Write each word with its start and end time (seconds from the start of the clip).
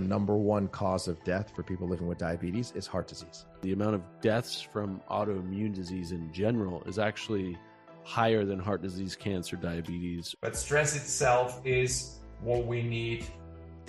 The 0.00 0.08
number 0.08 0.34
one 0.34 0.66
cause 0.68 1.08
of 1.08 1.22
death 1.24 1.52
for 1.54 1.62
people 1.62 1.86
living 1.86 2.06
with 2.06 2.16
diabetes 2.16 2.72
is 2.74 2.86
heart 2.86 3.06
disease. 3.06 3.44
The 3.60 3.72
amount 3.72 3.96
of 3.96 4.02
deaths 4.22 4.58
from 4.58 5.02
autoimmune 5.10 5.74
disease 5.74 6.12
in 6.12 6.32
general 6.32 6.82
is 6.86 6.98
actually 6.98 7.58
higher 8.02 8.46
than 8.46 8.58
heart 8.58 8.80
disease, 8.80 9.14
cancer, 9.14 9.56
diabetes. 9.56 10.34
But 10.40 10.56
stress 10.56 10.96
itself 10.96 11.60
is 11.66 12.20
what 12.40 12.64
we 12.64 12.82
need 12.82 13.26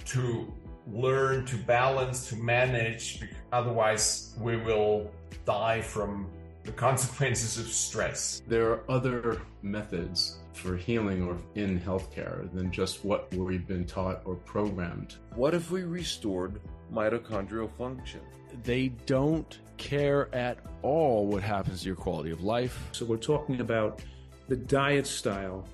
to 0.08 0.54
learn 0.86 1.46
to 1.46 1.56
balance, 1.56 2.28
to 2.28 2.36
manage. 2.36 3.22
Otherwise, 3.54 4.36
we 4.38 4.58
will 4.58 5.10
die 5.46 5.80
from 5.80 6.30
the 6.64 6.72
consequences 6.72 7.58
of 7.58 7.68
stress. 7.72 8.42
There 8.48 8.72
are 8.72 8.84
other 8.90 9.42
methods 9.62 10.38
for 10.54 10.78
healing 10.78 11.24
or 11.24 11.38
in 11.56 11.80
healthcare 11.80 12.52
than 12.54 12.72
just 12.72 13.04
what 13.04 13.34
we've 13.34 13.68
been 13.68 13.86
taught 13.86 14.22
or 14.26 14.36
programmed. 14.36 15.16
What 15.36 15.54
if 15.54 15.72
we 15.72 15.84
restored 15.84 16.62
mitochondrial 16.94 17.72
function? 17.78 18.22
They 18.64 18.90
don't 19.06 19.60
care 19.78 20.34
at 20.36 20.60
all 20.82 21.26
what 21.26 21.42
happens 21.42 21.82
to 21.82 21.88
your 21.88 21.96
quality 21.96 22.32
of 22.32 22.44
life. 22.44 22.78
So, 22.92 23.06
we're 23.06 23.18
talking 23.18 23.62
about 23.62 24.02
the 24.48 24.58
diet 24.58 25.08
style 25.08 25.66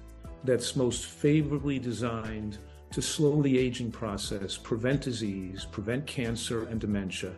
that's 0.44 0.76
most 0.76 1.06
favorably 1.08 1.80
designed 1.80 2.60
to 2.92 3.02
slow 3.02 3.42
the 3.42 3.58
aging 3.58 3.92
process, 3.92 4.56
prevent 4.56 5.02
disease, 5.02 5.66
prevent 5.66 6.06
cancer 6.06 6.68
and 6.68 6.80
dementia 6.80 7.34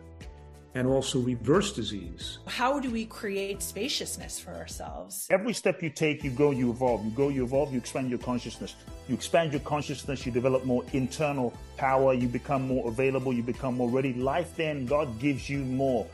and 0.74 0.86
also 0.86 1.18
reverse 1.20 1.72
disease. 1.72 2.38
How 2.46 2.78
do 2.78 2.90
we 2.90 3.04
create 3.04 3.62
spaciousness 3.62 4.38
for 4.38 4.54
ourselves? 4.54 5.26
Every 5.30 5.52
step 5.52 5.82
you 5.82 5.90
take, 5.90 6.22
you 6.22 6.30
go, 6.30 6.50
you 6.52 6.70
evolve. 6.70 7.04
You 7.04 7.10
go, 7.10 7.28
you 7.28 7.44
evolve, 7.44 7.72
you 7.72 7.78
expand 7.78 8.10
your 8.10 8.18
consciousness. 8.20 8.76
You 9.08 9.14
expand 9.14 9.52
your 9.52 9.60
consciousness, 9.62 10.24
you 10.24 10.32
develop 10.32 10.64
more 10.64 10.84
internal 10.92 11.52
power, 11.76 12.14
you 12.14 12.28
become 12.28 12.62
more 12.62 12.88
available, 12.88 13.32
you 13.32 13.42
become 13.42 13.76
more 13.76 13.88
ready. 13.88 14.14
Life 14.14 14.56
then, 14.56 14.86
God 14.86 15.18
gives 15.18 15.50
you 15.50 15.58
more. 15.58 16.06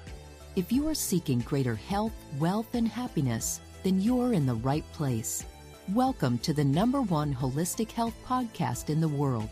If 0.57 0.73
you 0.73 0.88
are 0.88 0.95
seeking 0.95 1.41
greater 1.41 1.74
health, 1.74 2.15
wealth, 2.38 2.74
and 2.74 2.88
happiness, 2.88 3.60
then 3.82 4.01
you're 4.01 4.32
in 4.32 4.46
the 4.46 4.54
right 4.54 4.91
place. 4.93 5.45
Welcome 5.93 6.38
to 6.38 6.54
the 6.54 6.65
number 6.65 7.02
one 7.02 7.35
holistic 7.35 7.93
health 7.93 8.15
podcast 8.26 8.88
in 8.88 9.01
the 9.01 9.09
world. 9.09 9.51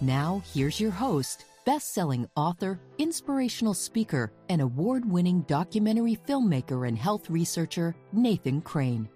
Now, 0.00 0.42
here's 0.54 0.80
your 0.80 0.90
host, 0.90 1.44
best 1.64 1.94
selling 1.94 2.28
author, 2.36 2.80
inspirational 2.98 3.74
speaker, 3.74 4.32
and 4.48 4.60
award 4.60 5.10
winning 5.10 5.42
documentary 5.42 6.18
filmmaker 6.26 6.86
and 6.86 6.96
health 6.96 7.30
researcher, 7.30 7.94
Nathan 8.12 8.60
Crane. 8.60 9.08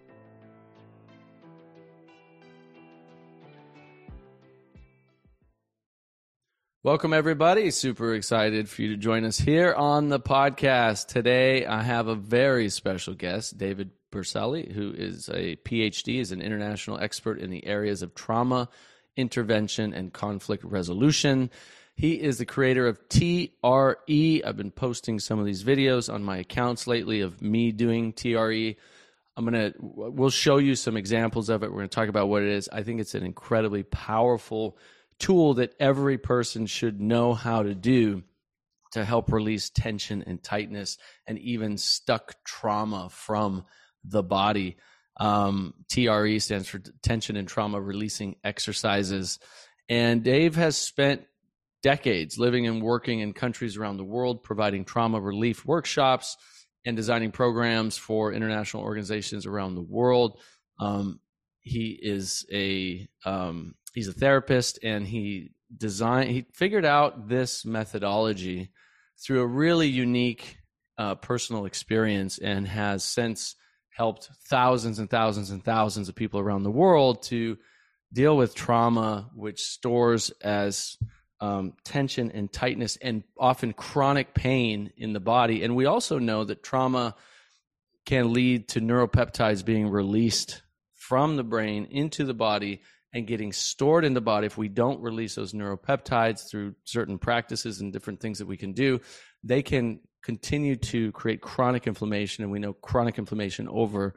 Welcome, 6.84 7.14
everybody. 7.14 7.70
Super 7.70 8.14
excited 8.14 8.68
for 8.68 8.82
you 8.82 8.90
to 8.90 8.98
join 8.98 9.24
us 9.24 9.38
here 9.38 9.72
on 9.72 10.10
the 10.10 10.20
podcast. 10.20 11.06
Today, 11.06 11.64
I 11.64 11.82
have 11.82 12.08
a 12.08 12.14
very 12.14 12.68
special 12.68 13.14
guest, 13.14 13.56
David 13.56 13.90
Berceli, 14.12 14.70
who 14.70 14.92
is 14.92 15.30
a 15.30 15.56
PhD, 15.56 16.20
is 16.20 16.30
an 16.30 16.42
international 16.42 16.98
expert 16.98 17.38
in 17.38 17.48
the 17.48 17.66
areas 17.66 18.02
of 18.02 18.14
trauma, 18.14 18.68
intervention, 19.16 19.94
and 19.94 20.12
conflict 20.12 20.62
resolution. 20.62 21.48
He 21.96 22.20
is 22.20 22.38
the 22.38 22.46
creator 22.46 22.88
of 22.88 23.08
TRE. 23.08 24.42
I've 24.44 24.56
been 24.56 24.72
posting 24.72 25.20
some 25.20 25.38
of 25.38 25.46
these 25.46 25.62
videos 25.62 26.12
on 26.12 26.24
my 26.24 26.38
accounts 26.38 26.86
lately 26.86 27.20
of 27.20 27.40
me 27.40 27.70
doing 27.70 28.12
TRE. 28.12 28.76
I'm 29.36 29.44
going 29.44 29.72
to, 29.72 29.74
we'll 29.80 30.30
show 30.30 30.58
you 30.58 30.74
some 30.74 30.96
examples 30.96 31.48
of 31.48 31.62
it. 31.62 31.70
We're 31.70 31.78
going 31.78 31.88
to 31.88 31.94
talk 31.94 32.08
about 32.08 32.28
what 32.28 32.42
it 32.42 32.48
is. 32.48 32.68
I 32.72 32.82
think 32.82 33.00
it's 33.00 33.14
an 33.14 33.24
incredibly 33.24 33.84
powerful 33.84 34.76
tool 35.18 35.54
that 35.54 35.74
every 35.78 36.18
person 36.18 36.66
should 36.66 37.00
know 37.00 37.32
how 37.34 37.62
to 37.62 37.74
do 37.74 38.22
to 38.92 39.04
help 39.04 39.32
release 39.32 39.70
tension 39.70 40.22
and 40.26 40.42
tightness 40.42 40.98
and 41.26 41.38
even 41.38 41.76
stuck 41.78 42.34
trauma 42.44 43.08
from 43.10 43.64
the 44.04 44.22
body. 44.22 44.76
Um, 45.16 45.74
TRE 45.88 46.38
stands 46.38 46.68
for 46.68 46.80
tension 47.02 47.36
and 47.36 47.46
trauma 47.46 47.80
releasing 47.80 48.36
exercises. 48.44 49.38
And 49.88 50.22
Dave 50.22 50.56
has 50.56 50.76
spent 50.76 51.24
decades 51.84 52.38
living 52.38 52.66
and 52.66 52.82
working 52.82 53.20
in 53.20 53.34
countries 53.34 53.76
around 53.76 53.98
the 53.98 54.04
world, 54.04 54.42
providing 54.42 54.86
trauma 54.86 55.20
relief 55.20 55.66
workshops 55.66 56.38
and 56.86 56.96
designing 56.96 57.30
programs 57.30 57.98
for 57.98 58.32
international 58.32 58.82
organizations 58.82 59.44
around 59.44 59.74
the 59.74 59.82
world. 59.82 60.40
Um, 60.80 61.20
he 61.60 61.98
is 62.02 62.46
a 62.50 63.06
um, 63.26 63.74
he's 63.92 64.08
a 64.08 64.14
therapist, 64.14 64.78
and 64.82 65.06
he 65.06 65.50
designed 65.76 66.30
he 66.30 66.46
figured 66.54 66.86
out 66.86 67.28
this 67.28 67.66
methodology 67.66 68.70
through 69.22 69.42
a 69.42 69.46
really 69.46 69.88
unique 69.88 70.56
uh, 70.96 71.14
personal 71.16 71.66
experience, 71.66 72.38
and 72.38 72.66
has 72.66 73.04
since 73.04 73.56
helped 73.90 74.30
thousands 74.48 74.98
and 74.98 75.10
thousands 75.10 75.50
and 75.50 75.62
thousands 75.62 76.08
of 76.08 76.14
people 76.14 76.40
around 76.40 76.62
the 76.62 76.70
world 76.70 77.22
to 77.24 77.58
deal 78.10 78.36
with 78.38 78.54
trauma, 78.54 79.28
which 79.34 79.60
stores 79.60 80.30
as 80.42 80.96
um, 81.40 81.74
tension 81.84 82.30
and 82.32 82.52
tightness 82.52 82.96
and 83.02 83.22
often 83.38 83.72
chronic 83.72 84.34
pain 84.34 84.92
in 84.96 85.12
the 85.12 85.20
body. 85.20 85.62
And 85.62 85.76
we 85.76 85.86
also 85.86 86.18
know 86.18 86.44
that 86.44 86.62
trauma 86.62 87.14
can 88.06 88.32
lead 88.32 88.68
to 88.68 88.80
neuropeptides 88.80 89.64
being 89.64 89.88
released 89.88 90.62
from 90.94 91.36
the 91.36 91.44
brain 91.44 91.86
into 91.90 92.24
the 92.24 92.34
body 92.34 92.82
and 93.12 93.26
getting 93.26 93.52
stored 93.52 94.04
in 94.04 94.14
the 94.14 94.20
body. 94.20 94.46
If 94.46 94.58
we 94.58 94.68
don't 94.68 95.00
release 95.00 95.34
those 95.34 95.52
neuropeptides 95.52 96.50
through 96.50 96.74
certain 96.84 97.18
practices 97.18 97.80
and 97.80 97.92
different 97.92 98.20
things 98.20 98.38
that 98.38 98.46
we 98.46 98.56
can 98.56 98.72
do, 98.72 99.00
they 99.42 99.62
can 99.62 100.00
continue 100.22 100.74
to 100.76 101.12
create 101.12 101.40
chronic 101.40 101.86
inflammation. 101.86 102.42
And 102.42 102.52
we 102.52 102.58
know 102.58 102.72
chronic 102.72 103.18
inflammation 103.18 103.68
over 103.68 104.14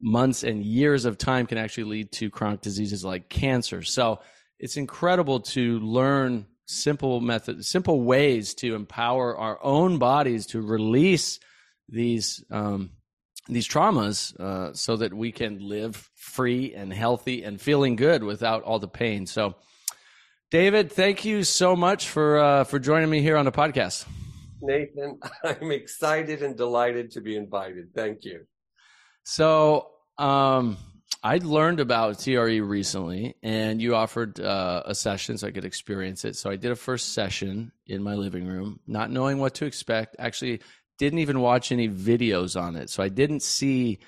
months 0.00 0.42
and 0.42 0.62
years 0.62 1.04
of 1.04 1.16
time 1.16 1.46
can 1.46 1.58
actually 1.58 1.84
lead 1.84 2.12
to 2.12 2.30
chronic 2.30 2.60
diseases 2.60 3.04
like 3.04 3.28
cancer. 3.28 3.82
So, 3.82 4.20
it's 4.60 4.76
incredible 4.76 5.40
to 5.40 5.80
learn 5.80 6.46
simple 6.66 7.20
methods, 7.20 7.66
simple 7.66 8.02
ways 8.02 8.54
to 8.54 8.74
empower 8.74 9.36
our 9.36 9.58
own 9.64 9.98
bodies 9.98 10.46
to 10.46 10.60
release 10.60 11.40
these 11.88 12.44
um, 12.50 12.90
these 13.48 13.66
traumas, 13.66 14.38
uh, 14.38 14.72
so 14.74 14.96
that 14.96 15.12
we 15.12 15.32
can 15.32 15.66
live 15.66 16.08
free 16.14 16.74
and 16.74 16.92
healthy 16.92 17.42
and 17.42 17.60
feeling 17.60 17.96
good 17.96 18.22
without 18.22 18.62
all 18.62 18.78
the 18.78 18.86
pain. 18.86 19.26
So, 19.26 19.56
David, 20.52 20.92
thank 20.92 21.24
you 21.24 21.42
so 21.42 21.74
much 21.74 22.08
for 22.08 22.38
uh, 22.38 22.64
for 22.64 22.78
joining 22.78 23.10
me 23.10 23.22
here 23.22 23.36
on 23.36 23.46
the 23.46 23.52
podcast. 23.52 24.06
Nathan, 24.60 25.18
I'm 25.44 25.72
excited 25.72 26.42
and 26.42 26.54
delighted 26.54 27.12
to 27.12 27.22
be 27.22 27.34
invited. 27.34 27.94
Thank 27.94 28.24
you. 28.24 28.44
So, 29.24 29.88
um, 30.18 30.76
I 31.22 31.36
learned 31.38 31.80
about 31.80 32.18
TRE 32.18 32.60
recently, 32.60 33.34
and 33.42 33.80
you 33.80 33.94
offered 33.94 34.40
uh, 34.40 34.82
a 34.86 34.94
session 34.94 35.36
so 35.36 35.48
I 35.48 35.50
could 35.50 35.66
experience 35.66 36.24
it. 36.24 36.36
So 36.36 36.48
I 36.48 36.56
did 36.56 36.70
a 36.70 36.76
first 36.76 37.12
session 37.12 37.72
in 37.86 38.02
my 38.02 38.14
living 38.14 38.46
room, 38.46 38.80
not 38.86 39.10
knowing 39.10 39.38
what 39.38 39.54
to 39.56 39.66
expect. 39.66 40.16
Actually, 40.18 40.60
didn't 40.98 41.18
even 41.18 41.40
watch 41.40 41.72
any 41.72 41.88
videos 41.88 42.60
on 42.60 42.76
it, 42.76 42.88
so 42.90 43.02
I 43.02 43.08
didn't 43.08 43.42
see 43.42 43.98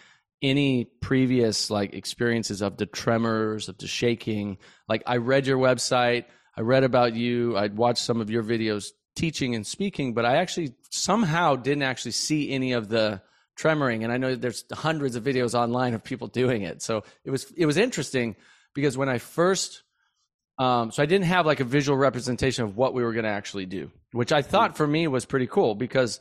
any 0.43 0.85
previous 0.85 1.71
like 1.71 1.95
experiences 1.95 2.63
of 2.63 2.77
the 2.77 2.87
tremors, 2.87 3.69
of 3.69 3.79
the 3.79 3.87
shaking. 3.87 4.59
Like 4.89 5.03
I 5.07 5.19
read 5.19 5.47
your 5.47 5.59
website, 5.59 6.25
I 6.57 6.63
read 6.63 6.85
about 6.85 7.15
you, 7.15 7.57
I'd 7.57 7.77
watched 7.77 8.03
some 8.03 8.21
of 8.21 8.29
your 8.29 8.43
videos 8.43 8.91
teaching 9.15 9.55
and 9.55 9.67
speaking, 9.67 10.15
but 10.15 10.25
I 10.25 10.37
actually 10.37 10.75
somehow 10.91 11.57
didn't 11.57 11.83
actually 11.83 12.13
see 12.13 12.51
any 12.51 12.73
of 12.73 12.89
the 12.89 13.23
tremoring 13.63 14.03
and 14.03 14.13
i 14.13 14.17
know 14.17 14.35
there's 14.35 14.65
hundreds 14.73 15.17
of 15.17 15.23
videos 15.23 15.55
online 15.55 15.95
of 15.95 16.03
people 16.03 16.27
doing 16.27 16.63
it. 16.63 16.83
So 16.83 17.05
it 17.25 17.31
was 17.31 17.51
it 17.57 17.67
was 17.67 17.77
interesting 17.77 18.37
because 18.75 18.97
when 18.97 19.09
i 19.09 19.19
first 19.19 19.83
um, 20.59 20.91
so 20.91 21.03
i 21.03 21.07
didn't 21.07 21.27
have 21.27 21.47
like 21.47 21.61
a 21.61 21.65
visual 21.65 21.97
representation 21.97 22.65
of 22.65 22.77
what 22.77 22.95
we 22.95 23.03
were 23.03 23.13
going 23.13 23.25
to 23.25 23.31
actually 23.31 23.67
do 23.67 23.91
which 24.13 24.33
i 24.33 24.43
thought 24.43 24.77
for 24.77 24.87
me 24.87 25.07
was 25.07 25.25
pretty 25.25 25.47
cool 25.47 25.75
because 25.75 26.21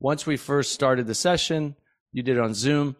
once 0.00 0.26
we 0.26 0.36
first 0.36 0.72
started 0.72 1.06
the 1.06 1.14
session 1.14 1.76
you 2.12 2.22
did 2.22 2.36
it 2.36 2.40
on 2.40 2.54
zoom 2.54 2.96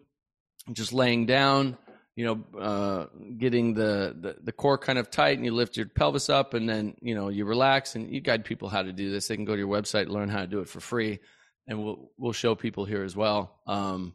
just 0.73 0.93
laying 0.93 1.25
down 1.25 1.77
you 2.15 2.25
know 2.25 2.59
uh, 2.59 3.05
getting 3.37 3.73
the, 3.73 4.15
the 4.19 4.35
the 4.43 4.51
core 4.51 4.77
kind 4.77 4.99
of 4.99 5.09
tight 5.09 5.37
and 5.37 5.45
you 5.45 5.53
lift 5.53 5.77
your 5.77 5.85
pelvis 5.87 6.29
up 6.29 6.53
and 6.53 6.67
then 6.67 6.95
you 7.01 7.15
know 7.15 7.29
you 7.29 7.45
relax 7.45 7.95
and 7.95 8.11
you 8.13 8.19
guide 8.21 8.43
people 8.43 8.69
how 8.69 8.81
to 8.81 8.91
do 8.91 9.09
this. 9.09 9.27
They 9.27 9.35
can 9.35 9.45
go 9.45 9.53
to 9.53 9.59
your 9.59 9.69
website 9.69 10.07
learn 10.07 10.29
how 10.29 10.41
to 10.41 10.47
do 10.47 10.59
it 10.59 10.67
for 10.67 10.79
free 10.79 11.19
and 11.67 11.83
we'll 11.83 12.11
we'll 12.17 12.33
show 12.33 12.55
people 12.55 12.85
here 12.85 13.03
as 13.03 13.15
well 13.15 13.59
um, 13.67 14.13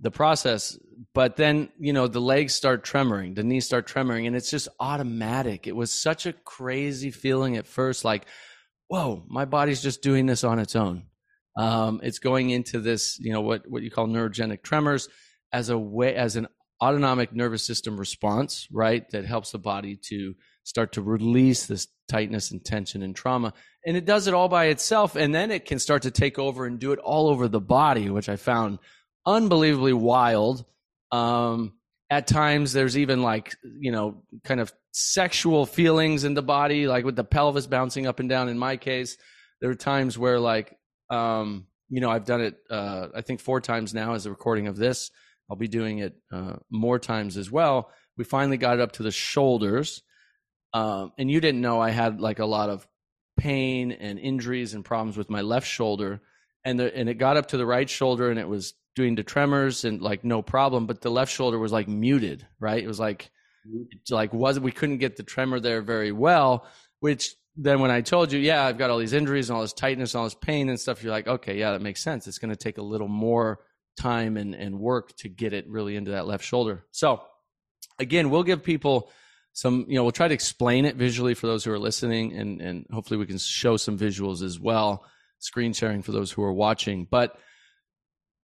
the 0.00 0.10
process. 0.10 0.78
But 1.12 1.36
then 1.36 1.70
you 1.78 1.92
know 1.92 2.06
the 2.06 2.20
legs 2.20 2.54
start 2.54 2.84
tremoring, 2.84 3.34
the 3.34 3.44
knees 3.44 3.66
start 3.66 3.86
tremoring, 3.86 4.26
and 4.26 4.36
it's 4.36 4.50
just 4.50 4.68
automatic. 4.80 5.66
It 5.66 5.76
was 5.76 5.92
such 5.92 6.26
a 6.26 6.32
crazy 6.32 7.10
feeling 7.10 7.56
at 7.56 7.66
first, 7.66 8.04
like, 8.04 8.26
whoa, 8.88 9.24
my 9.28 9.44
body's 9.44 9.82
just 9.82 10.02
doing 10.02 10.26
this 10.26 10.44
on 10.44 10.58
its 10.58 10.76
own. 10.76 11.04
Um, 11.56 12.00
it's 12.02 12.18
going 12.18 12.50
into 12.50 12.80
this, 12.80 13.18
you 13.20 13.32
know, 13.32 13.40
what 13.40 13.68
what 13.68 13.82
you 13.82 13.90
call 13.90 14.06
neurogenic 14.06 14.62
tremors 14.62 15.08
as 15.52 15.68
a 15.68 15.78
way 15.78 16.14
as 16.14 16.36
an 16.36 16.48
autonomic 16.82 17.32
nervous 17.32 17.64
system 17.64 17.98
response, 17.98 18.66
right? 18.72 19.08
That 19.10 19.24
helps 19.24 19.52
the 19.52 19.58
body 19.58 19.96
to 20.08 20.34
start 20.64 20.92
to 20.92 21.02
release 21.02 21.66
this 21.66 21.88
tightness 22.08 22.50
and 22.50 22.64
tension 22.64 23.02
and 23.02 23.14
trauma. 23.14 23.52
And 23.86 23.96
it 23.96 24.04
does 24.04 24.26
it 24.26 24.34
all 24.34 24.48
by 24.48 24.66
itself. 24.66 25.14
And 25.14 25.34
then 25.34 25.50
it 25.50 25.66
can 25.66 25.78
start 25.78 26.02
to 26.02 26.10
take 26.10 26.38
over 26.38 26.66
and 26.66 26.78
do 26.78 26.92
it 26.92 26.98
all 26.98 27.28
over 27.28 27.48
the 27.48 27.60
body, 27.60 28.10
which 28.10 28.28
I 28.28 28.36
found 28.36 28.78
unbelievably 29.26 29.92
wild. 29.92 30.64
Um, 31.12 31.74
at 32.10 32.26
times, 32.26 32.72
there's 32.72 32.98
even 32.98 33.22
like, 33.22 33.56
you 33.78 33.92
know, 33.92 34.22
kind 34.44 34.60
of 34.60 34.72
sexual 34.92 35.66
feelings 35.66 36.24
in 36.24 36.34
the 36.34 36.42
body, 36.42 36.86
like 36.86 37.04
with 37.04 37.16
the 37.16 37.24
pelvis 37.24 37.66
bouncing 37.66 38.06
up 38.06 38.20
and 38.20 38.28
down. 38.28 38.48
In 38.48 38.58
my 38.58 38.76
case, 38.76 39.16
there 39.60 39.70
are 39.70 39.74
times 39.74 40.18
where, 40.18 40.38
like, 40.38 40.76
um, 41.10 41.66
you 41.88 42.00
know, 42.00 42.10
I've 42.10 42.24
done 42.24 42.40
it, 42.40 42.56
uh, 42.70 43.08
I 43.14 43.20
think 43.22 43.40
four 43.40 43.60
times 43.60 43.94
now 43.94 44.14
as 44.14 44.26
a 44.26 44.30
recording 44.30 44.66
of 44.66 44.76
this. 44.76 45.10
I'll 45.50 45.56
be 45.56 45.68
doing 45.68 45.98
it 45.98 46.14
uh, 46.32 46.56
more 46.70 46.98
times 46.98 47.36
as 47.36 47.50
well. 47.50 47.90
We 48.16 48.24
finally 48.24 48.56
got 48.56 48.78
it 48.78 48.80
up 48.80 48.92
to 48.92 49.02
the 49.02 49.10
shoulders. 49.10 50.02
Um, 50.74 51.12
and 51.16 51.30
you 51.30 51.40
didn't 51.40 51.60
know 51.60 51.80
I 51.80 51.90
had 51.90 52.20
like 52.20 52.40
a 52.40 52.44
lot 52.44 52.68
of 52.68 52.86
pain 53.38 53.92
and 53.92 54.18
injuries 54.18 54.74
and 54.74 54.84
problems 54.84 55.16
with 55.16 55.30
my 55.30 55.40
left 55.40 55.66
shoulder. 55.66 56.20
And, 56.64 56.78
the, 56.78 56.94
and 56.94 57.08
it 57.08 57.14
got 57.14 57.36
up 57.36 57.46
to 57.48 57.56
the 57.56 57.66
right 57.66 57.88
shoulder 57.88 58.30
and 58.30 58.38
it 58.38 58.48
was 58.48 58.74
doing 58.96 59.14
the 59.14 59.22
tremors 59.22 59.84
and 59.84 60.02
like 60.02 60.24
no 60.24 60.42
problem. 60.42 60.86
But 60.86 61.00
the 61.00 61.10
left 61.10 61.32
shoulder 61.32 61.58
was 61.58 61.72
like 61.72 61.88
muted, 61.88 62.46
right? 62.58 62.82
It 62.82 62.88
was 62.88 63.00
like, 63.00 63.30
it 63.64 64.10
like 64.10 64.34
was 64.34 64.60
we 64.60 64.72
couldn't 64.72 64.98
get 64.98 65.16
the 65.16 65.22
tremor 65.22 65.60
there 65.60 65.80
very 65.80 66.12
well, 66.12 66.66
which 67.00 67.34
then 67.56 67.80
when 67.80 67.90
I 67.90 68.00
told 68.00 68.32
you, 68.32 68.40
yeah, 68.40 68.64
I've 68.64 68.78
got 68.78 68.90
all 68.90 68.98
these 68.98 69.12
injuries 69.12 69.48
and 69.48 69.56
all 69.56 69.62
this 69.62 69.72
tightness 69.72 70.14
and 70.14 70.18
all 70.18 70.26
this 70.26 70.34
pain 70.34 70.68
and 70.68 70.78
stuff, 70.78 71.02
you're 71.02 71.12
like, 71.12 71.28
okay, 71.28 71.58
yeah, 71.58 71.72
that 71.72 71.82
makes 71.82 72.02
sense. 72.02 72.26
It's 72.26 72.38
going 72.38 72.50
to 72.50 72.56
take 72.56 72.78
a 72.78 72.82
little 72.82 73.08
more 73.08 73.60
time 73.96 74.36
and, 74.36 74.54
and 74.54 74.80
work 74.80 75.16
to 75.18 75.28
get 75.28 75.52
it 75.52 75.68
really 75.68 75.94
into 75.96 76.10
that 76.10 76.26
left 76.26 76.44
shoulder. 76.44 76.84
So 76.90 77.22
again, 77.98 78.30
we'll 78.30 78.42
give 78.42 78.64
people 78.64 79.10
some, 79.54 79.86
you 79.88 79.94
know, 79.94 80.02
we'll 80.02 80.12
try 80.12 80.26
to 80.26 80.34
explain 80.34 80.84
it 80.84 80.96
visually 80.96 81.32
for 81.32 81.46
those 81.46 81.64
who 81.64 81.72
are 81.72 81.78
listening 81.78 82.32
and, 82.32 82.60
and 82.60 82.86
hopefully 82.92 83.16
we 83.16 83.24
can 83.24 83.38
show 83.38 83.76
some 83.76 83.96
visuals 83.96 84.42
as 84.42 84.58
well, 84.58 85.04
screen 85.38 85.72
sharing 85.72 86.02
for 86.02 86.10
those 86.10 86.32
who 86.32 86.42
are 86.42 86.52
watching, 86.52 87.06
but 87.08 87.38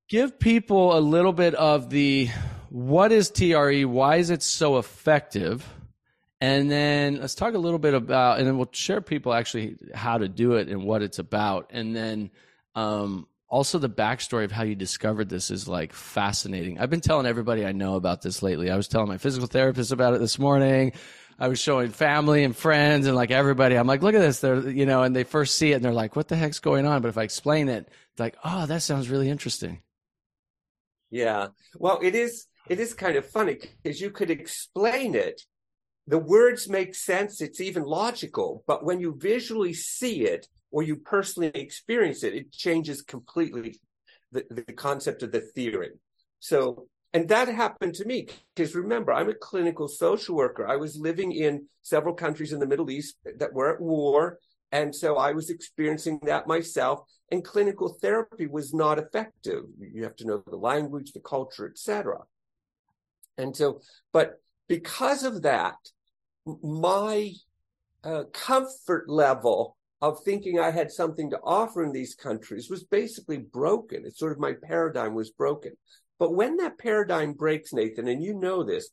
give 0.08 0.40
people 0.40 0.96
a 0.96 1.02
little 1.02 1.34
bit 1.34 1.56
of 1.56 1.90
the, 1.90 2.30
what 2.70 3.12
is 3.12 3.32
TRE? 3.32 3.86
Why 3.86 4.18
is 4.18 4.30
it 4.30 4.44
so 4.44 4.78
effective? 4.78 5.68
And 6.42 6.70
then 6.70 7.20
let's 7.20 7.36
talk 7.36 7.56
a 7.56 7.60
little 7.60 7.80
bit 7.80 7.96
about, 7.96 8.38
and 8.38 8.48
then 8.48 8.58
we'll 8.58 8.70
share 8.72 9.02
people 9.02 9.34
actually 9.34 9.78
how 9.96 10.20
to 10.20 10.30
do 10.30 10.54
it 10.54 10.70
and 10.70 10.84
what 10.84 11.02
it's 11.02 11.18
about. 11.18 11.72
And 11.72 11.96
then 11.96 12.30
um, 12.76 13.28
also 13.50 13.80
the 13.80 13.90
backstory 13.90 14.46
of 14.46 14.52
how 14.52 14.64
you 14.64 14.76
discovered 14.76 15.28
this 15.28 15.50
is 15.50 15.68
like 15.68 15.92
fascinating. 15.94 16.80
I've 16.80 16.90
been 16.90 17.02
telling 17.02 17.26
everybody 17.26 17.66
I 17.66 17.72
know 17.72 17.96
about 17.96 18.22
this 18.22 18.44
lately. 18.44 18.70
I 18.70 18.78
was 18.78 18.88
telling 18.88 19.08
my 19.08 19.18
physical 19.18 19.48
therapist 19.48 19.92
about 19.92 20.14
it 20.14 20.20
this 20.20 20.38
morning. 20.38 20.94
I 21.40 21.48
was 21.48 21.60
showing 21.60 21.90
family 21.90 22.44
and 22.44 22.56
friends 22.56 23.08
and 23.08 23.16
like 23.16 23.32
everybody. 23.32 23.76
I'm 23.76 23.88
like, 23.88 24.04
look 24.04 24.14
at 24.14 24.22
this. 24.22 24.40
They're, 24.40 24.70
you 24.70 24.86
know, 24.86 25.04
and 25.04 25.16
they 25.16 25.24
first 25.24 25.56
see 25.56 25.72
it 25.72 25.76
and 25.76 25.86
they're 25.86 25.94
like, 25.94 26.16
what 26.16 26.28
the 26.28 26.36
heck's 26.36 26.60
going 26.60 26.86
on? 26.86 27.02
But 27.02 27.08
if 27.10 27.18
I 27.18 27.24
explain 27.24 27.70
it, 27.70 27.88
it's 27.88 28.20
like, 28.20 28.36
oh, 28.44 28.66
that 28.66 28.82
sounds 28.82 29.10
really 29.10 29.30
interesting. 29.30 29.82
Yeah. 31.10 31.48
Well, 31.76 32.00
it 32.04 32.14
is, 32.14 32.46
it 32.68 32.80
is 32.80 32.94
kind 32.94 33.16
of 33.16 33.26
funny 33.26 33.58
because 33.82 34.00
you 34.00 34.12
could 34.12 34.30
explain 34.30 35.16
it 35.16 35.42
the 36.08 36.20
words 36.20 36.68
make 36.68 36.94
sense. 36.94 37.40
It's 37.40 37.62
even 37.62 37.84
logical. 37.84 38.64
But 38.68 38.84
when 38.84 39.00
you 39.00 39.16
visually 39.18 39.74
see 39.74 40.24
it 40.26 40.48
or 40.72 40.84
you 40.84 40.98
personally 40.98 41.52
experience 41.54 42.24
it, 42.24 42.36
it 42.36 42.52
changes 42.52 43.02
completely 43.02 43.80
the, 44.32 44.46
the 44.50 44.74
concept 44.74 45.24
of 45.24 45.32
the 45.32 45.42
theory. 45.42 45.92
So, 46.40 46.88
and 47.14 47.28
that 47.30 47.48
happened 47.48 47.96
to 47.96 48.06
me 48.06 48.28
because 48.56 48.76
remember, 48.76 49.12
I'm 49.12 49.30
a 49.30 49.34
clinical 49.34 49.88
social 49.88 50.36
worker. 50.36 50.68
I 50.68 50.76
was 50.76 50.98
living 50.98 51.32
in 51.32 51.68
several 51.82 52.14
countries 52.14 52.54
in 52.54 52.60
the 52.60 52.68
Middle 52.68 52.92
East 52.92 53.16
that 53.38 53.54
were 53.54 53.74
at 53.74 53.82
war. 53.82 54.38
And 54.72 54.94
so 54.94 55.18
I 55.18 55.32
was 55.32 55.50
experiencing 55.50 56.20
that 56.24 56.48
myself 56.48 57.02
and 57.32 57.44
clinical 57.44 57.98
therapy 58.02 58.46
was 58.46 58.74
not 58.74 59.00
effective. 59.00 59.64
You 59.80 60.04
have 60.04 60.16
to 60.18 60.28
know 60.28 60.44
the 60.46 60.56
language, 60.56 61.12
the 61.12 61.20
culture, 61.20 61.68
etc. 61.68 62.20
And 63.38 63.56
so, 63.56 63.82
but 64.14 64.40
because 64.68 65.24
of 65.24 65.42
that, 65.42 65.78
my 66.46 67.34
uh, 68.04 68.24
comfort 68.32 69.10
level 69.10 69.78
of 70.02 70.24
thinking 70.24 70.60
I 70.60 70.72
had 70.72 70.92
something 70.92 71.30
to 71.32 71.40
offer 71.44 71.84
in 71.84 71.92
these 71.92 72.16
countries 72.16 72.70
was 72.70 72.84
basically 72.84 73.38
broken. 73.38 74.06
It's 74.06 74.20
sort 74.20 74.32
of 74.32 74.40
my 74.40 74.54
paradigm 74.64 75.14
was 75.14 75.32
broken. 75.32 75.74
But 76.18 76.34
when 76.34 76.58
that 76.58 76.78
paradigm 76.78 77.34
breaks, 77.34 77.74
Nathan, 77.74 78.08
and 78.08 78.24
you 78.24 78.34
know 78.34 78.64
this, 78.64 78.90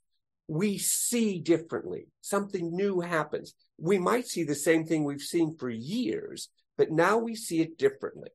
we 0.48 0.78
see 0.78 1.38
differently. 1.38 2.06
Something 2.20 2.74
new 2.74 3.00
happens. 3.00 3.54
We 3.78 3.98
might 3.98 4.26
see 4.26 4.44
the 4.44 4.54
same 4.54 4.84
thing 4.84 5.04
we've 5.04 5.20
seen 5.20 5.56
for 5.56 5.68
years, 5.68 6.48
but 6.76 6.90
now 6.90 7.18
we 7.18 7.34
see 7.34 7.60
it 7.60 7.78
differently. 7.78 8.30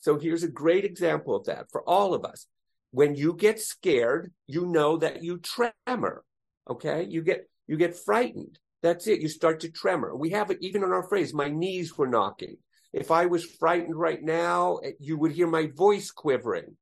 So 0.00 0.18
here's 0.18 0.42
a 0.42 0.48
great 0.48 0.84
example 0.84 1.36
of 1.36 1.46
that 1.46 1.66
for 1.70 1.82
all 1.88 2.14
of 2.14 2.24
us. 2.24 2.46
When 2.90 3.14
you 3.14 3.34
get 3.34 3.60
scared, 3.60 4.32
you 4.46 4.66
know 4.66 4.96
that 4.98 5.22
you 5.22 5.38
tremor. 5.38 6.24
Okay. 6.68 7.06
You 7.08 7.22
get 7.22 7.48
you 7.66 7.76
get 7.76 7.96
frightened. 7.96 8.58
That's 8.82 9.06
it. 9.06 9.20
You 9.20 9.28
start 9.28 9.60
to 9.60 9.70
tremor. 9.70 10.16
We 10.16 10.30
have 10.30 10.50
it 10.50 10.58
even 10.60 10.82
in 10.82 10.90
our 10.90 11.08
phrase, 11.08 11.32
my 11.32 11.48
knees 11.48 11.96
were 11.96 12.08
knocking. 12.08 12.56
If 12.92 13.10
I 13.10 13.26
was 13.26 13.44
frightened 13.44 13.96
right 13.96 14.22
now, 14.22 14.80
you 14.98 15.16
would 15.18 15.32
hear 15.32 15.46
my 15.46 15.68
voice 15.74 16.10
quivering. 16.10 16.76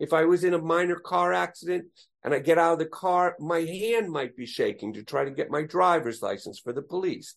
If 0.00 0.12
I 0.12 0.24
was 0.24 0.44
in 0.44 0.54
a 0.54 0.58
minor 0.58 0.96
car 0.96 1.32
accident 1.32 1.86
and 2.22 2.34
I 2.34 2.40
get 2.40 2.58
out 2.58 2.74
of 2.74 2.78
the 2.80 2.86
car, 2.86 3.36
my 3.38 3.60
hand 3.60 4.10
might 4.10 4.36
be 4.36 4.46
shaking 4.46 4.94
to 4.94 5.04
try 5.04 5.24
to 5.24 5.30
get 5.30 5.50
my 5.50 5.62
driver's 5.62 6.20
license 6.20 6.58
for 6.58 6.72
the 6.72 6.82
police. 6.82 7.36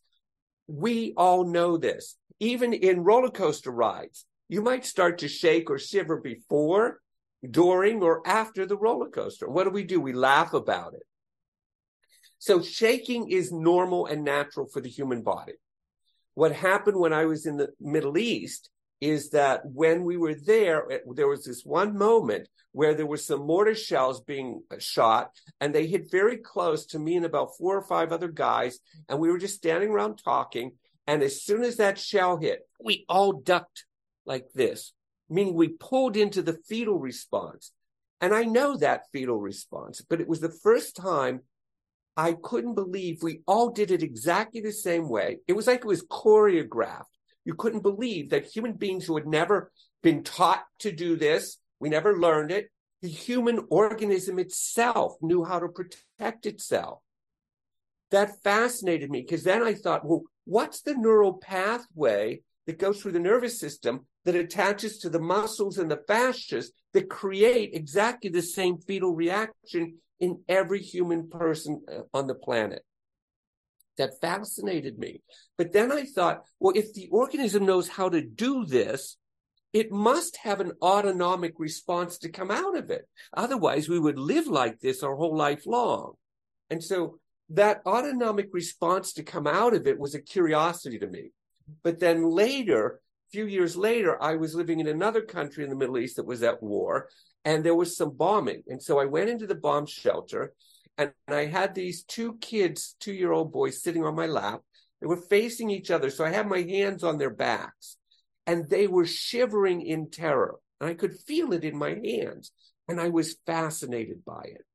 We 0.67 1.13
all 1.15 1.45
know 1.45 1.77
this. 1.77 2.17
Even 2.39 2.73
in 2.73 3.03
roller 3.03 3.29
coaster 3.29 3.71
rides, 3.71 4.25
you 4.49 4.61
might 4.61 4.85
start 4.85 5.19
to 5.19 5.27
shake 5.27 5.69
or 5.69 5.77
shiver 5.77 6.17
before, 6.17 6.99
during, 7.49 8.01
or 8.01 8.27
after 8.27 8.65
the 8.65 8.77
roller 8.77 9.09
coaster. 9.09 9.47
What 9.47 9.65
do 9.65 9.69
we 9.69 9.83
do? 9.83 10.01
We 10.01 10.13
laugh 10.13 10.53
about 10.53 10.93
it. 10.93 11.03
So 12.39 12.61
shaking 12.61 13.29
is 13.29 13.51
normal 13.51 14.05
and 14.05 14.23
natural 14.23 14.67
for 14.67 14.81
the 14.81 14.89
human 14.89 15.21
body. 15.21 15.53
What 16.35 16.51
happened 16.51 16.99
when 16.99 17.13
I 17.13 17.25
was 17.25 17.45
in 17.45 17.57
the 17.57 17.69
Middle 17.79 18.17
East 18.17 18.69
is 19.01 19.31
that 19.31 19.61
when 19.65 20.03
we 20.03 20.17
were 20.17 20.35
there, 20.35 21.01
there 21.13 21.27
was 21.27 21.45
this 21.45 21.63
one 21.63 21.97
moment 21.97 22.47
where 22.71 22.93
there 22.93 23.05
were 23.05 23.17
some 23.17 23.45
mortar 23.45 23.75
shells 23.75 24.21
being 24.21 24.61
shot 24.79 25.31
and 25.59 25.73
they 25.73 25.87
hit 25.87 26.11
very 26.11 26.37
close 26.37 26.85
to 26.85 26.99
me 26.99 27.15
and 27.15 27.25
about 27.25 27.57
four 27.57 27.75
or 27.75 27.81
five 27.81 28.11
other 28.11 28.27
guys. 28.27 28.79
And 29.09 29.19
we 29.19 29.31
were 29.31 29.39
just 29.39 29.55
standing 29.55 29.89
around 29.89 30.17
talking. 30.17 30.73
And 31.07 31.23
as 31.23 31.43
soon 31.43 31.63
as 31.63 31.77
that 31.77 31.97
shell 31.97 32.37
hit, 32.37 32.67
we 32.83 33.05
all 33.07 33.33
ducked 33.33 33.85
like 34.25 34.47
this, 34.53 34.93
meaning 35.29 35.53
we 35.55 35.69
pulled 35.69 36.17
into 36.17 36.41
the 36.41 36.57
fetal 36.67 36.99
response. 36.99 37.71
And 38.19 38.33
I 38.33 38.43
know 38.43 38.77
that 38.77 39.05
fetal 39.13 39.39
response, 39.39 40.01
but 40.01 40.21
it 40.21 40.27
was 40.27 40.39
the 40.39 40.57
first 40.63 40.95
time 40.95 41.41
I 42.17 42.33
couldn't 42.33 42.73
believe 42.73 43.21
we 43.21 43.41
all 43.45 43.69
did 43.69 43.91
it 43.91 44.01
exactly 44.01 44.59
the 44.59 44.71
same 44.71 45.07
way. 45.07 45.37
It 45.47 45.53
was 45.53 45.67
like 45.67 45.81
it 45.81 45.85
was 45.85 46.03
choreographed. 46.07 47.03
You 47.45 47.53
couldn't 47.53 47.83
believe 47.83 48.31
that 48.31 48.47
human 48.47 48.73
beings 48.73 49.05
who 49.05 49.15
had 49.15 49.27
never 49.27 49.71
been 50.01 50.23
taught 50.23 50.65
to 50.79 50.91
do 50.91 51.15
this, 51.15 51.59
we 51.79 51.89
never 51.89 52.17
learned 52.17 52.51
it, 52.51 52.71
the 53.03 53.07
human 53.07 53.67
organism 53.69 54.39
itself 54.39 55.15
knew 55.21 55.43
how 55.43 55.59
to 55.59 55.67
protect 55.67 56.47
itself. 56.47 56.99
That 58.09 58.41
fascinated 58.41 59.11
me 59.11 59.21
because 59.21 59.43
then 59.43 59.61
I 59.61 59.75
thought, 59.75 60.03
well, 60.03 60.23
what's 60.45 60.81
the 60.81 60.95
neural 60.95 61.33
pathway 61.33 62.41
that 62.65 62.79
goes 62.79 62.99
through 62.99 63.11
the 63.11 63.19
nervous 63.19 63.59
system 63.59 64.07
that 64.25 64.35
attaches 64.35 64.97
to 64.99 65.09
the 65.09 65.19
muscles 65.19 65.77
and 65.77 65.91
the 65.91 66.01
fascias 66.09 66.69
that 66.93 67.09
create 67.09 67.75
exactly 67.75 68.31
the 68.31 68.41
same 68.41 68.79
fetal 68.79 69.13
reaction 69.13 69.99
in 70.19 70.41
every 70.47 70.81
human 70.81 71.29
person 71.29 71.81
uh, 71.91 72.01
on 72.13 72.27
the 72.27 72.35
planet. 72.35 72.83
That 73.97 74.19
fascinated 74.21 74.99
me. 74.99 75.21
But 75.57 75.73
then 75.73 75.91
I 75.91 76.05
thought, 76.05 76.43
well, 76.59 76.73
if 76.75 76.93
the 76.93 77.09
organism 77.11 77.65
knows 77.65 77.87
how 77.87 78.09
to 78.09 78.21
do 78.21 78.65
this, 78.65 79.17
it 79.73 79.91
must 79.91 80.37
have 80.37 80.59
an 80.59 80.73
autonomic 80.81 81.53
response 81.57 82.17
to 82.19 82.29
come 82.29 82.51
out 82.51 82.77
of 82.77 82.89
it. 82.89 83.07
Otherwise, 83.35 83.89
we 83.89 83.99
would 83.99 84.17
live 84.17 84.47
like 84.47 84.79
this 84.79 85.03
our 85.03 85.15
whole 85.15 85.35
life 85.35 85.65
long. 85.65 86.13
And 86.69 86.83
so 86.83 87.19
that 87.49 87.81
autonomic 87.85 88.49
response 88.53 89.13
to 89.13 89.23
come 89.23 89.47
out 89.47 89.73
of 89.73 89.87
it 89.87 89.99
was 89.99 90.15
a 90.15 90.21
curiosity 90.21 90.99
to 90.99 91.07
me. 91.07 91.31
But 91.83 91.99
then 91.99 92.29
later, 92.29 93.01
a 93.27 93.31
few 93.31 93.45
years 93.45 93.75
later, 93.75 94.21
I 94.21 94.35
was 94.35 94.55
living 94.55 94.79
in 94.79 94.87
another 94.87 95.21
country 95.21 95.63
in 95.63 95.69
the 95.69 95.75
Middle 95.75 95.97
East 95.97 96.15
that 96.15 96.25
was 96.25 96.43
at 96.43 96.63
war 96.63 97.09
and 97.47 97.63
there 97.63 97.75
was 97.75 97.95
some 97.95 98.09
bombing. 98.09 98.61
And 98.67 98.83
so 98.83 98.99
I 98.99 99.05
went 99.05 99.29
into 99.29 99.47
the 99.47 99.55
bomb 99.55 99.85
shelter 99.85 100.53
and 100.97 101.13
I 101.29 101.45
had 101.45 101.73
these 101.73 102.03
two 102.03 102.37
kids, 102.41 102.97
two 102.99 103.13
year 103.13 103.31
old 103.31 103.53
boys 103.53 103.81
sitting 103.81 104.03
on 104.03 104.17
my 104.17 104.25
lap. 104.27 104.59
They 104.99 105.07
were 105.07 105.15
facing 105.15 105.69
each 105.69 105.89
other. 105.89 106.09
So 106.09 106.25
I 106.25 106.29
had 106.29 106.49
my 106.49 106.61
hands 106.63 107.05
on 107.05 107.17
their 107.17 107.29
backs 107.29 107.95
and 108.45 108.67
they 108.67 108.87
were 108.87 109.05
shivering 109.05 109.81
in 109.81 110.09
terror. 110.09 110.55
And 110.81 110.89
I 110.89 110.93
could 110.93 111.17
feel 111.17 111.53
it 111.53 111.63
in 111.63 111.77
my 111.77 111.97
hands 112.03 112.51
and 112.85 112.99
I 112.99 113.07
was 113.07 113.37
fascinated 113.45 114.25
by 114.25 114.41
it. 114.43 114.65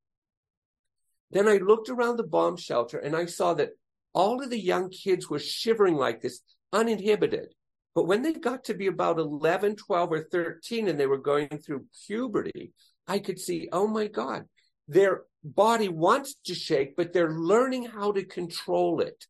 Then 1.31 1.49
I 1.49 1.59
looked 1.59 1.91
around 1.91 2.17
the 2.17 2.23
bomb 2.23 2.57
shelter 2.57 2.97
and 2.97 3.15
I 3.15 3.27
saw 3.27 3.53
that 3.53 3.73
all 4.15 4.43
of 4.43 4.49
the 4.49 4.59
young 4.59 4.89
kids 4.89 5.29
were 5.29 5.39
shivering 5.39 5.97
like 5.97 6.23
this, 6.23 6.41
uninhibited. 6.73 7.53
But 7.95 8.07
when 8.07 8.23
they 8.23 8.33
got 8.33 8.65
to 8.65 8.75
be 8.75 8.87
about 8.87 9.19
11, 9.19 9.77
12, 9.77 10.13
or 10.13 10.23
13, 10.23 10.89
and 10.89 10.99
they 10.99 11.07
were 11.07 11.19
going 11.19 11.49
through 11.49 11.87
puberty, 12.07 12.73
I 13.07 13.19
could 13.19 13.39
see, 13.39 13.69
oh 13.73 13.87
my 13.87 14.07
God, 14.07 14.45
their 14.89 15.23
body 15.45 15.89
wants 15.89 16.37
to 16.47 16.55
shake, 16.55 16.97
but 16.97 17.13
they're 17.13 17.33
learning 17.33 17.85
how 17.85 18.13
to 18.13 18.25
control 18.25 19.01
it. 19.01 19.27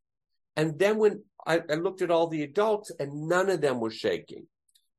And 0.57 0.78
then 0.78 0.99
when 0.99 1.25
I, 1.47 1.62
I 1.69 1.75
looked 1.75 2.02
at 2.02 2.11
all 2.11 2.28
the 2.28 2.42
adults, 2.42 2.92
and 3.00 3.28
none 3.28 3.50
of 3.50 3.61
them 3.61 3.81
were 3.81 3.90
shaking. 3.90 4.47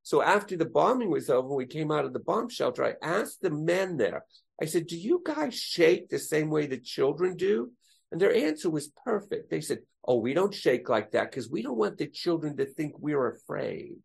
So 0.01 0.22
after 0.22 0.58
the 0.58 0.65
bombing 0.65 1.10
was 1.10 1.29
over, 1.29 1.55
we 1.55 1.65
came 1.65 1.91
out 1.91 2.05
of 2.05 2.12
the 2.12 2.20
bomb 2.20 2.50
shelter. 2.50 2.84
I 2.84 2.96
asked 3.01 3.41
the 3.41 3.50
men 3.50 3.96
there, 3.98 4.25
I 4.62 4.65
said, 4.65 4.88
Do 4.88 4.98
you 4.98 5.22
guys 5.25 5.55
shake 5.55 6.10
the 6.10 6.20
same 6.20 6.50
way 6.50 6.67
the 6.67 6.77
children 6.77 7.38
do? 7.38 7.72
And 8.13 8.22
their 8.22 8.34
answer 8.34 8.70
was 8.70 8.91
perfect. 9.03 9.50
They 9.50 9.60
said, 9.60 9.79
Oh, 10.05 10.17
we 10.17 10.36
don't 10.36 10.53
shake 10.53 10.88
like 10.88 11.12
that 11.12 11.32
because 11.32 11.50
we 11.50 11.63
don't 11.63 11.79
want 11.79 11.98
the 11.98 12.05
children 12.05 12.55
to 12.58 12.65
think 12.65 12.93
we're 13.00 13.34
afraid. 13.34 13.96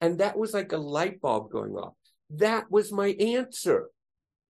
And 0.00 0.18
that 0.18 0.38
was 0.38 0.54
like 0.54 0.70
a 0.70 0.76
light 0.78 1.20
bulb 1.20 1.50
going 1.50 1.72
off. 1.72 1.94
That 2.30 2.70
was 2.70 2.92
my 2.92 3.08
answer. 3.08 3.88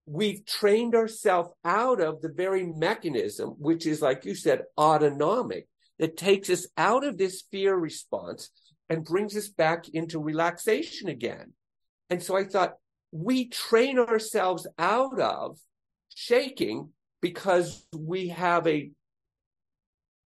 We've 0.04 0.44
trained 0.44 0.94
ourselves 0.94 1.48
out 1.64 2.02
of 2.02 2.20
the 2.20 2.28
very 2.28 2.66
mechanism, 2.66 3.50
which 3.58 3.86
is, 3.86 4.02
like 4.02 4.26
you 4.26 4.34
said, 4.34 4.64
autonomic, 4.76 5.66
that 5.98 6.18
takes 6.18 6.50
us 6.50 6.66
out 6.76 7.04
of 7.04 7.16
this 7.16 7.42
fear 7.50 7.74
response 7.74 8.50
and 8.90 9.02
brings 9.02 9.34
us 9.34 9.48
back 9.48 9.88
into 9.88 10.18
relaxation 10.18 11.08
again. 11.08 11.54
And 12.10 12.22
so 12.22 12.36
I 12.36 12.44
thought, 12.44 12.74
we 13.12 13.48
train 13.48 13.98
ourselves 13.98 14.66
out 14.78 15.18
of 15.20 15.58
shaking 16.14 16.90
because 17.24 17.86
we 17.96 18.28
have 18.28 18.66
a 18.66 18.90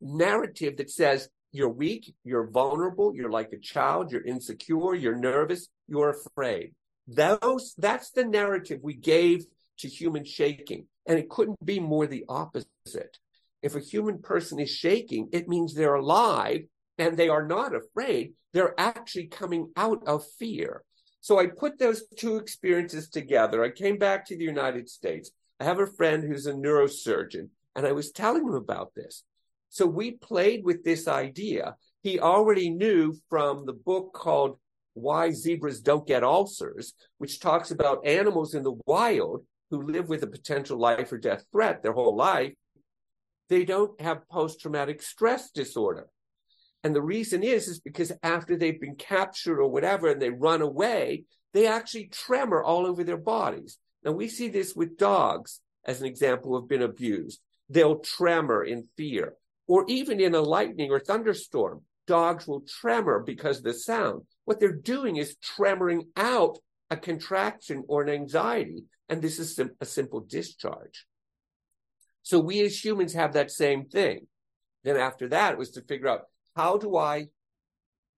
narrative 0.02 0.78
that 0.78 0.90
says 0.90 1.30
you're 1.52 1.70
weak, 1.70 2.16
you're 2.24 2.50
vulnerable, 2.50 3.14
you're 3.14 3.30
like 3.30 3.54
a 3.54 3.60
child, 3.60 4.12
you're 4.12 4.26
insecure, 4.26 4.96
you're 4.96 5.16
nervous, 5.16 5.68
you're 5.88 6.10
afraid. 6.10 6.74
Those, 7.08 7.76
that's 7.78 8.10
the 8.10 8.26
narrative 8.26 8.80
we 8.82 8.96
gave 8.96 9.46
to 9.78 9.88
human 9.88 10.26
shaking. 10.26 10.88
And 11.06 11.20
it 11.20 11.30
couldn't 11.30 11.64
be 11.64 11.80
more 11.80 12.08
the 12.08 12.26
opposite. 12.28 13.20
If 13.62 13.76
a 13.76 13.80
human 13.80 14.20
person 14.24 14.60
is 14.60 14.72
shaking, 14.72 15.30
it 15.32 15.48
means 15.48 15.76
they're 15.76 15.94
alive 15.94 16.62
and 16.98 17.16
they 17.16 17.30
are 17.30 17.46
not 17.46 17.76
afraid. 17.76 18.34
They're 18.54 18.74
actually 18.80 19.28
coming 19.28 19.70
out 19.76 20.02
of 20.08 20.26
fear. 20.40 20.82
So 21.22 21.40
I 21.40 21.46
put 21.46 21.78
those 21.78 22.06
two 22.18 22.38
experiences 22.38 23.08
together. 23.08 23.64
I 23.64 23.70
came 23.70 24.00
back 24.00 24.26
to 24.26 24.36
the 24.36 24.46
United 24.46 24.90
States. 24.90 25.30
I 25.60 25.64
have 25.64 25.80
a 25.80 25.88
friend 25.88 26.24
who's 26.24 26.46
a 26.46 26.54
neurosurgeon, 26.54 27.50
and 27.76 27.88
I 27.88 27.92
was 27.92 28.12
telling 28.12 28.44
him 28.44 28.54
about 28.54 28.94
this. 28.96 29.24
So 29.70 29.86
we 29.86 30.12
played 30.12 30.64
with 30.64 30.84
this 30.84 31.08
idea. 31.08 31.76
He 32.02 32.20
already 32.20 32.70
knew 32.70 33.16
from 33.30 33.66
the 33.66 33.74
book 33.74 34.14
called 34.14 34.60
Why 34.94 35.32
Zebras 35.32 35.82
Don't 35.82 36.08
Get 36.08 36.24
Ulcers, 36.24 36.94
which 37.18 37.40
talks 37.40 37.72
about 37.72 38.06
animals 38.06 38.54
in 38.54 38.64
the 38.64 38.80
wild 38.86 39.46
who 39.70 39.82
live 39.82 40.08
with 40.08 40.24
a 40.24 40.28
potential 40.28 40.78
life 40.78 41.12
or 41.12 41.18
death 41.18 41.44
threat 41.52 41.84
their 41.84 41.94
whole 41.94 42.16
life. 42.16 42.54
They 43.50 43.66
don't 43.66 44.00
have 44.00 44.28
post 44.30 44.62
traumatic 44.62 45.02
stress 45.02 45.52
disorder. 45.52 46.08
And 46.84 46.96
the 46.96 47.02
reason 47.02 47.44
is, 47.44 47.68
is 47.68 47.80
because 47.80 48.12
after 48.24 48.56
they've 48.56 48.80
been 48.80 48.96
captured 48.96 49.60
or 49.60 49.70
whatever 49.70 50.10
and 50.10 50.22
they 50.22 50.30
run 50.30 50.62
away, 50.62 51.26
they 51.54 51.68
actually 51.68 52.06
tremor 52.06 52.64
all 52.64 52.86
over 52.86 53.04
their 53.04 53.18
bodies. 53.18 53.78
Now 54.04 54.12
we 54.12 54.28
see 54.30 54.50
this 54.50 54.76
with 54.76 54.98
dogs 54.98 55.62
as 55.86 56.02
an 56.02 56.08
example 56.08 56.56
of 56.56 56.68
been 56.68 56.82
abused. 56.82 57.40
They'll 57.70 58.00
tremor 58.00 58.64
in 58.64 58.88
fear 58.96 59.36
or 59.68 59.86
even 59.88 60.20
in 60.20 60.34
a 60.34 60.42
lightning 60.42 60.92
or 60.92 61.00
thunderstorm, 61.00 61.82
dogs 62.08 62.48
will 62.48 62.62
tremor 62.62 63.20
because 63.20 63.58
of 63.58 63.64
the 63.66 63.74
sound. 63.74 64.24
What 64.46 64.60
they're 64.60 64.72
doing 64.72 65.18
is 65.18 65.36
tremoring 65.44 66.08
out 66.16 66.58
a 66.90 66.96
contraction 66.96 67.84
or 67.88 68.02
an 68.02 68.10
anxiety. 68.10 68.86
And 69.10 69.22
this 69.22 69.40
is 69.40 69.60
a 69.82 69.86
simple 69.86 70.22
discharge. 70.22 71.06
So 72.24 72.40
we 72.40 72.62
as 72.62 72.84
humans 72.84 73.14
have 73.14 73.34
that 73.34 73.52
same 73.52 73.86
thing. 73.86 74.28
Then 74.84 74.98
after 74.98 75.28
that, 75.30 75.54
it 75.54 75.58
was 75.58 75.72
to 75.72 75.82
figure 75.82 76.08
out 76.08 76.24
how 76.56 76.78
do 76.78 76.96
I 76.96 77.28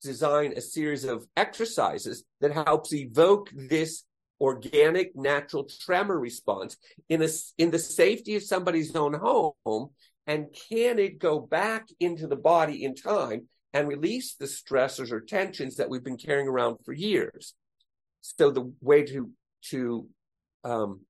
design 0.01 0.53
a 0.55 0.62
series 0.62 1.03
of 1.03 1.25
exercises 1.36 2.24
that 2.41 2.51
helps 2.51 2.93
evoke 2.93 3.50
this 3.53 4.03
organic 4.39 5.15
natural 5.15 5.67
tremor 5.81 6.19
response 6.19 6.77
in 7.10 7.22
a 7.22 7.27
in 7.58 7.72
the 7.72 7.79
safety 7.79 8.36
of 8.36 8.43
somebody's 8.43 8.96
own 8.96 9.13
home 9.13 9.89
and 10.27 10.48
can 10.69 11.00
it 11.00 11.19
go 11.19 11.39
back 11.39 11.88
into 12.00 12.27
the 12.27 12.36
body 12.36 12.84
in 12.84 12.96
time 12.96 13.48
and 13.74 13.88
release 13.88 14.36
the 14.36 14.46
stressors 14.46 15.12
or 15.12 15.22
tensions 15.22 15.75
that 15.75 15.89
we've 15.89 16.03
been 16.03 16.17
carrying 16.17 16.48
around 16.48 16.77
for 16.86 16.93
years 16.93 17.53
so 18.22 18.50
the 18.50 18.72
way 18.81 19.03
to 19.03 19.29
to 19.62 20.08
um, 20.63 21.01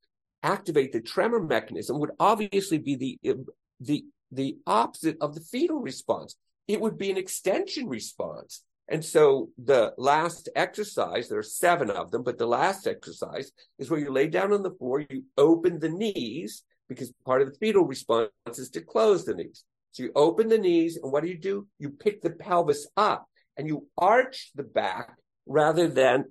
activate 0.43 0.91
the 0.91 1.01
tremor 1.01 1.39
mechanism 1.39 1.99
would 1.99 2.11
obviously 2.19 2.77
be 2.77 2.95
the 2.95 3.35
the 3.79 4.03
the 4.31 4.57
opposite 4.65 5.17
of 5.21 5.35
the 5.35 5.41
fetal 5.41 5.79
response 5.79 6.35
it 6.69 6.79
would 6.79 6.99
be 6.99 7.09
an 7.09 7.17
extension 7.17 7.89
response. 7.89 8.63
And 8.91 9.05
so 9.05 9.49
the 9.63 9.93
last 9.97 10.49
exercise, 10.55 11.29
there 11.29 11.37
are 11.37 11.43
seven 11.43 11.91
of 11.91 12.09
them, 12.09 12.23
but 12.23 12.39
the 12.39 12.47
last 12.47 12.87
exercise 12.87 13.51
is 13.77 13.89
where 13.89 13.99
you 13.99 14.11
lay 14.11 14.27
down 14.27 14.51
on 14.51 14.63
the 14.63 14.71
floor, 14.71 15.05
you 15.07 15.23
open 15.37 15.79
the 15.79 15.89
knees, 15.89 16.63
because 16.87 17.13
part 17.23 17.43
of 17.43 17.51
the 17.51 17.57
fetal 17.59 17.85
response 17.85 18.31
is 18.47 18.71
to 18.71 18.81
close 18.81 19.25
the 19.25 19.35
knees. 19.35 19.63
So 19.91 20.03
you 20.03 20.11
open 20.15 20.49
the 20.49 20.57
knees, 20.57 20.97
and 21.01 21.11
what 21.11 21.23
do 21.23 21.29
you 21.29 21.37
do? 21.37 21.67
You 21.77 21.91
pick 21.91 22.21
the 22.21 22.31
pelvis 22.31 22.87
up 22.97 23.27
and 23.57 23.67
you 23.67 23.87
arch 23.97 24.51
the 24.55 24.63
back 24.63 25.15
rather 25.45 25.87
than 25.87 26.25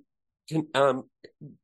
um, 0.73 1.03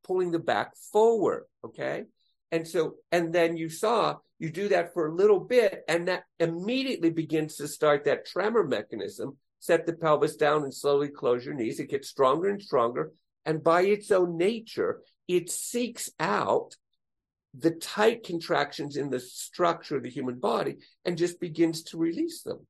pulling 0.03 0.31
the 0.31 0.39
back 0.39 0.71
forward. 0.93 1.43
Okay. 1.65 2.03
And 2.51 2.65
so, 2.65 2.95
and 3.11 3.33
then 3.33 3.57
you 3.57 3.69
saw 3.69 4.17
you 4.39 4.49
do 4.49 4.69
that 4.69 4.93
for 4.93 5.07
a 5.07 5.13
little 5.13 5.39
bit, 5.39 5.83
and 5.87 6.07
that 6.07 6.23
immediately 6.39 7.09
begins 7.09 7.55
to 7.57 7.67
start 7.67 8.05
that 8.05 8.25
tremor 8.25 8.63
mechanism. 8.63 9.37
Set 9.65 9.87
the 9.87 9.93
pelvis 9.93 10.35
down 10.35 10.63
and 10.63 10.71
slowly 10.71 11.07
close 11.07 11.43
your 11.43 11.55
knees. 11.55 11.79
It 11.79 11.89
gets 11.89 12.07
stronger 12.07 12.49
and 12.49 12.61
stronger. 12.61 13.11
And 13.45 13.63
by 13.63 13.81
its 13.81 14.11
own 14.11 14.37
nature, 14.37 15.01
it 15.27 15.49
seeks 15.49 16.11
out 16.19 16.75
the 17.57 17.71
tight 17.71 18.23
contractions 18.23 18.95
in 18.95 19.09
the 19.09 19.19
structure 19.19 19.97
of 19.97 20.03
the 20.03 20.09
human 20.11 20.39
body 20.39 20.75
and 21.03 21.17
just 21.17 21.39
begins 21.39 21.81
to 21.85 21.97
release 21.97 22.43
them. 22.43 22.67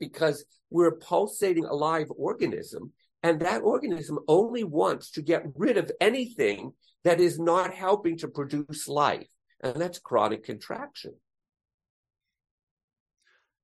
Because 0.00 0.46
we're 0.70 0.88
a 0.88 0.96
pulsating 0.96 1.66
alive 1.66 2.06
organism, 2.16 2.94
and 3.22 3.40
that 3.40 3.60
organism 3.60 4.18
only 4.28 4.64
wants 4.64 5.10
to 5.10 5.20
get 5.20 5.44
rid 5.56 5.76
of 5.76 5.92
anything 6.00 6.72
that 7.04 7.20
is 7.20 7.38
not 7.38 7.74
helping 7.74 8.16
to 8.18 8.28
produce 8.28 8.88
life 8.88 9.28
and 9.60 9.74
that's 9.74 9.98
chronic 9.98 10.44
contraction. 10.44 11.14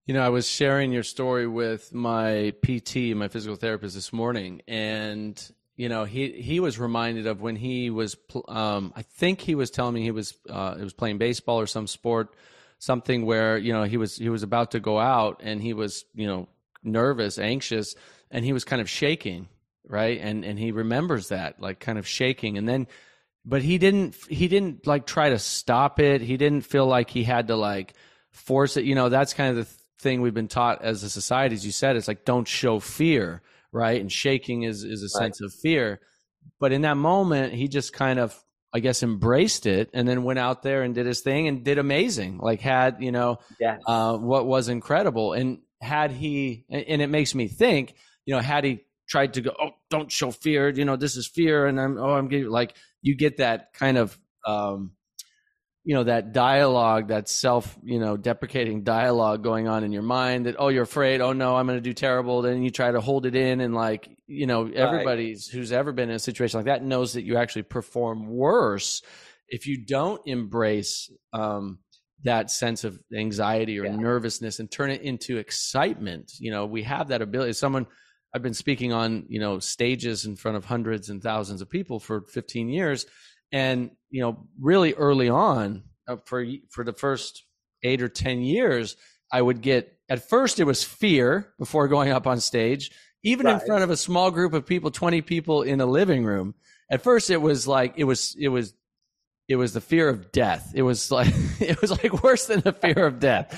You 0.07 0.13
know, 0.13 0.23
I 0.23 0.29
was 0.29 0.47
sharing 0.47 0.93
your 0.93 1.03
story 1.03 1.47
with 1.47 1.95
my 1.95 2.53
PT, 2.63 3.17
my 3.17 3.29
physical 3.29 3.57
therapist 3.57 3.95
this 3.95 4.13
morning, 4.13 4.61
and 4.69 5.41
you 5.77 5.89
know, 5.89 6.05
he 6.05 6.31
he 6.33 6.61
was 6.61 6.79
reminded 6.79 7.27
of 7.27 7.41
when 7.41 7.57
he 7.57 7.89
was, 7.89 8.15
um, 8.47 8.93
I 8.95 9.01
think 9.01 9.41
he 9.41 9.55
was 9.55 9.71
telling 9.71 9.95
me 9.95 10.03
he 10.03 10.11
was, 10.11 10.35
uh, 10.51 10.77
he 10.77 10.85
was 10.85 10.93
playing 10.93 11.17
baseball 11.17 11.59
or 11.59 11.67
some 11.67 11.87
sport, 11.87 12.35
something 12.79 13.25
where 13.25 13.57
you 13.57 13.73
know 13.73 13.85
he 13.85 13.97
was 13.97 14.17
he 14.17 14.29
was 14.29 14.43
about 14.43 14.73
to 14.73 14.81
go 14.81 14.99
out 14.99 15.41
and 15.43 15.63
he 15.63 15.73
was 15.73 16.05
you 16.15 16.27
know 16.27 16.49
nervous, 16.83 17.39
anxious, 17.39 17.95
and 18.31 18.45
he 18.45 18.53
was 18.53 18.65
kind 18.65 18.83
of 18.83 18.91
shaking, 18.91 19.49
right? 19.89 20.21
And 20.21 20.45
and 20.45 20.59
he 20.59 20.71
remembers 20.71 21.29
that, 21.29 21.61
like 21.63 21.81
kind 21.81 21.99
of 21.99 22.07
shaking, 22.07 22.59
and 22.59 22.69
then 22.69 22.89
but 23.43 23.63
he 23.63 23.79
didn't 23.79 24.17
he 24.29 24.49
didn't 24.49 24.87
like 24.87 25.07
try 25.07 25.31
to 25.31 25.39
stop 25.39 25.99
it. 25.99 26.21
He 26.21 26.37
didn't 26.37 26.67
feel 26.67 26.87
like 26.87 27.09
he 27.09 27.25
had 27.25 27.49
to 27.49 27.57
like 27.57 27.95
force 28.33 28.77
it. 28.77 28.85
You 28.85 28.95
know 28.95 29.09
that's 29.09 29.33
kind 29.33 29.57
of 29.57 29.65
the 29.65 29.84
thing 30.05 30.21
we've 30.21 30.35
been 30.35 30.47
taught 30.47 30.83
as 30.83 31.03
a 31.03 31.11
society 31.11 31.55
as 31.57 31.67
you 31.67 31.73
said 31.73 31.97
it's 31.97 32.07
like 32.07 32.25
don't 32.25 32.47
show 32.47 32.79
fear 32.79 33.43
right? 33.75 34.01
And 34.01 34.11
shaking 34.11 34.63
is 34.63 34.85
is 34.85 35.03
a 35.03 35.19
right. 35.19 35.25
sense 35.25 35.41
of 35.43 35.53
fear. 35.53 36.01
But 36.59 36.73
in 36.73 36.83
that 36.83 36.97
moment 36.97 37.53
he 37.53 37.69
just 37.69 37.93
kind 37.93 38.19
of 38.19 38.41
i 38.73 38.81
guess 38.81 39.03
embraced 39.03 39.67
it 39.67 39.89
and 39.93 40.09
then 40.09 40.25
went 40.25 40.39
out 40.39 40.63
there 40.63 40.83
and 40.83 40.95
did 40.95 41.07
his 41.07 41.21
thing 41.21 41.49
and 41.49 41.65
did 41.65 41.79
amazing. 41.79 42.39
Like 42.39 42.61
had 42.61 43.03
you 43.03 43.13
know 43.13 43.41
yes. 43.61 43.83
uh, 43.87 44.17
what 44.17 44.47
was 44.47 44.69
incredible. 44.69 45.35
And 45.35 45.59
had 45.83 46.13
he 46.13 46.65
and 46.71 47.03
it 47.03 47.09
makes 47.09 47.35
me 47.35 47.49
think 47.49 47.95
you 48.25 48.35
know 48.35 48.41
had 48.41 48.65
he 48.65 48.85
tried 49.07 49.35
to 49.35 49.43
go 49.43 49.53
oh 49.61 49.71
don't 49.91 50.11
show 50.11 50.31
fear. 50.31 50.71
You 50.71 50.85
know 50.85 50.97
this 50.97 51.17
is 51.17 51.27
fear. 51.27 51.67
And 51.67 51.81
i'm 51.81 51.99
oh 51.99 52.15
i'm 52.15 52.29
getting 52.29 52.49
like 52.49 52.77
you 53.03 53.17
get 53.17 53.39
that 53.39 53.75
kind 53.75 53.99
of 53.99 54.17
um, 54.47 54.93
you 55.85 55.95
know 55.95 56.05
that 56.05 56.33
dialogue 56.33 57.09
that 57.09 57.29
self 57.29 57.77
you 57.83 57.99
know 57.99 58.17
deprecating 58.17 58.83
dialogue 58.83 59.43
going 59.43 59.69
on 59.69 59.85
in 59.85 59.93
your 59.93 60.03
mind 60.03 60.47
that 60.47 60.57
oh 60.59 60.69
you're 60.69 60.83
afraid 60.83 61.21
oh 61.21 61.33
no 61.33 61.57
i'm 61.57 61.67
going 61.67 61.77
to 61.77 61.83
do 61.83 61.93
terrible 61.93 62.41
then 62.41 62.63
you 62.63 62.71
try 62.71 62.91
to 62.91 63.01
hold 63.01 63.27
it 63.27 63.35
in 63.35 63.61
and 63.61 63.75
like 63.75 64.09
you 64.27 64.47
know 64.47 64.67
everybody's 64.67 65.51
right. 65.53 65.59
who's 65.59 65.73
ever 65.73 65.93
been 65.93 66.09
in 66.09 66.17
a 66.17 66.19
situation 66.19 66.59
like 66.59 66.67
that 66.67 66.83
knows 66.83 67.13
that 67.13 67.23
you 67.23 67.37
actually 67.37 67.63
perform 67.63 68.27
worse 68.27 69.03
if 69.49 69.67
you 69.67 69.85
don't 69.85 70.23
embrace 70.27 71.11
um, 71.33 71.79
that 72.25 72.51
sense 72.51 72.85
of 72.85 72.99
anxiety 73.15 73.79
or 73.79 73.85
Yeah. 73.85 73.97
nervousness 73.97 74.59
and 74.59 74.71
turn 74.71 74.91
it 74.91 75.03
into 75.03 75.37
excitement. 75.37 76.33
You 76.39 76.51
know, 76.51 76.67
we 76.67 76.83
have 76.83 77.09
that 77.09 77.23
ability. 77.23 77.53
Someone 77.53 77.87
I've 78.35 78.43
been 78.43 78.55
speaking 78.55 78.93
on, 78.93 79.27
you 79.29 79.39
know, 79.39 79.61
stages 79.61 80.25
in 80.25 80.35
front 80.35 80.57
of 80.57 80.65
hundreds 80.65 81.09
and 81.09 81.23
thousands 81.23 81.61
of 81.61 81.71
people 81.71 82.01
for 82.01 82.23
15 82.23 82.69
years, 82.69 83.07
and 83.53 83.91
you 84.15 84.21
know, 84.21 84.47
really 84.61 84.95
early 84.95 85.29
on, 85.29 85.83
uh, 86.07 86.17
for 86.25 86.47
for 86.71 86.85
the 86.85 86.93
first 86.93 87.43
eight 87.83 88.01
or 88.01 88.09
10 88.09 88.43
years, 88.43 88.97
I 89.33 89.43
would 89.43 89.61
get. 89.61 89.91
At 90.09 90.29
first, 90.29 90.61
it 90.61 90.65
was 90.65 90.85
fear 90.85 91.53
before 91.59 91.89
going 91.89 92.13
up 92.13 92.25
on 92.29 92.39
stage, 92.39 92.93
even 93.25 93.49
in 93.49 93.59
front 93.59 93.83
of 93.83 93.91
a 93.91 93.97
small 93.97 94.31
group 94.31 94.53
of 94.53 94.67
people, 94.67 94.93
20 94.93 95.21
people 95.23 95.63
in 95.63 95.81
a 95.81 95.87
living 95.87 96.25
room. 96.25 96.55
At 96.89 97.03
first, 97.03 97.29
it 97.29 97.43
was 97.43 97.67
like 97.67 97.95
it 97.97 98.05
was 98.05 98.37
it 98.39 98.51
was 98.51 98.73
it 99.49 99.57
was 99.57 99.73
the 99.73 99.81
fear 99.81 100.09
of 100.09 100.31
death. 100.31 100.71
It 100.77 100.83
was 100.83 101.11
like 101.11 101.33
it 101.61 101.81
was 101.81 101.91
like 101.91 102.23
worse 102.23 102.47
than 102.47 102.61
the 102.61 102.73
fear 102.73 103.05
of 103.05 103.19
death. 103.19 103.49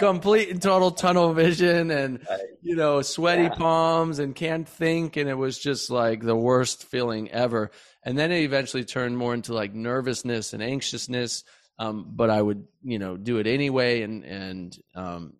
Complete 0.00 0.48
and 0.50 0.60
total 0.60 0.90
tunnel 0.90 1.32
vision 1.34 1.90
and 1.92 2.26
you 2.62 2.74
know, 2.74 3.00
sweaty 3.02 3.44
Yeah. 3.44 3.50
palms 3.50 4.18
and 4.18 4.34
can't 4.34 4.68
think 4.68 5.16
and 5.16 5.28
it 5.30 5.38
was 5.38 5.56
just 5.58 5.88
like 5.90 6.20
the 6.22 6.34
worst 6.36 6.84
feeling 6.84 7.30
ever. 7.30 7.70
And 8.04 8.18
then 8.18 8.32
it 8.32 8.42
eventually 8.42 8.84
turned 8.84 9.18
more 9.18 9.34
into 9.34 9.52
like 9.52 9.74
nervousness 9.74 10.52
and 10.52 10.62
anxiousness. 10.62 11.44
Um, 11.78 12.06
but 12.08 12.30
I 12.30 12.40
would, 12.40 12.66
you 12.82 12.98
know, 12.98 13.16
do 13.16 13.38
it 13.38 13.46
anyway 13.46 14.02
and 14.02 14.24
and 14.24 14.78
um 14.94 15.34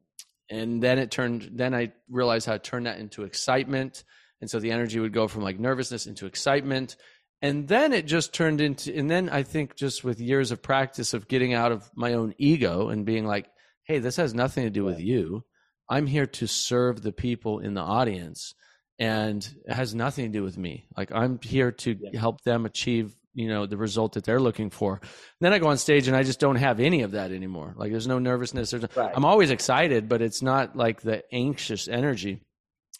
and 0.51 0.83
then 0.83 0.99
it 0.99 1.11
turned 1.11 1.51
then 1.53 1.75
I 1.75 1.93
realized 2.09 2.47
how 2.47 2.53
to 2.53 2.59
turn 2.59 2.85
that 2.85 2.99
into 2.99 3.25
excitement. 3.25 4.05
And 4.41 4.49
so 4.49 4.59
the 4.59 4.73
energy 4.73 4.99
would 4.99 5.13
go 5.13 5.29
from 5.29 5.43
like 5.43 5.59
nervousness 5.59 6.07
into 6.07 6.27
excitement 6.27 6.97
and 7.43 7.69
then 7.69 7.93
it 7.93 8.07
just 8.07 8.35
turned 8.35 8.61
into 8.61 8.95
and 8.95 9.11
then 9.11 9.29
i 9.29 9.43
think 9.43 9.77
just 9.77 10.05
with 10.05 10.21
years 10.21 10.51
of 10.51 10.63
practice 10.63 11.15
of 11.15 11.29
getting 11.29 11.55
out 11.55 11.73
of 11.73 11.91
my 11.95 12.15
own 12.15 12.35
ego 12.39 12.89
and 12.89 13.07
being 13.07 13.27
like 13.27 13.47
hey 13.85 13.99
this 13.99 14.17
has 14.17 14.35
nothing 14.35 14.65
to 14.65 14.71
do 14.71 14.85
with 14.85 15.01
you 15.01 15.45
i'm 15.89 16.07
here 16.07 16.27
to 16.27 16.47
serve 16.47 17.03
the 17.03 17.13
people 17.13 17.59
in 17.61 17.75
the 17.75 17.81
audience 17.81 18.55
and 19.01 19.49
it 19.67 19.73
has 19.73 19.95
nothing 19.95 20.27
to 20.27 20.39
do 20.39 20.45
with 20.45 20.57
me. 20.57 20.87
Like 20.97 21.11
i'm 21.13 21.41
here 21.43 21.73
to 21.73 21.97
help 22.15 22.43
them 22.43 22.67
achieve 22.67 23.17
you 23.35 23.49
know 23.49 23.67
the 23.67 23.77
result 23.77 24.13
that 24.13 24.25
they're 24.25 24.41
looking 24.41 24.71
for. 24.71 25.01
Then 25.41 25.53
i 25.53 25.59
go 25.59 25.69
on 25.69 25.79
stage 25.79 26.07
and 26.07 26.17
i 26.17 26.23
just 26.23 26.39
don't 26.39 26.57
have 26.57 26.79
any 26.79 27.03
of 27.03 27.13
that 27.13 27.33
anymore. 27.33 27.75
Like 27.77 27.91
there's 27.91 28.07
no 28.07 28.19
nervousness. 28.19 28.71
There's 28.71 28.85
Right. 28.95 29.13
i'm 29.17 29.25
always 29.25 29.51
excited 29.51 30.09
but 30.09 30.23
it's 30.23 30.43
not 30.43 30.77
like 30.77 31.01
the 31.01 31.25
anxious 31.35 31.89
energy. 31.89 32.43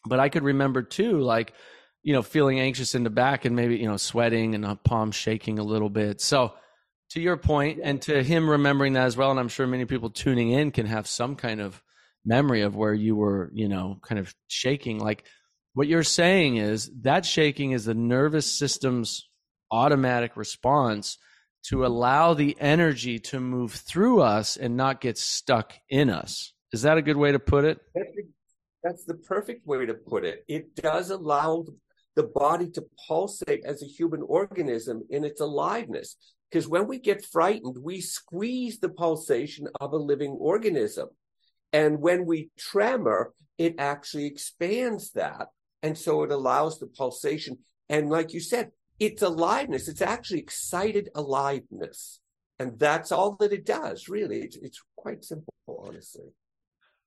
But 0.05 0.19
i 0.19 0.29
could 0.29 0.43
remember 0.43 0.83
too 0.83 1.21
like 1.21 1.53
you 2.03 2.15
know, 2.15 2.23
feeling 2.23 2.59
anxious 2.61 2.95
in 2.95 3.05
the 3.05 3.11
back 3.11 3.45
and 3.45 3.55
maybe, 3.55 3.77
you 3.77 3.87
know, 3.87 3.97
sweating 3.97 4.55
and 4.55 4.65
a 4.65 4.77
palm 4.77 5.13
shaking 5.13 5.59
a 5.59 5.63
little 5.63 5.91
bit. 5.91 6.21
So, 6.21 6.55
to 7.11 7.21
your 7.21 7.37
point, 7.37 7.81
and 7.83 8.01
to 8.03 8.23
him 8.23 8.49
remembering 8.49 8.93
that 8.93 9.05
as 9.05 9.17
well, 9.17 9.31
and 9.33 9.41
I'm 9.41 9.49
sure 9.49 9.67
many 9.67 9.85
people 9.85 10.11
tuning 10.11 10.51
in 10.53 10.71
can 10.71 10.87
have 10.87 11.09
some 11.09 11.35
kind 11.35 11.61
of 11.61 11.83
memory 12.25 12.63
of 12.63 12.77
where 12.77 12.95
you 12.95 13.17
were, 13.17 13.51
you 13.53 13.69
know, 13.69 13.99
kind 14.03 14.19
of 14.19 14.33
shaking. 14.47 14.99
Like 14.99 15.25
what 15.75 15.87
you're 15.87 16.03
saying 16.03 16.57
is 16.57 16.91
that 17.03 17.25
shaking 17.25 17.73
is 17.73 17.85
the 17.85 17.95
nervous 17.95 18.59
system's 18.59 19.29
automatic 19.71 20.37
response 20.37 21.19
to 21.63 21.87
allow 21.87 22.35
the 22.35 22.57
energy 22.59 23.19
to 23.19 23.39
move 23.39 23.73
through 23.73 24.21
us 24.21 24.57
and 24.57 24.77
not 24.77 25.01
get 25.01 25.19
stuck 25.19 25.75
in 25.89 26.11
us. 26.11 26.53
Is 26.73 26.83
that 26.83 26.99
a 26.99 27.03
good 27.03 27.17
way 27.17 27.33
to 27.33 27.39
put 27.39 27.65
it? 27.65 27.79
That's 28.83 29.05
the, 29.05 29.15
perfect 29.15 29.67
way 29.67 29.85
to 29.85 29.95
put 29.95 30.25
it. 30.25 30.45
It 30.49 30.75
does 30.75 31.11
allow 31.11 31.67
the 32.17 32.23
body 32.23 32.71
to 32.71 32.85
pulsate 33.07 33.65
as 33.65 33.83
a 33.83 33.87
human 33.87 34.23
organism 34.23 35.03
in 35.11 35.25
its 35.25 35.41
aliveness. 35.41 36.17
Because 36.51 36.67
when 36.67 36.89
we 36.89 36.99
get 36.99 37.25
frightened, 37.25 37.77
we 37.79 38.01
squeeze 38.01 38.81
the 38.81 38.89
pulsation 38.89 39.69
of 39.81 39.93
a 39.93 39.97
living 39.97 40.33
organism. 40.33 41.09
And 41.73 42.01
when 42.01 42.25
we 42.25 42.51
tremor, 42.59 43.35
it 43.59 43.77
actually 43.79 44.27
expands 44.27 45.13
that. 45.13 45.49
And 45.83 45.97
so 45.97 46.23
it 46.23 46.31
allows 46.31 46.79
the 46.79 46.87
pulsation. 46.87 47.59
And 47.89 48.09
like 48.09 48.33
you 48.33 48.41
said, 48.41 48.73
it's 48.99 49.23
aliveness. 49.23 49.89
It's 49.89 50.03
actually 50.03 50.41
excited 50.41 51.09
aliveness. 51.15 52.21
And 52.59 52.79
that's 52.79 53.11
all 53.11 53.37
that 53.41 53.53
it 53.53 53.65
does, 53.65 54.09
really. 54.09 54.41
It's, 54.43 54.57
it's 54.57 54.83
quite 54.97 55.25
simple, 55.25 55.55
honestly. 55.69 56.27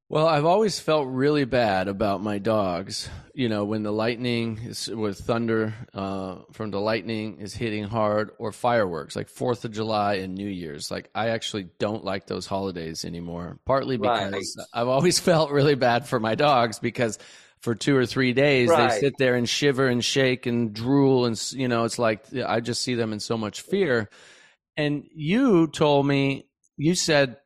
Well, 0.10 0.28
I've 0.28 0.46
always 0.46 0.80
felt 0.80 1.08
really 1.08 1.46
bad 1.46 1.88
about 1.88 2.22
my 2.22 2.38
dogs. 2.38 3.10
You 3.34 3.50
know, 3.50 3.64
when 3.64 3.84
the 3.84 3.92
lightning 3.92 4.60
is 4.64 4.88
with 4.88 5.20
thunder 5.20 5.74
uh, 5.94 6.40
from 6.52 6.72
the 6.72 6.80
lightning 6.80 7.40
is 7.40 7.54
hitting 7.54 7.86
hard, 7.86 8.32
or 8.38 8.52
fireworks 8.52 9.16
like 9.16 9.30
Fourth 9.30 9.64
of 9.66 9.72
July 9.72 10.16
and 10.16 10.36
New 10.36 10.50
Year's. 10.50 10.92
Like, 10.92 11.10
I 11.16 11.30
actually 11.30 11.70
don't 11.80 12.04
like 12.04 12.28
those 12.28 12.46
holidays 12.46 13.06
anymore. 13.06 13.60
Partly 13.66 13.98
because 13.98 14.56
Right. 14.58 14.68
I've 14.74 14.88
always 14.88 15.20
felt 15.32 15.52
really 15.52 15.76
bad 15.76 16.08
for 16.08 16.20
my 16.20 16.36
dogs 16.36 16.80
because 16.80 17.18
for 17.64 17.74
two 17.74 17.96
or 17.96 18.06
three 18.06 18.34
days 18.34 18.70
they 18.70 19.00
sit 19.00 19.18
there 19.18 19.36
and 19.36 19.48
shiver 19.48 19.88
and 19.88 20.04
shake 20.04 20.46
and 20.46 20.74
drool, 20.74 21.26
and 21.26 21.42
you 21.54 21.68
know, 21.68 21.86
it's 21.86 21.98
like 21.98 22.26
I 22.36 22.60
just 22.60 22.82
see 22.82 22.94
them 22.94 23.14
in 23.14 23.20
so 23.20 23.38
much 23.38 23.62
fear. 23.62 24.10
And 24.76 25.06
you 25.16 25.68
told 25.68 26.06
me, 26.06 26.50
you 26.78 26.94
said 26.94 27.38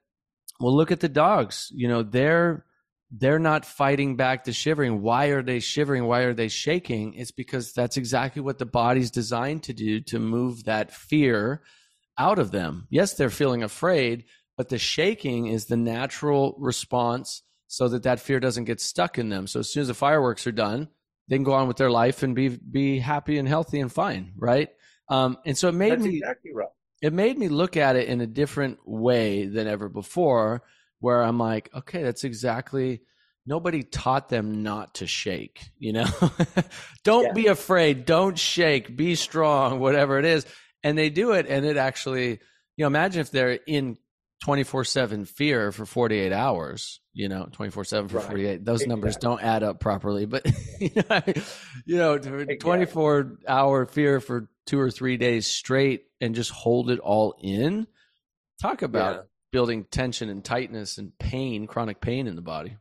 well 0.60 0.76
look 0.76 0.92
at 0.92 1.00
the 1.02 1.10
dogs. 1.10 1.72
You 1.72 1.88
know 1.88 2.02
they're 2.02 2.66
they're 3.12 3.40
not 3.40 3.64
fighting 3.64 4.16
back 4.16 4.44
the 4.44 4.54
shivering. 4.54 5.02
Why 5.02 5.28
are 5.28 5.44
they 5.44 5.60
shivering? 5.60 6.06
Why 6.06 6.22
are 6.22 6.34
they 6.34 6.50
shaking? 6.50 7.14
It's 7.14 7.32
because 7.32 7.72
that's 7.72 7.96
exactly 7.96 8.42
what 8.42 8.58
the 8.58 8.66
body's 8.66 9.12
designed 9.12 9.64
to 9.64 9.74
do 9.74 10.02
to 10.02 10.20
move 10.20 10.64
that 10.64 10.92
fear 10.92 11.62
out 12.18 12.40
of 12.40 12.50
them. 12.50 12.88
Yes 12.90 13.14
they're 13.14 13.30
feeling 13.30 13.62
afraid 13.62 14.26
but 14.58 14.70
the 14.70 14.80
shaking 14.80 15.46
is 15.46 15.66
the 15.66 15.78
natural 15.78 16.56
response 16.58 17.44
so 17.68 17.88
that 17.90 18.04
that 18.04 18.20
fear 18.20 18.40
doesn't 18.40 18.66
get 18.66 18.80
stuck 18.82 19.18
in 19.18 19.30
them. 19.30 19.48
So 19.48 19.60
as 19.60 19.72
soon 19.72 19.82
as 19.82 19.88
the 19.88 19.94
fireworks 19.94 20.48
are 20.48 20.52
done 20.52 20.88
they 21.30 21.36
can 21.36 21.44
go 21.44 21.54
on 21.54 21.68
with 21.68 21.76
their 21.78 21.92
life 21.92 22.24
and 22.24 22.34
be 22.36 22.48
be 22.48 23.00
happy 23.00 23.38
and 23.38 23.48
healthy 23.48 23.80
and 23.82 23.92
fine 23.92 24.32
right? 24.38 24.70
Um, 25.10 25.38
and 25.46 25.58
so 25.58 25.68
it 25.70 25.74
made 25.76 25.92
That's 25.92 26.04
me 26.04 26.18
exactly 26.18 26.52
right. 26.54 26.70
it 27.02 27.14
made 27.14 27.38
me 27.38 27.50
look 27.50 27.76
at 27.78 27.96
it 27.98 28.08
in 28.08 28.22
a 28.22 28.28
different 28.28 28.80
way 28.86 29.46
than 29.46 29.68
ever 29.68 29.90
before 29.90 30.64
where 31.00 31.22
i'm 31.22 31.38
like 31.38 31.70
okay 31.74 32.02
that's 32.04 32.24
exactly 32.24 33.02
nobody 33.46 33.84
taught 33.84 34.30
them 34.30 34.64
not 34.64 34.96
to 34.96 35.08
shake 35.08 35.70
you 35.80 35.94
know? 35.94 36.06
Don't 37.04 37.26
Yeah. 37.28 37.34
be 37.34 37.48
afraid. 37.48 38.06
Don't 38.06 38.38
shake. 38.38 38.96
Be 38.98 39.16
strong 39.16 39.80
whatever 39.80 40.18
it 40.20 40.26
is. 40.26 40.46
And 40.84 40.98
they 40.98 41.10
do 41.10 41.32
it 41.34 41.46
and 41.48 41.66
it 41.66 41.78
actually 41.78 42.30
you 42.30 42.84
know 42.84 42.88
imagine 42.88 43.22
if 43.22 43.32
they're 43.32 43.60
in 43.68 43.98
24/7 44.44 45.28
fear 45.28 45.72
for 45.72 45.86
48 45.86 46.32
hours 46.32 47.00
you 47.14 47.28
know 47.28 47.48
24/7 47.52 48.10
for 48.10 48.18
Right. 48.18 48.28
48 48.28 48.66
those 48.66 48.86
numbers 48.86 49.18
don't 49.18 49.42
add 49.42 49.64
up 49.64 49.80
properly 49.80 50.26
but 50.26 50.46
you 50.80 50.92
know, 51.10 51.22
you 51.86 51.98
know 51.98 52.18
24 52.20 53.40
hour 53.48 53.86
fear 53.86 54.20
for 54.20 54.50
2 54.68 54.80
or 54.80 54.92
3 54.92 55.18
days 55.18 55.48
straight 55.48 56.06
and 56.22 56.36
just 56.36 56.52
hold 56.52 56.90
it 56.92 57.00
all 57.00 57.36
in 57.42 57.88
talk 58.62 58.84
about 58.84 59.16
Yeah. 59.16 59.22
building 59.52 59.86
tension 59.86 60.30
and 60.30 60.44
tightness 60.44 60.98
and 61.00 61.18
pain 61.18 61.66
chronic 61.66 62.00
pain 62.00 62.28
in 62.28 62.36
the 62.36 62.42
body 62.44 62.78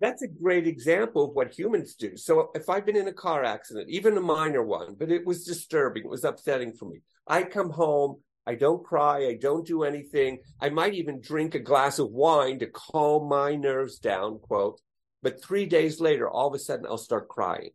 That's 0.00 0.22
a 0.22 0.28
great 0.28 0.68
example 0.68 1.24
of 1.24 1.34
what 1.34 1.58
humans 1.58 1.96
do. 1.96 2.16
So 2.16 2.50
if 2.54 2.68
I've 2.68 2.86
been 2.86 2.94
in 2.96 3.08
a 3.08 3.12
car 3.12 3.42
accident, 3.42 3.88
even 3.90 4.16
a 4.16 4.20
minor 4.20 4.62
one, 4.62 4.94
but 4.96 5.10
it 5.10 5.26
was 5.26 5.44
disturbing, 5.44 6.04
it 6.04 6.08
was 6.08 6.22
upsetting 6.22 6.72
for 6.72 6.84
me. 6.84 7.00
I 7.26 7.42
come 7.42 7.70
home, 7.70 8.20
I 8.48 8.54
don't 8.54 8.82
cry, 8.82 9.26
I 9.26 9.34
don't 9.38 9.66
do 9.66 9.82
anything. 9.82 10.38
I 10.58 10.70
might 10.70 10.94
even 10.94 11.20
drink 11.20 11.54
a 11.54 11.58
glass 11.58 11.98
of 11.98 12.10
wine 12.10 12.58
to 12.60 12.66
calm 12.66 13.28
my 13.28 13.54
nerves 13.54 13.98
down, 13.98 14.38
quote. 14.38 14.80
But 15.22 15.42
three 15.42 15.66
days 15.66 16.00
later, 16.00 16.26
all 16.30 16.48
of 16.48 16.54
a 16.54 16.58
sudden 16.58 16.86
I'll 16.86 16.96
start 16.96 17.28
crying. 17.28 17.72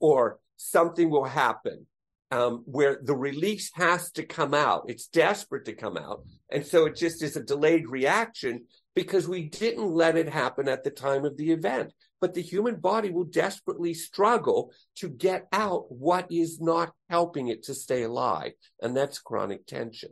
Or 0.00 0.40
something 0.56 1.10
will 1.10 1.24
happen 1.24 1.86
um, 2.32 2.64
where 2.66 2.98
the 3.04 3.14
release 3.14 3.70
has 3.74 4.10
to 4.12 4.24
come 4.24 4.52
out. 4.52 4.86
It's 4.88 5.06
desperate 5.06 5.66
to 5.66 5.74
come 5.74 5.96
out. 5.96 6.24
And 6.50 6.66
so 6.66 6.86
it 6.86 6.96
just 6.96 7.22
is 7.22 7.36
a 7.36 7.44
delayed 7.44 7.86
reaction 7.86 8.64
because 8.96 9.28
we 9.28 9.44
didn't 9.44 9.92
let 9.92 10.16
it 10.16 10.28
happen 10.28 10.66
at 10.66 10.82
the 10.82 10.90
time 10.90 11.24
of 11.24 11.36
the 11.36 11.52
event. 11.52 11.92
But 12.24 12.32
the 12.32 12.40
human 12.40 12.76
body 12.76 13.10
will 13.10 13.24
desperately 13.24 13.92
struggle 13.92 14.72
to 14.94 15.10
get 15.10 15.46
out 15.52 15.92
what 15.92 16.32
is 16.32 16.58
not 16.58 16.94
helping 17.10 17.48
it 17.48 17.64
to 17.64 17.74
stay 17.74 18.04
alive. 18.04 18.52
And 18.80 18.96
that's 18.96 19.18
chronic 19.18 19.66
tension. 19.66 20.08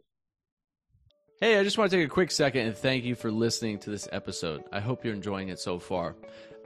Hey, 1.40 1.59
I 1.59 1.64
just 1.64 1.79
want 1.79 1.90
to 1.90 1.96
take 1.96 2.05
a 2.05 2.11
quick 2.11 2.31
second 2.31 2.66
and 2.66 2.77
thank 2.77 3.05
you 3.05 3.14
for 3.14 3.31
listening 3.31 3.79
to 3.79 3.88
this 3.88 4.11
episode. 4.12 4.62
I 4.70 4.81
hope 4.81 5.07
you're 5.07 5.14
enjoying 5.14 5.48
it 5.48 5.59
so 5.59 5.79
far. 5.79 6.14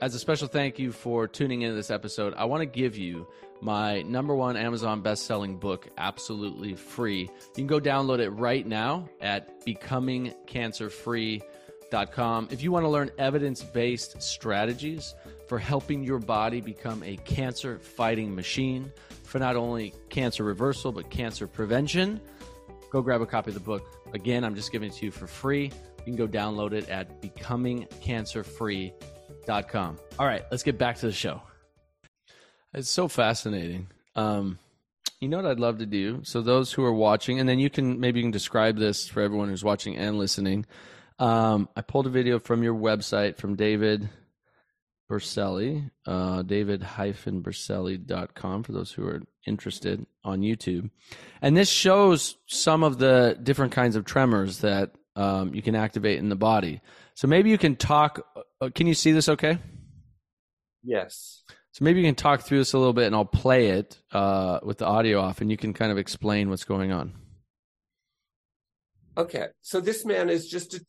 As 0.01 0.17
a 0.17 0.19
special 0.19 0.49
thank 0.49 0.81
you 0.81 0.91
for 0.91 1.29
tuning 1.29 1.63
into 1.63 1.77
this 1.77 1.93
episode, 1.93 2.35
I 2.37 2.47
want 2.47 2.63
to 2.63 2.67
give 2.67 2.97
you 2.97 3.29
my 3.61 4.03
number 4.03 4.35
one 4.35 4.57
Amazon 4.57 5.01
best-selling 5.01 5.59
book 5.59 5.89
absolutely 5.97 6.75
free. 6.75 7.21
You 7.21 7.29
can 7.55 7.69
go 7.69 7.79
download 7.79 8.19
it 8.19 8.31
right 8.31 8.67
now 8.67 9.09
at 9.21 9.65
becomingcancerfree.com. 9.65 11.47
If 11.93 12.63
you 12.63 12.73
want 12.73 12.85
to 12.85 12.89
learn 12.89 13.11
evidence-based 13.19 14.21
strategies 14.21 15.15
for 15.49 15.59
helping 15.59 16.03
your 16.03 16.19
body 16.19 16.61
become 16.61 17.03
a 17.03 17.17
cancer 17.19 17.79
fighting 17.79 18.35
machine 18.35 18.91
for 19.25 19.39
not 19.39 19.57
only 19.57 19.95
cancer 20.09 20.45
reversal 20.45 20.93
but 20.93 21.11
cancer 21.11 21.47
prevention, 21.47 22.21
go 22.91 23.03
grab 23.03 23.21
a 23.21 23.27
copy 23.27 23.51
of 23.51 23.55
the 23.55 23.61
book. 23.61 23.87
Again, 24.15 24.45
I'm 24.45 24.55
just 24.55 24.73
giving 24.73 24.89
it 24.91 24.95
to 24.97 25.05
you 25.07 25.11
for 25.11 25.27
free. 25.27 25.73
You 25.99 26.05
can 26.05 26.17
go 26.17 26.29
download 26.29 26.73
it 26.73 26.89
at 26.89 27.21
becomingcancerfree.com. 27.23 29.99
All 30.19 30.27
right, 30.27 30.45
let's 30.51 30.63
get 30.63 30.79
back 30.79 30.97
to 30.99 31.07
the 31.07 31.13
show. 31.13 31.43
It's 32.75 32.91
so 32.91 33.09
fascinating. 33.09 33.89
Um, 34.15 34.59
you 35.21 35.29
know 35.29 35.39
what 35.39 35.47
I'd 35.47 35.61
love 35.61 35.79
to 35.79 35.87
do? 35.87 36.21
So 36.25 36.43
those 36.43 36.73
who 36.73 36.85
are 36.85 36.93
watching, 36.93 37.41
and 37.41 37.49
then 37.49 37.59
you 37.59 37.71
can 37.71 37.99
maybe 37.99 38.21
you 38.21 38.25
can 38.25 38.31
describe 38.31 38.77
this 38.77 39.09
for 39.09 39.23
everyone 39.23 39.49
who's 39.49 39.65
watching 39.65 39.97
and 39.97 40.19
listening. 40.19 40.67
Um, 41.19 41.71
I 41.75 41.81
pulled 41.81 42.07
a 42.07 42.11
video 42.11 42.39
from 42.39 42.63
your 42.63 42.75
website 42.75 43.39
from 43.39 43.57
David 43.57 44.11
Berceli, 45.11 45.91
uh, 46.07 46.43
david-berceli.com 46.43 48.63
for 48.63 48.73
those 48.73 48.93
who 48.93 49.07
are 49.07 49.23
interested 49.47 50.05
on 50.25 50.41
YouTube. 50.41 50.91
And 51.41 51.57
this 51.57 51.71
shows 51.71 52.37
some 52.47 52.83
of 52.83 52.99
the 52.99 53.39
different 53.43 53.73
kinds 53.73 53.97
of 53.97 54.05
tremors 54.05 54.59
that 54.59 54.93
um, 55.15 55.55
you 55.55 55.63
can 55.63 55.75
activate 55.75 56.19
in 56.19 56.29
the 56.29 56.37
body. 56.37 56.81
So 57.15 57.29
maybe 57.29 57.51
you 57.51 57.59
can 57.59 57.77
talk. 57.77 58.27
Uh, 58.61 58.71
can 58.75 58.87
you 58.87 58.95
see 58.95 59.13
this 59.13 59.29
okay? 59.29 59.59
Yes. 60.83 61.43
So 61.73 61.85
maybe 61.85 62.01
you 62.01 62.07
can 62.07 62.15
talk 62.15 62.43
through 62.43 62.59
this 62.59 62.73
a 62.73 62.79
little 62.79 62.93
bit 62.93 63.07
and 63.07 63.15
I'll 63.15 63.25
play 63.25 63.69
it 63.69 63.99
uh, 64.13 64.61
with 64.63 64.79
the 64.79 64.87
audio 64.87 65.21
off 65.21 65.41
and 65.41 65.51
you 65.51 65.57
can 65.57 65.73
kind 65.73 65.93
of 65.93 65.99
explain 65.99 66.51
what's 66.51 66.65
going 66.65 66.93
on. 66.93 67.15
Okay. 69.17 69.47
So 69.63 69.81
this 69.81 70.05
man 70.05 70.31
is 70.31 70.49
just 70.49 70.75
a, 70.75 70.81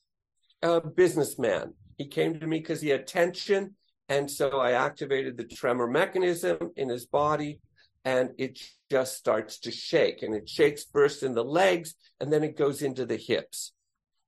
a 0.61 0.81
businessman. 0.81 1.73
He 1.97 2.07
came 2.07 2.39
to 2.39 2.47
me 2.47 2.59
because 2.59 2.81
he 2.81 2.89
had 2.89 3.07
tension 3.07 3.75
and 4.09 4.29
so 4.29 4.59
I 4.59 4.71
activated 4.71 5.37
the 5.37 5.43
tremor 5.43 5.87
mechanism 5.87 6.71
in 6.75 6.89
his 6.89 7.05
body 7.05 7.59
and 8.05 8.29
it 8.37 8.59
just 8.89 9.17
starts 9.17 9.59
to 9.59 9.71
shake. 9.71 10.23
And 10.23 10.33
it 10.33 10.47
shakes 10.47 10.85
first 10.85 11.23
in 11.23 11.33
the 11.33 11.43
legs 11.43 11.95
and 12.19 12.31
then 12.31 12.43
it 12.43 12.57
goes 12.57 12.81
into 12.81 13.05
the 13.05 13.17
hips. 13.17 13.73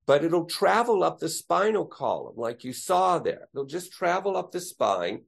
But 0.06 0.24
it'll 0.24 0.46
travel 0.46 1.04
up 1.04 1.20
the 1.20 1.30
spinal 1.30 1.86
column, 1.86 2.34
like 2.36 2.64
you 2.64 2.74
saw 2.74 3.20
there. 3.20 3.48
It'll 3.54 3.66
just 3.66 3.94
travel 3.94 4.36
up 4.36 4.52
the 4.52 4.60
spine. 4.60 5.22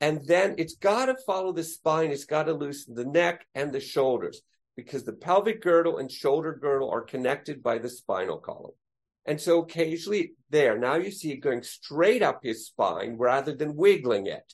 And 0.00 0.26
then 0.26 0.56
it's 0.58 0.74
got 0.74 1.06
to 1.06 1.16
follow 1.24 1.52
the 1.52 1.62
spine. 1.62 2.10
It's 2.10 2.24
got 2.24 2.44
to 2.44 2.52
loosen 2.52 2.94
the 2.94 3.06
neck 3.06 3.46
and 3.54 3.72
the 3.72 3.80
shoulders 3.80 4.42
because 4.76 5.04
the 5.04 5.12
pelvic 5.12 5.62
girdle 5.62 5.98
and 5.98 6.10
shoulder 6.10 6.58
girdle 6.60 6.90
are 6.90 7.00
connected 7.00 7.62
by 7.62 7.78
the 7.78 7.88
spinal 7.88 8.38
column. 8.38 8.72
And 9.26 9.40
so 9.40 9.60
occasionally 9.62 10.32
there, 10.50 10.78
now 10.78 10.96
you 10.96 11.10
see 11.10 11.32
it 11.32 11.38
going 11.38 11.62
straight 11.62 12.22
up 12.22 12.40
his 12.42 12.66
spine 12.66 13.16
rather 13.16 13.54
than 13.54 13.74
wiggling 13.76 14.26
it. 14.26 14.52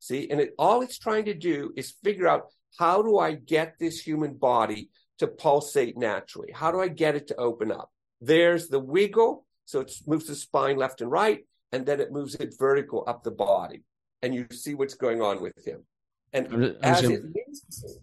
See, 0.00 0.28
and 0.30 0.40
it, 0.40 0.54
all 0.58 0.82
it's 0.82 0.98
trying 0.98 1.26
to 1.26 1.34
do 1.34 1.72
is 1.76 1.94
figure 2.04 2.28
out 2.28 2.46
how 2.78 3.02
do 3.02 3.18
I 3.18 3.32
get 3.32 3.74
this 3.78 4.00
human 4.00 4.34
body 4.34 4.90
to 5.18 5.26
pulsate 5.26 5.96
naturally? 5.96 6.52
How 6.52 6.70
do 6.70 6.80
I 6.80 6.88
get 6.88 7.16
it 7.16 7.28
to 7.28 7.36
open 7.36 7.72
up? 7.72 7.90
There's 8.20 8.68
the 8.68 8.80
wiggle. 8.80 9.44
So 9.64 9.80
it 9.80 9.92
moves 10.06 10.26
the 10.26 10.34
spine 10.34 10.76
left 10.78 11.02
and 11.02 11.10
right, 11.10 11.46
and 11.72 11.84
then 11.84 12.00
it 12.00 12.10
moves 12.10 12.34
it 12.36 12.54
vertical 12.58 13.04
up 13.06 13.22
the 13.22 13.30
body. 13.30 13.82
And 14.22 14.34
you 14.34 14.46
see 14.50 14.74
what's 14.74 14.94
going 14.94 15.20
on 15.20 15.42
with 15.42 15.66
him. 15.66 15.84
And 16.32 16.46
I'm 16.46 16.62
I'm 16.62 16.76
as 16.82 17.00
just- 17.02 17.12
it 17.12 17.22
moves, 17.24 17.98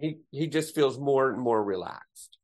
he, 0.00 0.18
he 0.30 0.46
just 0.46 0.74
feels 0.74 0.98
more 0.98 1.30
and 1.30 1.38
more 1.38 1.62
relaxed. 1.62 2.38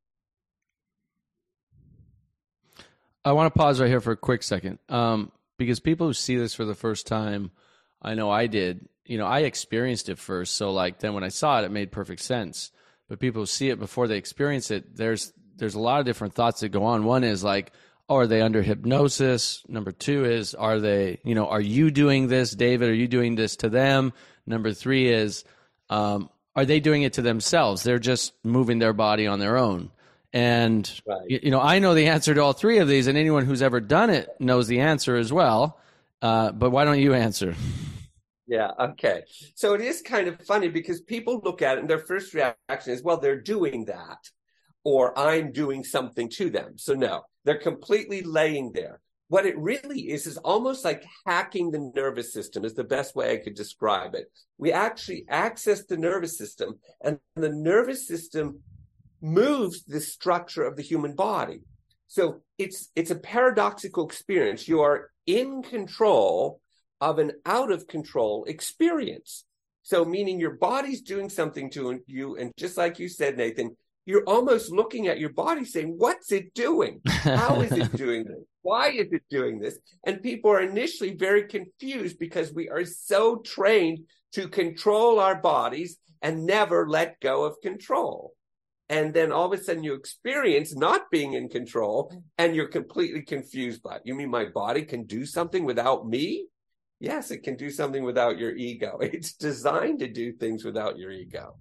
I 3.26 3.32
want 3.32 3.52
to 3.52 3.58
pause 3.58 3.80
right 3.80 3.88
here 3.88 4.00
for 4.00 4.12
a 4.12 4.16
quick 4.16 4.44
second, 4.44 4.78
um, 4.88 5.32
because 5.58 5.80
people 5.80 6.06
who 6.06 6.12
see 6.12 6.36
this 6.36 6.54
for 6.54 6.64
the 6.64 6.76
first 6.76 7.08
time, 7.08 7.50
I 8.00 8.14
know 8.14 8.30
I 8.30 8.46
did. 8.46 8.88
You 9.04 9.18
know, 9.18 9.26
I 9.26 9.40
experienced 9.40 10.08
it 10.08 10.18
first, 10.18 10.54
so 10.54 10.70
like 10.70 11.00
then 11.00 11.12
when 11.12 11.24
I 11.24 11.28
saw 11.28 11.58
it, 11.58 11.64
it 11.64 11.72
made 11.72 11.90
perfect 11.90 12.22
sense. 12.22 12.70
But 13.08 13.18
people 13.18 13.42
who 13.42 13.46
see 13.46 13.68
it 13.68 13.80
before 13.80 14.06
they 14.06 14.16
experience 14.16 14.70
it, 14.70 14.94
there's 14.94 15.32
there's 15.56 15.74
a 15.74 15.80
lot 15.80 15.98
of 15.98 16.06
different 16.06 16.34
thoughts 16.34 16.60
that 16.60 16.68
go 16.68 16.84
on. 16.84 17.02
One 17.04 17.24
is 17.24 17.42
like, 17.42 17.72
oh, 18.08 18.14
are 18.14 18.26
they 18.28 18.42
under 18.42 18.62
hypnosis? 18.62 19.64
Number 19.66 19.90
two 19.90 20.24
is, 20.24 20.54
are 20.54 20.78
they, 20.78 21.18
you 21.24 21.34
know, 21.34 21.48
are 21.48 21.60
you 21.60 21.90
doing 21.90 22.28
this, 22.28 22.52
David? 22.52 22.90
Are 22.90 22.94
you 22.94 23.08
doing 23.08 23.34
this 23.34 23.56
to 23.56 23.68
them? 23.68 24.12
Number 24.46 24.72
three 24.72 25.08
is, 25.08 25.44
um, 25.90 26.30
are 26.54 26.64
they 26.64 26.78
doing 26.78 27.02
it 27.02 27.14
to 27.14 27.22
themselves? 27.22 27.82
They're 27.82 27.98
just 27.98 28.34
moving 28.44 28.78
their 28.78 28.92
body 28.92 29.26
on 29.26 29.40
their 29.40 29.56
own. 29.56 29.90
And 30.37 31.01
Right. 31.07 31.22
you, 31.29 31.40
you 31.44 31.51
know, 31.51 31.62
I 31.62 31.79
know 31.79 31.94
the 31.94 32.09
answer 32.09 32.35
to 32.35 32.42
all 32.42 32.53
three 32.53 32.77
of 32.77 32.88
these, 32.88 33.07
and 33.07 33.16
anyone 33.16 33.46
who's 33.46 33.62
ever 33.62 33.81
done 33.81 34.11
it 34.11 34.29
knows 34.38 34.66
the 34.66 34.81
answer 34.81 35.16
as 35.16 35.33
well. 35.33 35.81
Uh, 36.20 36.53
but 36.53 36.68
why 36.68 36.85
don't 36.85 37.01
you 37.01 37.14
answer? 37.14 37.55
Yeah, 38.46 38.72
okay. 38.79 39.22
So 39.55 39.72
it 39.72 39.81
is 39.81 40.03
kind 40.03 40.29
of 40.29 40.38
funny 40.42 40.68
because 40.68 41.01
people 41.01 41.40
look 41.42 41.62
at 41.62 41.79
it 41.79 41.81
and 41.81 41.88
their 41.88 42.01
first 42.01 42.35
reaction 42.35 42.92
is, 42.92 43.03
well, 43.03 43.16
they're 43.16 43.40
doing 43.40 43.87
that, 43.87 44.18
or 44.85 45.18
I'm 45.18 45.53
doing 45.53 45.83
something 45.83 46.29
to 46.33 46.51
them. 46.51 46.77
So 46.77 46.92
no, 46.92 47.22
they're 47.44 47.59
completely 47.59 48.20
laying 48.20 48.72
there. 48.72 49.01
What 49.29 49.46
it 49.46 49.59
really 49.59 50.11
is, 50.11 50.27
is 50.27 50.37
almost 50.37 50.85
like 50.85 51.03
hacking 51.27 51.70
the 51.70 51.90
nervous 51.96 52.31
system, 52.35 52.62
is 52.66 52.75
the 52.75 52.85
best 52.85 53.16
way 53.16 53.33
I 53.33 53.38
could 53.38 53.55
describe 53.55 54.14
it. 54.14 54.31
We 54.59 54.70
actually 54.70 55.25
access 55.31 55.85
the 55.85 55.96
nervous 55.96 56.37
system, 56.37 56.79
and 57.03 57.18
the 57.37 57.49
nervous 57.49 58.07
system 58.07 58.61
moves 59.26 59.82
the 59.84 60.00
structure 60.00 60.62
of 60.62 60.76
the 60.76 60.82
human 60.82 61.14
body. 61.14 61.60
So 62.06 62.42
it's 62.58 62.90
it's 62.94 63.10
a 63.10 63.16
paradoxical 63.18 64.06
experience. 64.06 64.68
You 64.68 64.80
are 64.82 65.10
in 65.26 65.62
control 65.62 66.60
of 67.00 67.18
an 67.18 67.32
out 67.44 67.72
of 67.72 67.88
control 67.88 68.44
experience. 68.44 69.44
So 69.82 70.04
meaning 70.04 70.40
your 70.40 70.56
body's 70.56 71.02
doing 71.02 71.28
something 71.28 71.70
to 71.70 72.00
you, 72.06 72.36
and 72.36 72.52
just 72.56 72.76
like 72.76 72.98
you 72.98 73.08
said, 73.08 73.36
Nathan, 73.36 73.76
you're 74.04 74.24
almost 74.24 74.72
looking 74.72 75.08
at 75.08 75.18
your 75.18 75.32
body 75.32 75.64
saying, 75.64 75.94
"What's 75.98 76.30
it 76.30 76.54
doing? 76.54 77.00
How 77.06 77.60
is 77.60 77.72
it 77.72 77.92
doing 78.04 78.24
this? 78.24 78.44
Why 78.62 78.90
is 78.90 79.08
it 79.10 79.24
doing 79.28 79.58
this?" 79.58 79.76
And 80.04 80.22
people 80.22 80.52
are 80.52 80.62
initially 80.62 81.14
very 81.14 81.48
confused 81.48 82.18
because 82.20 82.52
we 82.52 82.68
are 82.68 82.84
so 82.84 83.36
trained 83.38 83.98
to 84.32 84.48
control 84.48 85.18
our 85.18 85.40
bodies 85.40 85.98
and 86.22 86.46
never 86.46 86.88
let 86.88 87.20
go 87.20 87.44
of 87.44 87.60
control 87.60 88.36
and 88.88 89.12
then 89.12 89.33
all 89.33 89.53
of 89.53 89.59
a 89.59 89.62
sudden 89.62 89.83
you 89.83 89.94
experience 89.94 90.75
not 90.77 91.11
being 91.11 91.33
in 91.33 91.49
control 91.49 92.12
and 92.38 92.55
you're 92.55 92.68
completely 92.68 93.22
confused 93.22 93.83
by 93.83 93.96
it. 93.96 94.03
You 94.05 94.14
mean 94.14 94.31
my 94.31 94.44
body 94.46 94.83
can 94.83 95.05
do 95.05 95.27
something 95.27 95.64
without 95.64 96.07
me? 96.09 96.46
Yes, 97.01 97.31
it 97.31 97.42
can 97.42 97.57
do 97.57 97.70
something 97.70 98.05
without 98.05 98.38
your 98.38 98.55
ego. 98.55 98.99
It's 99.03 99.33
designed 99.35 99.99
to 100.01 100.09
do 100.09 100.33
things 100.33 100.64
without 100.64 100.99
your 100.99 101.11
ego. 101.11 101.57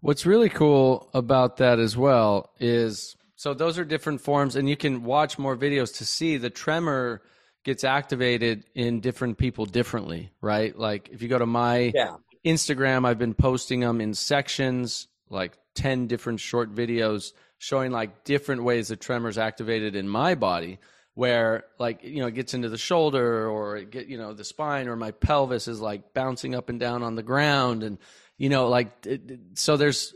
What's 0.00 0.24
really 0.24 0.48
cool 0.48 1.10
about 1.12 1.58
that 1.58 1.78
as 1.78 1.96
well 1.96 2.50
is 2.58 3.16
so 3.36 3.54
those 3.54 3.78
are 3.78 3.84
different 3.84 4.20
forms, 4.20 4.56
and 4.56 4.68
you 4.68 4.76
can 4.76 5.02
watch 5.02 5.38
more 5.38 5.56
videos 5.56 5.96
to 5.98 6.04
see 6.04 6.36
the 6.36 6.50
tremor 6.50 7.22
gets 7.64 7.84
activated 7.84 8.64
in 8.74 9.00
different 9.00 9.38
people 9.38 9.66
differently, 9.66 10.30
right? 10.40 10.78
Like 10.78 11.10
if 11.10 11.22
you 11.22 11.28
go 11.28 11.38
to 11.38 11.46
my 11.46 11.92
Yeah. 11.94 12.16
Instagram, 12.44 13.06
I've 13.06 13.18
been 13.18 13.34
posting 13.34 13.80
them 13.80 14.00
in 14.00 14.14
sections, 14.14 15.08
like 15.30 15.56
10 15.76 16.06
different 16.08 16.40
short 16.40 16.74
videos 16.74 17.32
showing 17.58 17.92
like 17.92 18.24
different 18.24 18.64
ways 18.64 18.88
the 18.88 18.96
tremors 18.96 19.38
activated 19.38 19.94
in 19.96 20.08
my 20.08 20.34
body 20.34 20.78
where 21.14 21.64
like 21.78 22.02
you 22.04 22.20
know 22.20 22.26
it 22.26 22.34
gets 22.34 22.54
into 22.54 22.68
the 22.68 22.78
shoulder 22.78 23.48
or 23.48 23.76
it 23.76 23.90
get 23.90 24.06
you 24.06 24.16
know 24.18 24.32
the 24.32 24.44
spine 24.44 24.88
or 24.88 24.96
my 24.96 25.10
pelvis 25.10 25.68
is 25.68 25.80
like 25.80 26.12
bouncing 26.14 26.54
up 26.54 26.68
and 26.68 26.78
down 26.80 27.02
on 27.02 27.14
the 27.14 27.22
ground 27.22 27.82
and 27.82 27.98
you 28.38 28.48
know 28.48 28.68
like 28.68 29.06
it, 29.06 29.30
it- 29.30 29.40
so 29.54 29.76
there's 29.76 30.14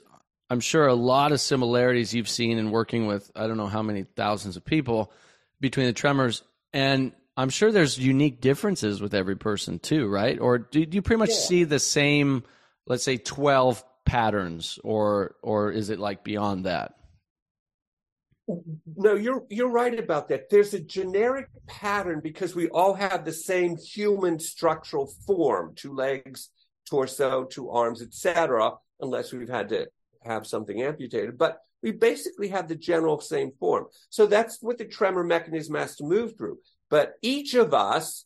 i'm 0.51 0.61
sure 0.61 0.87
a 0.87 0.95
lot 0.95 1.33
of 1.33 1.41
similarities 1.41 2.15
you've 2.15 2.29
seen 2.29 2.59
in 2.59 2.71
working 2.71 3.07
with 3.07 3.31
i 3.37 3.47
don't 3.47 3.57
know 3.57 3.67
how 3.67 3.83
many 3.83 4.05
thousands 4.17 4.57
of 4.57 4.65
people 4.65 5.13
between 5.61 5.87
the 5.87 5.93
tremors 5.93 6.43
and 6.73 7.13
i'm 7.37 7.51
sure 7.51 7.71
there's 7.73 7.99
unique 7.99 8.41
differences 8.41 9.01
with 9.03 9.15
every 9.15 9.37
person 9.37 9.79
too 9.79 10.07
right 10.09 10.39
or 10.39 10.59
do, 10.59 10.85
do 10.87 10.95
you 10.97 11.03
pretty 11.03 11.19
much 11.19 11.31
Yeah. 11.31 11.37
see 11.37 11.65
the 11.65 11.79
same 11.81 12.45
let's 12.87 13.03
say 13.05 13.17
12 13.17 13.83
patterns 14.05 14.79
or 14.85 15.37
or 15.43 15.73
is 15.73 15.91
it 15.91 15.99
like 15.99 16.25
beyond 16.25 16.67
that 16.67 16.95
No, 18.97 19.15
you're 19.15 19.45
you're 19.49 19.71
right 19.71 19.99
about 19.99 20.29
that. 20.29 20.51
There's 20.51 20.75
a 20.75 20.81
generic 20.81 21.49
pattern 21.67 22.21
because 22.23 22.55
we 22.55 22.69
all 22.69 22.93
have 22.95 23.25
the 23.25 23.33
same 23.33 23.77
human 23.77 24.39
structural 24.39 25.07
form: 25.27 25.73
two 25.75 25.95
legs, 25.95 26.51
torso, 26.89 27.45
two 27.45 27.71
arms, 27.71 28.03
etc. 28.03 28.73
Unless 29.01 29.33
we've 29.33 29.49
had 29.49 29.71
to 29.71 29.89
have 30.23 30.47
something 30.47 30.83
amputated, 30.83 31.39
but 31.39 31.59
we 31.83 31.93
basically 31.93 32.49
have 32.49 32.69
the 32.69 32.77
general 32.77 33.21
same 33.21 33.53
form. 33.61 33.87
So 34.09 34.27
that's 34.27 34.59
what 34.63 34.79
the 34.79 34.87
tremor 34.87 35.25
mechanism 35.25 35.75
has 35.77 35.97
to 35.97 36.05
move 36.05 36.37
through. 36.37 36.59
But 36.91 37.15
each 37.23 37.55
of 37.55 37.75
us 37.75 38.25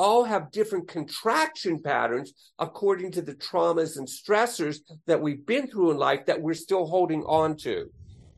all 0.00 0.24
have 0.24 0.50
different 0.50 0.88
contraction 0.88 1.78
patterns 1.78 2.32
according 2.58 3.12
to 3.12 3.20
the 3.20 3.34
traumas 3.34 3.98
and 3.98 4.08
stressors 4.08 4.78
that 5.06 5.20
we've 5.20 5.44
been 5.44 5.66
through 5.66 5.90
in 5.90 5.98
life 5.98 6.24
that 6.24 6.40
we're 6.40 6.54
still 6.54 6.86
holding 6.86 7.22
on 7.24 7.54
to. 7.54 7.84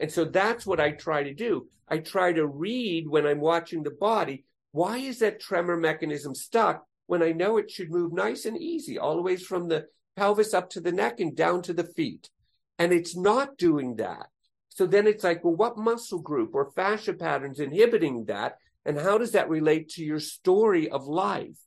And 0.01 0.11
so 0.11 0.25
that's 0.25 0.67
what 0.67 0.81
I 0.81 0.91
try 0.91 1.23
to 1.23 1.33
do. 1.33 1.69
I 1.87 1.99
try 1.99 2.33
to 2.33 2.49
read 2.49 3.09
when 3.09 3.27
I'm 3.27 3.39
watching 3.39 3.85
the 3.85 3.93
body, 3.93 4.45
why 4.73 4.97
is 4.97 5.21
that 5.21 5.39
tremor 5.39 5.77
mechanism 5.77 6.35
stuck 6.35 6.85
when 7.07 7.23
I 7.23 7.31
know 7.31 7.59
it 7.59 7.71
should 7.71 7.93
move 7.93 8.13
nice 8.13 8.45
and 8.45 8.59
easy, 8.61 8.99
all 8.99 9.15
the 9.15 9.23
way 9.23 9.37
from 9.37 9.69
the 9.69 9.87
pelvis 10.17 10.55
up 10.55 10.69
to 10.71 10.81
the 10.81 10.91
neck 10.91 11.21
and 11.21 11.37
down 11.37 11.63
to 11.63 11.73
the 11.73 11.85
feet. 11.85 12.29
And 12.81 12.93
it's 12.93 13.17
not 13.17 13.57
doing 13.57 13.95
that. 13.97 14.27
So 14.69 14.85
then 14.85 15.07
it's 15.07 15.23
like, 15.23 15.45
well, 15.45 15.55
what 15.55 15.79
muscle 15.79 16.19
group 16.19 16.57
or 16.57 16.73
fascia 16.73 17.13
patterns 17.13 17.61
inhibiting 17.61 18.25
that? 18.25 18.57
And 18.85 18.99
how 18.99 19.19
does 19.19 19.33
that 19.33 19.49
relate 19.49 19.91
to 19.91 20.05
your 20.05 20.21
story 20.21 20.91
of 20.91 21.07
life? 21.07 21.59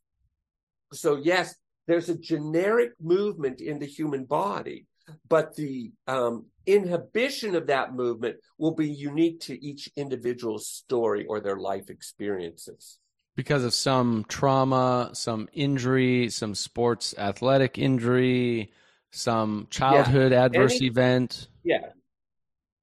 So, 0.93 1.15
yes, 1.15 1.55
there's 1.87 2.09
a 2.09 2.17
generic 2.17 2.91
movement 3.01 3.61
in 3.61 3.79
the 3.79 3.85
human 3.85 4.25
body, 4.25 4.87
but 5.27 5.55
the 5.55 5.91
um, 6.07 6.47
inhibition 6.65 7.55
of 7.55 7.67
that 7.67 7.93
movement 7.93 8.37
will 8.57 8.73
be 8.73 8.89
unique 8.89 9.39
to 9.41 9.65
each 9.65 9.89
individual's 9.95 10.67
story 10.67 11.25
or 11.25 11.39
their 11.39 11.57
life 11.57 11.89
experiences. 11.89 12.97
Because 13.35 13.63
of 13.63 13.73
some 13.73 14.25
trauma, 14.27 15.09
some 15.13 15.49
injury, 15.53 16.29
some 16.29 16.55
sports 16.55 17.13
athletic 17.17 17.77
injury, 17.77 18.71
some 19.11 19.67
childhood 19.69 20.31
yeah. 20.31 20.45
adverse 20.45 20.77
Any, 20.77 20.87
event. 20.87 21.47
Yeah. 21.63 21.89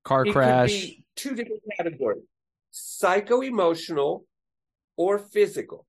Car 0.04 0.26
it 0.26 0.32
crash. 0.32 0.90
two 1.16 1.34
different 1.34 1.62
categories 1.76 2.24
psycho 2.72 3.42
emotional 3.42 4.24
or 4.96 5.18
physical. 5.18 5.86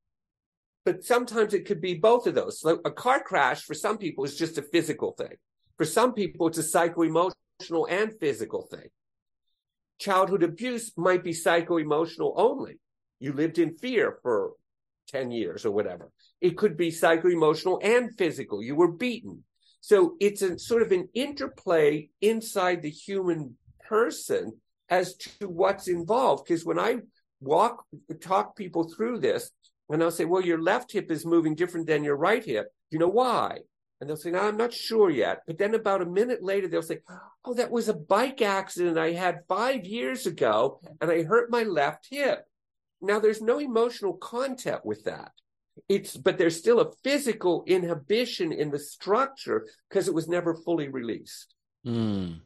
But 0.86 1.04
sometimes 1.04 1.54
it 1.54 1.66
could 1.66 1.82
be 1.82 1.96
both 1.96 2.28
of 2.28 2.36
those. 2.36 2.64
A 2.66 2.92
car 2.92 3.24
crash 3.24 3.64
for 3.64 3.74
some 3.74 3.98
people 3.98 4.26
is 4.26 4.38
just 4.38 4.58
a 4.58 4.62
physical 4.62 5.14
thing. 5.14 5.38
For 5.78 5.86
some 5.86 6.14
people, 6.14 6.48
it's 6.48 6.58
a 6.58 6.64
psycho 6.64 7.02
emotional 7.04 7.88
and 7.90 8.12
physical 8.20 8.68
thing. 8.70 8.90
Childhood 10.00 10.44
abuse 10.44 10.92
might 10.98 11.24
be 11.24 11.34
psycho 11.34 11.78
emotional 11.78 12.34
only. 12.36 12.80
You 13.20 13.32
lived 13.32 13.58
in 13.60 13.78
fear 13.78 14.20
for 14.22 14.52
10 15.08 15.32
years 15.32 15.66
or 15.66 15.72
whatever. 15.72 16.12
It 16.42 16.58
could 16.58 16.76
be 16.76 16.92
psycho 16.92 17.30
emotional 17.30 17.80
and 17.82 18.14
physical. 18.18 18.62
You 18.62 18.76
were 18.76 18.92
beaten. 18.92 19.46
So 19.80 20.16
it's 20.20 20.42
a 20.42 20.60
sort 20.60 20.82
of 20.82 20.92
an 20.92 21.08
interplay 21.14 22.10
inside 22.22 22.82
the 22.82 22.90
human 22.90 23.58
person 23.88 24.60
as 24.94 25.16
to 25.16 25.48
what's 25.50 25.88
involved. 25.88 26.46
Because 26.46 26.66
when 26.66 26.80
I 26.80 26.98
walk, 27.42 27.86
talk 28.22 28.56
people 28.56 28.84
through 28.84 29.20
this, 29.20 29.52
and 29.90 30.02
I'll 30.02 30.12
say, 30.12 30.26
well, 30.26 30.42
your 30.42 30.62
left 30.62 30.92
hip 30.92 31.12
is 31.12 31.26
moving 31.26 31.56
different 31.56 31.88
than 31.88 32.04
your 32.04 32.16
right 32.16 32.44
hip. 32.44 32.68
You 32.92 33.00
know 33.00 33.10
why? 33.10 33.60
And 34.00 34.10
they'll 34.10 34.18
say, 34.18 34.32
no, 34.32 34.40
I'm 34.40 34.58
not 34.58 34.74
sure 34.74 35.10
yet. 35.10 35.42
But 35.48 35.58
then 35.58 35.74
about 35.76 36.02
a 36.02 36.06
minute 36.06 36.44
later, 36.44 36.68
they'll 36.68 36.82
say, 36.82 37.00
oh, 37.46 37.54
that 37.56 37.72
was 37.72 37.90
a 37.90 37.94
bike 37.94 38.42
accident 38.42 38.98
I 38.98 39.12
had 39.12 39.48
five 39.48 39.86
years 39.86 40.26
ago, 40.26 40.80
and 41.00 41.10
I 41.10 41.24
hurt 41.24 41.52
my 41.52 41.64
left 41.64 42.08
hip. 42.10 42.44
Now, 43.02 43.20
there's 43.20 43.42
no 43.42 43.60
emotional 43.60 44.14
content 44.14 44.86
with 44.86 45.04
that. 45.06 45.32
It's, 45.90 46.16
but 46.16 46.38
there's 46.38 46.58
still 46.58 46.80
a 46.80 46.92
physical 47.04 47.64
inhibition 47.66 48.52
in 48.52 48.70
the 48.72 48.80
structure 48.80 49.68
because 49.90 50.08
it 50.08 50.14
was 50.14 50.28
never 50.28 50.54
fully 50.54 50.88
released. 50.88 51.56
Mm. 51.86 52.42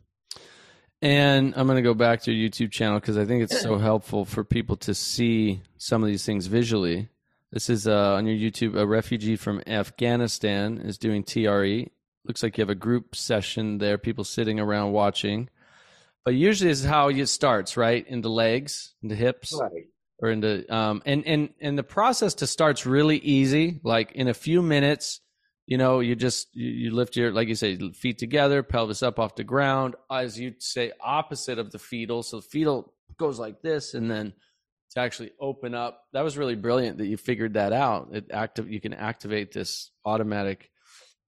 And 1.02 1.54
I'm 1.56 1.68
going 1.68 1.78
to 1.78 1.84
go 1.84 1.94
back 1.94 2.22
to 2.24 2.32
your 2.32 2.50
YouTube 2.50 2.72
channel 2.72 3.00
because 3.00 3.18
I 3.18 3.26
think 3.26 3.44
it's 3.44 3.62
so 3.62 3.78
helpful 3.78 4.26
for 4.26 4.44
people 4.44 4.78
to 4.78 4.96
see 4.96 5.62
some 5.78 6.02
of 6.02 6.08
these 6.08 6.26
things 6.26 6.48
visually. 6.48 7.10
This 7.52 7.70
is 7.70 7.88
uh, 7.88 8.16
on 8.16 8.26
your 8.26 8.36
YouTube. 8.36 8.76
A 8.76 8.86
refugee 8.86 9.36
from 9.36 9.62
Afghanistan 9.68 10.80
is 10.80 10.98
doing 10.98 11.24
TRE. 11.24 11.90
Looks 12.26 12.44
like 12.44 12.58
you 12.58 12.62
have 12.64 12.70
a 12.70 12.76
group 12.76 13.16
session 13.16 13.78
there, 13.78 13.98
people 13.98 14.24
sitting 14.24 14.60
around 14.60 14.92
watching. 14.92 15.50
But 16.26 16.34
usually, 16.34 16.72
this 16.72 16.80
is 16.80 16.86
how 16.86 17.08
it 17.08 17.28
starts, 17.28 17.78
right? 17.78 18.06
In 18.06 18.22
the 18.22 18.30
legs, 18.30 18.94
in 19.02 19.08
the 19.08 19.16
hips, 19.16 19.58
right. 19.58 19.86
or 20.20 20.30
into 20.30 20.76
um, 20.76 21.02
and 21.06 21.26
and 21.26 21.54
and 21.62 21.78
the 21.78 21.84
process 21.84 22.34
to 22.36 22.48
start's 22.48 22.86
really 22.86 23.18
easy. 23.18 23.80
Like 23.82 24.12
in 24.12 24.28
a 24.28 24.34
few 24.34 24.62
minutes, 24.62 25.22
you 25.68 25.78
know, 25.78 26.00
you 26.00 26.16
just 26.16 26.48
you, 26.56 26.92
lift 26.92 27.18
your 27.18 27.32
like 27.32 27.50
you 27.50 27.56
say 27.56 27.78
feet 27.92 28.18
together, 28.18 28.64
pelvis 28.64 29.04
up 29.04 29.20
off 29.20 29.36
the 29.36 29.44
ground, 29.44 29.96
as 30.10 30.40
you 30.40 30.56
say 30.60 30.94
opposite 31.02 31.60
of 31.60 31.72
the 31.72 31.78
fetal. 31.78 32.24
So 32.24 32.38
the 32.38 32.48
fetal 32.48 32.94
goes 33.18 33.38
like 33.38 33.62
this, 33.62 33.94
and 33.94 34.10
then 34.10 34.34
to 34.92 35.02
actually 35.02 35.32
open 35.40 35.76
up. 35.76 36.06
That 36.14 36.24
was 36.24 36.38
really 36.38 36.56
brilliant 36.56 37.00
that 37.00 37.08
you 37.08 37.18
figured 37.18 37.56
that 37.56 37.74
out. 37.74 38.10
It 38.14 38.32
active 38.32 38.72
you 38.72 38.80
can 38.80 38.94
activate 38.94 39.52
this 39.52 39.92
automatic 40.06 40.72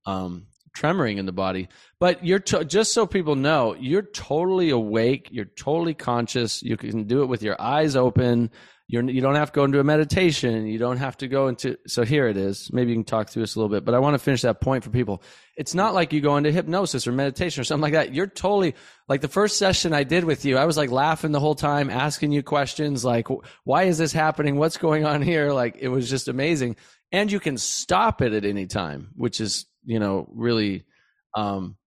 um, 0.06 0.48
tremoring 0.76 1.18
in 1.18 1.26
the 1.26 1.34
body. 1.34 1.68
But 2.00 2.26
you're 2.26 2.40
to, 2.40 2.64
just 2.64 2.94
so 2.94 3.06
people 3.06 3.36
know, 3.36 3.76
you're 3.78 4.02
totally 4.02 4.70
awake. 4.70 5.28
You're 5.32 5.46
totally 5.46 5.94
conscious. 5.94 6.64
You 6.64 6.78
can 6.78 7.04
do 7.06 7.24
it 7.24 7.28
with 7.28 7.44
your 7.44 7.62
eyes 7.62 7.98
open. 7.98 8.52
You're, 8.92 9.08
you 9.08 9.22
don't 9.22 9.36
have 9.36 9.52
to 9.52 9.56
go 9.56 9.66
into 9.66 9.80
a 9.80 9.84
meditation. 9.84 10.66
You 10.66 10.80
don't 10.80 10.98
have 10.98 11.16
to 11.18 11.28
go 11.28 11.48
into. 11.48 11.78
So 11.86 12.04
here 12.04 12.28
it 12.28 12.38
is. 12.38 12.74
Maybe 12.74 12.90
you 12.90 12.96
can 12.96 13.04
talk 13.04 13.30
through 13.30 13.44
this 13.44 13.54
a 13.54 13.60
little 13.60 13.70
bit, 13.70 13.86
but 13.86 13.94
I 13.94 14.00
want 14.00 14.16
to 14.16 14.18
finish 14.20 14.42
that 14.42 14.62
point 14.62 14.84
for 14.84 14.90
people. 14.90 15.22
It's 15.56 15.76
not 15.76 15.94
like 15.94 16.12
you 16.12 16.22
go 16.22 16.38
into 16.38 16.52
hypnosis 16.52 17.06
or 17.06 17.12
meditation 17.12 17.62
or 17.62 17.66
something 17.66 17.84
like 17.84 17.94
that. 17.94 18.16
You're 18.16 18.26
totally 18.26 18.74
like 19.08 19.22
the 19.22 19.28
first 19.28 19.58
session 19.58 19.94
I 19.94 20.04
did 20.06 20.24
with 20.24 20.44
you. 20.44 20.58
I 20.58 20.66
was 20.66 20.76
like 20.76 20.90
laughing 20.90 21.32
the 21.32 21.40
whole 21.40 21.54
time, 21.54 21.92
asking 21.92 22.32
you 22.32 22.42
questions 22.42 23.06
like, 23.06 23.28
why 23.64 23.84
is 23.84 24.00
this 24.00 24.12
happening? 24.12 24.56
What's 24.56 24.78
going 24.78 25.06
on 25.06 25.22
here? 25.22 25.52
Like 25.52 25.78
it 25.80 25.90
was 25.90 26.10
just 26.10 26.28
amazing. 26.28 26.76
And 27.12 27.32
you 27.32 27.40
can 27.40 27.60
stop 27.60 28.24
it 28.24 28.34
at 28.34 28.44
any 28.44 28.66
time, 28.66 29.10
which 29.16 29.40
is, 29.40 29.68
you 29.86 30.00
know, 30.00 30.28
really, 30.34 30.86
um, 31.36 31.78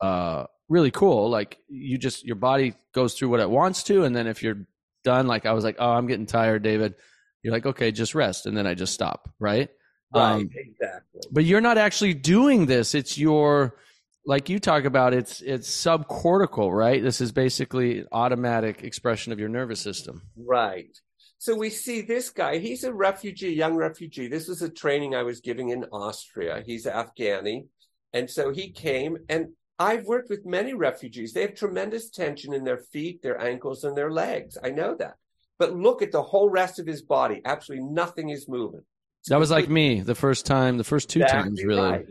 uh, 0.00 0.44
really 0.68 0.92
cool. 0.92 1.28
Like 1.28 1.58
you 1.68 1.98
just, 1.98 2.24
your 2.24 2.36
body 2.36 2.74
goes 2.94 3.14
through 3.14 3.30
what 3.30 3.40
it 3.40 3.50
wants 3.50 3.82
to. 3.84 4.04
And 4.04 4.14
then 4.14 4.28
if 4.28 4.44
you're 4.44 4.64
done, 5.04 5.26
like 5.26 5.46
I 5.46 5.52
was 5.52 5.64
like, 5.64 5.76
oh, 5.78 5.90
I'm 5.90 6.06
getting 6.06 6.26
tired, 6.26 6.62
David. 6.62 6.94
You're 7.42 7.52
like, 7.52 7.66
okay, 7.66 7.90
just 7.90 8.14
rest, 8.14 8.46
and 8.46 8.56
then 8.56 8.66
I 8.66 8.74
just 8.74 8.94
stop, 8.94 9.28
right? 9.40 9.68
Right, 10.14 10.32
um, 10.34 10.50
exactly. 10.54 11.22
But 11.30 11.44
you're 11.44 11.60
not 11.60 11.78
actually 11.78 12.14
doing 12.14 12.66
this. 12.66 12.94
It's 12.94 13.18
your, 13.18 13.76
like 14.24 14.48
you 14.48 14.58
talk 14.60 14.84
about, 14.84 15.14
it's 15.14 15.40
it's 15.40 15.68
subcortical, 15.68 16.70
right? 16.70 17.02
This 17.02 17.20
is 17.20 17.32
basically 17.32 18.04
automatic 18.12 18.84
expression 18.84 19.32
of 19.32 19.40
your 19.40 19.48
nervous 19.48 19.80
system. 19.80 20.22
Right. 20.36 20.96
So 21.38 21.56
we 21.56 21.70
see 21.70 22.02
this 22.02 22.30
guy. 22.30 22.58
He's 22.58 22.84
a 22.84 22.92
refugee, 22.92 23.52
young 23.52 23.74
refugee. 23.74 24.28
This 24.28 24.46
was 24.46 24.62
a 24.62 24.68
training 24.68 25.16
I 25.16 25.24
was 25.24 25.40
giving 25.40 25.70
in 25.70 25.84
Austria. 25.90 26.62
He's 26.64 26.86
Afghani, 26.86 27.66
and 28.12 28.30
so 28.30 28.52
he 28.52 28.70
came 28.70 29.18
and 29.28 29.48
I've 29.78 30.06
worked 30.06 30.30
with 30.30 30.46
many 30.46 30.74
refugees. 30.74 31.32
They 31.32 31.42
have 31.42 31.54
tremendous 31.54 32.10
tension 32.10 32.52
in 32.52 32.64
their 32.64 32.78
feet, 32.78 33.22
their 33.22 33.40
ankles, 33.40 33.84
and 33.84 33.96
their 33.96 34.10
legs. 34.10 34.56
I 34.62 34.70
know 34.70 34.94
that. 34.96 35.14
But 35.58 35.74
look 35.74 36.02
at 36.02 36.12
the 36.12 36.22
whole 36.22 36.48
rest 36.48 36.78
of 36.78 36.86
his 36.86 37.02
body. 37.02 37.40
Absolutely 37.44 37.86
nothing 37.86 38.30
is 38.30 38.48
moving. 38.48 38.82
It's 39.20 39.28
that 39.28 39.38
was 39.38 39.50
like 39.50 39.68
me 39.68 40.00
the 40.00 40.14
first 40.14 40.46
time, 40.46 40.78
the 40.78 40.84
first 40.84 41.08
two 41.08 41.20
times, 41.20 41.62
really. 41.64 41.90
Right. 41.90 42.06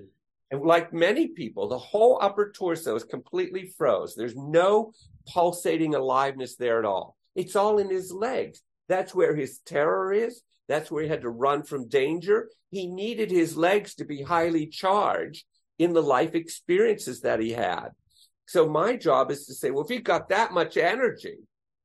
And 0.52 0.62
like 0.64 0.92
many 0.92 1.30
people, 1.30 1.70
the 1.70 1.78
whole 1.78 2.18
upper 2.22 2.52
torso 2.52 2.96
is 2.96 3.04
completely 3.04 3.72
froze. 3.78 4.16
There's 4.16 4.36
no 4.36 4.92
pulsating 5.28 5.96
aliveness 5.96 6.56
there 6.58 6.80
at 6.80 6.86
all. 6.86 7.16
It's 7.36 7.56
all 7.56 7.78
in 7.78 7.90
his 7.90 8.12
legs. 8.12 8.62
That's 8.90 9.16
where 9.16 9.36
his 9.36 9.60
terror 9.60 10.12
is. 10.12 10.42
That's 10.68 10.92
where 10.92 11.04
he 11.04 11.10
had 11.10 11.22
to 11.22 11.30
run 11.30 11.64
from 11.64 11.88
danger. 11.88 12.50
He 12.70 12.88
needed 12.88 13.32
his 13.32 13.56
legs 13.56 13.96
to 13.96 14.06
be 14.06 14.22
highly 14.22 14.68
charged 14.68 15.46
in 15.82 15.94
the 15.94 16.02
life 16.02 16.36
experiences 16.36 17.22
that 17.22 17.40
he 17.40 17.52
had. 17.52 17.90
So 18.46 18.70
my 18.70 18.96
job 18.98 19.32
is 19.32 19.48
to 19.48 19.54
say, 19.54 19.72
well, 19.72 19.84
if 19.84 19.90
you've 19.90 20.04
got 20.04 20.30
that 20.30 20.52
much 20.52 20.78
energy, 20.78 21.38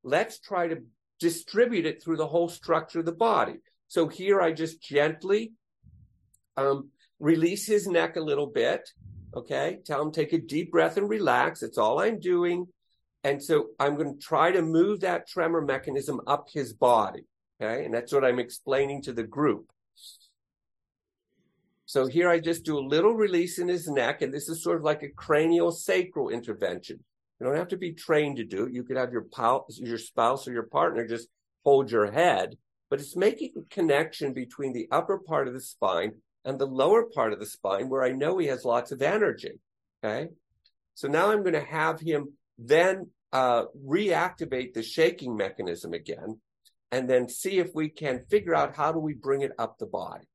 let's 0.04 0.38
try 0.38 0.68
to 0.68 0.82
distribute 1.18 1.86
it 1.86 2.02
through 2.02 2.18
the 2.18 2.26
whole 2.26 2.48
structure 2.48 3.00
of 3.00 3.06
the 3.06 3.12
body. 3.12 3.54
So 3.88 4.08
here 4.08 4.40
I 4.42 4.52
just 4.52 4.82
gently 4.82 5.52
um, 6.58 6.90
release 7.20 7.66
his 7.66 7.86
neck 7.86 8.16
a 8.16 8.20
little 8.20 8.48
bit. 8.48 8.86
Okay. 9.34 9.78
Tell 9.86 10.02
him 10.02 10.12
take 10.12 10.34
a 10.34 10.38
deep 10.38 10.72
breath 10.72 10.98
and 10.98 11.08
relax. 11.08 11.60
That's 11.60 11.78
all 11.78 12.00
I'm 12.00 12.20
doing. 12.20 12.66
And 13.24 13.42
so 13.42 13.68
I'm 13.80 13.96
going 13.96 14.14
to 14.14 14.20
try 14.20 14.50
to 14.50 14.60
move 14.60 15.00
that 15.00 15.26
tremor 15.26 15.62
mechanism 15.62 16.20
up 16.26 16.48
his 16.52 16.74
body. 16.74 17.24
Okay. 17.60 17.84
And 17.84 17.94
that's 17.94 18.12
what 18.12 18.24
I'm 18.24 18.38
explaining 18.38 19.02
to 19.02 19.12
the 19.14 19.24
group. 19.24 19.70
So 21.86 22.06
here 22.06 22.28
I 22.28 22.40
just 22.40 22.64
do 22.64 22.78
a 22.78 22.80
little 22.80 23.14
release 23.14 23.60
in 23.60 23.68
his 23.68 23.86
neck, 23.86 24.20
and 24.20 24.34
this 24.34 24.48
is 24.48 24.62
sort 24.62 24.76
of 24.76 24.82
like 24.82 25.04
a 25.04 25.08
cranial 25.08 25.70
sacral 25.70 26.30
intervention. 26.30 26.98
You 27.38 27.46
don't 27.46 27.56
have 27.56 27.68
to 27.68 27.76
be 27.76 27.92
trained 27.92 28.38
to 28.38 28.44
do 28.44 28.66
it. 28.66 28.72
You 28.72 28.82
could 28.82 28.96
have 28.96 29.12
your, 29.12 29.26
pal- 29.32 29.66
your 29.68 29.98
spouse 29.98 30.48
or 30.48 30.52
your 30.52 30.64
partner 30.64 31.06
just 31.06 31.28
hold 31.64 31.90
your 31.90 32.10
head, 32.10 32.56
but 32.90 33.00
it's 33.00 33.16
making 33.16 33.52
a 33.56 33.74
connection 33.74 34.32
between 34.32 34.72
the 34.72 34.88
upper 34.90 35.18
part 35.18 35.46
of 35.46 35.54
the 35.54 35.60
spine 35.60 36.12
and 36.44 36.58
the 36.58 36.66
lower 36.66 37.04
part 37.04 37.32
of 37.32 37.38
the 37.38 37.46
spine 37.46 37.88
where 37.88 38.02
I 38.02 38.10
know 38.10 38.38
he 38.38 38.46
has 38.48 38.64
lots 38.64 38.90
of 38.90 39.00
energy. 39.00 39.60
Okay. 40.02 40.28
So 40.94 41.08
now 41.08 41.30
I'm 41.30 41.42
going 41.42 41.52
to 41.52 41.60
have 41.60 42.00
him 42.00 42.32
then 42.58 43.10
uh, 43.32 43.64
reactivate 43.86 44.72
the 44.72 44.82
shaking 44.82 45.36
mechanism 45.36 45.92
again 45.92 46.40
and 46.90 47.08
then 47.08 47.28
see 47.28 47.58
if 47.58 47.74
we 47.74 47.90
can 47.90 48.24
figure 48.30 48.54
out 48.54 48.76
how 48.76 48.92
do 48.92 48.98
we 48.98 49.12
bring 49.12 49.42
it 49.42 49.52
up 49.58 49.76
the 49.78 49.86
body. 49.86 50.26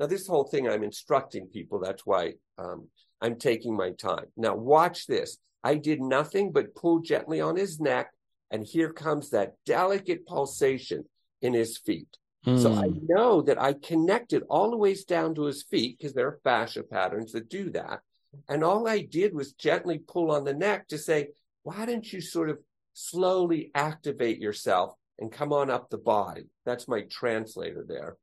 Now, 0.00 0.06
this 0.06 0.26
whole 0.26 0.44
thing, 0.44 0.66
I'm 0.66 0.82
instructing 0.82 1.46
people. 1.46 1.78
That's 1.78 2.06
why 2.06 2.32
um, 2.56 2.88
I'm 3.20 3.36
taking 3.36 3.76
my 3.76 3.90
time. 3.90 4.24
Now, 4.34 4.56
watch 4.56 5.06
this. 5.06 5.36
I 5.62 5.74
did 5.74 6.00
nothing 6.00 6.52
but 6.52 6.74
pull 6.74 7.00
gently 7.00 7.42
on 7.42 7.54
his 7.54 7.78
neck, 7.78 8.10
and 8.50 8.64
here 8.64 8.94
comes 8.94 9.28
that 9.30 9.56
delicate 9.66 10.26
pulsation 10.26 11.04
in 11.42 11.52
his 11.52 11.76
feet. 11.76 12.16
Mm. 12.46 12.62
So 12.62 12.72
I 12.72 12.86
hmm. 12.86 13.06
know 13.06 13.42
that 13.42 13.60
I 13.60 13.74
connected 13.74 14.42
all 14.48 14.70
the 14.70 14.76
ways 14.78 15.04
down 15.04 15.34
to 15.34 15.42
his 15.42 15.62
feet 15.62 15.98
because 15.98 16.14
there 16.14 16.28
are 16.28 16.40
fascia 16.42 16.82
patterns 16.82 17.32
that 17.32 17.50
do 17.50 17.68
that. 17.70 18.00
And 18.48 18.64
all 18.64 18.88
I 18.88 19.02
did 19.02 19.34
was 19.34 19.52
gently 19.52 19.98
pull 19.98 20.30
on 20.30 20.44
the 20.44 20.54
neck 20.54 20.88
to 20.88 20.96
say, 20.96 21.28
why 21.62 21.84
don't 21.84 22.10
you 22.10 22.22
sort 22.22 22.48
of 22.48 22.58
slowly 22.94 23.70
activate 23.74 24.38
yourself 24.38 24.94
and 25.18 25.30
come 25.30 25.52
on 25.52 25.68
up 25.68 25.90
the 25.90 25.98
body. 25.98 26.44
That's 26.64 26.88
my 26.88 27.02
translator 27.10 27.84
there. 27.86 28.16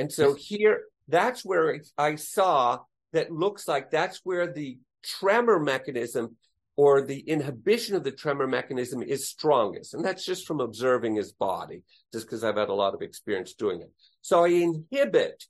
And 0.00 0.10
so 0.10 0.34
here, 0.34 0.84
that's 1.08 1.44
where 1.44 1.80
I 1.98 2.14
saw 2.14 2.78
that 3.12 3.30
looks 3.30 3.68
like 3.68 3.90
that's 3.90 4.20
where 4.24 4.50
the 4.52 4.78
tremor 5.02 5.58
mechanism 5.58 6.36
or 6.76 7.02
the 7.02 7.18
inhibition 7.20 7.96
of 7.96 8.04
the 8.04 8.10
tremor 8.10 8.46
mechanism 8.46 9.02
is 9.02 9.28
strongest. 9.28 9.92
And 9.92 10.02
that's 10.02 10.24
just 10.24 10.46
from 10.46 10.60
observing 10.60 11.16
his 11.16 11.32
body, 11.32 11.82
just 12.12 12.26
because 12.26 12.42
I've 12.42 12.56
had 12.56 12.70
a 12.70 12.74
lot 12.74 12.94
of 12.94 13.02
experience 13.02 13.52
doing 13.52 13.82
it. 13.82 13.90
So 14.22 14.44
I 14.44 14.48
inhibit 14.48 15.44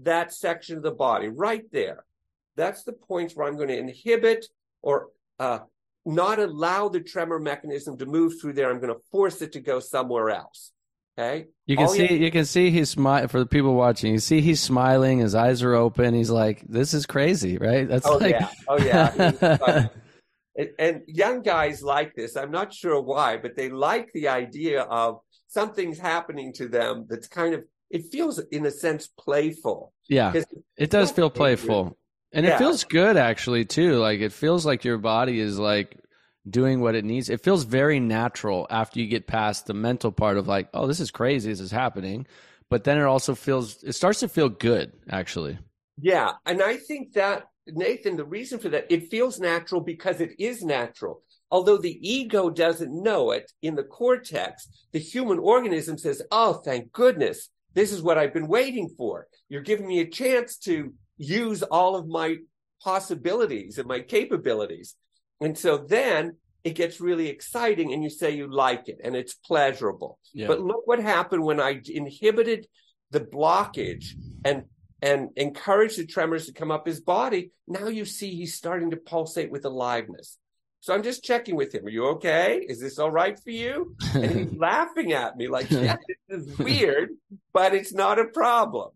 that 0.00 0.32
section 0.32 0.76
of 0.76 0.82
the 0.82 0.90
body 0.90 1.28
right 1.28 1.64
there. 1.70 2.04
That's 2.56 2.82
the 2.82 2.94
point 2.94 3.32
where 3.32 3.46
I'm 3.46 3.56
going 3.56 3.68
to 3.68 3.78
inhibit 3.78 4.46
or 4.82 5.10
uh, 5.38 5.60
not 6.04 6.40
allow 6.40 6.88
the 6.88 7.00
tremor 7.00 7.38
mechanism 7.38 7.96
to 7.98 8.06
move 8.06 8.40
through 8.40 8.54
there. 8.54 8.68
I'm 8.68 8.80
going 8.80 8.92
to 8.92 9.00
force 9.12 9.40
it 9.42 9.52
to 9.52 9.60
go 9.60 9.78
somewhere 9.78 10.30
else. 10.30 10.72
Okay. 11.18 11.46
You 11.66 11.76
can 11.76 11.86
All 11.86 11.92
see 11.92 12.10
you- 12.10 12.24
you 12.24 12.30
can 12.30 12.44
see 12.46 12.70
he's 12.70 12.90
smiling 12.90 13.28
for 13.28 13.38
the 13.38 13.46
people 13.46 13.74
watching. 13.74 14.12
You 14.12 14.18
see 14.18 14.40
he's 14.40 14.60
smiling. 14.60 15.18
His 15.18 15.34
eyes 15.34 15.62
are 15.62 15.74
open. 15.74 16.14
He's 16.14 16.30
like, 16.30 16.62
"This 16.68 16.94
is 16.94 17.04
crazy, 17.06 17.58
right?" 17.58 17.86
That's 17.86 18.06
Oh 18.06 18.16
like, 18.16 18.30
yeah, 18.32 18.48
oh 18.68 18.78
yeah. 18.78 19.88
And, 20.54 20.68
and 20.78 21.02
young 21.06 21.40
guys 21.40 21.82
like 21.82 22.14
this. 22.14 22.36
I'm 22.36 22.50
not 22.50 22.74
sure 22.74 23.00
why, 23.00 23.38
but 23.38 23.56
they 23.56 23.70
like 23.70 24.10
the 24.12 24.28
idea 24.28 24.82
of 24.82 25.20
something's 25.48 25.98
happening 25.98 26.52
to 26.54 26.68
them 26.68 27.06
that's 27.08 27.26
kind 27.26 27.54
of. 27.54 27.64
It 27.90 28.04
feels, 28.12 28.38
in 28.50 28.66
a 28.66 28.70
sense, 28.70 29.06
playful. 29.18 29.94
Yeah. 30.10 30.32
It 30.76 30.90
does 30.90 31.10
feel 31.10 31.30
playful, 31.30 31.96
and 32.34 32.44
Yeah. 32.44 32.54
it 32.54 32.58
feels 32.58 32.84
good 32.84 33.16
actually 33.16 33.64
too. 33.64 33.96
Like 33.96 34.20
it 34.20 34.32
feels 34.32 34.66
like 34.66 34.84
your 34.84 34.98
body 34.98 35.40
is 35.40 35.58
like 35.58 35.96
doing 36.48 36.80
what 36.80 36.94
it 36.94 37.04
needs. 37.04 37.30
It 37.30 37.42
feels 37.42 37.64
very 37.64 38.00
natural 38.00 38.66
after 38.70 39.00
you 39.00 39.06
get 39.06 39.26
past 39.26 39.66
the 39.66 39.74
mental 39.74 40.12
part 40.12 40.36
of 40.36 40.48
like, 40.48 40.68
"Oh, 40.74 40.86
this 40.86 41.00
is 41.00 41.10
crazy. 41.10 41.50
This 41.50 41.60
is 41.60 41.70
happening," 41.70 42.26
but 42.68 42.84
then 42.84 42.98
it 42.98 43.04
also 43.04 43.34
feels. 43.34 43.82
It 43.82 43.92
starts 43.92 44.20
to 44.20 44.28
feel 44.28 44.48
good 44.48 44.92
actually. 45.10 45.58
Yeah, 46.00 46.32
and 46.46 46.62
I 46.62 46.76
think 46.76 47.12
that 47.12 47.44
Nathan, 47.66 48.16
the 48.16 48.24
reason 48.24 48.58
for 48.58 48.68
that, 48.70 48.90
it 48.90 49.10
feels 49.10 49.38
natural 49.38 49.80
because 49.80 50.20
it 50.20 50.32
is 50.38 50.64
natural. 50.64 51.22
Although 51.50 51.76
the 51.78 51.98
ego 52.00 52.50
doesn't 52.50 52.92
know 52.92 53.30
it 53.30 53.52
in 53.60 53.74
the 53.76 53.84
cortex, 53.84 54.68
the 54.92 54.98
human 54.98 55.38
organism 55.38 55.98
says, 55.98 56.22
"Oh, 56.32 56.54
thank 56.54 56.92
goodness, 56.92 57.50
this 57.74 57.92
is 57.92 58.02
what 58.02 58.18
I've 58.18 58.32
been 58.32 58.48
waiting 58.48 58.88
for. 58.96 59.28
You're 59.48 59.60
giving 59.60 59.86
me 59.86 60.00
a 60.00 60.06
chance 60.06 60.56
to 60.58 60.94
use 61.18 61.62
all 61.62 61.94
of 61.94 62.08
my 62.08 62.38
possibilities 62.82 63.78
and 63.78 63.86
my 63.86 64.00
capabilities." 64.00 64.96
And 65.42 65.56
so 65.58 65.78
then 65.78 66.36
it 66.64 66.74
gets 66.74 67.00
really 67.00 67.28
exciting, 67.28 67.92
and 67.92 68.02
you 68.02 68.10
say 68.10 68.30
you 68.30 68.52
like 68.52 68.88
it, 68.88 68.98
and 69.02 69.16
it's 69.16 69.34
pleasurable. 69.34 70.18
Yeah. 70.32 70.46
But 70.46 70.60
look 70.60 70.86
what 70.86 71.00
happened 71.00 71.42
when 71.42 71.60
I 71.60 71.80
inhibited 71.86 72.66
the 73.10 73.20
blockage 73.20 74.14
and 74.44 74.64
and 75.02 75.30
encouraged 75.34 75.98
the 75.98 76.06
tremors 76.06 76.46
to 76.46 76.52
come 76.52 76.70
up 76.70 76.86
his 76.86 77.00
body. 77.00 77.50
Now 77.66 77.88
you 77.88 78.04
see 78.04 78.36
he's 78.36 78.54
starting 78.54 78.90
to 78.90 78.96
pulsate 78.96 79.50
with 79.50 79.64
aliveness. 79.64 80.38
So 80.78 80.94
I'm 80.94 81.02
just 81.02 81.24
checking 81.24 81.56
with 81.56 81.74
him. 81.74 81.84
Are 81.86 81.90
you 81.90 82.06
okay? 82.10 82.64
Is 82.68 82.80
this 82.80 82.98
all 82.98 83.10
right 83.10 83.38
for 83.38 83.50
you? 83.50 83.96
And 84.14 84.30
he's 84.30 84.52
laughing 84.58 85.12
at 85.12 85.36
me 85.36 85.48
like, 85.48 85.70
yeah, 85.70 85.96
this 86.28 86.46
is 86.46 86.58
weird, 86.58 87.10
but 87.52 87.74
it's 87.74 87.92
not 87.92 88.20
a 88.20 88.26
problem. 88.26 88.90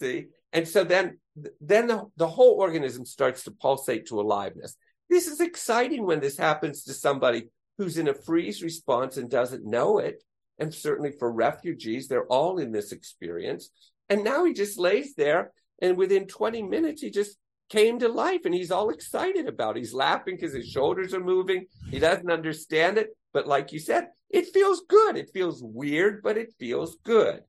See? 0.00 0.26
And 0.52 0.66
so 0.66 0.84
then 0.84 1.18
then 1.60 1.86
the, 1.86 2.04
the 2.16 2.28
whole 2.28 2.54
organism 2.60 3.06
starts 3.06 3.44
to 3.44 3.52
pulsate 3.52 4.06
to 4.06 4.20
aliveness. 4.20 4.76
This 5.12 5.26
is 5.26 5.42
exciting 5.42 6.06
when 6.06 6.20
this 6.20 6.38
happens 6.38 6.84
to 6.84 6.94
somebody 6.94 7.50
who's 7.76 7.98
in 7.98 8.08
a 8.08 8.14
freeze 8.14 8.62
response 8.62 9.18
and 9.18 9.28
doesn't 9.28 9.62
know 9.62 9.98
it. 9.98 10.22
And 10.58 10.72
certainly 10.72 11.12
for 11.12 11.30
refugees, 11.30 12.08
they're 12.08 12.24
all 12.28 12.56
in 12.56 12.72
this 12.72 12.92
experience. 12.92 13.68
And 14.08 14.24
now 14.24 14.46
he 14.46 14.54
just 14.54 14.78
lays 14.78 15.14
there, 15.14 15.52
and 15.82 15.98
within 15.98 16.26
20 16.26 16.62
minutes, 16.62 17.02
he 17.02 17.10
just 17.10 17.36
came 17.68 17.98
to 17.98 18.08
life 18.08 18.46
and 18.46 18.54
he's 18.54 18.70
all 18.70 18.88
excited 18.88 19.48
about 19.48 19.76
it. 19.76 19.80
He's 19.80 19.92
laughing 19.92 20.36
because 20.36 20.54
his 20.54 20.70
shoulders 20.70 21.12
are 21.12 21.20
moving. 21.20 21.66
He 21.90 21.98
doesn't 21.98 22.30
understand 22.30 22.96
it. 22.96 23.10
But 23.34 23.46
like 23.46 23.70
you 23.70 23.80
said, 23.80 24.08
it 24.30 24.46
feels 24.46 24.80
good. 24.88 25.18
It 25.18 25.28
feels 25.34 25.62
weird, 25.62 26.22
but 26.22 26.38
it 26.38 26.54
feels 26.58 26.96
good. 27.04 27.42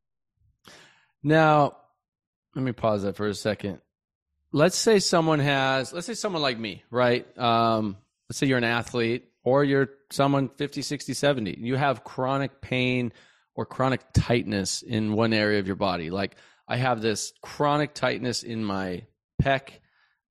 Now, 1.23 1.77
let 2.55 2.65
me 2.65 2.73
pause 2.73 3.03
that 3.03 3.15
for 3.15 3.27
a 3.27 3.33
second. 3.33 3.79
Let's 4.55 4.77
say 4.77 4.99
someone 4.99 5.39
has, 5.39 5.91
let's 5.91 6.05
say 6.05 6.13
someone 6.13 6.43
like 6.43 6.59
me, 6.59 6.83
right? 6.91 7.25
Um, 7.39 7.97
let's 8.29 8.37
say 8.37 8.45
you're 8.45 8.59
an 8.59 8.63
athlete 8.63 9.25
or 9.43 9.63
you're 9.63 9.89
someone 10.11 10.49
50, 10.57 10.83
60, 10.83 11.13
70. 11.15 11.57
You 11.59 11.75
have 11.75 12.03
chronic 12.03 12.61
pain 12.61 13.11
or 13.55 13.65
chronic 13.65 14.01
tightness 14.13 14.83
in 14.83 15.13
one 15.13 15.33
area 15.33 15.59
of 15.59 15.65
your 15.65 15.75
body. 15.75 16.11
Like 16.11 16.35
I 16.67 16.77
have 16.77 17.01
this 17.01 17.33
chronic 17.41 17.95
tightness 17.95 18.43
in 18.43 18.63
my 18.63 19.07
pec 19.41 19.69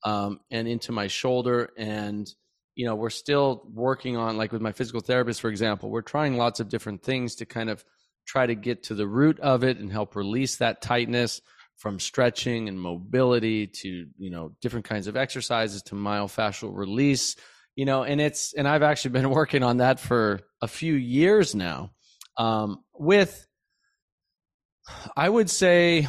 um, 0.04 0.38
and 0.52 0.68
into 0.68 0.92
my 0.92 1.08
shoulder. 1.08 1.70
And, 1.76 2.32
you 2.76 2.86
know, 2.86 2.94
we're 2.94 3.10
still 3.10 3.68
working 3.74 4.16
on, 4.16 4.36
like 4.36 4.52
with 4.52 4.62
my 4.62 4.72
physical 4.72 5.00
therapist, 5.00 5.40
for 5.40 5.50
example, 5.50 5.90
we're 5.90 6.00
trying 6.00 6.36
lots 6.36 6.60
of 6.60 6.68
different 6.68 7.02
things 7.02 7.34
to 7.36 7.44
kind 7.44 7.68
of 7.68 7.84
try 8.24 8.46
to 8.46 8.54
get 8.54 8.84
to 8.84 8.94
the 8.94 9.06
root 9.06 9.40
of 9.40 9.64
it 9.64 9.78
and 9.78 9.90
help 9.90 10.14
release 10.14 10.56
that 10.56 10.80
tightness 10.80 11.40
from 11.82 11.98
stretching 11.98 12.68
and 12.68 12.80
mobility 12.80 13.66
to 13.66 14.06
you 14.16 14.30
know 14.30 14.52
different 14.60 14.84
kinds 14.84 15.08
of 15.08 15.16
exercises 15.16 15.82
to 15.82 15.96
myofascial 15.96 16.70
release 16.72 17.34
you 17.74 17.84
know 17.84 18.04
and 18.04 18.20
it's 18.20 18.54
and 18.54 18.68
i've 18.68 18.84
actually 18.84 19.10
been 19.10 19.30
working 19.40 19.64
on 19.64 19.78
that 19.78 19.98
for 19.98 20.40
a 20.62 20.68
few 20.68 20.94
years 20.94 21.56
now. 21.56 21.90
Um, 22.36 22.84
with 22.94 23.48
i 25.16 25.28
would 25.28 25.50
say 25.50 26.08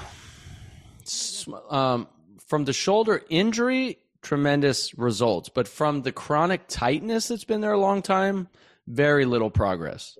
um, 1.69 2.07
from 2.47 2.65
the 2.65 2.73
shoulder 2.73 3.23
injury 3.29 3.97
tremendous 4.21 4.95
results 4.95 5.49
but 5.49 5.67
from 5.67 6.03
the 6.03 6.11
chronic 6.11 6.67
tightness 6.67 7.29
that's 7.29 7.45
been 7.45 7.61
there 7.61 7.73
a 7.73 7.79
long 7.79 8.03
time 8.03 8.47
very 8.87 9.25
little 9.25 9.49
progress 9.49 10.15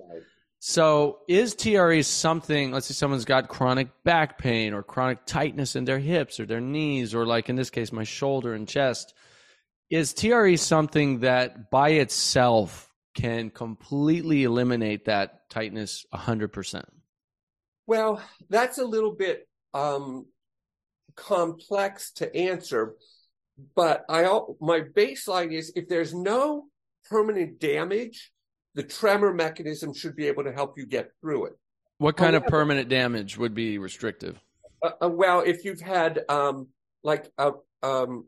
so 0.66 1.20
is 1.28 1.56
TRE 1.56 2.02
something, 2.04 2.72
let's 2.72 2.86
say 2.86 2.94
someone's 2.94 3.26
got 3.26 3.50
chronic 3.50 3.90
back 4.06 4.38
pain 4.38 4.74
or 4.74 4.82
chronic 4.82 5.26
tightness 5.26 5.76
in 5.76 5.84
their 5.84 6.00
hips 6.00 6.40
or 6.40 6.46
their 6.46 6.62
knees, 6.62 7.14
or 7.14 7.26
like 7.26 7.50
in 7.50 7.58
this 7.58 7.70
case, 7.70 7.92
my 7.92 8.06
shoulder 8.06 8.54
and 8.54 8.66
chest. 8.66 9.14
Is 9.90 10.14
TRE 10.14 10.56
something 10.56 11.20
that 11.20 11.70
by 11.70 11.90
itself 11.90 12.90
can 13.14 13.50
completely 13.50 14.46
eliminate 14.46 15.04
that 15.04 15.50
tightness 15.50 16.06
100%? 16.14 16.86
Well, 17.86 18.24
that's 18.50 18.78
a 18.78 18.86
little 18.86 19.12
bit 19.12 19.46
um, 19.74 20.28
complex 21.18 22.14
to 22.14 22.34
answer, 22.34 22.94
but 23.76 24.06
I 24.08 24.24
my 24.62 24.80
baseline 24.80 25.52
is 25.52 25.74
if 25.76 25.90
there's 25.90 26.14
no 26.14 26.68
permanent 27.10 27.60
damage, 27.60 28.32
the 28.76 28.84
tremor 28.84 29.34
mechanism 29.34 29.94
should 29.94 30.16
be 30.16 30.28
able 30.28 30.44
to 30.44 30.52
help 30.52 30.78
you 30.78 30.86
get 30.86 31.12
through 31.22 31.46
it. 31.46 31.54
What 31.98 32.18
kind 32.18 32.36
of 32.36 32.46
permanent 32.48 32.90
damage 32.90 33.38
would 33.38 33.54
be 33.54 33.78
restrictive? 33.78 34.40
Uh, 34.82 34.90
uh, 35.04 35.10
well, 35.10 35.42
if 35.42 35.64
you've 35.64 35.80
had 35.82 36.22
um, 36.28 36.68
like 37.04 37.32
a 37.38 37.52
um, 37.82 38.26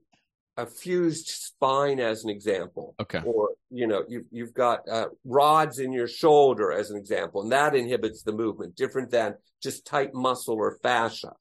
a 0.58 0.66
fused 0.66 1.28
spine, 1.28 2.00
as 2.00 2.24
an 2.24 2.30
example, 2.30 2.96
Okay. 3.02 3.22
or 3.26 3.50
you 3.70 3.88
know 3.88 4.04
you've 4.08 4.26
you've 4.32 4.54
got 4.54 4.88
uh, 4.88 5.08
rods 5.26 5.80
in 5.80 5.92
your 5.92 6.08
shoulder, 6.08 6.72
as 6.72 6.92
an 6.92 6.98
example, 6.98 7.42
and 7.42 7.52
that 7.52 7.76
inhibits 7.76 8.22
the 8.24 8.32
movement, 8.32 8.76
different 8.76 9.12
than 9.12 9.36
just 9.62 9.86
tight 9.86 10.14
muscle 10.14 10.56
or 10.56 10.78
fascia. 10.82 11.34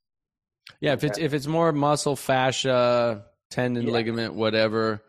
Yeah, 0.81 0.95
if 0.95 1.05
it's 1.05 1.19
if 1.19 1.35
it's 1.35 1.47
more 1.47 1.71
muscle, 1.73 2.17
fascia, 2.17 3.27
tendon, 3.51 3.85
Yeah. 3.87 3.93
ligament, 3.93 4.35
whatever. 4.35 5.03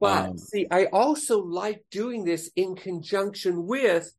But 0.00 0.30
Um, 0.30 0.38
see, 0.38 0.66
I 0.70 0.86
also 0.86 1.42
like 1.42 1.84
doing 1.90 2.24
this 2.24 2.50
in 2.56 2.76
conjunction 2.76 3.66
with 3.66 4.12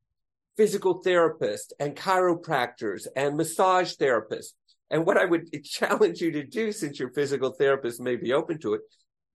physical 0.58 1.04
therapists 1.04 1.72
and 1.80 1.96
chiropractors 1.96 3.08
and 3.16 3.36
massage 3.36 3.94
therapists. 3.96 4.54
And 4.90 5.06
what 5.06 5.18
I 5.18 5.26
would 5.26 5.52
challenge 5.64 6.22
you 6.22 6.32
to 6.32 6.44
do, 6.44 6.72
since 6.72 7.00
your 7.00 7.12
physical 7.12 7.52
therapist 7.52 8.00
may 8.00 8.16
be 8.16 8.34
open 8.34 8.60
to 8.60 8.74
it, 8.76 8.82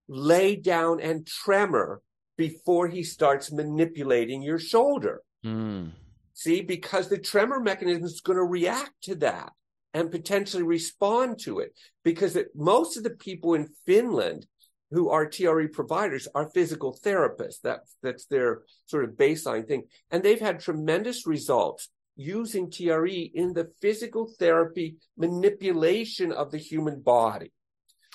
lay 0.09 0.57
down 0.57 1.01
and 1.01 1.27
tremor 1.27 2.03
before 2.37 2.89
he 2.89 3.03
starts 3.03 3.53
manipulating 3.53 4.43
your 4.43 4.59
shoulder. 4.59 5.23
mm, 5.45 5.91
See, 6.33 6.63
because 6.63 7.09
the 7.09 7.19
tremor 7.19 7.61
mechanism 7.61 8.05
is 8.05 8.23
going 8.23 8.39
to 8.39 8.45
react 8.45 8.95
to 9.03 9.15
that 9.17 9.53
and 9.93 10.11
potentially 10.11 10.63
respond 10.63 11.39
to 11.41 11.59
it. 11.59 11.75
Because 12.03 12.35
it, 12.37 12.49
most 12.55 12.97
of 12.97 13.03
the 13.03 13.11
people 13.11 13.53
in 13.55 13.69
Finland 13.87 14.47
who 14.91 15.11
are 15.11 15.27
TRE 15.27 15.69
providers 15.69 16.27
are 16.35 16.51
physical 16.51 16.99
therapists. 17.05 17.61
That's 17.63 17.97
that's 18.03 18.27
their 18.27 18.63
sort 18.87 19.05
of 19.05 19.11
baseline 19.11 19.67
thing, 19.67 19.85
and 20.11 20.23
they've 20.23 20.41
had 20.41 20.61
tremendous 20.61 21.27
results 21.27 21.89
using 22.17 22.71
TRE 22.71 23.31
in 23.35 23.53
the 23.55 23.71
physical 23.81 24.31
therapy 24.39 24.97
manipulation 25.17 26.33
of 26.33 26.51
the 26.51 26.59
human 26.59 27.01
body. 27.01 27.53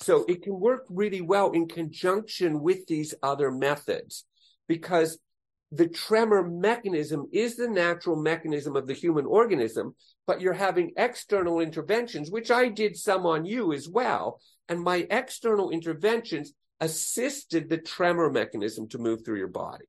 So 0.01 0.25
it 0.27 0.43
can 0.43 0.59
work 0.59 0.85
really 0.89 1.21
well 1.21 1.51
in 1.51 1.67
conjunction 1.67 2.61
with 2.61 2.85
these 2.85 3.15
other 3.23 3.49
methods 3.49 4.25
because 4.67 5.17
the 5.71 5.87
tremor 5.87 6.47
mechanism 6.47 7.27
is 7.31 7.55
the 7.55 7.67
natural 7.67 8.15
mechanism 8.15 8.75
of 8.75 8.87
the 8.87 8.93
human 8.93 9.25
organism, 9.25 9.95
but 10.27 10.39
you're 10.39 10.53
having 10.53 10.91
external 10.97 11.59
interventions, 11.59 12.29
which 12.29 12.51
I 12.51 12.69
did 12.69 12.95
some 12.95 13.25
on 13.25 13.45
you 13.45 13.73
as 13.73 13.89
well. 13.89 14.39
And 14.69 14.81
my 14.81 15.07
external 15.09 15.71
interventions 15.71 16.53
assisted 16.79 17.69
the 17.69 17.77
tremor 17.77 18.29
mechanism 18.29 18.87
to 18.89 18.97
move 18.97 19.23
through 19.23 19.37
your 19.37 19.47
body. 19.47 19.85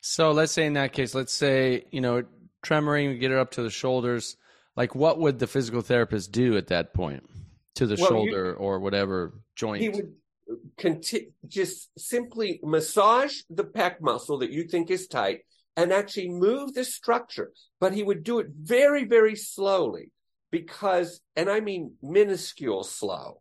So 0.00 0.30
let's 0.30 0.52
say 0.52 0.66
in 0.66 0.74
that 0.74 0.92
case, 0.92 1.14
let's 1.14 1.32
say, 1.32 1.84
you 1.90 2.00
know, 2.00 2.24
tremoring, 2.64 3.08
we 3.08 3.18
get 3.18 3.30
it 3.30 3.38
up 3.38 3.52
to 3.52 3.62
the 3.62 3.70
shoulders. 3.70 4.36
Like 4.76 4.94
what 4.94 5.18
would 5.18 5.38
the 5.38 5.46
physical 5.46 5.80
therapist 5.82 6.32
do 6.32 6.56
at 6.56 6.68
that 6.68 6.94
point 6.94 7.28
to 7.74 7.86
the 7.86 7.96
well, 7.98 8.08
shoulder 8.08 8.46
you, 8.46 8.52
or 8.52 8.80
whatever 8.80 9.40
joint? 9.56 9.82
He 9.82 9.88
would 9.88 10.12
uh, 10.50 10.54
conti- 10.78 11.32
just 11.46 11.90
simply 11.98 12.60
massage 12.62 13.40
the 13.50 13.64
pec 13.64 14.00
muscle 14.00 14.38
that 14.38 14.50
you 14.50 14.64
think 14.64 14.90
is 14.90 15.08
tight 15.08 15.40
and 15.76 15.92
actually 15.92 16.28
move 16.28 16.74
the 16.74 16.84
structure. 16.84 17.52
But 17.80 17.92
he 17.92 18.02
would 18.02 18.22
do 18.22 18.38
it 18.38 18.48
very, 18.50 19.04
very 19.04 19.36
slowly 19.36 20.12
because, 20.50 21.20
and 21.36 21.50
I 21.50 21.60
mean 21.60 21.94
minuscule 22.02 22.84
slow, 22.84 23.40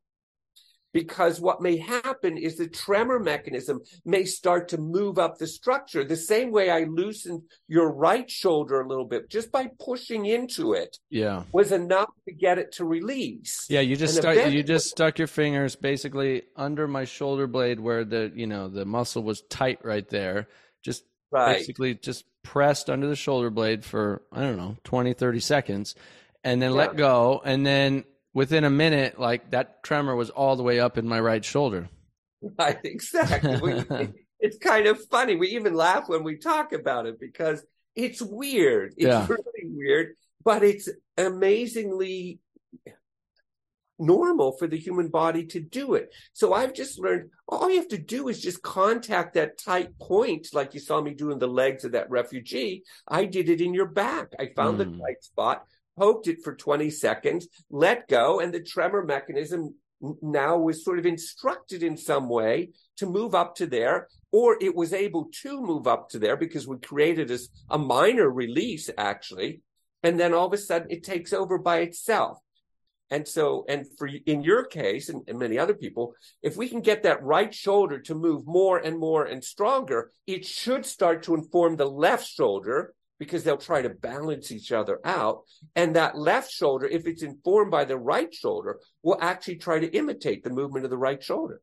because 0.98 1.40
what 1.40 1.62
may 1.62 1.78
happen 1.78 2.38
is 2.38 2.58
the 2.58 2.68
tremor 2.68 3.20
mechanism 3.20 3.80
may 4.04 4.26
start 4.26 4.68
to 4.70 4.80
move 4.80 5.20
up 5.20 5.38
the 5.38 5.46
structure 5.46 6.04
the 6.04 6.16
same 6.16 6.50
way 6.50 6.72
I 6.72 6.86
loosened 6.86 7.44
your 7.68 7.92
right 7.92 8.28
shoulder 8.28 8.82
a 8.82 8.88
little 8.88 9.06
bit 9.06 9.30
just 9.30 9.52
by 9.52 9.70
pushing 9.80 10.26
into 10.26 10.74
it. 10.74 10.98
Yeah. 11.12 11.44
Was 11.52 11.72
enough 11.72 12.10
to 12.28 12.34
get 12.34 12.58
it 12.58 12.72
to 12.78 12.86
release. 12.86 13.68
Yeah, 13.70 13.82
you 13.82 13.96
just 13.96 14.16
stuck 14.16 14.52
you 14.52 14.64
just 14.64 14.88
stuck 14.90 15.20
your 15.20 15.28
fingers 15.28 15.76
basically 15.76 16.42
under 16.56 16.88
my 16.88 17.06
shoulder 17.06 17.46
blade 17.46 17.80
where 17.80 18.04
the, 18.04 18.32
you 18.34 18.48
know, 18.48 18.68
the 18.68 18.84
muscle 18.84 19.22
was 19.22 19.44
tight 19.52 19.86
right 19.86 20.10
there. 20.10 20.48
Just 20.82 21.04
right. 21.30 21.58
basically 21.58 21.94
just 21.94 22.26
pressed 22.42 22.90
under 22.90 23.06
the 23.06 23.16
shoulder 23.16 23.52
blade 23.52 23.86
for 23.86 24.24
I 24.32 24.42
don't 24.42 24.58
know, 24.58 24.78
20 24.84 25.14
30 25.14 25.40
seconds 25.42 25.94
and 26.44 26.60
then 26.60 26.72
yeah. 26.72 26.78
let 26.78 26.96
go 26.98 27.40
and 27.46 27.64
then 27.64 28.04
within 28.38 28.64
a 28.66 28.70
minute, 28.70 29.20
like 29.20 29.50
that 29.50 29.82
tremor 29.82 30.16
was 30.16 30.30
all 30.30 30.56
the 30.56 30.62
way 30.62 30.80
up 30.80 31.00
in 31.00 31.08
my 31.08 31.20
right 31.20 31.44
shoulder. 31.44 31.90
Right, 32.60 32.78
exactly. 32.84 33.84
it's 34.40 34.60
kind 34.60 34.86
of 34.86 35.04
funny. 35.06 35.36
We 35.36 35.48
even 35.50 35.74
laugh 35.74 36.08
when 36.08 36.24
we 36.24 36.38
talk 36.38 36.72
about 36.72 37.08
it 37.08 37.20
because 37.20 37.66
it's 37.96 38.22
weird. 38.22 38.94
It's 38.96 39.08
yeah. 39.08 39.26
really 39.28 39.64
weird, 39.64 40.14
but 40.46 40.64
it's 40.64 40.88
amazingly 41.18 42.40
normal 43.98 44.52
for 44.52 44.68
the 44.68 44.78
human 44.78 45.08
body 45.08 45.48
to 45.48 45.60
do 45.60 45.96
it. 45.96 46.14
So 46.34 46.54
I've 46.54 46.76
just 46.76 47.00
learned 47.00 47.32
all 47.48 47.72
you 47.72 47.78
have 47.78 47.88
to 47.88 47.98
do 47.98 48.28
is 48.28 48.40
just 48.40 48.62
contact 48.62 49.34
that 49.34 49.58
tight 49.58 49.98
point, 49.98 50.50
like 50.54 50.76
you 50.76 50.80
saw 50.80 51.02
me 51.02 51.16
doing 51.16 51.40
the 51.40 51.48
legs 51.48 51.86
of 51.86 51.94
that 51.94 52.12
refugee. 52.12 52.84
I 53.08 53.26
did 53.26 53.50
it 53.50 53.62
in 53.62 53.74
your 53.74 53.88
back. 53.88 54.28
I 54.40 54.52
found 54.56 54.76
mm. 54.76 54.78
the 54.78 54.86
hmm. 54.86 55.00
tight 55.02 55.24
spot 55.24 55.66
poked 55.98 56.28
it 56.28 56.44
for 56.44 56.56
20 56.56 56.90
seconds, 56.90 57.48
let 57.70 58.08
go, 58.08 58.40
and 58.40 58.54
the 58.54 58.62
tremor 58.62 59.04
mechanism 59.04 59.76
now 60.22 60.58
was 60.58 60.84
sort 60.84 61.00
of 61.00 61.06
instructed 61.06 61.84
in 61.84 61.98
some 61.98 62.30
way 62.30 62.70
to 62.98 63.06
move 63.06 63.34
up 63.34 63.56
to 63.56 63.66
there, 63.66 64.08
or 64.32 64.58
it 64.62 64.76
was 64.76 64.94
able 64.94 65.30
to 65.42 65.62
move 65.62 65.88
up 65.88 66.10
to 66.10 66.20
there 66.20 66.38
because 66.38 66.68
we 66.68 66.78
created 66.78 67.32
as 67.32 67.50
a 67.70 67.78
minor 67.78 68.30
release 68.30 68.90
actually. 68.98 69.62
And 70.04 70.20
then 70.20 70.34
all 70.34 70.48
of 70.48 70.54
a 70.54 70.58
sudden 70.58 70.92
it 70.92 71.04
takes 71.04 71.34
over 71.34 71.58
by 71.58 71.80
itself. 71.80 72.38
And 73.10 73.28
so, 73.28 73.66
and 73.70 73.86
for 73.98 74.08
in 74.08 74.44
your 74.44 74.66
case 74.66 75.10
and, 75.10 75.24
and 75.28 75.40
many 75.40 75.58
other 75.58 75.74
people, 75.74 76.14
if 76.44 76.58
we 76.58 76.68
can 76.68 76.82
get 76.82 77.04
that 77.04 77.24
right 77.24 77.54
shoulder 77.54 78.00
to 78.02 78.16
move 78.16 78.46
more 78.46 78.78
and 78.78 79.00
more 79.00 79.26
and 79.26 79.44
stronger, 79.44 80.12
it 80.28 80.46
should 80.46 80.86
start 80.86 81.24
to 81.24 81.34
inform 81.34 81.78
the 81.78 81.90
left 81.90 82.28
shoulder 82.28 82.94
because 83.20 83.44
they'll 83.44 83.58
try 83.58 83.82
to 83.82 83.90
balance 83.90 84.52
each 84.52 84.72
other 84.72 85.00
out. 85.04 85.44
And 85.76 85.96
that 85.96 86.18
left 86.18 86.52
shoulder, 86.52 86.86
if 86.86 87.06
it's 87.08 87.24
informed 87.24 87.72
by 87.72 87.86
the 87.86 87.98
right 87.98 88.34
shoulder, 88.34 88.80
will 89.04 89.18
actually 89.22 89.58
try 89.58 89.80
to 89.80 89.88
imitate 89.88 90.44
the 90.44 90.50
movement 90.50 90.86
of 90.86 90.92
the 90.92 90.98
right 90.98 91.22
shoulder. 91.22 91.62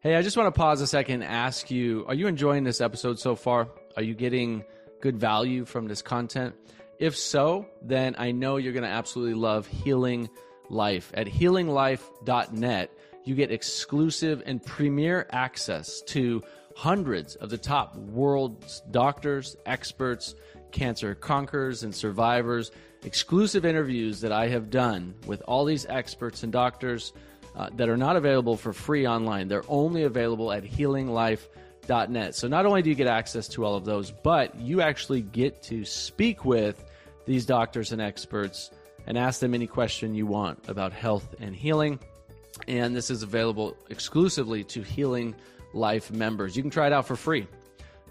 Hey, 0.00 0.16
I 0.16 0.22
just 0.22 0.36
want 0.36 0.54
to 0.54 0.58
pause 0.58 0.80
a 0.80 0.86
second 0.86 1.22
and 1.22 1.24
ask 1.24 1.70
you 1.70 2.04
Are 2.06 2.14
you 2.14 2.26
enjoying 2.26 2.64
this 2.64 2.80
episode 2.80 3.18
so 3.18 3.34
far? 3.34 3.68
Are 3.96 4.02
you 4.02 4.14
getting 4.14 4.64
good 5.00 5.16
value 5.18 5.64
from 5.64 5.86
this 5.86 6.02
content? 6.02 6.54
If 6.98 7.16
so, 7.16 7.66
then 7.82 8.14
I 8.18 8.30
know 8.30 8.56
you're 8.56 8.72
going 8.72 8.84
to 8.84 8.88
absolutely 8.88 9.34
love 9.34 9.66
Healing 9.66 10.28
Life. 10.70 11.10
At 11.14 11.26
healinglife.net, 11.26 12.90
you 13.24 13.34
get 13.34 13.50
exclusive 13.50 14.42
and 14.46 14.64
premier 14.64 15.26
access 15.30 16.02
to 16.02 16.42
hundreds 16.76 17.36
of 17.36 17.50
the 17.50 17.58
top 17.58 17.96
world's 17.96 18.82
doctors, 18.90 19.56
experts, 19.66 20.34
cancer 20.74 21.14
conquerors 21.14 21.84
and 21.84 21.94
survivors, 21.94 22.70
exclusive 23.04 23.64
interviews 23.64 24.20
that 24.20 24.32
I 24.32 24.48
have 24.48 24.68
done 24.68 25.14
with 25.26 25.40
all 25.48 25.64
these 25.64 25.86
experts 25.86 26.42
and 26.42 26.52
doctors 26.52 27.14
uh, 27.56 27.70
that 27.76 27.88
are 27.88 27.96
not 27.96 28.16
available 28.16 28.56
for 28.56 28.72
free 28.72 29.06
online. 29.06 29.48
They're 29.48 29.64
only 29.68 30.02
available 30.02 30.52
at 30.52 30.64
healinglife.net. 30.64 32.34
So 32.34 32.48
not 32.48 32.66
only 32.66 32.82
do 32.82 32.90
you 32.90 32.96
get 32.96 33.06
access 33.06 33.46
to 33.48 33.64
all 33.64 33.76
of 33.76 33.84
those, 33.84 34.10
but 34.10 34.56
you 34.56 34.82
actually 34.82 35.22
get 35.22 35.62
to 35.64 35.84
speak 35.84 36.44
with 36.44 36.84
these 37.24 37.46
doctors 37.46 37.92
and 37.92 38.02
experts 38.02 38.70
and 39.06 39.16
ask 39.16 39.40
them 39.40 39.54
any 39.54 39.68
question 39.68 40.14
you 40.14 40.26
want 40.26 40.68
about 40.68 40.92
health 40.92 41.36
and 41.40 41.54
healing. 41.54 42.00
And 42.66 42.96
this 42.96 43.10
is 43.10 43.22
available 43.22 43.76
exclusively 43.90 44.64
to 44.64 44.82
Healing 44.82 45.34
Life 45.72 46.10
members. 46.10 46.56
You 46.56 46.62
can 46.62 46.70
try 46.70 46.86
it 46.88 46.92
out 46.92 47.06
for 47.06 47.16
free. 47.16 47.46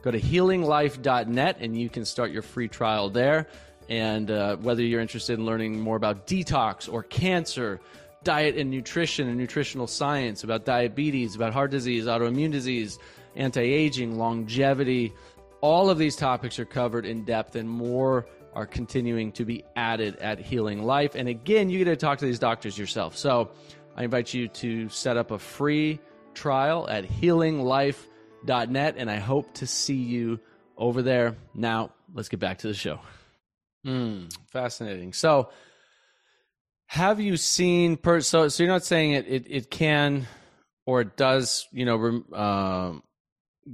Go 0.04 0.12
to 0.12 0.20
healinglife.net 0.20 1.58
and 1.62 1.80
you 1.80 1.90
can 1.90 2.04
start 2.04 2.32
your 2.32 2.42
free 2.42 2.68
trial 2.68 3.10
there. 3.10 3.48
And 3.90 4.30
uh, 4.30 4.58
whether 4.58 4.84
you're 4.84 5.02
interested 5.02 5.40
in 5.40 5.46
learning 5.46 5.80
more 5.80 5.96
about 5.96 6.28
detox 6.28 6.92
or 6.92 7.04
cancer, 7.04 7.80
diet 8.24 8.58
and 8.58 8.70
nutrition 8.70 9.30
and 9.30 9.38
nutritional 9.38 9.88
science, 9.88 10.44
about 10.44 10.66
diabetes, 10.66 11.36
about 11.36 11.54
heart 11.54 11.72
disease, 11.72 12.06
autoimmune 12.06 12.52
disease, 12.52 13.00
anti 13.36 13.62
aging, 13.62 14.18
longevity, 14.18 15.14
all 15.62 15.90
of 15.90 15.98
these 15.98 16.18
topics 16.18 16.60
are 16.60 16.66
covered 16.66 17.06
in 17.06 17.24
depth 17.24 17.56
and 17.56 17.70
more 17.70 18.26
are 18.54 18.66
continuing 18.66 19.32
to 19.32 19.46
be 19.46 19.64
added 19.78 20.18
at 20.18 20.38
Healing 20.38 20.84
Life. 20.84 21.16
And 21.16 21.30
again, 21.30 21.70
you 21.70 21.78
get 21.80 21.86
to 21.86 21.96
talk 21.96 22.20
to 22.20 22.26
these 22.26 22.40
doctors 22.40 22.78
yourself. 22.78 23.18
So 23.18 23.52
I 23.96 24.04
invite 24.04 24.34
you 24.34 24.50
to 24.50 24.90
set 24.90 25.16
up 25.16 25.32
a 25.32 25.40
free 25.40 26.00
trial 26.34 26.90
at 26.90 27.06
healinglife.net, 28.46 28.96
and 28.98 29.10
I 29.10 29.18
hope 29.18 29.54
to 29.56 29.68
see 29.68 29.96
you 29.96 30.40
over 30.78 31.02
there. 31.02 31.36
Now, 31.54 31.92
let's 32.14 32.30
get 32.30 32.40
back 32.40 32.60
to 32.60 32.68
the 32.68 32.74
show. 32.74 33.00
Mm, 33.86 34.34
fascinating. 34.48 35.14
So, 35.14 35.50
have 36.88 37.20
you 37.20 37.38
seen? 37.38 37.98
Per- 37.98 38.22
so, 38.22 38.48
so 38.48 38.64
you're 38.64 38.72
not 38.72 38.86
saying 38.86 39.12
it, 39.12 39.28
it, 39.28 39.46
it 39.50 39.72
can 39.72 40.28
or 40.86 41.02
it 41.02 41.16
does, 41.16 41.68
you 41.72 41.86
know, 41.86 42.24
uh, 42.34 42.94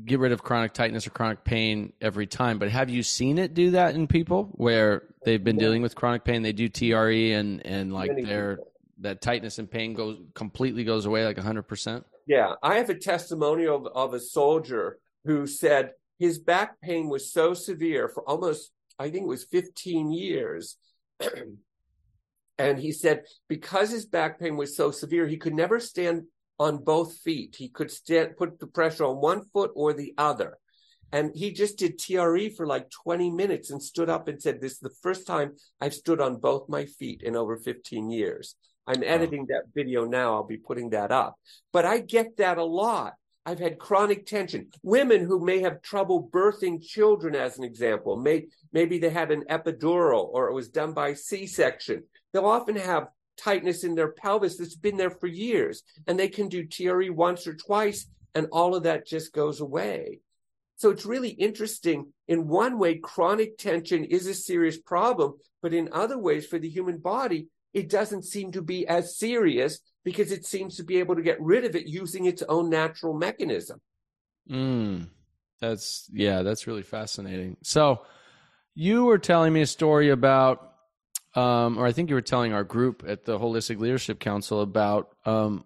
get 0.06 0.20
rid 0.20 0.32
of 0.32 0.44
chronic 0.44 0.74
tightness 0.74 1.08
or 1.08 1.10
chronic 1.10 1.44
pain 1.44 1.94
every 2.02 2.28
time. 2.28 2.60
But 2.60 2.70
have 2.70 2.90
you 2.90 3.04
seen 3.04 3.38
it 3.38 3.54
do 3.54 3.72
that 3.72 3.96
in 3.96 4.08
people 4.08 4.50
where 4.54 5.04
they've 5.26 5.44
been 5.44 5.58
dealing 5.58 5.82
with 5.82 5.96
chronic 5.96 6.24
pain? 6.24 6.44
They 6.44 6.54
do 6.54 6.70
TRE 6.70 7.34
and 7.34 7.66
and 7.66 7.94
like 7.94 8.12
their 8.24 8.60
that 9.00 9.22
tightness 9.22 9.60
and 9.60 9.70
pain 9.70 9.94
goes 9.94 10.20
completely 10.34 10.84
goes 10.84 11.06
away 11.06 11.26
like 11.26 11.38
hundred 11.38 11.64
percent. 11.64 12.06
Yeah, 12.30 12.54
I 12.62 12.76
have 12.76 12.92
a 12.92 12.96
testimonial 12.96 13.88
of, 13.88 13.88
of 13.88 14.14
a 14.14 14.20
soldier 14.20 15.00
who 15.26 15.48
said 15.48 15.94
his 16.20 16.38
back 16.38 16.80
pain 16.80 17.10
was 17.10 17.34
so 17.34 17.56
severe 17.56 18.08
for 18.08 18.22
almost, 18.30 18.72
I 19.00 19.10
think 19.10 19.24
it 19.24 19.28
was 19.28 19.46
15 19.46 20.12
years. 20.12 20.78
and 22.60 22.78
he 22.78 22.92
said 22.92 23.24
because 23.48 23.90
his 23.90 24.06
back 24.06 24.40
pain 24.40 24.58
was 24.58 24.78
so 24.78 24.92
severe, 24.92 25.26
he 25.26 25.38
could 25.38 25.56
never 25.56 25.80
stand 25.80 26.26
on 26.60 26.84
both 26.84 27.18
feet. 27.18 27.56
He 27.58 27.68
could 27.68 27.90
stand, 27.90 28.38
put 28.38 28.60
the 28.60 28.68
pressure 28.68 29.06
on 29.06 29.16
one 29.16 29.46
foot 29.52 29.72
or 29.74 29.94
the 29.94 30.14
other. 30.16 30.60
And 31.12 31.32
he 31.34 31.52
just 31.52 31.80
did 31.80 31.98
TRE 31.98 32.50
for 32.50 32.68
like 32.68 32.92
20 32.92 33.32
minutes 33.32 33.72
and 33.72 33.82
stood 33.82 34.08
up 34.08 34.28
and 34.28 34.40
said, 34.40 34.62
This 34.62 34.74
is 34.74 34.80
the 34.80 34.96
first 35.02 35.26
time 35.26 35.54
I've 35.82 35.96
stood 35.96 36.22
on 36.22 36.38
both 36.38 36.70
my 36.70 36.86
feet 36.86 37.24
in 37.24 37.36
over 37.36 37.58
15 37.58 38.12
years. 38.12 38.54
I'm 38.90 39.04
editing 39.04 39.46
that 39.50 39.66
video 39.76 40.06
now. 40.06 40.34
I'll 40.34 40.44
be 40.44 40.58
putting 40.58 40.90
that 40.90 41.12
up. 41.12 41.38
But 41.72 41.86
I 41.86 42.00
get 42.00 42.38
that 42.38 42.58
a 42.58 42.64
lot. 42.64 43.14
I've 43.46 43.60
had 43.60 43.78
chronic 43.78 44.26
tension. 44.26 44.70
Women 44.82 45.26
who 45.26 45.46
may 45.46 45.60
have 45.60 45.84
trouble 45.84 46.28
birthing 46.34 46.84
children, 46.84 47.36
as 47.36 47.60
an 47.60 47.64
example, 47.64 48.18
may, 48.18 48.48
maybe 48.74 48.98
they 48.98 49.12
had 49.12 49.32
an 49.32 49.44
epidural 49.48 50.28
or 50.32 50.50
it 50.50 50.56
was 50.56 50.70
done 50.70 50.94
by 50.94 51.14
C 51.14 51.46
section. 51.46 52.04
They'll 52.34 52.48
often 52.48 52.76
have 52.78 53.10
tightness 53.38 53.84
in 53.84 53.94
their 53.94 54.12
pelvis 54.12 54.58
that's 54.58 54.76
been 54.76 54.98
there 54.98 55.12
for 55.12 55.28
years, 55.28 55.84
and 56.08 56.20
they 56.20 56.28
can 56.28 56.50
do 56.50 56.66
TRE 56.66 57.10
once 57.10 57.46
or 57.48 57.54
twice, 57.54 58.08
and 58.34 58.48
all 58.52 58.76
of 58.76 58.84
that 58.84 59.08
just 59.08 59.34
goes 59.34 59.62
away. 59.62 60.20
So 60.78 60.90
it's 60.90 61.06
really 61.06 61.30
interesting. 61.30 62.12
In 62.28 62.48
one 62.48 62.80
way, 62.80 62.96
chronic 62.96 63.58
tension 63.58 64.04
is 64.04 64.28
a 64.28 64.34
serious 64.34 64.80
problem, 64.80 65.36
but 65.62 65.74
in 65.74 65.90
other 65.92 66.18
ways, 66.18 66.48
for 66.48 66.58
the 66.58 66.70
human 66.70 66.98
body, 66.98 67.48
it 67.74 67.90
doesn't 67.90 68.24
seem 68.24 68.52
to 68.54 68.62
be 68.62 68.88
as 68.88 69.18
serious 69.18 69.80
because 70.04 70.32
it 70.32 70.46
seems 70.46 70.78
to 70.78 70.84
be 70.84 70.98
able 70.98 71.16
to 71.16 71.22
get 71.22 71.42
rid 71.42 71.66
of 71.66 71.76
it 71.76 71.88
using 71.88 72.26
its 72.26 72.42
own 72.44 72.70
natural 72.70 73.14
mechanism. 73.14 73.82
Mm. 74.50 75.08
That's 75.60 76.10
yeah, 76.14 76.42
that's 76.42 76.68
really 76.68 76.84
fascinating. 76.84 77.58
So, 77.64 78.02
you 78.76 79.06
were 79.06 79.18
telling 79.18 79.52
me 79.52 79.62
a 79.62 79.68
story 79.68 80.10
about, 80.10 80.74
um, 81.36 81.78
or 81.78 81.86
I 81.86 81.92
think 81.92 82.10
you 82.10 82.16
were 82.16 82.22
telling 82.22 82.54
our 82.54 82.64
group 82.64 83.04
at 83.06 83.26
the 83.26 83.38
Holistic 83.38 83.78
Leadership 83.78 84.20
Council 84.20 84.62
about 84.62 85.10
um, 85.26 85.66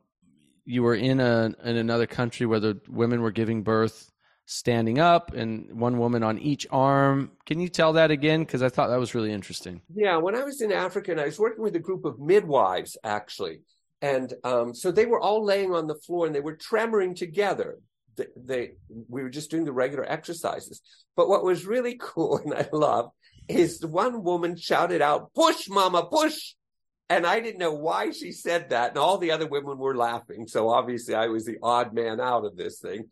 you 0.66 0.82
were 0.82 0.96
in 0.96 1.20
a 1.20 1.54
in 1.64 1.78
another 1.78 2.08
country 2.08 2.46
where 2.46 2.60
the 2.60 2.80
women 2.90 3.22
were 3.22 3.32
giving 3.32 3.62
birth 3.62 4.12
standing 4.46 5.00
up 5.00 5.34
and 5.34 5.80
one 5.80 5.98
woman 5.98 6.24
on 6.24 6.38
each 6.40 6.68
arm. 6.70 7.32
Can 7.46 7.60
you 7.60 7.70
tell 7.70 7.94
that 7.94 8.12
again? 8.12 8.42
Because 8.44 8.62
I 8.62 8.70
thought 8.70 8.90
that 8.90 9.00
was 9.00 9.16
really 9.16 9.32
interesting. 9.32 9.82
Yeah, 9.94 10.18
when 10.18 10.36
I 10.36 10.44
was 10.44 10.62
in 10.62 10.72
Africa 10.72 11.12
and 11.12 11.22
I 11.22 11.26
was 11.26 11.40
working 11.40 11.64
with 11.64 11.76
a 11.76 11.80
group 11.80 12.06
of 12.06 12.20
midwives, 12.20 12.98
actually. 13.04 13.62
And 14.02 14.34
um, 14.44 14.74
so 14.74 14.92
they 14.92 15.06
were 15.06 15.20
all 15.20 15.46
laying 15.46 15.74
on 15.74 15.88
the 15.88 15.96
floor 15.96 16.26
and 16.26 16.36
they 16.36 16.42
were 16.42 16.58
tremoring 16.58 17.16
together. 17.16 17.78
They, 18.18 18.26
they, 18.36 18.72
we 19.08 19.24
were 19.24 19.30
just 19.30 19.50
doing 19.50 19.64
the 19.64 19.72
regular 19.72 20.04
exercises. 20.04 20.82
But 21.16 21.30
what 21.30 21.44
was 21.44 21.66
really 21.66 21.96
cool 22.00 22.38
and 22.38 22.54
I 22.54 22.68
love 22.74 23.12
is 23.48 23.86
one 23.86 24.24
woman 24.24 24.58
shouted 24.58 25.02
out, 25.02 25.34
"Push, 25.34 25.70
mama, 25.70 26.06
push!" 26.06 26.54
And 27.10 27.26
I 27.28 27.42
didn't 27.42 27.60
know 27.60 27.74
why 27.74 28.12
she 28.12 28.32
said 28.32 28.70
that, 28.70 28.90
and 28.90 28.98
all 28.98 29.18
the 29.18 29.32
other 29.32 29.48
women 29.48 29.78
were 29.78 29.96
laughing. 29.96 30.48
So 30.48 30.70
obviously, 30.70 31.14
I 31.14 31.28
was 31.28 31.46
the 31.46 31.58
odd 31.62 31.94
man 31.94 32.22
out 32.22 32.46
of 32.46 32.56
this 32.56 32.80
thing. 32.80 33.10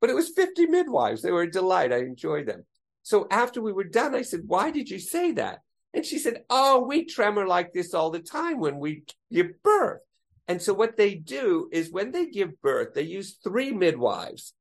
But 0.00 0.10
it 0.10 0.14
was 0.14 0.30
50 0.30 0.66
midwives. 0.66 1.22
They 1.22 1.32
were 1.32 1.42
a 1.42 1.50
delight. 1.50 1.92
I 1.92 1.98
enjoyed 1.98 2.46
them. 2.46 2.64
So 3.02 3.26
after 3.30 3.62
we 3.62 3.72
were 3.72 3.84
done, 3.84 4.14
I 4.14 4.22
said, 4.22 4.42
Why 4.46 4.70
did 4.70 4.90
you 4.90 4.98
say 4.98 5.32
that? 5.32 5.60
And 5.94 6.04
she 6.04 6.18
said, 6.18 6.42
Oh, 6.50 6.84
we 6.84 7.04
tremor 7.04 7.46
like 7.46 7.72
this 7.72 7.94
all 7.94 8.10
the 8.10 8.20
time 8.20 8.60
when 8.60 8.78
we 8.78 9.04
give 9.32 9.62
birth. 9.62 10.00
And 10.48 10.60
so 10.60 10.74
what 10.74 10.96
they 10.96 11.14
do 11.14 11.68
is 11.72 11.90
when 11.90 12.12
they 12.12 12.26
give 12.26 12.60
birth, 12.60 12.94
they 12.94 13.02
use 13.02 13.36
three 13.42 13.72
midwives, 13.72 14.52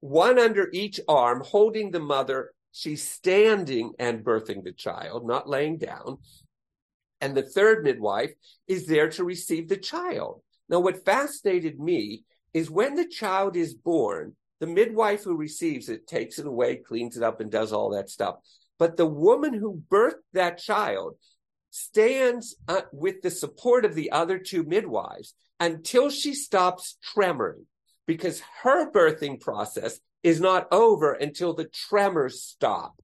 one 0.00 0.38
under 0.38 0.68
each 0.72 1.00
arm, 1.08 1.42
holding 1.44 1.90
the 1.90 2.00
mother. 2.00 2.52
She's 2.72 3.06
standing 3.06 3.92
and 3.98 4.24
birthing 4.24 4.64
the 4.64 4.72
child, 4.72 5.26
not 5.26 5.48
laying 5.48 5.78
down. 5.78 6.18
And 7.20 7.36
the 7.36 7.42
third 7.42 7.84
midwife 7.84 8.32
is 8.66 8.86
there 8.86 9.08
to 9.10 9.24
receive 9.24 9.68
the 9.68 9.76
child. 9.76 10.42
Now, 10.68 10.80
what 10.80 11.04
fascinated 11.04 11.78
me 11.78 12.24
is 12.52 12.70
when 12.70 12.94
the 12.94 13.06
child 13.06 13.56
is 13.56 13.74
born, 13.74 14.34
the 14.64 14.70
midwife 14.70 15.24
who 15.24 15.36
receives 15.36 15.90
it 15.90 16.06
takes 16.06 16.38
it 16.38 16.46
away, 16.46 16.76
cleans 16.76 17.18
it 17.18 17.22
up, 17.22 17.38
and 17.42 17.50
does 17.50 17.70
all 17.70 17.90
that 17.90 18.08
stuff. 18.08 18.36
But 18.78 18.96
the 18.96 19.04
woman 19.04 19.52
who 19.52 19.82
birthed 19.90 20.24
that 20.32 20.56
child 20.56 21.16
stands 21.68 22.56
uh, 22.66 22.80
with 22.90 23.20
the 23.20 23.30
support 23.30 23.84
of 23.84 23.94
the 23.94 24.10
other 24.10 24.38
two 24.38 24.62
midwives 24.62 25.34
until 25.60 26.08
she 26.08 26.32
stops 26.32 26.96
tremoring 27.14 27.66
because 28.06 28.40
her 28.62 28.90
birthing 28.90 29.38
process 29.38 30.00
is 30.22 30.40
not 30.40 30.66
over 30.72 31.12
until 31.12 31.52
the 31.52 31.66
tremors 31.66 32.42
stop 32.42 32.94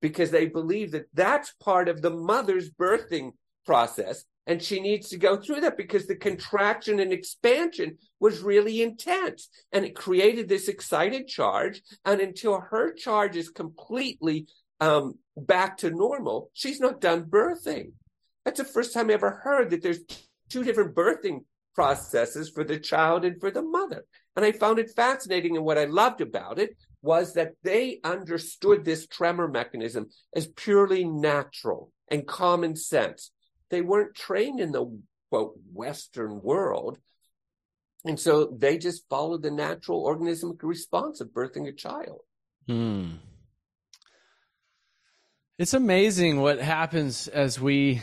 because 0.00 0.30
they 0.30 0.46
believe 0.46 0.92
that 0.92 1.06
that's 1.14 1.52
part 1.54 1.88
of 1.88 2.00
the 2.00 2.10
mother's 2.10 2.70
birthing 2.70 3.32
process 3.66 4.24
and 4.48 4.62
she 4.62 4.80
needs 4.80 5.10
to 5.10 5.18
go 5.18 5.36
through 5.36 5.60
that 5.60 5.76
because 5.76 6.06
the 6.06 6.16
contraction 6.16 7.00
and 7.00 7.12
expansion 7.12 7.98
was 8.18 8.40
really 8.40 8.80
intense 8.80 9.50
and 9.72 9.84
it 9.84 9.94
created 9.94 10.48
this 10.48 10.68
excited 10.68 11.28
charge. 11.28 11.82
And 12.06 12.22
until 12.22 12.58
her 12.58 12.94
charge 12.94 13.36
is 13.36 13.50
completely 13.50 14.46
um, 14.80 15.18
back 15.36 15.76
to 15.78 15.90
normal, 15.90 16.50
she's 16.54 16.80
not 16.80 17.02
done 17.02 17.24
birthing. 17.24 17.92
That's 18.46 18.58
the 18.58 18.64
first 18.64 18.94
time 18.94 19.10
I 19.10 19.14
ever 19.14 19.42
heard 19.44 19.68
that 19.70 19.82
there's 19.82 20.00
two 20.48 20.64
different 20.64 20.94
birthing 20.94 21.40
processes 21.74 22.48
for 22.48 22.64
the 22.64 22.80
child 22.80 23.26
and 23.26 23.38
for 23.38 23.50
the 23.50 23.62
mother. 23.62 24.06
And 24.34 24.46
I 24.46 24.52
found 24.52 24.78
it 24.78 24.90
fascinating. 24.96 25.56
And 25.56 25.64
what 25.64 25.76
I 25.76 25.84
loved 25.84 26.22
about 26.22 26.58
it 26.58 26.74
was 27.02 27.34
that 27.34 27.52
they 27.64 28.00
understood 28.02 28.84
this 28.84 29.06
tremor 29.06 29.46
mechanism 29.46 30.06
as 30.34 30.46
purely 30.46 31.04
natural 31.04 31.92
and 32.10 32.26
common 32.26 32.76
sense 32.76 33.30
they 33.70 33.80
weren't 33.80 34.14
trained 34.14 34.60
in 34.60 34.72
the 34.72 34.98
quote 35.30 35.54
Western 35.72 36.40
world. 36.40 36.98
And 38.04 38.18
so 38.18 38.46
they 38.46 38.78
just 38.78 39.08
followed 39.08 39.42
the 39.42 39.50
natural 39.50 40.04
organismic 40.04 40.62
response 40.62 41.20
of 41.20 41.28
birthing 41.28 41.68
a 41.68 41.72
child. 41.72 42.20
Hmm. 42.66 43.16
It's 45.58 45.74
amazing 45.74 46.40
what 46.40 46.60
happens 46.60 47.26
as 47.26 47.60
we 47.60 48.02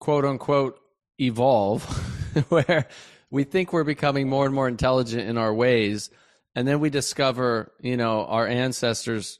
quote 0.00 0.24
unquote 0.24 0.80
evolve, 1.20 1.84
where 2.48 2.88
we 3.30 3.44
think 3.44 3.72
we're 3.72 3.84
becoming 3.84 4.28
more 4.28 4.46
and 4.46 4.54
more 4.54 4.68
intelligent 4.68 5.28
in 5.28 5.36
our 5.36 5.52
ways. 5.52 6.10
And 6.54 6.66
then 6.66 6.80
we 6.80 6.90
discover, 6.90 7.72
you 7.80 7.96
know, 7.96 8.24
our 8.24 8.46
ancestors 8.46 9.38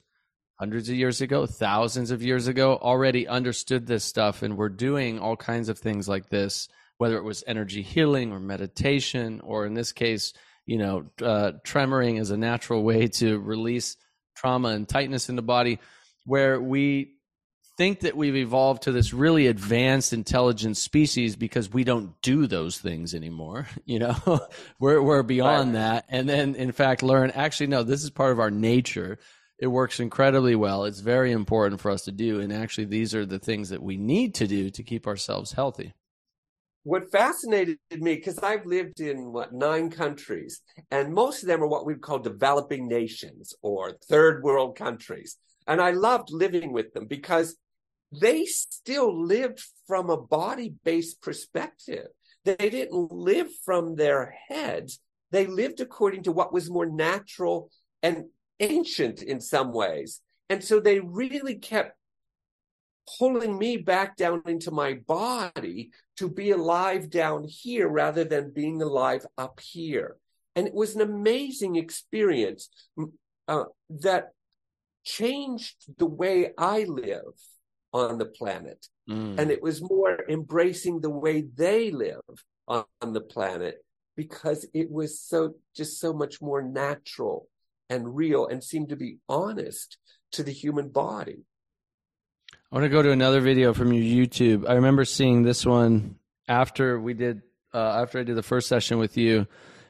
hundreds 0.59 0.89
of 0.89 0.97
years 0.97 1.21
ago, 1.21 1.47
thousands 1.47 2.11
of 2.11 2.23
years 2.23 2.49
ago, 2.49 2.77
already 2.77 3.29
understood 3.29 3.87
this 3.87 4.05
stuff 4.05 4.43
and 4.43 4.57
were 4.57 4.69
doing 4.69 5.19
all 5.19 5.37
kinds 5.37 5.69
of 5.69 5.79
things 5.79 6.09
like 6.09 6.29
this, 6.29 6.69
whether 6.99 7.17
it 7.17 7.25
was 7.25 7.45
energy 7.47 7.83
healing 7.83 8.33
or 8.33 8.41
meditation, 8.41 9.41
or 9.45 9.67
in 9.67 9.75
this 9.75 9.93
case, 9.93 10.33
you 10.67 10.79
know, 10.79 11.07
uh, 11.23 11.53
tremoring 11.65 12.21
is 12.21 12.31
a 12.31 12.37
natural 12.37 12.83
way 12.83 13.07
to 13.07 13.39
release 13.39 13.97
trauma 14.37 14.69
and 14.71 14.89
tightness 14.89 15.29
in 15.29 15.37
the 15.37 15.43
body, 15.43 15.79
where 16.27 16.61
we 16.61 17.13
think 17.79 18.01
that 18.01 18.17
we've 18.17 18.35
evolved 18.35 18.83
to 18.83 18.93
this 18.93 19.15
really 19.15 19.47
advanced 19.47 20.13
intelligent 20.13 20.77
species 20.77 21.37
because 21.37 21.73
we 21.73 21.85
don't 21.85 22.21
do 22.23 22.49
those 22.49 22.77
things 22.77 23.15
anymore 23.15 23.69
you 23.87 24.01
know? 24.01 24.17
We're 24.81 25.01
we're 25.01 25.23
beyond 25.23 25.75
right. 25.75 25.81
that. 25.81 26.05
And 26.09 26.29
then 26.29 26.57
in 26.57 26.73
fact 26.73 27.05
learn 27.05 27.31
actually 27.31 27.69
no 27.69 27.85
this 27.85 28.03
is 28.03 28.11
part 28.11 28.33
of 28.33 28.41
our 28.41 28.51
nature 28.51 29.21
it 29.59 29.67
works 29.67 29.99
incredibly 29.99 30.55
well. 30.55 30.85
It's 30.85 31.01
very 31.01 31.33
important 31.33 31.81
for 31.81 31.91
us 31.91 32.03
to 32.03 32.13
do. 32.13 32.41
And 32.41 32.53
actually, 32.53 32.85
these 32.85 33.15
are 33.15 33.27
the 33.27 33.39
things 33.39 33.71
that 33.71 33.83
we 33.83 33.97
need 33.97 34.35
to 34.37 34.47
do 34.47 34.71
to 34.71 34.83
keep 34.83 35.07
ourselves 35.07 35.53
healthy. 35.53 35.95
What 36.85 37.11
fascinated 37.11 37.79
me, 37.91 38.15
because 38.15 38.39
I've 38.39 38.65
lived 38.65 39.01
in 39.01 39.33
what, 39.33 39.53
nine 39.53 39.91
countries, 39.91 40.63
and 40.91 41.13
most 41.13 41.43
of 41.43 41.49
them 41.49 41.63
are 41.63 41.67
what 41.67 41.85
we 41.85 41.97
call 41.97 42.21
developing 42.21 42.89
nations 42.89 43.53
or 43.61 43.99
third 44.09 44.43
world 44.43 44.77
countries. 44.77 45.37
And 45.67 45.83
I 45.83 45.91
loved 45.91 46.31
living 46.31 46.73
with 46.73 46.95
them 46.95 47.07
because 47.07 47.57
they 48.13 48.47
still 48.47 49.27
lived 49.27 49.63
from 49.87 50.09
a 50.09 50.17
body 50.17 50.75
based 50.85 51.21
perspective. 51.21 52.07
They 52.45 52.57
didn't 52.57 53.13
live 53.13 53.49
from 53.65 53.97
their 53.97 54.35
heads. 54.49 55.01
They 55.31 55.47
lived 55.47 55.81
according 55.81 56.23
to 56.23 56.33
what 56.33 56.55
was 56.55 56.71
more 56.71 56.87
natural 56.87 57.71
and 58.03 58.27
ancient 58.61 59.23
in 59.23 59.41
some 59.41 59.73
ways. 59.73 60.21
And 60.51 60.63
so 60.63 60.81
they 60.81 61.01
really 61.01 61.57
kept 61.57 61.97
pulling 63.19 63.59
me 63.59 63.77
back 63.77 64.17
down 64.17 64.43
into 64.47 64.71
my 64.71 64.95
body 65.07 65.91
to 66.17 66.29
be 66.29 66.51
alive 66.51 67.11
down 67.11 67.45
here 67.45 67.89
rather 67.89 68.25
than 68.25 68.53
being 68.53 68.83
alive 68.83 69.25
up 69.37 69.61
here. 69.61 70.17
And 70.57 70.67
it 70.67 70.75
was 70.75 70.95
an 70.95 71.03
amazing 71.03 71.77
experience 71.77 72.69
uh, 73.47 73.65
that 73.89 74.31
changed 75.05 75.77
the 75.97 76.07
way 76.07 76.51
I 76.59 76.85
live 76.85 77.35
on 77.93 78.19
the 78.19 78.27
planet. 78.27 78.87
Mm. 79.09 79.39
And 79.39 79.51
it 79.51 79.63
was 79.63 79.81
more 79.81 80.19
embracing 80.29 81.01
the 81.01 81.11
way 81.11 81.45
they 81.55 81.91
live 81.91 82.21
on, 82.67 82.85
on 83.01 83.13
the 83.13 83.21
planet 83.21 83.77
because 84.17 84.67
it 84.75 84.91
was 84.91 85.21
so 85.21 85.55
just 85.77 86.01
so 86.01 86.13
much 86.13 86.43
more 86.43 86.61
natural 86.61 87.49
and 87.89 88.17
real 88.17 88.47
and 88.47 88.63
seem 88.63 88.87
to 88.89 88.97
be 88.97 89.19
honest 89.29 89.99
to 90.33 90.43
the 90.43 90.53
human 90.53 90.89
body. 90.89 91.45
I 92.71 92.77
want 92.77 92.85
to 92.85 92.91
go 92.91 93.03
to 93.03 93.11
another 93.11 93.41
video 93.41 93.73
from 93.73 93.93
your 93.93 94.05
YouTube. 94.05 94.69
I 94.69 94.75
remember 94.75 95.05
seeing 95.05 95.43
this 95.43 95.65
one 95.65 96.17
after 96.49 97.01
we 97.01 97.15
did 97.15 97.43
uh, 97.73 98.03
after 98.03 98.19
I 98.19 98.25
did 98.25 98.37
the 98.37 98.43
first 98.43 98.69
session 98.69 98.99
with 98.99 99.17
you, 99.17 99.47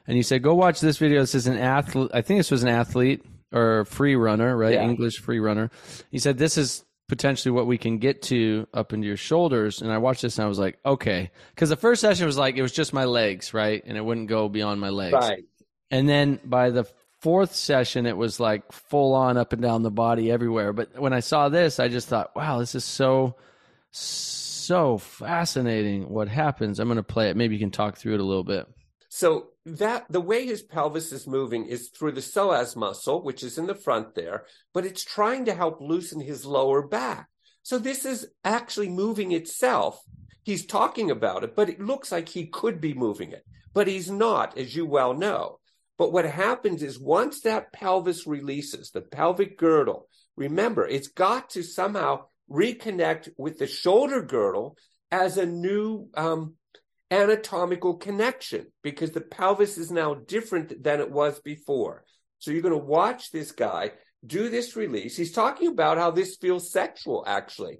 and 0.07 0.15
you 0.15 0.23
said, 0.23 0.43
"Go 0.43 0.55
watch 0.55 0.79
this 0.79 0.97
video." 0.97 1.19
This 1.21 1.35
is 1.35 1.47
an 1.47 1.57
athlete. 1.57 2.11
I 2.13 2.21
think 2.21 2.39
this 2.39 2.51
was 2.51 2.63
an 2.63 2.69
athlete 2.69 3.23
or 3.51 3.85
free 3.85 4.15
runner, 4.15 4.55
right? 4.55 4.73
Yeah. 4.73 4.83
English 4.83 5.19
free 5.19 5.39
runner. 5.39 5.71
He 6.11 6.19
said, 6.19 6.37
"This 6.37 6.57
is 6.57 6.85
potentially 7.09 7.51
what 7.51 7.67
we 7.67 7.77
can 7.77 7.97
get 7.97 8.21
to 8.23 8.67
up 8.73 8.93
into 8.93 9.07
your 9.07 9.17
shoulders." 9.17 9.81
And 9.81 9.91
I 9.91 9.97
watched 9.97 10.21
this 10.21 10.37
and 10.37 10.45
I 10.45 10.47
was 10.47 10.59
like, 10.59 10.79
"Okay," 10.85 11.31
because 11.53 11.69
the 11.69 11.75
first 11.75 11.99
session 11.99 12.25
was 12.25 12.37
like 12.37 12.55
it 12.55 12.61
was 12.61 12.71
just 12.71 12.93
my 12.93 13.05
legs, 13.05 13.53
right, 13.53 13.83
and 13.85 13.97
it 13.97 14.05
wouldn't 14.05 14.27
go 14.27 14.47
beyond 14.47 14.79
my 14.79 14.89
legs. 14.89 15.13
Right. 15.13 15.43
And 15.91 16.07
then 16.07 16.39
by 16.45 16.69
the 16.69 16.87
fourth 17.21 17.53
session 17.53 18.05
it 18.05 18.17
was 18.17 18.39
like 18.39 18.71
full 18.71 19.13
on 19.13 19.37
up 19.37 19.53
and 19.53 19.61
down 19.61 19.83
the 19.83 19.91
body 19.91 20.31
everywhere. 20.31 20.73
But 20.73 20.99
when 20.99 21.13
i 21.13 21.19
saw 21.19 21.49
this 21.49 21.79
i 21.79 21.87
just 21.87 22.07
thought 22.07 22.35
wow 22.35 22.59
this 22.59 22.75
is 22.75 22.85
so 22.85 23.35
so 24.69 24.99
fascinating 24.99 26.09
what 26.09 26.27
happens. 26.27 26.79
I'm 26.79 26.87
going 26.87 26.97
to 26.97 27.03
play 27.03 27.31
it. 27.31 27.35
Maybe 27.35 27.55
you 27.55 27.59
can 27.59 27.71
talk 27.71 27.97
through 27.97 28.13
it 28.13 28.19
a 28.19 28.23
little 28.23 28.43
bit. 28.43 28.67
So 29.09 29.47
that 29.65 30.05
the 30.11 30.21
way 30.21 30.45
his 30.45 30.61
pelvis 30.61 31.11
is 31.11 31.25
moving 31.25 31.65
is 31.65 31.89
through 31.89 32.11
the 32.11 32.21
psoas 32.21 32.75
muscle 32.75 33.23
which 33.23 33.41
is 33.41 33.57
in 33.57 33.65
the 33.65 33.73
front 33.73 34.13
there 34.13 34.45
but 34.73 34.85
it's 34.85 35.03
trying 35.03 35.45
to 35.45 35.55
help 35.55 35.81
loosen 35.81 36.21
his 36.21 36.45
lower 36.45 36.85
back. 36.85 37.29
So 37.63 37.79
this 37.79 38.05
is 38.05 38.27
actually 38.45 38.89
moving 38.89 39.31
itself. 39.31 39.99
He's 40.43 40.67
talking 40.67 41.09
about 41.09 41.43
it 41.43 41.55
but 41.55 41.69
it 41.69 41.81
looks 41.81 42.11
like 42.11 42.29
he 42.29 42.45
could 42.45 42.79
be 42.79 42.93
moving 42.93 43.31
it 43.31 43.43
but 43.73 43.87
he's 43.87 44.11
not 44.11 44.55
as 44.55 44.75
you 44.75 44.85
well 44.85 45.15
know 45.15 45.59
But 45.99 46.13
what 46.13 46.23
happens 46.25 46.81
is 46.81 46.97
once 46.97 47.41
that 47.41 47.73
pelvis 47.73 48.25
releases, 48.25 48.89
the 48.89 49.01
pelvic 49.01 49.57
girdle, 49.57 50.07
remember, 50.37 50.87
it's 50.87 51.09
got 51.09 51.49
to 51.51 51.61
somehow 51.61 52.21
reconnect 52.49 53.29
with 53.37 53.59
the 53.59 53.67
shoulder 53.67 54.23
girdle 54.23 54.77
as 55.11 55.37
a 55.37 55.45
new 55.45 56.07
um, 56.15 56.55
anatomical 57.11 57.95
connection 57.95 58.67
because 58.81 59.11
the 59.11 59.19
pelvis 59.19 59.77
is 59.77 59.91
now 59.91 60.13
different 60.13 60.81
than 60.81 61.01
it 61.01 61.11
was 61.11 61.41
before. 61.41 62.05
So 62.37 62.51
you're 62.51 62.61
going 62.61 62.79
to 62.79 62.85
watch 62.85 63.31
this 63.31 63.51
guy 63.51 63.91
do 64.25 64.49
this 64.49 64.77
release. 64.77 65.17
He's 65.17 65.33
talking 65.33 65.67
about 65.67 65.97
how 65.97 66.11
this 66.11 66.37
feels 66.37 66.71
sexual, 66.71 67.25
actually. 67.27 67.79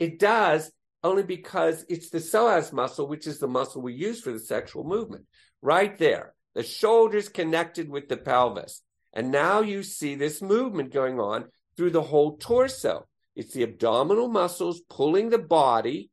It 0.00 0.18
does 0.18 0.72
only 1.04 1.22
because 1.22 1.84
it's 1.88 2.10
the 2.10 2.18
psoas 2.18 2.72
muscle, 2.72 3.06
which 3.06 3.28
is 3.28 3.38
the 3.38 3.46
muscle 3.46 3.80
we 3.80 3.94
use 3.94 4.20
for 4.20 4.32
the 4.32 4.40
sexual 4.40 4.82
movement. 4.82 5.26
Right 5.62 5.96
there. 5.96 6.34
The 6.54 6.62
shoulders 6.62 7.28
connected 7.28 7.88
with 7.88 8.08
the 8.08 8.16
pelvis. 8.16 8.82
And 9.12 9.30
now 9.30 9.60
you 9.60 9.82
see 9.82 10.14
this 10.14 10.40
movement 10.40 10.92
going 10.92 11.18
on 11.18 11.46
through 11.76 11.90
the 11.90 12.02
whole 12.02 12.36
torso. 12.36 13.06
It's 13.36 13.52
the 13.52 13.62
abdominal 13.62 14.28
muscles 14.28 14.80
pulling 14.88 15.30
the 15.30 15.38
body. 15.38 16.10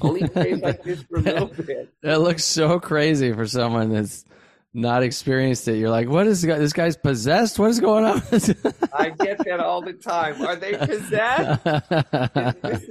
Only 0.00 0.20
like 0.56 0.82
this 0.82 1.02
for 1.02 1.18
a 1.18 1.22
little 1.22 1.46
bit. 1.46 1.92
That 2.02 2.20
looks 2.20 2.44
so 2.44 2.78
crazy 2.80 3.32
for 3.32 3.46
someone 3.46 3.90
that's 3.90 4.24
not 4.74 5.02
experienced 5.02 5.68
it. 5.68 5.76
You're 5.76 5.90
like, 5.90 6.08
what 6.08 6.26
is 6.26 6.42
this 6.42 6.48
guy? 6.48 6.58
This 6.58 6.72
guy's 6.72 6.96
possessed. 6.96 7.58
What 7.58 7.70
is 7.70 7.80
going 7.80 8.04
on? 8.04 8.22
I 8.92 9.10
get 9.10 9.38
that 9.44 9.60
all 9.60 9.82
the 9.82 9.92
time. 9.92 10.40
Are 10.42 10.56
they 10.56 10.74
possessed? 10.74 11.66
is, 11.66 12.60
this, 12.62 12.88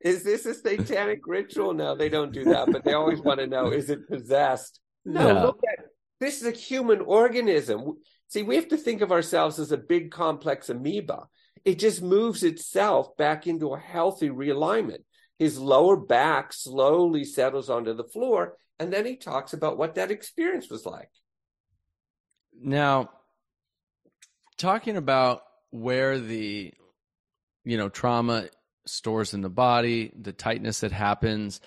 is 0.00 0.22
this 0.24 0.46
a 0.46 0.54
satanic 0.54 1.26
ritual? 1.26 1.74
No, 1.74 1.94
they 1.94 2.08
don't 2.08 2.32
do 2.32 2.44
that, 2.44 2.70
but 2.72 2.84
they 2.84 2.94
always 2.94 3.20
want 3.20 3.40
to 3.40 3.46
know: 3.46 3.70
is 3.70 3.90
it 3.90 4.08
possessed? 4.08 4.80
No, 5.04 5.26
yeah. 5.26 5.42
look 5.42 5.60
at 5.72 5.86
this 6.20 6.42
is 6.42 6.46
a 6.46 6.50
human 6.50 7.00
organism. 7.00 7.98
See, 8.28 8.42
we 8.42 8.56
have 8.56 8.68
to 8.68 8.76
think 8.76 9.00
of 9.00 9.10
ourselves 9.10 9.58
as 9.58 9.72
a 9.72 9.78
big 9.78 10.10
complex 10.10 10.68
amoeba. 10.68 11.26
It 11.64 11.78
just 11.78 12.02
moves 12.02 12.42
itself 12.42 13.16
back 13.16 13.46
into 13.46 13.72
a 13.72 13.78
healthy 13.78 14.28
realignment. 14.28 15.02
His 15.38 15.58
lower 15.58 15.96
back 15.96 16.52
slowly 16.52 17.24
settles 17.24 17.70
onto 17.70 17.94
the 17.94 18.04
floor, 18.04 18.56
and 18.78 18.92
then 18.92 19.06
he 19.06 19.16
talks 19.16 19.54
about 19.54 19.78
what 19.78 19.94
that 19.94 20.10
experience 20.10 20.70
was 20.70 20.84
like. 20.84 21.10
Now, 22.62 23.10
talking 24.58 24.96
about 24.96 25.42
where 25.70 26.18
the 26.18 26.72
you 27.64 27.76
know 27.78 27.88
trauma 27.88 28.48
stores 28.86 29.32
in 29.32 29.40
the 29.40 29.48
body, 29.48 30.12
the 30.18 30.32
tightness 30.32 30.80
that 30.80 30.92
happens, 30.92 31.60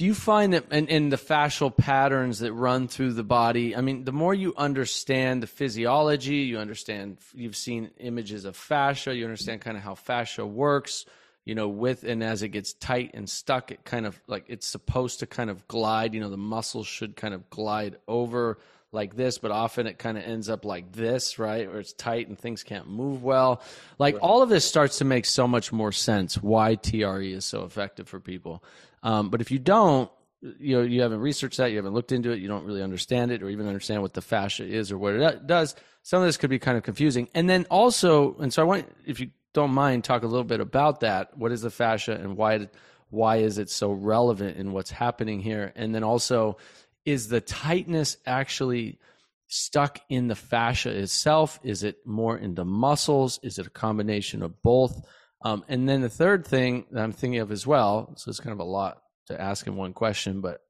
do 0.00 0.06
you 0.06 0.14
find 0.14 0.54
that 0.54 0.64
and, 0.70 0.88
and 0.88 1.12
the 1.12 1.18
fascial 1.18 1.76
patterns 1.76 2.38
that 2.38 2.54
run 2.54 2.88
through 2.88 3.12
the 3.12 3.22
body 3.22 3.76
i 3.76 3.82
mean 3.82 4.04
the 4.04 4.12
more 4.12 4.32
you 4.32 4.54
understand 4.56 5.42
the 5.42 5.46
physiology 5.46 6.36
you 6.36 6.56
understand 6.56 7.18
you've 7.34 7.54
seen 7.54 7.90
images 7.98 8.46
of 8.46 8.56
fascia 8.56 9.14
you 9.14 9.24
understand 9.24 9.60
kind 9.60 9.76
of 9.76 9.82
how 9.82 9.94
fascia 9.94 10.46
works 10.46 11.04
you 11.44 11.54
know 11.54 11.68
with 11.68 12.02
and 12.02 12.24
as 12.24 12.42
it 12.42 12.48
gets 12.48 12.72
tight 12.72 13.10
and 13.12 13.28
stuck 13.28 13.70
it 13.70 13.84
kind 13.84 14.06
of 14.06 14.18
like 14.26 14.46
it's 14.48 14.66
supposed 14.66 15.20
to 15.20 15.26
kind 15.26 15.50
of 15.50 15.68
glide 15.68 16.14
you 16.14 16.20
know 16.20 16.30
the 16.30 16.38
muscles 16.38 16.86
should 16.86 17.14
kind 17.14 17.34
of 17.34 17.50
glide 17.50 17.96
over 18.08 18.58
like 18.92 19.14
this 19.16 19.36
but 19.36 19.50
often 19.50 19.86
it 19.86 19.98
kind 19.98 20.16
of 20.16 20.24
ends 20.24 20.48
up 20.48 20.64
like 20.64 20.92
this 20.92 21.38
right 21.38 21.68
where 21.68 21.78
it's 21.78 21.92
tight 21.92 22.26
and 22.26 22.38
things 22.38 22.62
can't 22.62 22.88
move 22.88 23.22
well 23.22 23.60
like 23.98 24.14
right. 24.14 24.22
all 24.22 24.40
of 24.40 24.48
this 24.48 24.64
starts 24.64 24.96
to 24.96 25.04
make 25.04 25.26
so 25.26 25.46
much 25.46 25.72
more 25.72 25.92
sense 25.92 26.42
why 26.42 26.74
tre 26.74 27.32
is 27.32 27.44
so 27.44 27.64
effective 27.64 28.08
for 28.08 28.18
people 28.18 28.64
um, 29.02 29.30
but 29.30 29.40
if 29.40 29.50
you 29.50 29.58
don't, 29.58 30.10
you 30.40 30.76
know, 30.76 30.82
you 30.82 31.02
haven't 31.02 31.20
researched 31.20 31.58
that, 31.58 31.70
you 31.70 31.76
haven't 31.76 31.92
looked 31.92 32.12
into 32.12 32.30
it, 32.30 32.40
you 32.40 32.48
don't 32.48 32.64
really 32.64 32.82
understand 32.82 33.30
it, 33.30 33.42
or 33.42 33.50
even 33.50 33.66
understand 33.66 34.02
what 34.02 34.14
the 34.14 34.22
fascia 34.22 34.64
is 34.64 34.90
or 34.90 34.98
what 34.98 35.14
it 35.14 35.46
does. 35.46 35.74
Some 36.02 36.22
of 36.22 36.28
this 36.28 36.36
could 36.36 36.50
be 36.50 36.58
kind 36.58 36.78
of 36.78 36.82
confusing. 36.82 37.28
And 37.34 37.48
then 37.48 37.66
also, 37.70 38.36
and 38.38 38.52
so 38.52 38.62
I 38.62 38.64
want, 38.64 38.86
if 39.06 39.20
you 39.20 39.30
don't 39.52 39.72
mind, 39.72 40.04
talk 40.04 40.22
a 40.22 40.26
little 40.26 40.44
bit 40.44 40.60
about 40.60 41.00
that. 41.00 41.36
What 41.36 41.52
is 41.52 41.62
the 41.62 41.70
fascia, 41.70 42.12
and 42.12 42.36
why 42.36 42.68
why 43.10 43.38
is 43.38 43.58
it 43.58 43.68
so 43.68 43.90
relevant 43.90 44.56
in 44.56 44.72
what's 44.72 44.90
happening 44.90 45.40
here? 45.40 45.72
And 45.74 45.94
then 45.94 46.04
also, 46.04 46.58
is 47.04 47.28
the 47.28 47.40
tightness 47.40 48.16
actually 48.24 49.00
stuck 49.48 50.00
in 50.08 50.28
the 50.28 50.36
fascia 50.36 50.90
itself? 50.96 51.58
Is 51.64 51.82
it 51.82 52.06
more 52.06 52.38
in 52.38 52.54
the 52.54 52.64
muscles? 52.64 53.40
Is 53.42 53.58
it 53.58 53.66
a 53.66 53.70
combination 53.70 54.42
of 54.42 54.62
both? 54.62 55.04
Um, 55.42 55.64
and 55.68 55.88
then 55.88 56.02
the 56.02 56.08
third 56.08 56.46
thing 56.46 56.86
that 56.90 57.02
I'm 57.02 57.12
thinking 57.12 57.40
of 57.40 57.50
as 57.50 57.66
well, 57.66 58.12
so 58.16 58.28
it's 58.28 58.40
kind 58.40 58.52
of 58.52 58.60
a 58.60 58.70
lot 58.70 58.98
to 59.28 59.40
ask 59.40 59.66
in 59.66 59.76
one 59.76 59.92
question, 59.92 60.40
but 60.40 60.60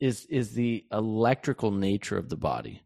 is 0.00 0.26
is 0.30 0.54
the 0.54 0.84
electrical 0.90 1.70
nature 1.70 2.16
of 2.16 2.30
the 2.30 2.36
body, 2.36 2.82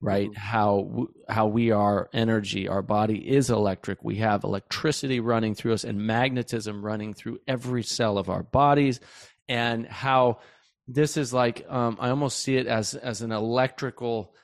right? 0.00 0.28
Mm-hmm. 0.28 0.40
How 0.40 1.06
how 1.28 1.46
we 1.46 1.70
are 1.70 2.10
energy, 2.12 2.68
our 2.68 2.82
body 2.82 3.16
is 3.16 3.48
electric. 3.48 4.04
We 4.04 4.16
have 4.16 4.44
electricity 4.44 5.20
running 5.20 5.54
through 5.54 5.72
us 5.72 5.84
and 5.84 5.98
magnetism 5.98 6.84
running 6.84 7.14
through 7.14 7.38
every 7.48 7.82
cell 7.82 8.18
of 8.18 8.28
our 8.28 8.42
bodies, 8.42 9.00
and 9.48 9.86
how 9.86 10.40
this 10.86 11.16
is 11.16 11.32
like 11.32 11.64
um, 11.70 11.96
I 11.98 12.10
almost 12.10 12.40
see 12.40 12.56
it 12.56 12.66
as 12.66 12.94
as 12.94 13.22
an 13.22 13.32
electrical 13.32 14.34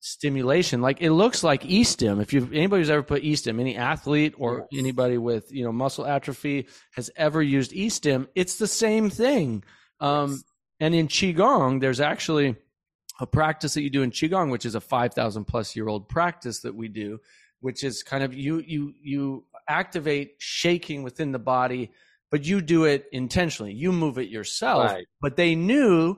stimulation. 0.00 0.80
Like 0.80 1.00
it 1.00 1.12
looks 1.12 1.44
like 1.44 1.64
e-stim. 1.64 2.20
If 2.20 2.32
you 2.32 2.48
anybody 2.52 2.80
who's 2.80 2.90
ever 2.90 3.02
put 3.02 3.22
e-stim, 3.22 3.60
any 3.60 3.76
athlete 3.76 4.34
or 4.38 4.66
yes. 4.70 4.80
anybody 4.80 5.18
with 5.18 5.52
you 5.52 5.64
know 5.64 5.72
muscle 5.72 6.06
atrophy 6.06 6.66
has 6.92 7.10
ever 7.16 7.40
used 7.42 7.72
e-stim, 7.72 8.26
it's 8.34 8.56
the 8.56 8.66
same 8.66 9.10
thing. 9.10 9.62
Um, 10.00 10.32
yes. 10.32 10.44
And 10.80 10.94
in 10.94 11.08
qigong, 11.08 11.80
there's 11.80 12.00
actually 12.00 12.56
a 13.20 13.26
practice 13.26 13.74
that 13.74 13.82
you 13.82 13.90
do 13.90 14.02
in 14.02 14.10
qigong, 14.10 14.50
which 14.50 14.64
is 14.64 14.74
a 14.74 14.80
five 14.80 15.14
thousand 15.14 15.44
plus 15.44 15.76
year 15.76 15.88
old 15.88 16.08
practice 16.08 16.60
that 16.60 16.74
we 16.74 16.88
do, 16.88 17.18
which 17.60 17.84
is 17.84 18.02
kind 18.02 18.24
of 18.24 18.34
you 18.34 18.58
you 18.66 18.94
you 19.00 19.44
activate 19.68 20.32
shaking 20.38 21.02
within 21.02 21.30
the 21.30 21.38
body, 21.38 21.92
but 22.30 22.44
you 22.44 22.62
do 22.62 22.84
it 22.84 23.04
intentionally. 23.12 23.72
You 23.74 23.92
move 23.92 24.18
it 24.18 24.28
yourself. 24.28 24.90
Right. 24.90 25.06
But 25.20 25.36
they 25.36 25.54
knew 25.54 26.16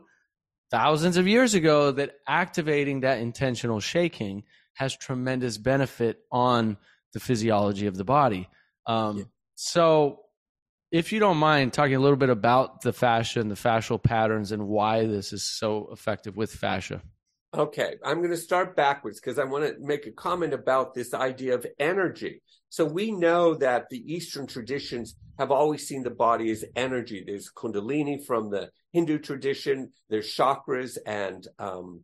thousands 0.72 1.18
of 1.18 1.28
years 1.28 1.52
ago 1.54 1.92
that 1.92 2.16
activating 2.26 3.00
that 3.00 3.18
intentional 3.18 3.78
shaking 3.78 4.42
has 4.72 4.96
tremendous 4.96 5.58
benefit 5.58 6.20
on 6.32 6.78
the 7.12 7.20
physiology 7.20 7.86
of 7.86 7.96
the 7.96 8.04
body. 8.04 8.48
Um, 8.86 9.18
yeah. 9.18 9.24
So, 9.54 10.20
if 10.90 11.12
you 11.12 11.20
don't 11.20 11.36
mind 11.36 11.72
talking 11.72 11.94
a 11.94 12.00
little 12.00 12.16
bit 12.16 12.30
about 12.30 12.80
the 12.80 12.92
fascia 12.92 13.40
and 13.40 13.50
the 13.50 13.54
fascial 13.54 14.02
patterns 14.02 14.50
and 14.50 14.66
why 14.66 15.06
this 15.06 15.32
is 15.32 15.42
so 15.42 15.88
effective 15.92 16.36
with 16.36 16.50
fascia. 16.50 17.02
Okay, 17.54 17.96
I'm 18.04 18.18
going 18.18 18.30
to 18.30 18.36
start 18.36 18.74
backwards 18.76 19.20
because 19.20 19.38
I 19.38 19.44
want 19.44 19.64
to 19.64 19.76
make 19.78 20.06
a 20.06 20.10
comment 20.10 20.54
about 20.54 20.94
this 20.94 21.12
idea 21.12 21.54
of 21.54 21.66
energy. 21.78 22.42
So 22.70 22.86
we 22.86 23.10
know 23.10 23.54
that 23.56 23.90
the 23.90 24.02
Eastern 24.10 24.46
traditions 24.46 25.16
have 25.38 25.50
always 25.50 25.86
seen 25.86 26.02
the 26.02 26.10
body 26.10 26.50
as 26.50 26.64
energy. 26.76 27.22
There's 27.26 27.50
Kundalini 27.54 28.24
from 28.24 28.50
the 28.50 28.70
Hindu 28.92 29.18
tradition. 29.18 29.92
There's 30.08 30.34
chakras 30.34 30.98
and 31.06 31.46
um, 31.58 32.02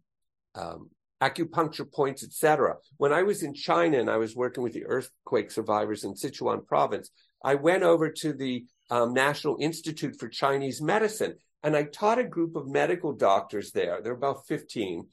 um, 0.55 0.91
acupuncture 1.23 1.91
points, 1.91 2.25
etc. 2.25 2.77
When 2.97 3.13
I 3.13 3.23
was 3.23 3.43
in 3.43 3.55
China 3.55 3.99
and 3.99 4.11
I 4.11 4.17
was 4.17 4.37
working 4.37 4.63
with 4.63 4.73
the 4.73 4.87
earthquake 4.87 5.51
survivors 5.51 6.05
in 6.05 6.15
Sichuan 6.15 6.67
province, 6.67 7.11
I 7.45 7.55
went 7.55 7.83
over 7.83 8.11
to 8.11 8.33
the 8.33 8.65
um, 8.91 9.13
National 9.13 9.57
Institute 9.61 10.17
for 10.19 10.29
Chinese 10.29 10.81
Medicine 10.81 11.37
and 11.63 11.77
I 11.77 11.85
taught 11.85 12.19
a 12.19 12.25
group 12.25 12.57
of 12.57 12.69
medical 12.69 13.13
doctors 13.13 13.73
there. 13.73 14.01
There 14.03 14.13
were 14.13 14.19
about 14.19 14.47
15 14.47 15.07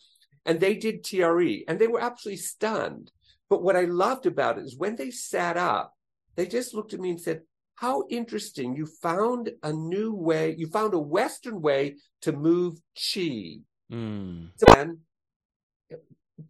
and 0.46 0.60
they 0.60 0.76
did 0.76 1.04
TRE 1.04 1.64
and 1.68 1.80
they 1.80 1.88
were 1.88 2.02
absolutely 2.02 2.38
stunned. 2.38 3.12
But 3.50 3.64
what 3.64 3.76
I 3.76 3.86
loved 3.86 4.26
about 4.26 4.58
it 4.58 4.66
is 4.66 4.78
when 4.78 4.96
they 4.96 5.12
sat 5.12 5.58
up, 5.58 5.94
they 6.36 6.46
just 6.46 6.74
looked 6.74 6.94
at 6.94 7.00
me 7.00 7.12
and 7.12 7.22
said, 7.22 7.42
how 7.76 8.06
interesting. 8.10 8.76
You 8.76 8.86
found 8.86 9.52
a 9.64 9.74
new 9.74 10.14
way, 10.14 10.56
you 10.58 10.68
found 10.68 10.94
a 10.94 11.00
Western 11.00 11.62
way 11.62 11.96
to 12.22 12.32
move 12.32 12.76
chi. 12.96 13.58
Mm. 13.92 14.50
And 14.76 14.98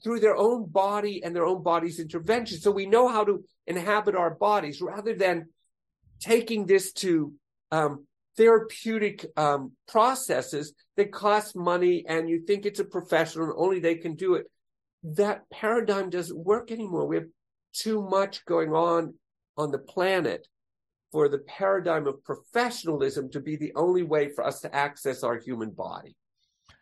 through 0.03 0.19
their 0.19 0.35
own 0.35 0.65
body 0.65 1.23
and 1.23 1.35
their 1.35 1.45
own 1.45 1.63
body's 1.63 1.99
intervention. 1.99 2.59
So 2.59 2.71
we 2.71 2.85
know 2.85 3.07
how 3.07 3.23
to 3.23 3.43
inhabit 3.67 4.15
our 4.15 4.33
bodies 4.33 4.81
rather 4.81 5.13
than 5.13 5.49
taking 6.19 6.65
this 6.65 6.91
to 6.93 7.33
um, 7.71 8.05
therapeutic 8.37 9.25
um, 9.37 9.73
processes 9.87 10.73
that 10.97 11.11
cost 11.11 11.55
money 11.55 12.05
and 12.07 12.29
you 12.29 12.41
think 12.45 12.65
it's 12.65 12.79
a 12.79 12.85
professional 12.85 13.45
and 13.45 13.53
only 13.57 13.79
they 13.79 13.95
can 13.95 14.15
do 14.15 14.35
it. 14.35 14.47
That 15.03 15.49
paradigm 15.51 16.09
doesn't 16.09 16.37
work 16.37 16.71
anymore. 16.71 17.05
We 17.05 17.17
have 17.17 17.27
too 17.73 18.01
much 18.01 18.45
going 18.45 18.71
on 18.71 19.13
on 19.57 19.71
the 19.71 19.77
planet 19.77 20.47
for 21.11 21.29
the 21.29 21.39
paradigm 21.39 22.07
of 22.07 22.23
professionalism 22.23 23.29
to 23.31 23.39
be 23.39 23.55
the 23.55 23.73
only 23.75 24.03
way 24.03 24.29
for 24.29 24.45
us 24.45 24.59
to 24.61 24.75
access 24.75 25.23
our 25.23 25.37
human 25.37 25.71
body. 25.71 26.15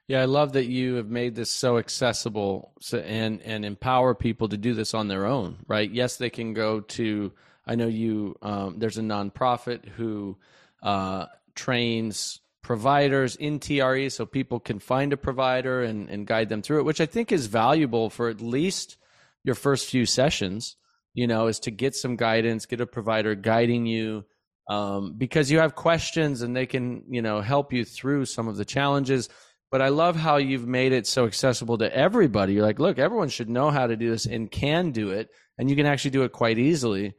Yeah, 0.07 0.21
I 0.21 0.26
love 0.26 0.53
that 0.53 0.65
you 0.65 0.95
have 0.95 1.07
made 1.07 1.36
this 1.36 1.49
so 1.49 1.78
accessible 1.78 2.74
so, 2.82 2.97
and 2.99 3.41
and 3.41 3.63
empower 3.63 4.13
people 4.13 4.49
to 4.49 4.57
do 4.57 4.74
this 4.74 4.93
on 4.93 5.07
their 5.07 5.26
own, 5.26 5.57
right? 5.67 5.89
Yes, 5.89 6.17
they 6.17 6.30
can 6.30 6.53
go 6.53 6.82
to. 6.82 7.32
I 7.65 7.76
know 7.76 7.88
you. 7.88 8.36
Um, 8.41 8.80
there's 8.80 8.97
a 8.97 9.01
nonprofit 9.01 9.88
who 9.88 10.38
uh, 10.82 11.28
trains 11.55 12.41
providers 12.63 13.36
in 13.36 13.59
TRE 13.59 14.09
so 14.09 14.26
people 14.26 14.59
can 14.59 14.80
find 14.80 15.13
a 15.13 15.17
provider 15.17 15.84
and, 15.84 16.09
and 16.09 16.26
guide 16.26 16.49
them 16.49 16.61
through 16.61 16.80
it, 16.80 16.86
which 16.86 17.01
I 17.01 17.05
think 17.05 17.32
is 17.32 17.45
valuable 17.47 18.09
for 18.09 18.30
at 18.30 18.41
least 18.41 18.97
your 19.43 19.55
first 19.55 19.89
few 19.89 20.05
sessions, 20.05 20.78
you 21.14 21.28
know, 21.28 21.47
is 21.47 21.59
to 21.61 21.72
get 21.72 21.95
some 21.95 22.16
guidance, 22.16 22.66
get 22.66 22.82
a 22.82 22.86
provider 22.86 23.36
guiding 23.36 23.86
you 23.86 24.26
um, 24.70 25.16
because 25.18 25.51
you 25.51 25.59
have 25.59 25.76
questions 25.76 26.41
and 26.41 26.55
they 26.55 26.66
can, 26.66 27.03
you 27.09 27.22
know, 27.22 27.41
help 27.41 27.74
you 27.74 27.86
through 27.86 28.26
some 28.26 28.47
of 28.47 28.57
the 28.57 28.66
challenges. 28.66 29.30
But 29.72 29.82
I 29.82 29.89
love 29.89 30.16
how 30.16 30.38
you've 30.38 30.68
made 30.68 30.91
it 30.91 31.07
so 31.07 31.26
accessible 31.26 31.80
to 31.80 31.95
everybody. 31.95 32.53
You're 32.53 32.66
like, 32.66 32.80
look, 32.80 32.99
everyone 32.99 33.30
should 33.30 33.49
know 33.49 33.72
how 33.72 33.88
to 33.88 33.95
do 33.95 34.09
this 34.11 34.26
and 34.26 34.49
can 34.49 34.91
do 34.91 35.09
it, 35.09 35.30
and 35.57 35.70
you 35.70 35.76
can 35.76 35.88
actually 35.88 36.11
do 36.11 36.24
it 36.24 36.32
quite 36.32 36.59
easily. 36.59 37.14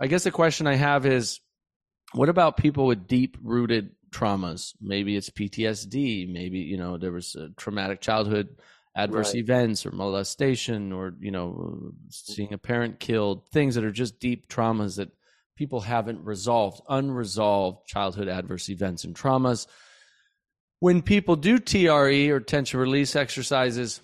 I 0.00 0.06
guess 0.06 0.24
the 0.24 0.30
question 0.30 0.66
I 0.66 0.74
have 0.74 1.06
is 1.06 1.40
what 2.12 2.28
about 2.28 2.56
people 2.56 2.86
with 2.86 3.08
deep 3.08 3.36
rooted 3.42 3.90
traumas? 4.10 4.74
Maybe 4.80 5.16
it's 5.16 5.30
PTSD, 5.30 6.30
maybe, 6.30 6.58
you 6.58 6.76
know, 6.76 6.98
there 6.98 7.12
was 7.12 7.34
a 7.34 7.48
traumatic 7.56 8.00
childhood 8.00 8.48
adverse 8.96 9.34
right. 9.34 9.42
events 9.42 9.84
or 9.84 9.90
molestation 9.90 10.92
or, 10.92 11.14
you 11.20 11.30
know, 11.30 11.92
seeing 12.10 12.52
a 12.52 12.58
parent 12.58 13.00
killed, 13.00 13.48
things 13.50 13.74
that 13.74 13.84
are 13.84 13.90
just 13.90 14.20
deep 14.20 14.48
traumas 14.48 14.96
that 14.96 15.10
people 15.56 15.80
haven't 15.80 16.24
resolved, 16.24 16.80
unresolved 16.88 17.86
childhood 17.86 18.28
adverse 18.28 18.68
events 18.68 19.04
and 19.04 19.14
traumas. 19.14 19.66
When 20.80 21.02
people 21.02 21.36
do 21.36 21.58
TRE 21.58 22.30
or 22.30 22.40
tension 22.40 22.78
release 22.78 23.16
exercises, 23.16 24.00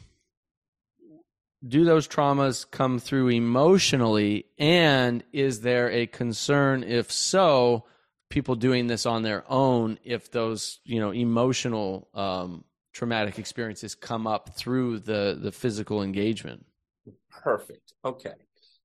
do 1.66 1.84
those 1.84 2.08
traumas 2.08 2.68
come 2.68 2.98
through 2.98 3.28
emotionally? 3.28 4.46
And 4.58 5.22
is 5.32 5.60
there 5.60 5.90
a 5.90 6.06
concern, 6.06 6.84
if 6.84 7.12
so, 7.12 7.84
people 8.30 8.54
doing 8.54 8.86
this 8.86 9.06
on 9.06 9.22
their 9.22 9.44
own, 9.48 9.98
if 10.04 10.30
those, 10.30 10.80
you 10.84 11.00
know, 11.00 11.10
emotional 11.10 12.08
um, 12.14 12.64
traumatic 12.92 13.38
experiences 13.38 13.94
come 13.94 14.26
up 14.26 14.54
through 14.56 15.00
the, 15.00 15.38
the 15.40 15.52
physical 15.52 16.02
engagement? 16.02 16.64
Perfect. 17.30 17.92
Okay. 18.04 18.34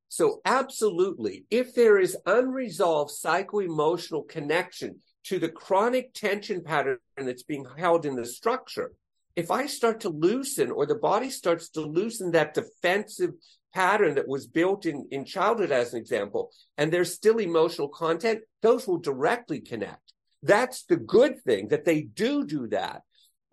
So, 0.08 0.40
absolutely, 0.46 1.46
if 1.50 1.74
there 1.74 1.98
is 1.98 2.16
unresolved 2.26 3.12
psycho-emotional 3.12 4.24
connection 4.24 5.02
to 5.26 5.40
the 5.40 5.50
chronic 5.50 6.14
tension 6.14 6.64
pattern 6.64 7.00
that's 7.18 7.44
being 7.44 7.66
held 7.78 8.06
in 8.06 8.16
the 8.16 8.26
structure, 8.26 8.94
if 9.36 9.52
I 9.52 9.66
start 9.66 10.02
to 10.02 10.10
loosen 10.10 10.72
or 10.72 10.86
the 10.86 10.96
body 10.96 11.30
starts 11.30 11.70
to 11.70 11.82
loosen 11.82 12.32
that 12.32 12.54
defensive 12.54 13.32
pattern 13.74 14.16
that 14.16 14.28
was 14.28 14.48
built 14.48 14.86
in, 14.86 15.06
in 15.12 15.26
childhood, 15.26 15.72
as 15.72 15.94
an 15.94 16.00
example, 16.00 16.52
and 16.78 16.94
there's 16.94 17.14
still 17.14 17.40
emotional 17.40 17.90
content, 17.90 18.40
those 18.62 18.88
will 18.88 19.00
directly 19.00 19.60
connect. 19.60 20.14
That's 20.42 20.84
the 20.84 20.96
good 20.96 21.42
thing 21.44 21.70
that 21.70 21.84
they 21.84 22.04
do 22.04 22.46
do 22.46 22.68
that. 22.68 23.02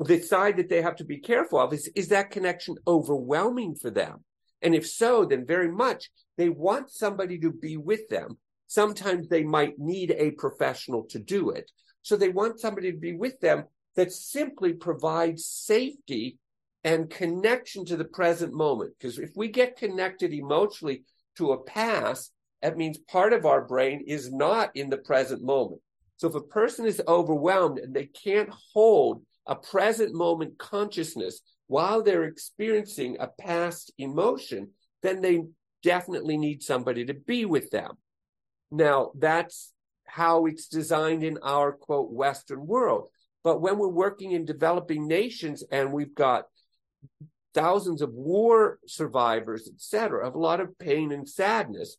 The 0.05 0.21
side 0.21 0.57
that 0.57 0.69
they 0.69 0.83
have 0.83 0.97
to 0.97 1.05
be 1.05 1.19
careful 1.19 1.61
of 1.61 1.73
is, 1.73 1.91
is 1.95 2.09
that 2.09 2.31
connection 2.31 2.77
overwhelming 2.87 3.77
for 3.77 3.91
them? 3.91 4.25
And 4.61 4.75
if 4.75 4.89
so, 4.89 5.25
then 5.25 5.47
very 5.47 5.71
much 5.71 6.11
they 6.37 6.49
want 6.49 6.91
somebody 6.91 7.39
to 7.41 7.53
be 7.53 7.77
with 7.77 8.09
them. 8.09 8.39
Sometimes 8.67 9.29
they 9.29 9.43
might 9.43 9.79
need 9.79 10.15
a 10.17 10.31
professional 10.33 11.05
to 11.11 11.19
do 11.19 11.51
it. 11.51 11.71
So 12.03 12.17
they 12.17 12.31
want 12.31 12.61
somebody 12.61 12.91
to 12.91 12.99
be 12.99 13.13
with 13.13 13.39
them 13.41 13.65
that 13.97 14.13
simply 14.13 14.73
provides 14.73 15.45
safety 15.45 16.39
and 16.85 17.11
connection 17.11 17.85
to 17.85 17.97
the 17.97 18.05
present 18.05 18.53
moment. 18.53 18.95
Because 18.99 19.19
if 19.19 19.31
we 19.37 19.49
get 19.49 19.77
connected 19.77 20.33
emotionally 20.33 21.05
to 21.37 21.53
a 21.53 21.63
past, 21.63 22.33
that 22.63 22.77
means 22.77 22.99
part 22.99 23.33
of 23.33 23.45
our 23.45 23.63
brain 23.63 24.05
is 24.07 24.33
not 24.33 24.71
in 24.75 24.91
the 24.91 24.97
present 24.97 25.43
moment. 25.43 25.81
So 26.17 26.29
if 26.29 26.35
a 26.35 26.41
person 26.41 26.87
is 26.87 27.03
overwhelmed 27.07 27.79
and 27.79 27.95
they 27.95 28.07
can't 28.07 28.51
hold 28.73 29.23
a 29.47 29.57
present 29.57 30.15
moment 30.15 30.59
consciousness 30.59 31.41
while 31.67 32.03
they're 32.03 32.25
experiencing 32.25 33.17
a 33.19 33.29
past 33.29 33.93
emotion, 33.99 34.71
then 35.03 35.21
they 35.21 35.43
definitely 35.83 36.37
need 36.37 36.63
somebody 36.63 37.05
to 37.07 37.15
be 37.15 37.45
with 37.45 37.71
them. 37.71 37.93
Now, 38.71 39.13
that's 39.19 39.73
how 40.05 40.47
it's 40.47 40.69
designed 40.69 41.25
in 41.25 41.39
our 41.43 41.73
quote 41.73 42.11
Western 42.11 42.67
world. 42.67 43.09
But 43.45 43.61
when 43.61 43.79
we're 43.79 43.89
working 43.89 44.33
in 44.33 44.45
developing 44.45 45.09
nations 45.09 45.65
and 45.73 45.93
we've 45.93 46.15
got 46.15 46.45
thousands 47.55 48.03
of 48.03 48.13
war 48.13 48.79
survivors, 48.87 49.69
etc., 49.73 50.27
of 50.27 50.35
a 50.35 50.39
lot 50.39 50.61
of 50.61 50.79
pain 50.79 51.13
and 51.13 51.29
sadness, 51.29 51.97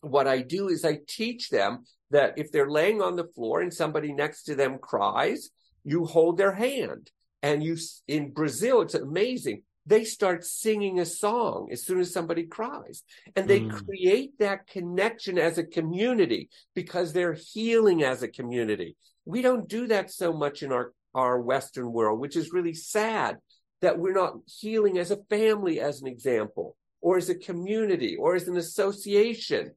what 0.00 0.26
I 0.26 0.42
do 0.42 0.68
is 0.68 0.84
I 0.84 1.00
teach 1.06 1.50
them 1.50 1.84
that 2.10 2.34
if 2.36 2.50
they're 2.50 2.70
laying 2.70 3.02
on 3.02 3.16
the 3.16 3.28
floor 3.34 3.60
and 3.60 3.74
somebody 3.74 4.12
next 4.12 4.44
to 4.44 4.54
them 4.54 4.78
cries, 4.78 5.50
you 5.88 6.04
hold 6.04 6.36
their 6.36 6.52
hand. 6.52 7.10
And 7.42 7.62
you, 7.62 7.76
in 8.06 8.32
Brazil, 8.32 8.80
it's 8.82 8.94
amazing. 8.94 9.62
They 9.86 10.04
start 10.04 10.44
singing 10.44 11.00
a 11.00 11.06
song 11.06 11.68
as 11.72 11.86
soon 11.86 12.00
as 12.00 12.12
somebody 12.12 12.44
cries. 12.44 13.04
And 13.36 13.48
they 13.48 13.60
mm. 13.60 13.86
create 13.86 14.38
that 14.38 14.66
connection 14.66 15.38
as 15.38 15.56
a 15.56 15.64
community 15.64 16.50
because 16.74 17.12
they're 17.12 17.34
healing 17.34 18.02
as 18.02 18.22
a 18.22 18.28
community. 18.28 18.96
We 19.24 19.40
don't 19.40 19.68
do 19.68 19.86
that 19.86 20.10
so 20.10 20.32
much 20.32 20.62
in 20.62 20.72
our, 20.72 20.92
our 21.14 21.40
Western 21.40 21.92
world, 21.92 22.20
which 22.20 22.36
is 22.36 22.52
really 22.52 22.74
sad 22.74 23.38
that 23.80 23.98
we're 23.98 24.12
not 24.12 24.34
healing 24.46 24.98
as 24.98 25.10
a 25.10 25.22
family, 25.30 25.80
as 25.80 26.02
an 26.02 26.08
example, 26.08 26.76
or 27.00 27.16
as 27.16 27.28
a 27.28 27.34
community, 27.34 28.16
or 28.16 28.34
as 28.34 28.48
an 28.48 28.56
association. 28.56 29.72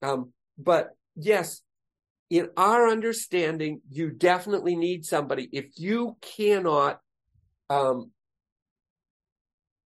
Um, 0.00 0.32
but 0.58 0.90
yes, 1.14 1.60
in 2.32 2.48
our 2.56 2.88
understanding, 2.88 3.82
you 3.90 4.08
definitely 4.08 4.74
need 4.74 5.04
somebody. 5.04 5.50
If 5.52 5.66
you 5.76 6.16
cannot 6.22 6.98
um, 7.68 8.10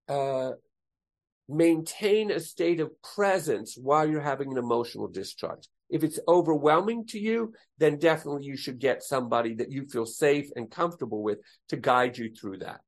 uh, 0.10 0.52
maintain 1.48 2.32
a 2.32 2.42
state 2.42 2.82
of 2.82 2.92
presence 3.02 3.78
while 3.82 4.06
you're 4.10 4.20
having 4.20 4.52
an 4.52 4.58
emotional 4.58 5.08
discharge. 5.08 5.70
If 5.90 6.04
it's 6.04 6.20
overwhelming 6.28 7.06
to 7.08 7.20
you, 7.20 7.54
then 7.78 7.98
definitely 7.98 8.44
you 8.44 8.58
should 8.58 8.78
get 8.78 9.04
somebody 9.04 9.56
that 9.56 9.72
you 9.72 9.86
feel 9.86 10.06
safe 10.06 10.50
and 10.58 10.70
comfortable 10.70 11.24
with 11.24 11.40
to 11.70 11.78
guide 11.78 12.18
you 12.18 12.34
through 12.34 12.58
that. 12.58 12.82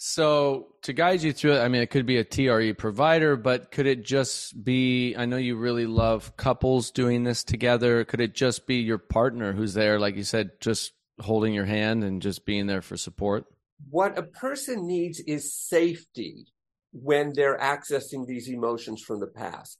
So 0.00 0.68
to 0.82 0.92
guide 0.92 1.22
you 1.22 1.32
through 1.32 1.54
it, 1.54 1.60
I 1.60 1.66
mean, 1.66 1.82
it 1.82 1.90
could 1.90 2.06
be 2.06 2.18
a 2.18 2.24
TRE 2.24 2.72
provider, 2.72 3.36
but 3.36 3.72
could 3.72 3.86
it 3.86 4.04
just 4.04 4.62
be? 4.62 5.16
I 5.16 5.26
know 5.26 5.36
you 5.36 5.56
really 5.56 5.86
love 5.86 6.36
couples 6.36 6.92
doing 6.92 7.24
this 7.24 7.42
together. 7.42 8.04
Could 8.04 8.20
it 8.20 8.32
just 8.32 8.68
be 8.68 8.76
your 8.76 8.98
partner 8.98 9.52
who's 9.52 9.74
there, 9.74 9.98
like 9.98 10.14
you 10.14 10.22
said, 10.22 10.52
just 10.60 10.92
holding 11.18 11.52
your 11.52 11.64
hand 11.64 12.04
and 12.04 12.22
just 12.22 12.46
being 12.46 12.68
there 12.68 12.80
for 12.80 12.96
support? 12.96 13.46
What 13.90 14.16
a 14.16 14.22
person 14.22 14.86
needs 14.86 15.18
is 15.18 15.52
safety 15.52 16.46
when 16.92 17.32
they're 17.32 17.58
accessing 17.58 18.24
these 18.24 18.48
emotions 18.48 19.02
from 19.02 19.18
the 19.18 19.26
past. 19.26 19.78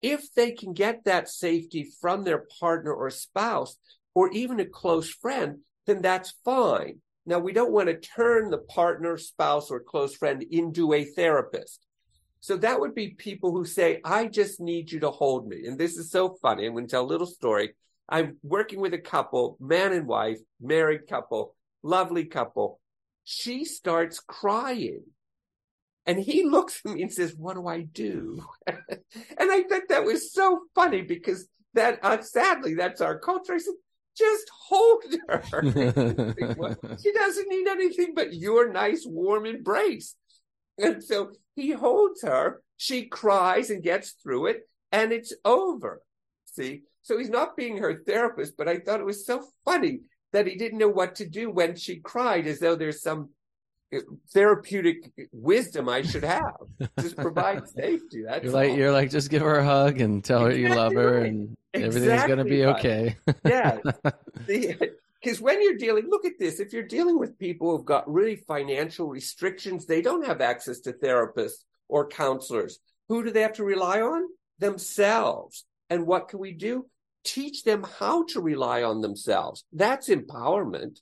If 0.00 0.32
they 0.34 0.52
can 0.52 0.74
get 0.74 1.04
that 1.06 1.28
safety 1.28 1.90
from 2.00 2.22
their 2.22 2.46
partner 2.60 2.94
or 2.94 3.10
spouse, 3.10 3.76
or 4.14 4.30
even 4.30 4.60
a 4.60 4.64
close 4.64 5.10
friend, 5.10 5.58
then 5.86 6.02
that's 6.02 6.34
fine 6.44 7.00
now, 7.26 7.40
we 7.40 7.52
don't 7.52 7.72
want 7.72 7.88
to 7.88 7.96
turn 7.96 8.50
the 8.50 8.58
partner, 8.58 9.18
spouse, 9.18 9.70
or 9.70 9.80
close 9.80 10.14
friend 10.14 10.44
into 10.44 10.92
a 10.92 11.04
therapist. 11.04 11.84
So 12.38 12.56
that 12.58 12.78
would 12.78 12.94
be 12.94 13.08
people 13.08 13.50
who 13.50 13.64
say, 13.64 14.00
I 14.04 14.28
just 14.28 14.60
need 14.60 14.92
you 14.92 15.00
to 15.00 15.10
hold 15.10 15.48
me. 15.48 15.66
And 15.66 15.76
this 15.76 15.96
is 15.96 16.12
so 16.12 16.36
funny. 16.40 16.66
I'm 16.66 16.74
going 16.74 16.86
to 16.86 16.90
tell 16.90 17.04
a 17.04 17.06
little 17.06 17.26
story. 17.26 17.74
I'm 18.08 18.36
working 18.44 18.78
with 18.78 18.94
a 18.94 18.98
couple, 18.98 19.56
man 19.58 19.92
and 19.92 20.06
wife, 20.06 20.38
married 20.60 21.08
couple, 21.08 21.56
lovely 21.82 22.26
couple. 22.26 22.78
She 23.24 23.64
starts 23.64 24.20
crying. 24.20 25.02
And 26.06 26.20
he 26.20 26.44
looks 26.44 26.80
at 26.84 26.92
me 26.92 27.02
and 27.02 27.12
says, 27.12 27.34
What 27.36 27.54
do 27.54 27.66
I 27.66 27.80
do? 27.80 28.44
and 28.68 28.78
I 29.40 29.64
thought 29.64 29.88
that 29.88 30.04
was 30.04 30.32
so 30.32 30.60
funny 30.76 31.02
because 31.02 31.48
that, 31.74 31.98
uh, 32.04 32.22
sadly, 32.22 32.74
that's 32.74 33.00
our 33.00 33.18
culture. 33.18 33.54
I 33.54 33.58
said, 33.58 33.74
just 34.16 34.50
hold 34.68 35.04
her. 35.28 35.42
she 37.02 37.12
doesn't 37.12 37.48
need 37.48 37.68
anything 37.68 38.12
but 38.14 38.34
your 38.34 38.72
nice 38.72 39.04
warm 39.06 39.46
embrace. 39.46 40.14
And 40.78 41.02
so 41.02 41.32
he 41.54 41.70
holds 41.72 42.22
her, 42.22 42.62
she 42.76 43.06
cries 43.06 43.70
and 43.70 43.82
gets 43.82 44.12
through 44.22 44.46
it, 44.46 44.68
and 44.92 45.12
it's 45.12 45.32
over. 45.44 46.02
See? 46.44 46.82
So 47.02 47.18
he's 47.18 47.30
not 47.30 47.56
being 47.56 47.78
her 47.78 48.02
therapist, 48.04 48.56
but 48.56 48.68
I 48.68 48.78
thought 48.78 49.00
it 49.00 49.06
was 49.06 49.26
so 49.26 49.44
funny 49.64 50.00
that 50.32 50.46
he 50.46 50.56
didn't 50.56 50.78
know 50.78 50.88
what 50.88 51.14
to 51.16 51.28
do 51.28 51.50
when 51.50 51.76
she 51.76 52.00
cried, 52.00 52.46
as 52.46 52.58
though 52.58 52.74
there's 52.74 53.02
some 53.02 53.30
therapeutic 54.32 55.12
wisdom 55.32 55.88
I 55.88 56.02
should 56.02 56.24
have. 56.24 56.56
just 57.00 57.16
provide 57.16 57.68
safety. 57.68 58.22
That's 58.26 58.44
you're 58.44 58.52
like 58.52 58.70
all. 58.70 58.76
you're 58.76 58.92
like 58.92 59.10
just 59.10 59.30
give 59.30 59.42
her 59.42 59.58
a 59.58 59.64
hug 59.64 60.00
and 60.00 60.24
tell 60.24 60.44
her 60.44 60.52
you 60.52 60.68
love 60.68 60.94
her 60.94 61.20
right. 61.20 61.30
and 61.30 61.56
exactly 61.72 62.02
everything's 62.02 62.26
going 62.26 62.38
to 62.38 62.44
be 62.44 62.64
okay. 62.66 63.16
yeah. 63.44 63.78
Because 64.46 65.40
when 65.40 65.62
you're 65.62 65.76
dealing, 65.76 66.08
look 66.08 66.24
at 66.24 66.38
this. 66.38 66.60
If 66.60 66.72
you're 66.72 66.82
dealing 66.82 67.18
with 67.18 67.38
people 67.38 67.76
who've 67.76 67.86
got 67.86 68.10
really 68.12 68.36
financial 68.36 69.08
restrictions, 69.08 69.86
they 69.86 70.02
don't 70.02 70.26
have 70.26 70.40
access 70.40 70.80
to 70.80 70.92
therapists 70.92 71.64
or 71.88 72.08
counselors. 72.08 72.78
Who 73.08 73.24
do 73.24 73.30
they 73.30 73.42
have 73.42 73.54
to 73.54 73.64
rely 73.64 74.00
on? 74.00 74.22
Themselves. 74.58 75.64
And 75.90 76.06
what 76.06 76.28
can 76.28 76.38
we 76.38 76.52
do? 76.52 76.86
Teach 77.24 77.64
them 77.64 77.84
how 77.98 78.24
to 78.26 78.40
rely 78.40 78.82
on 78.82 79.00
themselves. 79.00 79.64
That's 79.72 80.08
empowerment. 80.08 81.00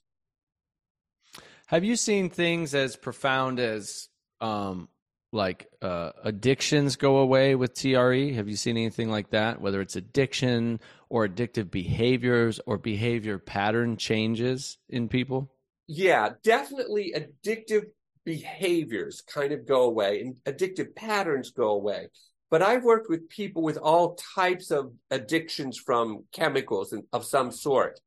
Have 1.67 1.83
you 1.83 1.95
seen 1.95 2.29
things 2.29 2.75
as 2.75 2.95
profound 2.95 3.59
as 3.59 4.07
um, 4.39 4.87
like 5.31 5.67
uh, 5.81 6.11
addictions 6.23 6.95
go 6.95 7.17
away 7.17 7.55
with 7.55 7.73
TRE? 7.73 8.33
Have 8.33 8.47
you 8.47 8.55
seen 8.55 8.77
anything 8.77 9.09
like 9.09 9.31
that? 9.31 9.59
Whether 9.59 9.81
it's 9.81 9.95
addiction 9.95 10.79
or 11.09 11.27
addictive 11.27 11.71
behaviors 11.71 12.59
or 12.67 12.77
behavior 12.77 13.39
pattern 13.39 13.97
changes 13.97 14.77
in 14.89 15.09
people? 15.09 15.51
Yeah, 15.87 16.33
definitely 16.43 17.15
addictive 17.15 17.85
behaviors 18.25 19.21
kind 19.21 19.51
of 19.51 19.67
go 19.67 19.83
away 19.83 20.21
and 20.21 20.37
addictive 20.45 20.95
patterns 20.95 21.51
go 21.51 21.69
away. 21.69 22.09
But 22.51 22.61
I've 22.61 22.83
worked 22.83 23.09
with 23.09 23.27
people 23.27 23.63
with 23.63 23.77
all 23.77 24.19
types 24.35 24.69
of 24.69 24.93
addictions 25.09 25.79
from 25.79 26.25
chemicals 26.31 26.93
of 27.11 27.25
some 27.25 27.51
sort. 27.51 27.99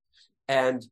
And 0.47 0.87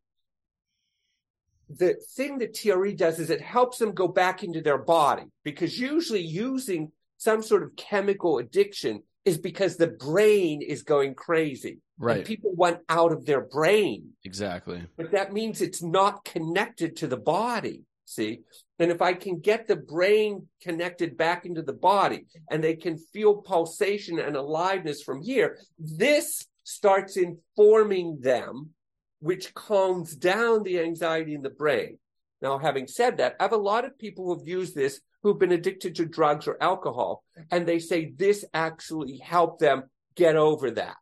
the 1.69 1.97
thing 2.15 2.39
that 2.39 2.55
TRE 2.55 2.93
does 2.93 3.19
is 3.19 3.31
it 3.31 3.41
helps 3.41 3.79
them 3.79 3.93
go 3.93 4.09
back 4.09 4.43
into 4.43 4.61
their 4.61 4.79
body 4.79 5.25
because 5.45 5.79
usually 5.79 6.23
using 6.23 6.93
some 7.19 7.43
sort 7.43 7.63
of 7.63 7.77
chemical 7.77 8.39
addiction 8.39 9.03
is 9.25 9.39
because 9.39 9.77
the 9.77 9.89
brain 9.89 10.63
is 10.63 10.83
going 10.83 11.15
crazy. 11.15 11.81
Right. 11.99 12.19
And 12.19 12.27
people 12.27 12.55
want 12.55 12.81
out 12.89 13.13
of 13.13 13.27
their 13.27 13.41
brain. 13.41 14.11
Exactly. 14.25 14.83
But 14.97 15.11
that 15.13 15.33
means 15.33 15.61
it's 15.61 15.83
not 15.83 16.25
connected 16.25 16.97
to 16.97 17.09
the 17.09 17.17
body. 17.17 17.83
See? 18.05 18.41
And 18.79 18.91
if 18.91 19.03
I 19.03 19.15
can 19.15 19.41
get 19.41 19.67
the 19.67 19.77
brain 19.77 20.47
connected 20.63 21.17
back 21.17 21.47
into 21.47 21.63
the 21.63 21.73
body 21.73 22.27
and 22.51 22.63
they 22.63 22.77
can 22.77 22.99
feel 22.99 23.37
pulsation 23.37 24.19
and 24.19 24.37
aliveness 24.37 25.03
from 25.03 25.23
here, 25.23 25.59
this 25.79 26.47
starts 26.63 27.17
informing 27.17 28.21
them 28.21 28.71
which 29.21 29.55
calms 29.55 30.15
down 30.15 30.63
the 30.63 30.81
anxiety 30.81 31.35
in 31.35 31.43
the 31.43 31.51
brain. 31.51 31.99
Now, 32.43 32.59
having 32.59 32.87
said 32.87 33.17
that, 33.17 33.37
I 33.41 33.45
have 33.45 33.53
a 33.53 33.57
lot 33.57 33.85
of 33.85 33.99
people 33.99 34.27
who 34.27 34.39
have 34.39 34.47
used 34.47 34.75
this 34.75 35.01
who've 35.23 35.39
been 35.39 35.53
addicted 35.53 35.97
to 35.97 36.05
drugs 36.05 36.47
or 36.47 36.63
alcohol, 36.63 37.25
and 37.51 37.67
they 37.67 37.79
say 37.79 38.13
this 38.17 38.45
actually 38.53 39.19
helped 39.19 39.61
them 39.61 39.85
get 40.15 40.37
over 40.37 40.71
that. 40.73 40.97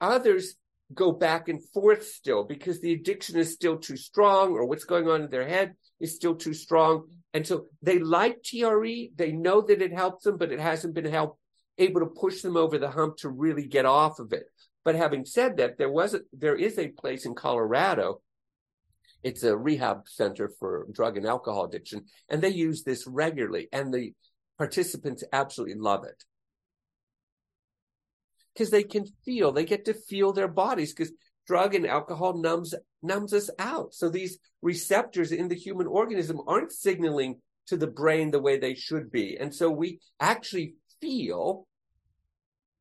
Others 0.00 0.54
go 0.94 1.12
back 1.12 1.48
and 1.48 1.62
forth 1.62 2.06
still 2.06 2.44
because 2.44 2.80
the 2.80 2.92
addiction 2.92 3.36
is 3.36 3.52
still 3.52 3.76
too 3.76 3.96
strong 3.96 4.52
or 4.52 4.64
what's 4.64 4.84
going 4.84 5.08
on 5.08 5.22
in 5.22 5.30
their 5.30 5.46
head 5.46 5.74
is 6.00 6.14
still 6.14 6.34
too 6.34 6.54
strong. 6.54 7.04
And 7.34 7.46
so 7.46 7.66
they 7.82 7.98
like 7.98 8.42
TRE. 8.42 9.10
They 9.14 9.32
know 9.32 9.60
that 9.62 9.82
it 9.82 9.92
helps 9.92 10.24
them, 10.24 10.38
but 10.38 10.52
it 10.52 10.60
hasn't 10.60 10.94
been 10.94 11.04
help, 11.04 11.38
able 11.76 12.00
to 12.00 12.06
push 12.06 12.40
them 12.40 12.56
over 12.56 12.78
the 12.78 12.90
hump 12.90 13.18
to 13.18 13.28
really 13.28 13.66
get 13.66 13.84
off 13.84 14.18
of 14.18 14.32
it. 14.32 14.46
But 14.88 14.94
having 14.94 15.26
said 15.26 15.58
that, 15.58 15.76
there 15.76 15.90
was 15.90 16.14
a, 16.14 16.20
there 16.32 16.56
is 16.56 16.78
a 16.78 16.88
place 16.88 17.26
in 17.26 17.34
Colorado. 17.34 18.22
It's 19.22 19.42
a 19.42 19.54
rehab 19.54 20.08
center 20.08 20.50
for 20.58 20.86
drug 20.90 21.18
and 21.18 21.26
alcohol 21.26 21.66
addiction, 21.66 22.06
and 22.30 22.40
they 22.40 22.48
use 22.48 22.84
this 22.84 23.06
regularly, 23.06 23.68
and 23.70 23.92
the 23.92 24.14
participants 24.56 25.22
absolutely 25.30 25.74
love 25.74 26.04
it 26.04 26.24
because 28.54 28.70
they 28.70 28.82
can 28.82 29.04
feel, 29.26 29.52
they 29.52 29.66
get 29.66 29.84
to 29.84 29.92
feel 29.92 30.32
their 30.32 30.48
bodies 30.48 30.94
because 30.94 31.12
drug 31.46 31.74
and 31.74 31.86
alcohol 31.86 32.40
numbs 32.40 32.74
numbs 33.02 33.34
us 33.34 33.50
out. 33.58 33.92
So 33.92 34.08
these 34.08 34.38
receptors 34.62 35.32
in 35.32 35.48
the 35.48 35.54
human 35.54 35.86
organism 35.86 36.40
aren't 36.46 36.72
signaling 36.72 37.42
to 37.66 37.76
the 37.76 37.88
brain 37.88 38.30
the 38.30 38.40
way 38.40 38.58
they 38.58 38.74
should 38.74 39.12
be, 39.12 39.36
and 39.36 39.54
so 39.54 39.68
we 39.68 40.00
actually 40.18 40.76
feel 40.98 41.67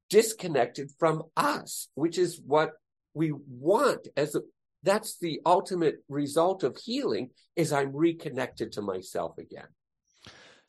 disconnected 0.09 0.91
from 0.97 1.23
us, 1.35 1.89
which 1.95 2.17
is 2.17 2.39
what 2.45 2.71
we 3.13 3.33
want 3.49 4.07
as 4.15 4.35
a, 4.35 4.41
that's 4.83 5.17
the 5.19 5.41
ultimate 5.45 6.03
result 6.07 6.63
of 6.63 6.77
healing 6.77 7.31
is 7.55 7.73
I'm 7.73 7.95
reconnected 7.95 8.73
to 8.73 8.81
myself 8.81 9.37
again. 9.37 9.67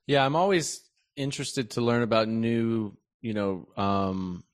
Yeah, 0.07 0.25
I'm 0.25 0.37
always 0.37 0.89
interested 1.17 1.71
to 1.73 1.83
learn 1.83 2.03
about 2.03 2.29
new, 2.29 2.97
you 3.21 3.35
know, 3.35 3.69
um, 3.77 4.45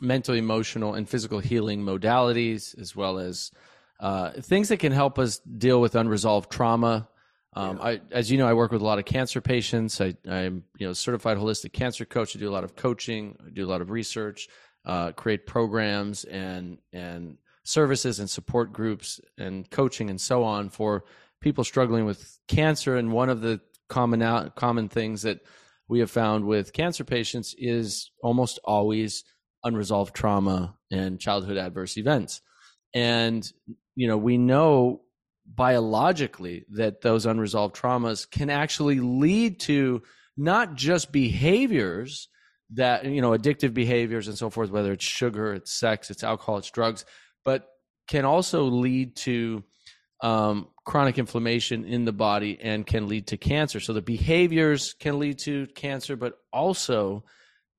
mental, 0.00 0.34
emotional, 0.34 0.94
and 0.94 1.08
physical 1.08 1.38
healing 1.38 1.82
modalities, 1.82 2.78
as 2.80 2.96
well 2.96 3.18
as 3.18 3.50
uh, 4.00 4.30
things 4.32 4.68
that 4.70 4.78
can 4.78 4.92
help 4.92 5.18
us 5.18 5.38
deal 5.38 5.80
with 5.80 5.94
unresolved 5.94 6.50
trauma, 6.50 7.08
um, 7.54 7.76
yeah. 7.76 7.84
I, 7.84 8.00
as 8.10 8.30
you 8.30 8.38
know, 8.38 8.46
I 8.46 8.54
work 8.54 8.72
with 8.72 8.80
a 8.80 8.84
lot 8.84 8.98
of 8.98 9.04
cancer 9.04 9.40
patients. 9.40 10.00
I, 10.00 10.14
am 10.26 10.64
you 10.78 10.86
know 10.86 10.92
certified 10.92 11.36
holistic 11.36 11.72
cancer 11.72 12.04
coach. 12.04 12.34
I 12.34 12.38
do 12.38 12.48
a 12.48 12.52
lot 12.52 12.64
of 12.64 12.76
coaching. 12.76 13.36
I 13.44 13.50
do 13.50 13.66
a 13.66 13.68
lot 13.68 13.80
of 13.80 13.90
research, 13.90 14.48
uh, 14.84 15.12
create 15.12 15.46
programs 15.46 16.24
and 16.24 16.78
and 16.92 17.36
services 17.64 18.18
and 18.18 18.28
support 18.28 18.72
groups 18.72 19.20
and 19.38 19.70
coaching 19.70 20.10
and 20.10 20.20
so 20.20 20.42
on 20.42 20.68
for 20.68 21.04
people 21.40 21.62
struggling 21.62 22.06
with 22.06 22.38
cancer. 22.48 22.96
And 22.96 23.12
one 23.12 23.28
of 23.28 23.40
the 23.40 23.60
common 23.88 24.22
out, 24.22 24.56
common 24.56 24.88
things 24.88 25.22
that 25.22 25.40
we 25.88 26.00
have 26.00 26.10
found 26.10 26.44
with 26.44 26.72
cancer 26.72 27.04
patients 27.04 27.54
is 27.58 28.10
almost 28.22 28.58
always 28.64 29.24
unresolved 29.62 30.14
trauma 30.14 30.76
and 30.90 31.20
childhood 31.20 31.56
adverse 31.58 31.98
events. 31.98 32.40
And 32.94 33.50
you 33.94 34.08
know 34.08 34.16
we 34.16 34.38
know 34.38 35.02
biologically 35.46 36.64
that 36.70 37.00
those 37.00 37.26
unresolved 37.26 37.74
traumas 37.74 38.30
can 38.30 38.50
actually 38.50 39.00
lead 39.00 39.60
to 39.60 40.02
not 40.36 40.74
just 40.74 41.12
behaviors 41.12 42.28
that 42.70 43.04
you 43.04 43.20
know 43.20 43.32
addictive 43.32 43.74
behaviors 43.74 44.28
and 44.28 44.38
so 44.38 44.48
forth 44.48 44.70
whether 44.70 44.92
it's 44.92 45.04
sugar 45.04 45.52
it's 45.52 45.72
sex 45.72 46.10
it's 46.10 46.24
alcohol 46.24 46.56
it's 46.56 46.70
drugs 46.70 47.04
but 47.44 47.68
can 48.08 48.24
also 48.24 48.64
lead 48.64 49.14
to 49.16 49.62
um, 50.22 50.68
chronic 50.84 51.18
inflammation 51.18 51.84
in 51.84 52.04
the 52.04 52.12
body 52.12 52.58
and 52.60 52.86
can 52.86 53.08
lead 53.08 53.26
to 53.28 53.36
cancer. 53.36 53.80
So 53.80 53.92
the 53.92 54.02
behaviors 54.02 54.94
can 54.94 55.18
lead 55.18 55.38
to 55.40 55.66
cancer 55.68 56.16
but 56.16 56.38
also 56.52 57.24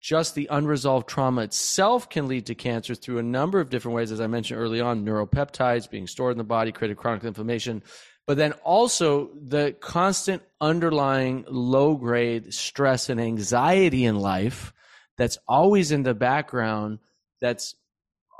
just 0.03 0.35
the 0.35 0.49
unresolved 0.51 1.07
trauma 1.07 1.43
itself 1.43 2.09
can 2.09 2.27
lead 2.27 2.45
to 2.45 2.53
cancer 2.53 2.93
through 2.93 3.19
a 3.19 3.23
number 3.23 3.61
of 3.61 3.69
different 3.69 3.95
ways, 3.95 4.11
as 4.11 4.19
I 4.19 4.27
mentioned 4.27 4.59
early 4.59 4.81
on 4.81 5.05
neuropeptides 5.05 5.89
being 5.89 6.07
stored 6.07 6.33
in 6.33 6.37
the 6.37 6.43
body, 6.43 6.73
creating 6.73 6.97
chronic 6.97 7.23
inflammation, 7.23 7.81
but 8.27 8.35
then 8.35 8.51
also 8.65 9.29
the 9.41 9.73
constant 9.79 10.43
underlying 10.59 11.45
low 11.47 11.95
grade 11.95 12.53
stress 12.53 13.09
and 13.09 13.19
anxiety 13.19 14.03
in 14.03 14.19
life 14.19 14.73
that's 15.17 15.37
always 15.47 15.93
in 15.93 16.03
the 16.03 16.13
background, 16.13 16.99
that's 17.39 17.73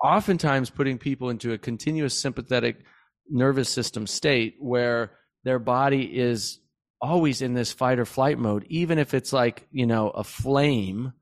oftentimes 0.03 0.69
putting 0.69 0.97
people 0.97 1.29
into 1.29 1.53
a 1.53 1.57
continuous 1.57 2.19
sympathetic 2.19 2.83
nervous 3.29 3.69
system 3.69 4.05
state 4.05 4.55
where 4.59 5.11
their 5.45 5.59
body 5.59 6.03
is 6.03 6.59
always 7.01 7.41
in 7.41 7.53
this 7.53 7.71
fight 7.71 7.99
or 7.99 8.05
flight 8.05 8.37
mode, 8.37 8.65
even 8.67 8.99
if 8.99 9.13
it's 9.13 9.31
like, 9.31 9.65
you 9.71 9.85
know, 9.85 10.09
a 10.09 10.25
flame 10.25 11.13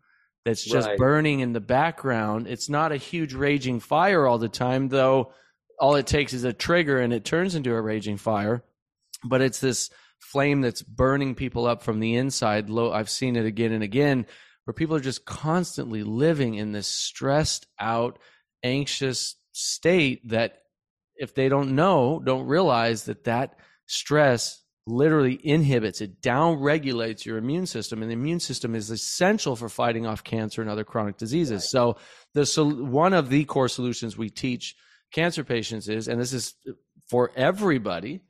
that's 0.45 0.63
just 0.63 0.87
right. 0.87 0.97
burning 0.97 1.41
in 1.41 1.53
the 1.53 1.61
background. 1.61 2.47
It's 2.47 2.69
not 2.69 2.91
a 2.91 2.97
huge 2.97 3.33
raging 3.33 3.79
fire 3.79 4.25
all 4.25 4.37
the 4.37 4.49
time, 4.49 4.89
though 4.89 5.33
all 5.79 5.95
it 5.95 6.07
takes 6.07 6.33
is 6.33 6.43
a 6.43 6.53
trigger 6.53 6.99
and 6.99 7.13
it 7.13 7.25
turns 7.25 7.55
into 7.55 7.73
a 7.73 7.81
raging 7.81 8.17
fire. 8.17 8.63
But 9.23 9.41
it's 9.41 9.59
this 9.59 9.89
flame 10.19 10.61
that's 10.61 10.81
burning 10.81 11.35
people 11.35 11.65
up 11.65 11.83
from 11.83 11.99
the 11.99 12.15
inside. 12.15 12.69
Low 12.69 12.91
I've 12.91 13.09
seen 13.09 13.35
it 13.35 13.45
again 13.45 13.71
and 13.71 13.83
again 13.83 14.25
where 14.65 14.73
people 14.73 14.95
are 14.95 15.01
just 15.01 15.25
constantly 15.25 16.03
living 16.03 16.55
in 16.55 16.71
this 16.71 16.87
stressed 16.87 17.67
out, 17.79 18.19
anxious 18.63 19.35
state 19.51 20.27
that 20.29 20.59
if 21.15 21.33
they 21.35 21.49
don't 21.49 21.75
know, 21.75 22.21
don't 22.23 22.45
realize 22.47 23.05
that 23.05 23.25
that 23.25 23.55
stress 23.87 24.60
literally 24.87 25.39
inhibits 25.43 26.01
it 26.01 26.21
down 26.21 26.59
regulates 26.59 27.25
your 27.25 27.37
immune 27.37 27.67
system 27.67 28.01
and 28.01 28.09
the 28.09 28.15
immune 28.15 28.39
system 28.39 28.73
is 28.73 28.89
essential 28.89 29.55
for 29.55 29.69
fighting 29.69 30.07
off 30.07 30.23
cancer 30.23 30.61
and 30.61 30.71
other 30.71 30.83
chronic 30.83 31.17
diseases. 31.17 31.61
Right. 31.61 31.61
so 31.63 31.97
the 32.33 32.45
so 32.45 32.67
one 32.67 33.13
of 33.13 33.29
the 33.29 33.45
core 33.45 33.69
solutions 33.69 34.17
we 34.17 34.29
teach 34.29 34.75
cancer 35.13 35.43
patients 35.43 35.87
is 35.87 36.07
and 36.07 36.19
this 36.19 36.33
is 36.33 36.55
for 37.09 37.31
everybody 37.35 38.21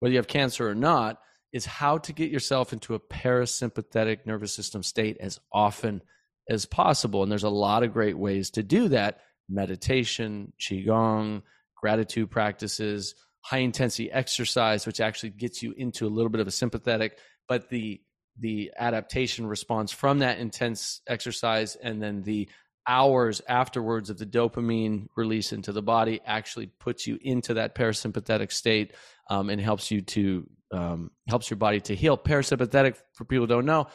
whether 0.00 0.12
you 0.12 0.18
have 0.18 0.26
cancer 0.26 0.68
or 0.68 0.74
not 0.74 1.18
is 1.52 1.66
how 1.66 1.98
to 1.98 2.12
get 2.12 2.30
yourself 2.30 2.72
into 2.72 2.94
a 2.94 3.00
parasympathetic 3.00 4.26
nervous 4.26 4.54
system 4.54 4.82
state 4.82 5.16
as 5.20 5.38
often 5.52 6.02
as 6.48 6.64
possible. 6.64 7.22
And 7.22 7.30
there's 7.30 7.44
a 7.44 7.50
lot 7.50 7.82
of 7.82 7.92
great 7.92 8.18
ways 8.18 8.50
to 8.50 8.62
do 8.62 8.88
that. 8.88 9.20
Meditation 9.48 10.52
qigong 10.60 11.42
gratitude 11.76 12.30
practices 12.30 13.14
high 13.42 13.58
intensity 13.58 14.10
exercise, 14.10 14.86
which 14.86 15.00
actually 15.00 15.30
gets 15.30 15.62
you 15.62 15.72
into 15.76 16.06
a 16.06 16.10
little 16.10 16.30
bit 16.30 16.40
of 16.40 16.46
a 16.46 16.52
sympathetic, 16.52 17.18
but 17.48 17.68
the 17.68 18.00
the 18.38 18.72
adaptation 18.78 19.46
response 19.46 19.92
from 19.92 20.20
that 20.20 20.38
intense 20.38 21.02
exercise 21.06 21.76
and 21.76 22.00
then 22.00 22.22
the 22.22 22.48
hours 22.86 23.42
afterwards 23.48 24.08
of 24.08 24.18
the 24.18 24.24
dopamine 24.26 25.06
release 25.16 25.52
into 25.52 25.72
the 25.72 25.82
body 25.82 26.20
actually 26.24 26.66
puts 26.66 27.06
you 27.06 27.18
into 27.22 27.54
that 27.54 27.74
parasympathetic 27.74 28.50
state 28.50 28.94
um, 29.28 29.50
and 29.50 29.60
helps 29.60 29.90
you 29.90 30.00
to 30.00 30.48
um, 30.72 31.10
helps 31.28 31.50
your 31.50 31.56
body 31.56 31.80
to 31.80 31.94
heal. 31.94 32.16
Parasympathetic, 32.16 32.96
for 33.14 33.24
people 33.24 33.44
who 33.44 33.48
don't 33.48 33.66
know, 33.66 33.88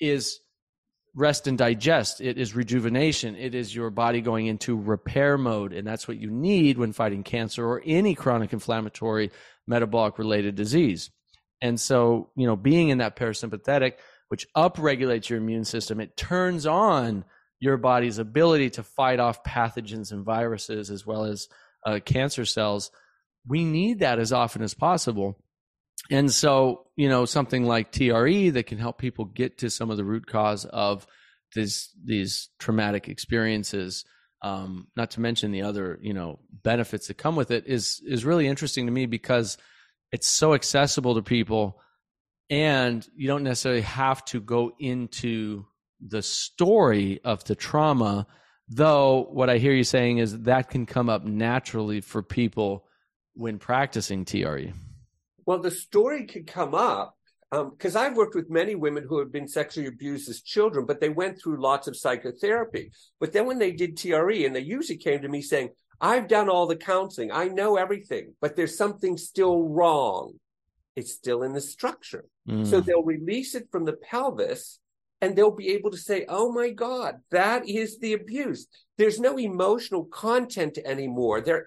is 0.00 0.40
rest 1.14 1.46
and 1.46 1.58
digest. 1.58 2.20
It 2.20 2.38
is 2.38 2.54
rejuvenation. 2.54 3.36
It 3.36 3.54
is 3.54 3.74
your 3.74 3.90
body 3.90 4.20
going 4.20 4.46
into 4.46 4.80
repair 4.80 5.36
mode. 5.36 5.72
And 5.72 5.86
that's 5.86 6.08
what 6.08 6.16
you 6.16 6.30
need 6.30 6.78
when 6.78 6.92
fighting 6.92 7.22
cancer 7.22 7.66
or 7.66 7.82
any 7.84 8.14
chronic 8.14 8.52
inflammatory 8.52 9.30
metabolic 9.66 10.18
related 10.18 10.54
disease. 10.54 11.10
And 11.60 11.80
so, 11.80 12.30
you 12.34 12.46
know, 12.46 12.56
being 12.56 12.88
in 12.88 12.98
that 12.98 13.16
parasympathetic, 13.16 13.94
which 14.28 14.46
upregulates 14.56 15.28
your 15.28 15.38
immune 15.38 15.64
system, 15.64 16.00
it 16.00 16.16
turns 16.16 16.66
on 16.66 17.24
your 17.60 17.76
body's 17.76 18.18
ability 18.18 18.70
to 18.70 18.82
fight 18.82 19.20
off 19.20 19.44
pathogens 19.44 20.10
and 20.10 20.24
viruses 20.24 20.90
as 20.90 21.06
well 21.06 21.24
as 21.24 21.48
uh, 21.86 22.00
cancer 22.04 22.44
cells. 22.44 22.90
We 23.46 23.64
need 23.64 24.00
that 24.00 24.18
as 24.18 24.32
often 24.32 24.62
as 24.62 24.74
possible. 24.74 25.38
And 26.10 26.30
so, 26.32 26.86
you 26.96 27.08
know, 27.08 27.24
something 27.24 27.64
like 27.64 27.92
TRE 27.92 28.50
that 28.50 28.66
can 28.66 28.78
help 28.78 28.98
people 28.98 29.24
get 29.24 29.58
to 29.58 29.70
some 29.70 29.90
of 29.90 29.96
the 29.96 30.04
root 30.04 30.26
cause 30.26 30.64
of 30.66 31.06
these 31.54 31.90
these 32.04 32.48
traumatic 32.58 33.08
experiences 33.08 34.04
um, 34.42 34.88
not 34.96 35.12
to 35.12 35.20
mention 35.20 35.52
the 35.52 35.62
other 35.62 35.98
you 36.02 36.12
know 36.12 36.38
benefits 36.50 37.08
that 37.08 37.18
come 37.18 37.36
with 37.36 37.50
it 37.50 37.66
is 37.66 38.02
is 38.06 38.24
really 38.24 38.46
interesting 38.46 38.86
to 38.86 38.92
me 38.92 39.06
because 39.06 39.56
it's 40.10 40.28
so 40.28 40.54
accessible 40.54 41.14
to 41.14 41.22
people 41.22 41.80
and 42.50 43.06
you 43.16 43.28
don't 43.28 43.44
necessarily 43.44 43.82
have 43.82 44.24
to 44.26 44.40
go 44.40 44.72
into 44.78 45.64
the 46.00 46.22
story 46.22 47.20
of 47.24 47.44
the 47.44 47.54
trauma 47.54 48.26
though 48.68 49.28
what 49.30 49.48
i 49.48 49.58
hear 49.58 49.72
you 49.72 49.84
saying 49.84 50.18
is 50.18 50.40
that 50.40 50.70
can 50.70 50.86
come 50.86 51.08
up 51.08 51.24
naturally 51.24 52.00
for 52.00 52.22
people 52.22 52.84
when 53.34 53.58
practicing 53.58 54.24
tre 54.24 54.72
well 55.46 55.58
the 55.58 55.70
story 55.70 56.26
could 56.26 56.46
come 56.46 56.74
up 56.74 57.16
because 57.52 57.96
um, 57.96 58.02
I've 58.02 58.16
worked 58.16 58.34
with 58.34 58.48
many 58.48 58.74
women 58.74 59.04
who 59.06 59.18
have 59.18 59.30
been 59.30 59.46
sexually 59.46 59.86
abused 59.86 60.30
as 60.30 60.40
children, 60.40 60.86
but 60.86 61.00
they 61.00 61.10
went 61.10 61.38
through 61.38 61.60
lots 61.60 61.86
of 61.86 61.96
psychotherapy. 61.96 62.92
But 63.20 63.34
then 63.34 63.44
when 63.44 63.58
they 63.58 63.72
did 63.72 63.98
TRE, 63.98 64.46
and 64.46 64.56
they 64.56 64.60
usually 64.60 64.96
came 64.96 65.20
to 65.20 65.28
me 65.28 65.42
saying, 65.42 65.68
I've 66.00 66.28
done 66.28 66.48
all 66.48 66.66
the 66.66 66.76
counseling, 66.76 67.30
I 67.30 67.48
know 67.48 67.76
everything, 67.76 68.34
but 68.40 68.56
there's 68.56 68.78
something 68.78 69.18
still 69.18 69.68
wrong. 69.68 70.32
It's 70.96 71.12
still 71.12 71.42
in 71.42 71.52
the 71.52 71.60
structure. 71.60 72.24
Mm. 72.48 72.66
So 72.66 72.80
they'll 72.80 73.04
release 73.04 73.54
it 73.54 73.68
from 73.70 73.84
the 73.84 73.94
pelvis 73.94 74.80
and 75.20 75.36
they'll 75.36 75.54
be 75.54 75.70
able 75.70 75.90
to 75.90 75.96
say, 75.96 76.26
Oh 76.28 76.50
my 76.50 76.70
God, 76.70 77.20
that 77.30 77.68
is 77.68 77.98
the 77.98 78.14
abuse. 78.14 78.66
There's 78.98 79.20
no 79.20 79.38
emotional 79.38 80.04
content 80.06 80.78
anymore. 80.84 81.40
They're 81.40 81.66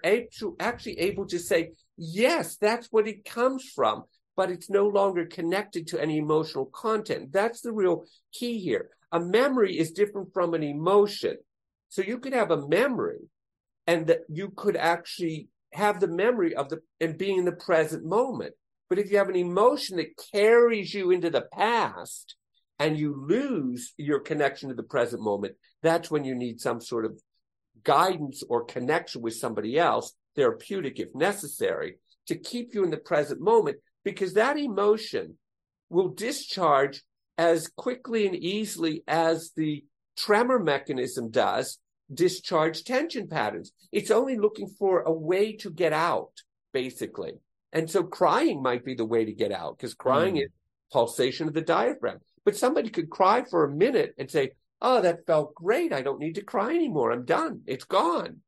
actually 0.60 0.98
able 1.00 1.26
to 1.26 1.38
say, 1.38 1.72
Yes, 1.96 2.56
that's 2.56 2.88
what 2.88 3.08
it 3.08 3.24
comes 3.24 3.64
from 3.64 4.04
but 4.36 4.50
it's 4.50 4.70
no 4.70 4.86
longer 4.86 5.24
connected 5.24 5.88
to 5.88 6.00
any 6.00 6.18
emotional 6.18 6.66
content. 6.66 7.32
That's 7.32 7.62
the 7.62 7.72
real 7.72 8.04
key 8.32 8.60
here. 8.60 8.90
A 9.10 9.18
memory 9.18 9.78
is 9.78 9.92
different 9.92 10.32
from 10.34 10.52
an 10.54 10.62
emotion. 10.62 11.38
So 11.88 12.02
you 12.02 12.18
could 12.18 12.34
have 12.34 12.50
a 12.50 12.68
memory 12.68 13.30
and 13.86 14.06
that 14.08 14.20
you 14.28 14.50
could 14.54 14.76
actually 14.76 15.48
have 15.72 16.00
the 16.00 16.08
memory 16.08 16.54
of 16.54 16.68
the 16.68 16.80
and 17.00 17.16
being 17.16 17.38
in 17.38 17.44
the 17.44 17.52
present 17.52 18.04
moment. 18.04 18.54
But 18.88 18.98
if 18.98 19.10
you 19.10 19.18
have 19.18 19.28
an 19.28 19.36
emotion 19.36 19.96
that 19.96 20.20
carries 20.32 20.92
you 20.92 21.10
into 21.10 21.30
the 21.30 21.46
past 21.52 22.36
and 22.78 22.98
you 22.98 23.26
lose 23.28 23.94
your 23.96 24.20
connection 24.20 24.68
to 24.68 24.74
the 24.74 24.82
present 24.82 25.22
moment, 25.22 25.54
that's 25.82 26.10
when 26.10 26.24
you 26.24 26.34
need 26.34 26.60
some 26.60 26.80
sort 26.80 27.04
of 27.04 27.18
guidance 27.82 28.42
or 28.48 28.64
connection 28.64 29.22
with 29.22 29.34
somebody 29.34 29.78
else, 29.78 30.12
therapeutic 30.36 31.00
if 31.00 31.14
necessary, 31.14 31.96
to 32.26 32.36
keep 32.36 32.74
you 32.74 32.84
in 32.84 32.90
the 32.90 32.96
present 32.96 33.40
moment 33.40 33.78
because 34.04 34.34
that 34.34 34.58
emotion 34.58 35.36
will 35.88 36.08
discharge 36.08 37.02
as 37.38 37.68
quickly 37.68 38.26
and 38.26 38.36
easily 38.36 39.02
as 39.06 39.52
the 39.56 39.84
tremor 40.16 40.58
mechanism 40.58 41.30
does 41.30 41.78
discharge 42.12 42.84
tension 42.84 43.28
patterns. 43.28 43.72
It's 43.92 44.10
only 44.10 44.36
looking 44.36 44.68
for 44.68 45.02
a 45.02 45.12
way 45.12 45.56
to 45.56 45.70
get 45.70 45.92
out, 45.92 46.32
basically. 46.72 47.32
And 47.72 47.90
so 47.90 48.04
crying 48.04 48.62
might 48.62 48.84
be 48.84 48.94
the 48.94 49.04
way 49.04 49.24
to 49.24 49.32
get 49.32 49.52
out 49.52 49.76
because 49.76 49.94
crying 49.94 50.36
mm. 50.36 50.44
is 50.44 50.50
pulsation 50.92 51.48
of 51.48 51.54
the 51.54 51.62
diaphragm. 51.62 52.18
But 52.44 52.56
somebody 52.56 52.90
could 52.90 53.10
cry 53.10 53.44
for 53.44 53.64
a 53.64 53.74
minute 53.74 54.14
and 54.18 54.30
say, 54.30 54.52
Oh, 54.80 55.00
that 55.00 55.26
felt 55.26 55.54
great. 55.54 55.92
I 55.92 56.02
don't 56.02 56.20
need 56.20 56.34
to 56.34 56.44
cry 56.44 56.70
anymore. 56.70 57.10
I'm 57.10 57.24
done. 57.24 57.62
It's 57.66 57.84
gone. 57.84 58.40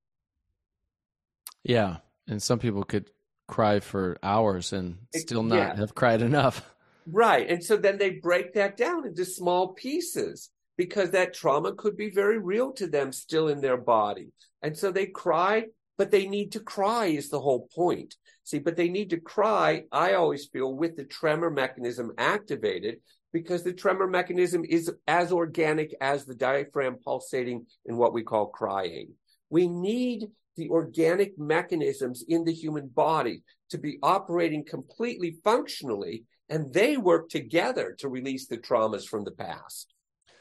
Yeah. 1.68 1.98
And 2.26 2.42
some 2.42 2.58
people 2.58 2.82
could 2.82 3.10
cry 3.46 3.78
for 3.78 4.18
hours 4.22 4.72
and 4.72 4.98
still 5.14 5.42
not 5.42 5.56
yeah. 5.56 5.76
have 5.76 5.94
cried 5.94 6.22
enough. 6.22 6.68
Right. 7.10 7.48
And 7.48 7.64
so 7.64 7.78
then 7.78 7.96
they 7.96 8.10
break 8.10 8.52
that 8.52 8.76
down 8.76 9.06
into 9.06 9.24
small 9.24 9.68
pieces 9.68 10.50
because 10.76 11.12
that 11.12 11.32
trauma 11.32 11.72
could 11.72 11.96
be 11.96 12.10
very 12.10 12.36
real 12.38 12.70
to 12.72 12.86
them 12.86 13.12
still 13.12 13.48
in 13.48 13.62
their 13.62 13.78
body. 13.78 14.28
And 14.60 14.76
so 14.76 14.92
they 14.92 15.06
cry, 15.06 15.68
but 15.96 16.10
they 16.10 16.26
need 16.26 16.52
to 16.52 16.60
cry 16.60 17.06
is 17.06 17.30
the 17.30 17.40
whole 17.40 17.66
point. 17.74 18.14
See, 18.44 18.58
but 18.58 18.76
they 18.76 18.90
need 18.90 19.08
to 19.10 19.20
cry, 19.20 19.84
I 19.90 20.14
always 20.14 20.48
feel, 20.52 20.74
with 20.74 20.96
the 20.96 21.04
tremor 21.04 21.48
mechanism 21.48 22.12
activated 22.18 22.98
because 23.32 23.62
the 23.62 23.72
tremor 23.72 24.06
mechanism 24.06 24.62
is 24.66 24.92
as 25.06 25.32
organic 25.32 25.94
as 26.02 26.26
the 26.26 26.34
diaphragm 26.34 26.98
pulsating 27.02 27.64
in 27.86 27.96
what 27.96 28.12
we 28.12 28.22
call 28.22 28.48
crying. 28.48 29.14
We 29.48 29.66
need 29.66 30.28
the 30.58 30.68
organic 30.68 31.38
mechanisms 31.38 32.24
in 32.28 32.44
the 32.44 32.52
human 32.52 32.88
body 32.88 33.42
to 33.70 33.78
be 33.78 33.98
operating 34.02 34.64
completely 34.64 35.38
functionally, 35.44 36.24
and 36.50 36.74
they 36.74 36.96
work 36.96 37.30
together 37.30 37.94
to 38.00 38.08
release 38.08 38.46
the 38.48 38.58
traumas 38.58 39.06
from 39.06 39.24
the 39.24 39.30
past. 39.30 39.94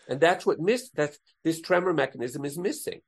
And 0.09 0.20
that's 0.20 0.45
what 0.45 0.59
miss 0.59 0.89
that 0.91 1.18
this 1.43 1.61
tremor 1.61 1.93
mechanism 1.93 2.45
is 2.45 2.57
missing. 2.57 3.01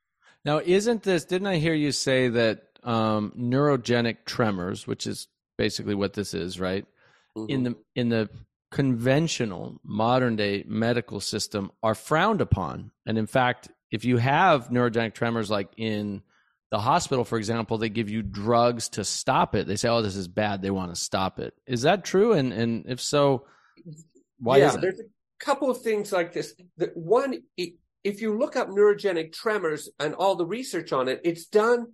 Now, 0.45 0.61
isn't 0.63 1.03
this? 1.03 1.25
Didn't 1.25 1.47
I 1.47 1.57
hear 1.57 1.73
you 1.73 1.91
say 1.91 2.29
that 2.29 2.63
um, 2.83 3.33
neurogenic 3.37 4.17
tremors, 4.25 4.85
which 4.85 5.07
is 5.07 5.27
basically 5.57 5.95
what 5.95 6.13
this 6.13 6.33
is, 6.33 6.59
right? 6.59 6.85
Mm-hmm. 7.35 7.49
In 7.51 7.63
the 7.63 7.75
in 7.95 8.09
the 8.09 8.29
conventional 8.71 9.79
modern 9.83 10.35
day 10.35 10.63
medical 10.67 11.19
system, 11.19 11.71
are 11.81 11.95
frowned 11.95 12.41
upon, 12.41 12.91
and 13.05 13.17
in 13.17 13.27
fact, 13.27 13.69
if 13.91 14.05
you 14.05 14.17
have 14.17 14.69
neurogenic 14.69 15.13
tremors, 15.13 15.49
like 15.49 15.69
in 15.77 16.21
the 16.71 16.79
hospital, 16.79 17.25
for 17.25 17.37
example, 17.37 17.77
they 17.77 17.89
give 17.89 18.09
you 18.09 18.21
drugs 18.21 18.89
to 18.89 19.03
stop 19.03 19.55
it. 19.55 19.65
They 19.65 19.75
say, 19.75 19.89
"Oh, 19.89 20.01
this 20.01 20.15
is 20.15 20.27
bad." 20.27 20.61
They 20.61 20.69
want 20.69 20.93
to 20.93 20.99
stop 20.99 21.39
it. 21.39 21.53
Is 21.65 21.81
that 21.81 22.03
true? 22.03 22.33
And 22.33 22.53
and 22.53 22.85
if 22.87 23.01
so, 23.01 23.45
why 24.37 24.57
yeah, 24.57 24.69
is? 24.69 24.77
There's 24.77 24.99
a 24.99 25.43
couple 25.43 25.69
of 25.69 25.81
things 25.81 26.11
like 26.11 26.31
this. 26.31 26.53
The 26.77 26.91
one, 26.93 27.41
if 27.57 28.21
you 28.21 28.37
look 28.37 28.55
up 28.55 28.69
neurogenic 28.69 29.33
tremors 29.33 29.89
and 29.99 30.13
all 30.13 30.35
the 30.35 30.45
research 30.45 30.93
on 30.93 31.07
it, 31.07 31.21
it's 31.23 31.45
done. 31.47 31.93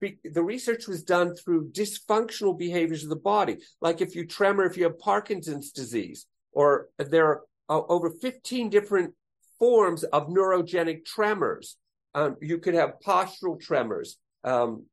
The 0.00 0.42
research 0.42 0.88
was 0.88 1.04
done 1.04 1.36
through 1.36 1.70
dysfunctional 1.70 2.58
behaviors 2.58 3.04
of 3.04 3.10
the 3.10 3.16
body, 3.16 3.58
like 3.80 4.00
if 4.00 4.16
you 4.16 4.26
tremor, 4.26 4.64
if 4.64 4.76
you 4.76 4.82
have 4.84 4.98
Parkinson's 4.98 5.70
disease, 5.70 6.26
or 6.50 6.88
there 6.98 7.26
are 7.26 7.42
uh, 7.68 7.82
over 7.88 8.10
15 8.10 8.70
different 8.70 9.14
forms 9.60 10.02
of 10.02 10.26
neurogenic 10.28 11.04
tremors 11.04 11.76
um, 12.18 12.36
you 12.40 12.58
could 12.58 12.74
have 12.74 12.94
postural 13.06 13.60
tremors, 13.60 14.16
um, 14.42 14.86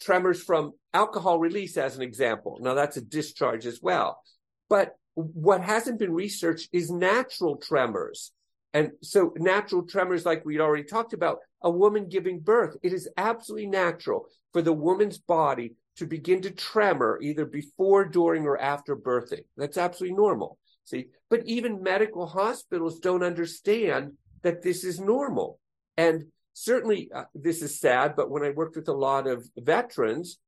tremors 0.00 0.40
from 0.40 0.72
alcohol 0.94 1.40
release, 1.40 1.76
as 1.76 1.96
an 1.96 2.02
example. 2.02 2.58
Now, 2.60 2.74
that's 2.74 2.96
a 2.96 3.00
discharge 3.00 3.66
as 3.66 3.80
well. 3.82 4.22
But 4.68 4.94
what 5.14 5.60
hasn't 5.60 5.98
been 5.98 6.12
researched 6.12 6.68
is 6.72 6.88
natural 6.88 7.56
tremors. 7.56 8.30
And 8.72 8.92
so, 9.02 9.32
natural 9.36 9.82
tremors, 9.86 10.24
like 10.24 10.44
we'd 10.44 10.60
already 10.60 10.84
talked 10.84 11.14
about, 11.14 11.38
a 11.62 11.70
woman 11.70 12.08
giving 12.08 12.38
birth, 12.38 12.76
it 12.84 12.92
is 12.92 13.08
absolutely 13.16 13.66
natural 13.66 14.26
for 14.52 14.62
the 14.62 14.72
woman's 14.72 15.18
body 15.18 15.74
to 15.96 16.06
begin 16.06 16.40
to 16.42 16.50
tremor 16.52 17.18
either 17.20 17.44
before, 17.44 18.04
during, 18.04 18.46
or 18.46 18.56
after 18.56 18.94
birthing. 18.94 19.42
That's 19.56 19.78
absolutely 19.78 20.16
normal. 20.16 20.58
See, 20.84 21.06
but 21.28 21.42
even 21.44 21.82
medical 21.82 22.26
hospitals 22.28 23.00
don't 23.00 23.24
understand 23.24 24.12
that 24.42 24.62
this 24.62 24.84
is 24.84 25.00
normal. 25.00 25.58
And 25.96 26.26
certainly 26.58 27.10
uh, 27.14 27.24
this 27.34 27.62
is 27.62 27.80
sad, 27.80 28.14
but 28.16 28.30
when 28.30 28.42
I 28.42 28.50
worked 28.50 28.76
with 28.76 28.88
a 28.88 28.92
lot 28.92 29.26
of 29.26 29.48
veterans 29.56 30.38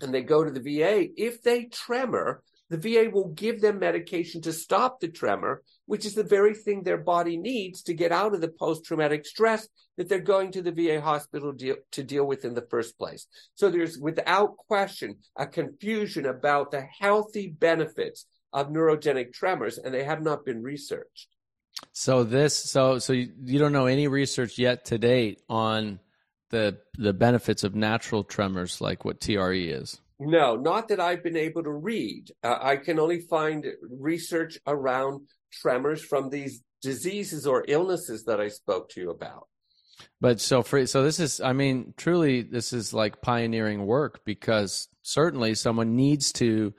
and 0.00 0.12
they 0.12 0.22
go 0.22 0.44
to 0.44 0.50
the 0.50 0.60
VA, 0.60 1.08
if 1.16 1.42
they 1.42 1.64
tremor, 1.64 2.42
the 2.70 2.78
VA 2.78 3.10
will 3.10 3.28
give 3.28 3.60
them 3.60 3.78
medication 3.78 4.40
to 4.42 4.52
stop 4.52 5.00
the 5.00 5.08
tremor, 5.08 5.62
which 5.86 6.04
is 6.04 6.14
the 6.14 6.24
very 6.24 6.54
thing 6.54 6.82
their 6.82 6.98
body 6.98 7.36
needs 7.36 7.82
to 7.82 7.94
get 7.94 8.10
out 8.10 8.34
of 8.34 8.40
the 8.40 8.48
post 8.48 8.84
traumatic 8.84 9.26
stress 9.26 9.68
that 9.96 10.08
they're 10.08 10.18
going 10.18 10.50
to 10.52 10.62
the 10.62 10.72
VA 10.72 11.00
hospital 11.00 11.52
deal, 11.52 11.76
to 11.92 12.02
deal 12.02 12.26
with 12.26 12.44
in 12.44 12.54
the 12.54 12.66
first 12.70 12.98
place. 12.98 13.26
So 13.54 13.70
there's 13.70 13.98
without 13.98 14.56
question 14.56 15.16
a 15.36 15.46
confusion 15.46 16.26
about 16.26 16.70
the 16.70 16.82
healthy 16.98 17.48
benefits 17.48 18.26
of 18.52 18.68
neurogenic 18.68 19.32
tremors, 19.32 19.78
and 19.78 19.92
they 19.92 20.04
have 20.04 20.22
not 20.22 20.44
been 20.44 20.62
researched. 20.62 21.28
So 21.92 22.24
this, 22.24 22.56
so 22.56 22.98
so 22.98 23.12
you, 23.12 23.32
you 23.44 23.58
don't 23.58 23.72
know 23.72 23.86
any 23.86 24.08
research 24.08 24.58
yet 24.58 24.86
to 24.86 24.98
date 24.98 25.42
on 25.48 26.00
the 26.50 26.78
the 26.98 27.12
benefits 27.12 27.64
of 27.64 27.74
natural 27.74 28.24
tremors 28.24 28.80
like 28.80 29.04
what 29.04 29.20
TRE 29.20 29.68
is. 29.68 30.00
No, 30.20 30.56
not 30.56 30.88
that 30.88 31.00
I've 31.00 31.22
been 31.22 31.36
able 31.36 31.64
to 31.64 31.72
read. 31.72 32.30
Uh, 32.42 32.58
I 32.60 32.76
can 32.76 32.98
only 33.00 33.20
find 33.20 33.66
research 33.82 34.58
around 34.66 35.22
tremors 35.52 36.02
from 36.02 36.30
these 36.30 36.62
diseases 36.82 37.46
or 37.46 37.64
illnesses 37.66 38.24
that 38.24 38.40
I 38.40 38.48
spoke 38.48 38.88
to 38.90 39.00
you 39.00 39.10
about. 39.10 39.48
But 40.20 40.40
so 40.40 40.62
for 40.62 40.86
so 40.86 41.02
this 41.02 41.20
is 41.20 41.40
I 41.40 41.52
mean 41.52 41.94
truly 41.96 42.42
this 42.42 42.72
is 42.72 42.94
like 42.94 43.22
pioneering 43.22 43.86
work 43.86 44.20
because 44.24 44.88
certainly 45.02 45.54
someone 45.54 45.96
needs 45.96 46.32
to 46.34 46.74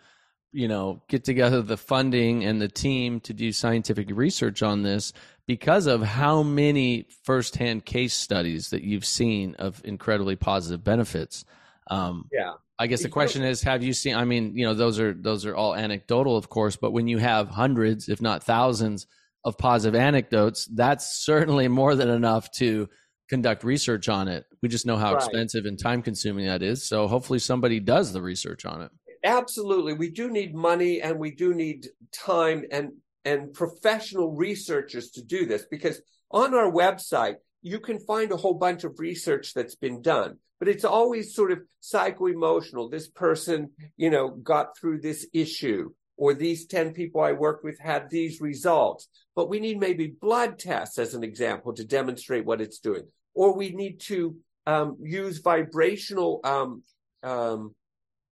you 0.55 0.67
know, 0.67 1.01
get 1.09 1.23
together 1.23 1.61
the 1.61 1.77
funding 1.77 2.45
and 2.45 2.61
the 2.61 2.67
team 2.67 3.19
to 3.21 3.33
do 3.33 3.51
scientific 3.51 4.07
research 4.11 4.63
on 4.63 4.83
this 4.83 5.11
because 5.47 5.85
of 5.85 6.01
how 6.01 6.43
many 6.43 7.07
firsthand 7.23 7.85
case 7.85 8.13
studies 8.13 8.69
that 8.69 8.83
you've 8.83 9.05
seen 9.05 9.55
of 9.55 9.81
incredibly 9.83 10.35
positive 10.35 10.83
benefits. 10.83 11.45
Um, 11.91 12.29
yeah. 12.31 12.53
I 12.79 12.87
guess 12.87 13.03
the 13.03 13.09
question 13.09 13.43
is, 13.43 13.61
have 13.63 13.83
you 13.83 13.93
seen? 13.93 14.15
I 14.15 14.25
mean, 14.25 14.55
you 14.57 14.65
know, 14.65 14.73
those 14.73 14.99
are 14.99 15.13
those 15.13 15.45
are 15.45 15.55
all 15.55 15.75
anecdotal, 15.75 16.35
of 16.35 16.49
course, 16.49 16.75
but 16.75 16.91
when 16.91 17.07
you 17.07 17.17
have 17.19 17.49
hundreds, 17.49 18.09
if 18.09 18.21
not 18.21 18.43
thousands, 18.43 19.07
of 19.45 19.57
positive 19.57 19.97
anecdotes, 19.97 20.65
that's 20.73 21.23
certainly 21.23 21.67
more 21.67 21.95
than 21.95 22.09
enough 22.09 22.51
to 22.51 22.89
conduct 23.29 23.63
research 23.63 24.09
on 24.09 24.27
it. 24.27 24.45
We 24.61 24.69
just 24.69 24.85
know 24.85 24.97
how 24.97 25.13
Right. 25.13 25.23
expensive 25.23 25.65
and 25.65 25.79
time 25.79 26.01
consuming 26.01 26.47
that 26.47 26.63
is. 26.63 26.83
So 26.83 27.07
hopefully 27.07 27.39
somebody 27.39 27.79
does 27.79 28.11
the 28.11 28.21
research 28.21 28.65
on 28.65 28.81
it. 28.81 28.91
Absolutely. 29.25 29.93
We 29.93 30.11
do 30.11 30.29
need 30.29 30.53
money 30.53 31.01
and 31.01 31.17
we 31.19 31.31
do 31.31 31.53
need 31.53 31.87
time 32.13 32.63
and 32.71 32.91
and 33.25 33.53
professional 33.53 34.31
researchers 34.31 35.09
to 35.11 35.23
do 35.23 35.47
this 35.47 35.65
because 35.69 35.99
on 36.29 36.53
our 36.53 36.71
website 36.71 37.37
you 37.63 37.79
can 37.79 37.99
find 37.99 38.31
a 38.31 38.37
whole 38.37 38.53
bunch 38.53 38.83
of 38.83 38.99
research 38.99 39.53
that's 39.55 39.73
been 39.73 40.03
done 40.03 40.37
but 40.59 40.67
it's 40.67 40.85
always 40.85 41.35
sort 41.35 41.51
of 41.51 41.59
psycho-emotional. 41.79 42.89
This 42.89 43.07
person 43.07 43.71
you 43.97 44.11
know 44.11 44.29
got 44.29 44.77
through 44.77 45.01
this 45.01 45.27
issue 45.33 45.89
or 46.17 46.33
these 46.33 46.65
10 46.67 46.93
people 46.93 47.19
i 47.19 47.33
worked 47.33 47.63
with 47.65 47.79
had 47.79 48.09
these 48.09 48.39
results. 48.39 49.09
But 49.35 49.49
we 49.49 49.59
need 49.59 49.79
maybe 49.79 50.13
blood 50.21 50.59
tests 50.59 50.97
as 50.97 51.13
an 51.13 51.23
example 51.23 51.73
to 51.73 51.83
demonstrate 51.83 52.45
what 52.45 52.61
it's 52.61 52.79
doing. 52.79 53.03
Or 53.33 53.53
we 53.53 53.71
need 53.71 53.99
to 54.01 54.37
um, 54.65 54.97
use 55.01 55.39
vibrational 55.39 56.39
um, 56.43 56.83
um, 57.21 57.75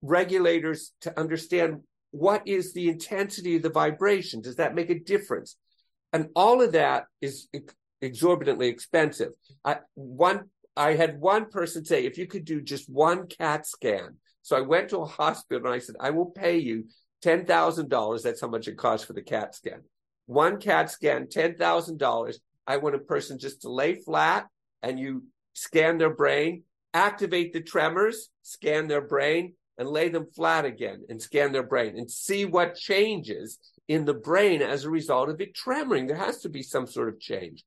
regulators 0.07 0.93
to 1.03 1.19
understand 1.19 1.83
what 2.11 2.47
is 2.47 2.73
the 2.73 2.89
intensity 2.89 3.57
of 3.57 3.63
the 3.63 3.71
vibration. 3.71 4.41
Does 4.41 4.57
that 4.57 4.75
make 4.75 4.91
a 4.91 4.99
difference? 4.99 5.57
And 6.13 6.29
all 6.35 6.63
of 6.63 6.73
that 6.73 7.05
is 7.21 7.49
exorbitantly 8.01 8.69
expensive. 8.69 9.33
I 9.65 9.79
one 9.95 10.51
i 10.77 10.93
had 10.95 11.19
one 11.19 11.47
person 11.51 11.85
say 11.85 12.05
if 12.05 12.19
you 12.19 12.27
could 12.27 12.45
do 12.45 12.61
just 12.61 12.89
one 12.91 13.27
cat 13.27 13.67
scan. 13.67 14.17
So 14.43 14.57
i 14.57 14.61
went 14.61 14.91
to 14.91 14.99
a 14.99 15.07
hospital 15.07 15.67
and 15.67 15.75
i 15.75 15.79
said 15.79 15.97
i 16.01 16.11
will 16.11 16.27
pay 16.27 16.59
you 16.59 16.85
$10000 17.25 18.23
that's 18.23 18.41
how 18.41 18.49
much 18.49 18.69
it 18.69 18.77
costs 18.77 19.07
for 19.07 19.15
the 19.15 19.23
cat 19.23 19.55
scan. 19.55 19.83
One 20.27 20.61
cat 20.61 20.91
scan 20.91 21.27
$10000 21.27 22.35
i 22.67 22.77
want 22.77 22.95
a 22.95 23.01
person 23.01 23.39
just 23.39 23.63
to 23.63 23.71
lay 23.71 23.95
flat 23.95 24.47
and 24.83 24.99
you 24.99 25.25
scan 25.55 25.99
their 25.99 26.15
brain 26.15 26.63
activate 26.95 27.53
the 27.53 27.63
tremors 27.63 28.29
scan 28.43 28.89
their 28.89 29.03
brain 29.03 29.55
and 29.79 29.89
lay 29.89 30.09
them 30.09 30.27
flat 30.35 30.65
again 30.65 31.05
and 31.09 31.21
scan 31.21 31.53
their 31.53 31.63
brain 31.63 31.99
and 31.99 32.11
see 32.11 32.45
what 32.45 32.77
changes 32.77 33.59
in 33.89 34.05
the 34.05 34.15
brain 34.15 34.63
as 34.63 34.85
a 34.85 34.91
result 34.91 35.29
of 35.29 35.41
it 35.41 35.55
tremoring. 35.55 36.09
There 36.09 36.17
has 36.17 36.41
to 36.41 36.49
be 36.49 36.63
some 36.63 36.87
sort 36.87 37.09
of 37.09 37.21
change. 37.21 37.65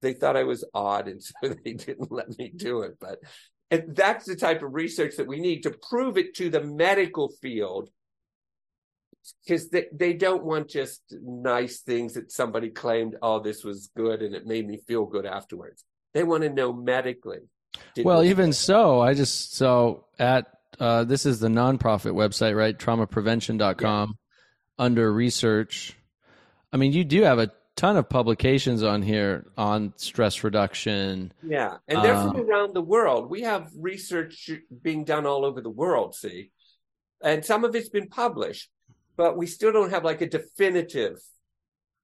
They 0.00 0.12
thought 0.12 0.36
I 0.36 0.44
was 0.44 0.64
odd, 0.74 1.08
and 1.08 1.22
so 1.42 1.54
they 1.64 1.72
didn't 1.72 2.10
let 2.10 2.36
me 2.38 2.52
do 2.54 2.82
it. 2.82 2.98
But 3.00 3.18
and 3.70 3.96
that's 3.96 4.26
the 4.26 4.36
type 4.36 4.62
of 4.62 4.74
research 4.74 5.16
that 5.16 5.26
we 5.26 5.40
need 5.40 5.62
to 5.62 5.70
prove 5.70 6.18
it 6.18 6.34
to 6.36 6.50
the 6.50 6.62
medical 6.62 7.30
field 7.40 7.88
because 9.46 9.70
they, 9.70 9.86
they 9.92 10.12
don't 10.12 10.44
want 10.44 10.68
just 10.68 11.00
nice 11.22 11.80
things 11.80 12.14
that 12.14 12.30
somebody 12.32 12.70
claimed, 12.70 13.16
oh, 13.22 13.40
this 13.40 13.64
was 13.64 13.88
good 13.96 14.20
and 14.20 14.34
it 14.34 14.46
made 14.46 14.66
me 14.66 14.78
feel 14.86 15.06
good 15.06 15.24
afterwards. 15.24 15.84
They 16.12 16.22
want 16.22 16.42
to 16.42 16.50
know 16.50 16.72
medically. 16.72 17.38
Well, 17.96 18.22
even 18.22 18.52
so, 18.52 19.00
I 19.00 19.14
just 19.14 19.54
so 19.54 20.04
at 20.18 20.46
uh, 20.80 21.04
this 21.04 21.26
is 21.26 21.40
the 21.40 21.48
nonprofit 21.48 22.12
website, 22.12 22.56
right? 22.56 22.76
Traumaprevention.com 22.76 24.18
under 24.78 25.12
research. 25.12 25.96
I 26.72 26.76
mean, 26.76 26.92
you 26.92 27.04
do 27.04 27.22
have 27.22 27.38
a 27.38 27.50
ton 27.76 27.96
of 27.96 28.08
publications 28.08 28.82
on 28.82 29.02
here 29.02 29.46
on 29.56 29.92
stress 29.96 30.44
reduction. 30.44 31.32
Yeah, 31.42 31.76
and 31.88 32.02
they're 32.04 32.14
from 32.14 32.36
Um, 32.36 32.50
around 32.50 32.74
the 32.74 32.82
world. 32.82 33.30
We 33.30 33.42
have 33.42 33.70
research 33.76 34.50
being 34.82 35.04
done 35.04 35.26
all 35.26 35.44
over 35.44 35.60
the 35.60 35.70
world, 35.70 36.14
see, 36.14 36.50
and 37.22 37.44
some 37.44 37.64
of 37.64 37.74
it's 37.74 37.88
been 37.88 38.08
published, 38.08 38.70
but 39.16 39.36
we 39.36 39.46
still 39.46 39.72
don't 39.72 39.90
have 39.90 40.04
like 40.04 40.20
a 40.20 40.28
definitive 40.28 41.18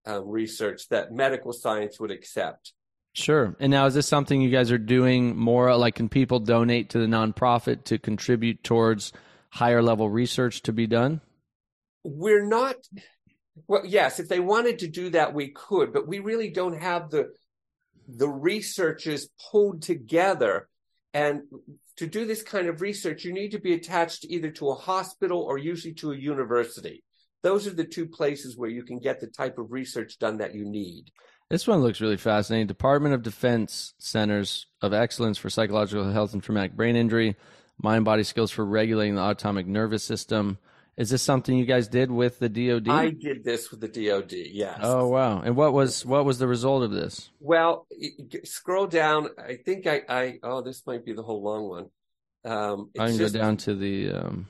um, 0.06 0.28
research 0.28 0.88
that 0.88 1.12
medical 1.12 1.52
science 1.52 1.98
would 2.00 2.10
accept. 2.10 2.72
Sure. 3.18 3.56
And 3.58 3.72
now, 3.72 3.86
is 3.86 3.94
this 3.94 4.06
something 4.06 4.40
you 4.40 4.48
guys 4.48 4.70
are 4.70 4.78
doing 4.78 5.36
more? 5.36 5.76
Like, 5.76 5.96
can 5.96 6.08
people 6.08 6.38
donate 6.38 6.90
to 6.90 7.00
the 7.00 7.06
nonprofit 7.06 7.82
to 7.84 7.98
contribute 7.98 8.62
towards 8.62 9.12
higher 9.50 9.82
level 9.82 10.08
research 10.08 10.62
to 10.62 10.72
be 10.72 10.86
done? 10.86 11.20
We're 12.04 12.46
not. 12.46 12.76
Well, 13.66 13.82
yes, 13.84 14.20
if 14.20 14.28
they 14.28 14.38
wanted 14.38 14.78
to 14.80 14.88
do 14.88 15.10
that, 15.10 15.34
we 15.34 15.48
could, 15.48 15.92
but 15.92 16.06
we 16.06 16.20
really 16.20 16.50
don't 16.50 16.80
have 16.80 17.10
the 17.10 17.32
the 18.06 18.28
researchers 18.28 19.28
pulled 19.50 19.82
together. 19.82 20.68
And 21.12 21.42
to 21.96 22.06
do 22.06 22.24
this 22.24 22.44
kind 22.44 22.68
of 22.68 22.80
research, 22.80 23.24
you 23.24 23.32
need 23.32 23.50
to 23.50 23.58
be 23.58 23.74
attached 23.74 24.26
either 24.26 24.52
to 24.52 24.70
a 24.70 24.76
hospital 24.76 25.42
or 25.42 25.58
usually 25.58 25.94
to 25.94 26.12
a 26.12 26.16
university. 26.16 27.02
Those 27.42 27.66
are 27.66 27.74
the 27.74 27.84
two 27.84 28.06
places 28.06 28.56
where 28.56 28.70
you 28.70 28.84
can 28.84 29.00
get 29.00 29.18
the 29.18 29.26
type 29.26 29.58
of 29.58 29.72
research 29.72 30.20
done 30.20 30.38
that 30.38 30.54
you 30.54 30.64
need. 30.64 31.10
This 31.50 31.66
one 31.66 31.80
looks 31.80 32.00
really 32.00 32.18
fascinating. 32.18 32.66
Department 32.66 33.14
of 33.14 33.22
Defense 33.22 33.94
Centers 33.98 34.66
of 34.82 34.92
Excellence 34.92 35.38
for 35.38 35.48
Psychological 35.48 36.10
Health 36.10 36.34
and 36.34 36.42
Traumatic 36.42 36.72
Brain 36.72 36.94
Injury, 36.94 37.36
mind 37.82 38.04
body 38.04 38.22
skills 38.22 38.50
for 38.50 38.64
regulating 38.66 39.14
the 39.14 39.22
autonomic 39.22 39.66
nervous 39.66 40.04
system. 40.04 40.58
Is 40.98 41.10
this 41.10 41.22
something 41.22 41.56
you 41.56 41.64
guys 41.64 41.88
did 41.88 42.10
with 42.10 42.38
the 42.38 42.48
DoD? 42.48 42.88
I 42.88 43.10
did 43.10 43.44
this 43.44 43.70
with 43.70 43.80
the 43.80 43.88
DoD. 43.88 44.32
Yes. 44.32 44.80
oh 44.82 45.06
wow! 45.06 45.40
And 45.40 45.54
what 45.56 45.72
was 45.72 46.04
what 46.04 46.24
was 46.24 46.40
the 46.40 46.48
result 46.48 46.82
of 46.82 46.90
this? 46.90 47.30
Well, 47.38 47.86
scroll 48.44 48.88
down. 48.88 49.28
I 49.38 49.54
think 49.64 49.86
I, 49.86 50.02
I 50.08 50.38
oh, 50.42 50.60
this 50.60 50.84
might 50.86 51.04
be 51.04 51.12
the 51.12 51.22
whole 51.22 51.42
long 51.42 51.68
one. 51.68 51.86
Um, 52.44 52.90
I 52.98 53.08
can 53.08 53.16
just- 53.16 53.32
go 53.34 53.40
down 53.40 53.56
to 53.58 53.74
the. 53.74 54.10
Um, 54.10 54.48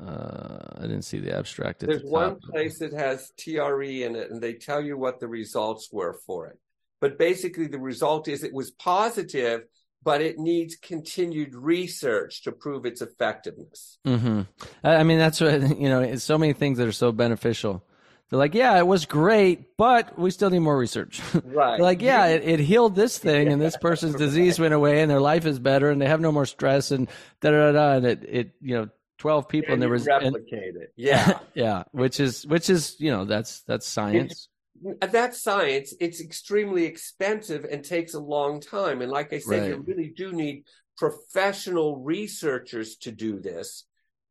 uh, 0.00 0.58
I 0.78 0.82
didn't 0.82 1.02
see 1.02 1.18
the 1.18 1.36
abstract. 1.36 1.80
There's 1.80 2.02
the 2.02 2.08
one 2.08 2.36
place 2.36 2.78
that 2.78 2.92
has 2.92 3.30
TRE 3.36 4.02
in 4.02 4.16
it, 4.16 4.30
and 4.30 4.40
they 4.40 4.54
tell 4.54 4.80
you 4.80 4.96
what 4.96 5.20
the 5.20 5.28
results 5.28 5.90
were 5.92 6.18
for 6.26 6.46
it. 6.48 6.58
But 7.00 7.18
basically, 7.18 7.66
the 7.66 7.78
result 7.78 8.28
is 8.28 8.42
it 8.42 8.54
was 8.54 8.70
positive, 8.70 9.62
but 10.02 10.20
it 10.22 10.38
needs 10.38 10.76
continued 10.76 11.54
research 11.54 12.42
to 12.44 12.52
prove 12.52 12.86
its 12.86 13.02
effectiveness. 13.02 13.98
Mm-hmm. 14.06 14.42
I 14.82 15.02
mean, 15.02 15.18
that's 15.18 15.40
what 15.40 15.60
you 15.78 15.88
know. 15.88 16.00
It's 16.00 16.24
so 16.24 16.38
many 16.38 16.52
things 16.52 16.78
that 16.78 16.88
are 16.88 16.92
so 16.92 17.12
beneficial. 17.12 17.84
They're 18.30 18.38
like, 18.38 18.54
yeah, 18.54 18.78
it 18.78 18.86
was 18.86 19.04
great, 19.04 19.76
but 19.76 20.18
we 20.18 20.30
still 20.30 20.48
need 20.48 20.60
more 20.60 20.78
research. 20.78 21.20
Right. 21.44 21.78
Like, 21.78 22.00
yeah, 22.00 22.28
it, 22.28 22.42
it 22.44 22.60
healed 22.60 22.94
this 22.94 23.18
thing, 23.18 23.48
and 23.48 23.60
this 23.60 23.76
person's 23.80 24.14
disease 24.14 24.58
went 24.58 24.72
away, 24.72 25.02
and 25.02 25.10
their 25.10 25.20
life 25.20 25.44
is 25.44 25.58
better, 25.58 25.90
and 25.90 26.00
they 26.00 26.06
have 26.06 26.20
no 26.20 26.32
more 26.32 26.46
stress, 26.46 26.92
and 26.92 27.08
da 27.42 27.50
da 27.50 27.72
da. 27.72 27.92
And 27.92 28.06
it, 28.06 28.24
it, 28.26 28.50
you 28.62 28.74
know, 28.74 28.88
twelve 29.22 29.48
people, 29.48 29.72
and, 29.72 29.74
And 29.74 29.82
there 29.82 29.88
was, 29.88 30.08
and, 30.08 30.36
it. 30.36 30.92
Yeah. 30.96 31.38
yeah, 31.54 31.84
which 31.92 32.18
is, 32.18 32.44
which 32.44 32.68
is, 32.68 32.96
you 32.98 33.12
know, 33.12 33.24
that's 33.24 33.62
that's 33.62 33.86
science. 33.86 34.48
that's 35.00 35.40
science. 35.40 35.94
It's 36.00 36.20
extremely 36.20 36.86
expensive 36.86 37.64
and 37.64 37.84
takes 37.84 38.14
a 38.14 38.20
long 38.20 38.60
time. 38.60 39.00
And 39.00 39.12
like 39.12 39.32
I 39.32 39.38
said, 39.38 39.68
you 39.68 39.84
really 39.86 40.12
do 40.16 40.32
need 40.32 40.64
professional 40.96 42.02
researchers 42.02 42.96
to 42.96 43.12
do 43.12 43.38
this 43.38 43.84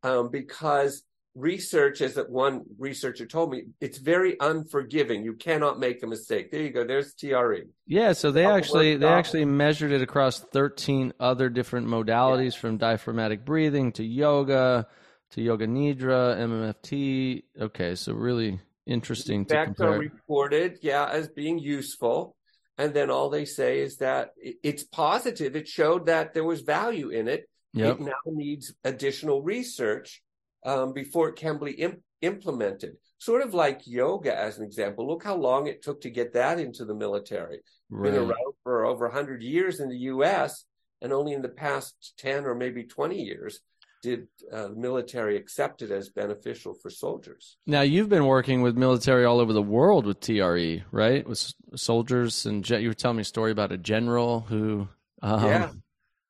um, 0.04 0.30
because 0.30 1.04
research, 1.36 2.02
as 2.02 2.16
that 2.16 2.30
one 2.30 2.64
researcher 2.78 3.26
told 3.26 3.52
me, 3.52 3.64
it's 3.80 3.98
very 3.98 4.36
unforgiving. 4.40 5.24
You 5.24 5.36
cannot 5.36 5.80
make 5.80 6.04
a 6.04 6.08
mistake. 6.08 6.52
There 6.52 6.62
you 6.62 6.72
go. 6.72 6.86
There's. 6.86 7.14
TRE. 7.14 7.64
Yeah, 7.86 8.14
so 8.14 8.32
they 8.32 8.46
actually 8.46 8.98
they 8.98 9.08
actually 9.08 9.46
measured 9.46 9.92
it 9.92 10.02
across 10.02 10.40
13 10.40 11.14
other 11.20 11.50
different 11.50 11.88
modalities 11.88 12.56
from 12.56 12.78
diaphragmatic 12.78 13.46
breathing 13.46 13.92
to 13.94 14.04
yoga 14.04 14.88
to 15.32 15.42
yoga 15.42 15.68
nidra, 15.68 16.38
MMFT. 16.38 17.44
Okay, 17.60 17.96
so 17.96 18.14
really 18.14 18.60
interesting 18.86 19.46
to 19.46 19.62
Effects 19.62 19.82
are 19.82 19.98
reported, 19.98 20.80
yeah, 20.82 21.08
as 21.10 21.28
being 21.30 21.60
useful. 21.60 22.36
And 22.78 22.94
then 22.94 23.12
all 23.12 23.30
they 23.30 23.46
say 23.46 23.80
is 23.80 23.98
that 23.98 24.32
it's 24.40 24.84
positive. 24.84 25.56
It 25.56 25.68
showed 25.68 26.08
that 26.08 26.34
there 26.34 26.44
was 26.44 26.62
value 26.62 27.10
in 27.10 27.28
it. 27.28 27.48
Yep. 27.74 28.00
It 28.00 28.02
now 28.02 28.14
needs 28.26 28.74
additional 28.84 29.42
research 29.44 30.22
um, 30.66 30.94
before 30.94 31.30
it 31.30 31.36
can 31.36 31.58
be 31.58 31.72
im- 31.72 32.04
implemented. 32.22 32.98
Sort 33.20 33.42
of 33.44 33.54
like 33.54 33.82
yoga, 33.86 34.36
as 34.36 34.58
an 34.58 34.64
example. 34.64 35.08
Look 35.08 35.24
how 35.24 35.36
long 35.36 35.68
it 35.68 35.84
took 35.84 36.02
to 36.02 36.10
get 36.10 36.34
that 36.34 36.60
into 36.60 36.86
the 36.86 36.96
military. 36.96 37.60
Right. 37.90 38.12
Been 38.12 38.22
around 38.22 38.54
for 38.64 38.86
over 38.86 39.06
100 39.08 39.44
years 39.44 39.80
in 39.80 39.90
the 39.90 39.98
U.S., 39.98 40.66
and 41.04 41.12
only 41.14 41.34
in 41.34 41.42
the 41.42 41.50
past 41.50 42.14
10 42.20 42.46
or 42.46 42.54
maybe 42.56 42.84
20 42.84 43.22
years 43.22 43.60
did 44.04 44.28
uh, 44.52 44.68
the 44.70 44.76
military 44.76 45.36
accept 45.38 45.82
it 45.84 45.92
as 45.92 46.10
beneficial 46.10 46.74
for 46.74 46.90
soldiers. 46.90 47.58
Now 47.68 47.82
you've 47.82 48.10
been 48.10 48.26
working 48.26 48.62
with 48.64 48.76
military 48.78 49.26
all 49.26 49.40
over 49.40 49.54
the 49.54 49.62
world 49.62 50.06
with 50.08 50.20
TRE, 50.20 50.84
right? 50.92 51.28
With 51.28 51.54
soldiers 51.76 52.46
and 52.48 52.68
you 52.68 52.88
were 52.88 52.94
telling 52.96 53.18
me 53.18 53.22
a 53.22 53.26
story 53.26 53.52
about 53.52 53.72
a 53.72 53.78
general 53.78 54.42
who 54.42 54.88
um, 55.22 55.44
Yeah. 55.46 55.72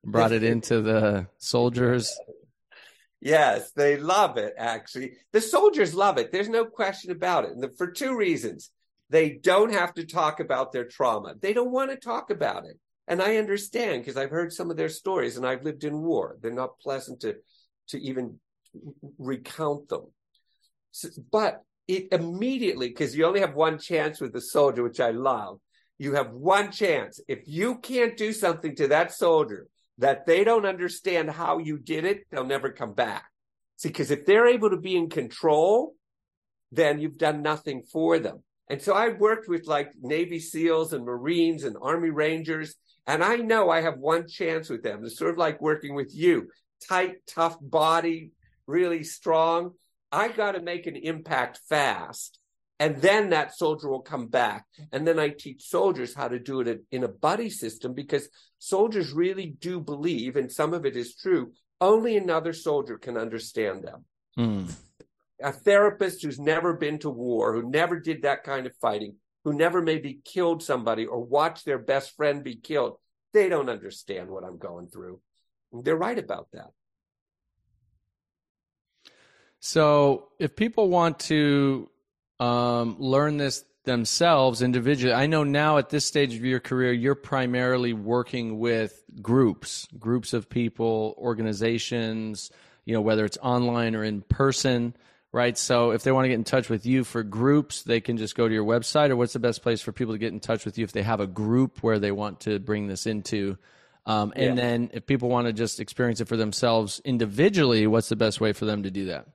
brought 0.06 0.32
it 0.34 0.44
into 0.44 0.82
the 0.82 1.28
soldiers. 1.38 2.18
Yes, 3.22 3.72
they 3.72 3.98
love 3.98 4.38
it, 4.38 4.54
actually. 4.58 5.14
The 5.32 5.42
soldiers 5.42 5.94
love 5.94 6.18
it. 6.18 6.32
There's 6.32 6.50
no 6.50 6.66
question 6.66 7.12
about 7.12 7.46
it. 7.46 7.52
And 7.52 7.78
for 7.78 7.92
two 7.92 8.16
reasons. 8.18 8.72
They 9.12 9.32
don't 9.32 9.74
have 9.74 9.94
to 9.96 10.06
talk 10.06 10.40
about 10.40 10.72
their 10.72 10.86
trauma. 10.86 11.36
They 11.38 11.52
don't 11.52 11.74
want 11.74 11.92
to 11.92 11.98
talk 11.98 12.30
about 12.30 12.66
it. 12.66 12.80
And 13.10 13.22
I 13.22 13.36
understand 13.36 14.02
because 14.02 14.16
I've 14.16 14.30
heard 14.30 14.54
some 14.54 14.72
of 14.72 14.78
their 14.78 14.88
stories 14.88 15.36
and 15.36 15.46
I've 15.46 15.66
lived 15.66 15.84
in 15.84 16.02
war. 16.02 16.38
They're 16.40 16.54
not 16.54 16.80
pleasant 16.80 17.20
to, 17.20 17.36
to 17.90 18.00
even 18.00 18.40
recount 19.20 19.90
them. 19.90 20.06
So, 20.92 21.10
but 21.30 21.62
it 21.90 22.08
immediately, 22.14 22.88
because 22.88 23.14
you 23.14 23.26
only 23.26 23.42
have 23.42 23.54
one 23.54 23.80
chance 23.80 24.22
with 24.22 24.32
the 24.32 24.40
soldier, 24.40 24.82
which 24.82 25.02
I 25.02 25.12
love, 25.12 25.60
you 25.98 26.14
have 26.14 26.32
one 26.32 26.72
chance. 26.72 27.20
If 27.28 27.40
you 27.48 27.80
can't 27.80 28.16
do 28.16 28.32
something 28.32 28.78
to 28.78 28.88
that 28.88 29.12
soldier 29.12 29.68
that 30.02 30.26
they 30.26 30.44
don't 30.44 30.66
understand 30.66 31.30
how 31.30 31.60
you 31.60 31.78
did 31.78 32.06
it, 32.06 32.26
they'll 32.32 32.44
never 32.44 32.72
come 32.72 32.94
back. 32.94 33.26
See, 33.78 33.90
because 33.90 34.10
if 34.10 34.26
they're 34.26 34.48
able 34.48 34.72
to 34.72 34.78
be 34.78 34.98
in 34.98 35.10
control, 35.10 35.94
then 36.72 37.00
you've 37.00 37.20
done 37.20 37.44
nothing 37.44 37.84
for 37.84 38.18
them. 38.18 38.44
And 38.68 38.82
so 38.82 38.94
I 38.94 39.10
worked 39.10 39.48
with 39.48 39.68
like 39.68 39.92
Navy 40.02 40.40
SEALs 40.40 40.94
and 40.94 41.06
Marines 41.06 41.64
and 41.64 41.78
Army 41.80 42.10
Rangers, 42.10 42.76
and 43.06 43.24
I 43.24 43.36
know 43.38 43.70
I 43.70 43.82
have 43.82 44.00
one 44.00 44.28
chance 44.28 44.70
with 44.70 44.82
them. 44.82 45.06
It's 45.06 45.18
sort 45.18 45.32
of 45.32 45.38
like 45.38 45.62
working 45.62 45.94
with 45.94 46.16
you 46.16 46.48
tight, 46.88 47.18
tough 47.28 47.58
body, 47.62 48.32
really 48.66 49.04
strong. 49.04 49.74
I 50.12 50.30
got 50.30 50.54
to 50.54 50.62
make 50.62 50.88
an 50.88 50.96
impact 50.96 51.60
fast. 51.70 52.40
And 52.82 53.00
then 53.00 53.30
that 53.30 53.56
soldier 53.56 53.90
will 53.90 54.02
come 54.02 54.26
back. 54.26 54.66
And 54.92 55.08
then 55.08 55.20
I 55.20 55.30
teach 55.30 55.70
soldiers 55.70 56.16
how 56.16 56.28
to 56.28 56.40
do 56.40 56.62
it 56.62 56.82
in 56.90 57.04
a 57.04 57.08
buddy 57.08 57.52
system 57.52 57.94
because 57.94 58.28
soldiers 58.58 59.14
really 59.14 59.46
do 59.46 59.80
believe, 59.80 60.36
and 60.36 60.52
some 60.52 60.74
of 60.74 60.84
it 60.84 60.98
is 60.98 61.14
true, 61.14 61.54
only 61.80 62.18
another 62.18 62.54
soldier 62.54 62.98
can 62.98 63.18
understand 63.18 63.84
them. 63.84 64.06
Mm. 64.36 64.74
A 65.44 65.52
therapist 65.52 66.24
who's 66.24 66.40
never 66.40 66.74
been 66.74 66.98
to 67.00 67.12
war, 67.12 67.54
who 67.54 67.70
never 67.70 68.00
did 68.00 68.24
that 68.24 68.44
kind 68.44 68.66
of 68.66 68.76
fighting, 68.78 69.18
who 69.44 69.54
never 69.54 69.84
maybe 69.84 70.20
killed 70.26 70.64
somebody 70.64 71.06
or 71.06 71.24
watched 71.24 71.66
their 71.66 71.78
best 71.78 72.16
friend 72.16 72.44
be 72.44 72.56
killed, 72.56 72.98
they 73.32 73.48
don't 73.48 73.70
understand 73.70 74.28
what 74.28 74.44
I'm 74.44 74.58
going 74.58 74.88
through. 74.88 75.20
They're 75.72 75.96
right 75.96 76.18
about 76.18 76.48
that. 76.54 76.72
So, 79.60 80.30
if 80.40 80.56
people 80.56 80.90
want 80.90 81.20
to 81.20 81.92
um, 82.42 82.96
learn 83.00 83.38
this 83.38 83.64
themselves 83.84 84.62
individually, 84.62 85.14
I 85.14 85.28
know 85.28 85.44
now 85.44 85.78
at 85.78 85.90
this 85.90 86.06
stage 86.06 86.36
of 86.36 86.44
your 86.44 86.60
career, 86.60 86.92
you're 86.92 87.16
primarily 87.16 87.94
working 87.94 88.60
with 88.60 89.04
groups, 89.22 89.88
groups 89.98 90.34
of 90.34 90.50
people, 90.50 91.16
organizations, 91.18 92.52
you 92.86 92.94
know, 92.94 93.02
whether 93.02 93.26
it's 93.26 93.38
online 93.42 93.96
or 93.96 94.04
in 94.04 94.22
person, 94.22 94.96
right? 95.32 95.58
So, 95.58 95.92
if 95.92 96.04
they 96.04 96.12
want 96.12 96.26
to 96.26 96.30
get 96.30 96.36
in 96.36 96.44
touch 96.44 96.70
with 96.70 96.86
you 96.86 97.04
for 97.04 97.24
groups, 97.24 97.84
they 97.84 98.02
can 98.02 98.18
just 98.18 98.36
go 98.36 98.48
to 98.48 98.54
your 98.54 98.66
website, 98.66 99.10
or 99.10 99.16
what's 99.16 99.34
the 99.34 99.40
best 99.40 99.62
place 99.62 99.82
for 99.82 99.92
people 99.92 100.14
to 100.14 100.20
get 100.20 100.34
in 100.34 100.40
touch 100.40 100.66
with 100.66 100.78
you 100.78 100.84
if 100.84 100.92
they 100.92 101.04
have 101.04 101.20
a 101.20 101.28
group 101.28 101.82
where 101.84 102.00
they 102.00 102.12
want 102.12 102.42
to 102.42 102.60
bring 102.60 102.88
this 102.88 103.06
into? 103.06 103.58
Um, 104.06 104.34
and 104.36 104.58
yeah. 104.58 104.64
then 104.64 104.90
if 104.94 105.06
people 105.06 105.30
want 105.30 105.46
to 105.46 105.54
just 105.54 105.80
experience 105.80 106.22
it 106.22 106.28
for 106.28 106.38
themselves 106.38 107.02
individually, 107.06 107.86
what's 107.86 108.10
the 108.10 108.16
best 108.16 108.42
way 108.42 108.52
for 108.52 108.66
them 108.66 108.84
to 108.84 108.92
do 108.92 109.06
that? 109.06 109.28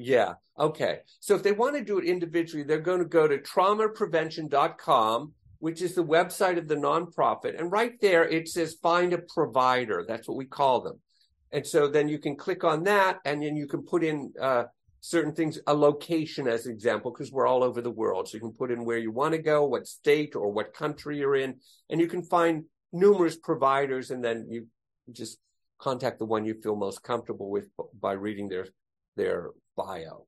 Yeah. 0.00 0.34
Okay. 0.56 1.00
So 1.18 1.34
if 1.34 1.42
they 1.42 1.50
want 1.50 1.74
to 1.74 1.82
do 1.82 1.98
it 1.98 2.04
individually, 2.04 2.62
they're 2.62 2.78
going 2.78 3.00
to 3.00 3.04
go 3.04 3.26
to 3.26 3.36
traumaprevention.com, 3.38 5.32
which 5.58 5.82
is 5.82 5.96
the 5.96 6.04
website 6.04 6.56
of 6.56 6.68
the 6.68 6.76
nonprofit. 6.76 7.58
And 7.58 7.72
right 7.72 8.00
there, 8.00 8.22
it 8.22 8.46
says 8.48 8.76
find 8.80 9.12
a 9.12 9.18
provider. 9.18 10.04
That's 10.06 10.28
what 10.28 10.36
we 10.36 10.44
call 10.44 10.82
them. 10.82 11.00
And 11.50 11.66
so 11.66 11.88
then 11.88 12.08
you 12.08 12.20
can 12.20 12.36
click 12.36 12.62
on 12.62 12.84
that 12.84 13.18
and 13.24 13.42
then 13.42 13.56
you 13.56 13.66
can 13.66 13.82
put 13.82 14.04
in 14.04 14.32
uh, 14.40 14.64
certain 15.00 15.34
things, 15.34 15.58
a 15.66 15.74
location 15.74 16.46
as 16.46 16.66
an 16.66 16.72
example, 16.72 17.10
because 17.10 17.32
we're 17.32 17.48
all 17.48 17.64
over 17.64 17.82
the 17.82 17.90
world. 17.90 18.28
So 18.28 18.36
you 18.36 18.40
can 18.40 18.52
put 18.52 18.70
in 18.70 18.84
where 18.84 18.98
you 18.98 19.10
want 19.10 19.32
to 19.32 19.42
go, 19.42 19.66
what 19.66 19.88
state 19.88 20.36
or 20.36 20.52
what 20.52 20.74
country 20.74 21.18
you're 21.18 21.34
in, 21.34 21.56
and 21.90 22.00
you 22.00 22.06
can 22.06 22.22
find 22.22 22.66
numerous 22.92 23.36
providers 23.36 24.12
and 24.12 24.24
then 24.24 24.46
you 24.48 24.68
just 25.10 25.38
contact 25.80 26.20
the 26.20 26.24
one 26.24 26.44
you 26.44 26.54
feel 26.54 26.76
most 26.76 27.02
comfortable 27.02 27.50
with 27.50 27.66
by 28.00 28.12
reading 28.12 28.48
their 28.48 28.68
their 29.16 29.50
bio. 29.78 30.26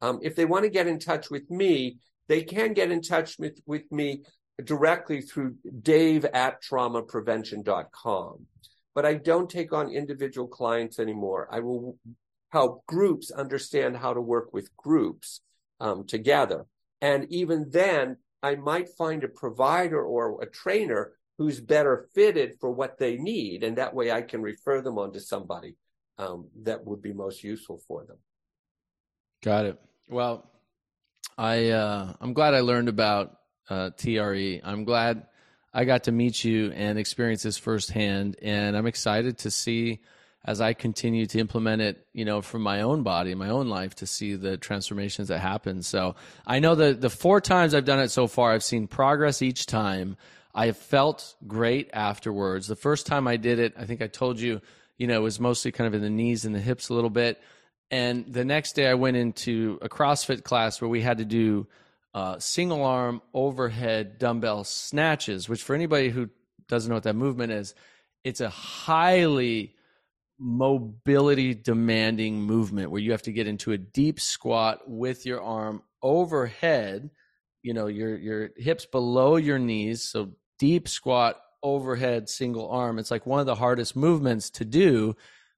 Um, 0.00 0.20
if 0.22 0.36
they 0.36 0.44
want 0.44 0.64
to 0.64 0.70
get 0.70 0.86
in 0.86 0.98
touch 0.98 1.30
with 1.30 1.50
me, 1.50 1.98
they 2.28 2.42
can 2.42 2.72
get 2.72 2.90
in 2.90 3.02
touch 3.02 3.38
with, 3.38 3.60
with 3.66 3.90
me 3.90 4.22
directly 4.64 5.20
through 5.20 5.56
dave 5.82 6.24
at 6.24 6.62
traumaprevention.com. 6.62 8.46
But 8.94 9.04
I 9.04 9.14
don't 9.14 9.50
take 9.50 9.72
on 9.72 9.90
individual 9.90 10.48
clients 10.48 10.98
anymore. 10.98 11.48
I 11.50 11.60
will 11.60 11.98
help 12.50 12.86
groups 12.86 13.30
understand 13.30 13.96
how 13.96 14.14
to 14.14 14.20
work 14.20 14.52
with 14.52 14.74
groups 14.76 15.42
um, 15.80 16.06
together. 16.06 16.64
And 17.02 17.26
even 17.30 17.66
then, 17.70 18.16
I 18.42 18.54
might 18.54 18.88
find 18.96 19.24
a 19.24 19.28
provider 19.28 20.02
or 20.02 20.42
a 20.42 20.46
trainer 20.46 21.12
who's 21.38 21.60
better 21.60 22.08
fitted 22.14 22.54
for 22.60 22.70
what 22.70 22.98
they 22.98 23.18
need. 23.18 23.62
And 23.62 23.76
that 23.76 23.94
way 23.94 24.10
I 24.10 24.22
can 24.22 24.40
refer 24.40 24.80
them 24.80 24.98
on 24.98 25.12
to 25.12 25.20
somebody 25.20 25.76
um, 26.16 26.48
that 26.62 26.84
would 26.86 27.02
be 27.02 27.12
most 27.12 27.44
useful 27.44 27.80
for 27.86 28.04
them. 28.04 28.16
Got 29.46 29.66
it. 29.66 29.80
Well, 30.08 30.44
I 31.38 31.68
uh, 31.68 32.14
I'm 32.20 32.32
glad 32.32 32.54
I 32.54 32.62
learned 32.62 32.88
about 32.88 33.36
uh, 33.70 33.90
TRE. 33.96 34.60
I'm 34.64 34.82
glad 34.82 35.26
I 35.72 35.84
got 35.84 36.02
to 36.04 36.12
meet 36.12 36.42
you 36.42 36.72
and 36.72 36.98
experience 36.98 37.44
this 37.44 37.56
firsthand, 37.56 38.34
and 38.42 38.76
I'm 38.76 38.88
excited 38.88 39.38
to 39.38 39.52
see 39.52 40.00
as 40.44 40.60
I 40.60 40.72
continue 40.72 41.26
to 41.26 41.38
implement 41.38 41.80
it, 41.80 42.08
you 42.12 42.24
know, 42.24 42.42
for 42.42 42.58
my 42.58 42.80
own 42.80 43.04
body, 43.04 43.36
my 43.36 43.50
own 43.50 43.68
life, 43.68 43.94
to 43.96 44.06
see 44.06 44.34
the 44.34 44.56
transformations 44.56 45.28
that 45.28 45.38
happen. 45.38 45.84
So 45.84 46.16
I 46.44 46.58
know 46.58 46.74
that 46.74 47.00
the 47.00 47.08
four 47.08 47.40
times 47.40 47.72
I've 47.72 47.84
done 47.84 48.00
it 48.00 48.08
so 48.08 48.26
far, 48.26 48.50
I've 48.50 48.64
seen 48.64 48.88
progress 48.88 49.42
each 49.42 49.66
time. 49.66 50.16
I 50.56 50.72
felt 50.72 51.36
great 51.46 51.88
afterwards. 51.92 52.66
The 52.66 52.74
first 52.74 53.06
time 53.06 53.28
I 53.28 53.36
did 53.36 53.60
it, 53.60 53.74
I 53.78 53.84
think 53.84 54.02
I 54.02 54.08
told 54.08 54.40
you, 54.40 54.60
you 54.98 55.06
know, 55.06 55.14
it 55.14 55.22
was 55.22 55.38
mostly 55.38 55.70
kind 55.70 55.86
of 55.86 55.94
in 55.94 56.02
the 56.02 56.10
knees 56.10 56.44
and 56.44 56.52
the 56.52 56.58
hips 56.58 56.88
a 56.88 56.94
little 56.94 57.10
bit. 57.10 57.40
And 57.90 58.32
the 58.32 58.44
next 58.44 58.74
day, 58.74 58.88
I 58.88 58.94
went 58.94 59.16
into 59.16 59.78
a 59.80 59.88
CrossFit 59.88 60.42
class 60.42 60.80
where 60.80 60.88
we 60.88 61.02
had 61.02 61.18
to 61.18 61.24
do 61.24 61.66
uh, 62.14 62.38
single 62.38 62.82
arm 62.82 63.22
overhead 63.32 64.18
dumbbell 64.18 64.64
snatches, 64.64 65.48
which 65.48 65.62
for 65.62 65.74
anybody 65.74 66.08
who 66.08 66.28
doesn't 66.68 66.88
know 66.88 66.96
what 66.96 67.04
that 67.04 67.14
movement 67.14 67.52
is, 67.52 67.74
it's 68.24 68.40
a 68.40 68.48
highly 68.48 69.74
mobility 70.38 71.54
demanding 71.54 72.40
movement 72.40 72.90
where 72.90 73.00
you 73.00 73.12
have 73.12 73.22
to 73.22 73.32
get 73.32 73.46
into 73.46 73.72
a 73.72 73.78
deep 73.78 74.20
squat 74.20 74.80
with 74.86 75.24
your 75.24 75.40
arm 75.40 75.82
overhead, 76.02 77.10
you 77.62 77.72
know, 77.72 77.86
your 77.86 78.16
your 78.16 78.50
hips 78.56 78.86
below 78.86 79.36
your 79.36 79.58
knees, 79.58 80.02
so 80.02 80.32
deep 80.58 80.88
squat 80.88 81.40
overhead 81.62 82.28
single 82.28 82.68
arm. 82.70 82.98
It's 82.98 83.10
like 83.10 83.26
one 83.26 83.40
of 83.40 83.46
the 83.46 83.54
hardest 83.54 83.94
movements 83.96 84.50
to 84.50 84.64
do 84.64 85.16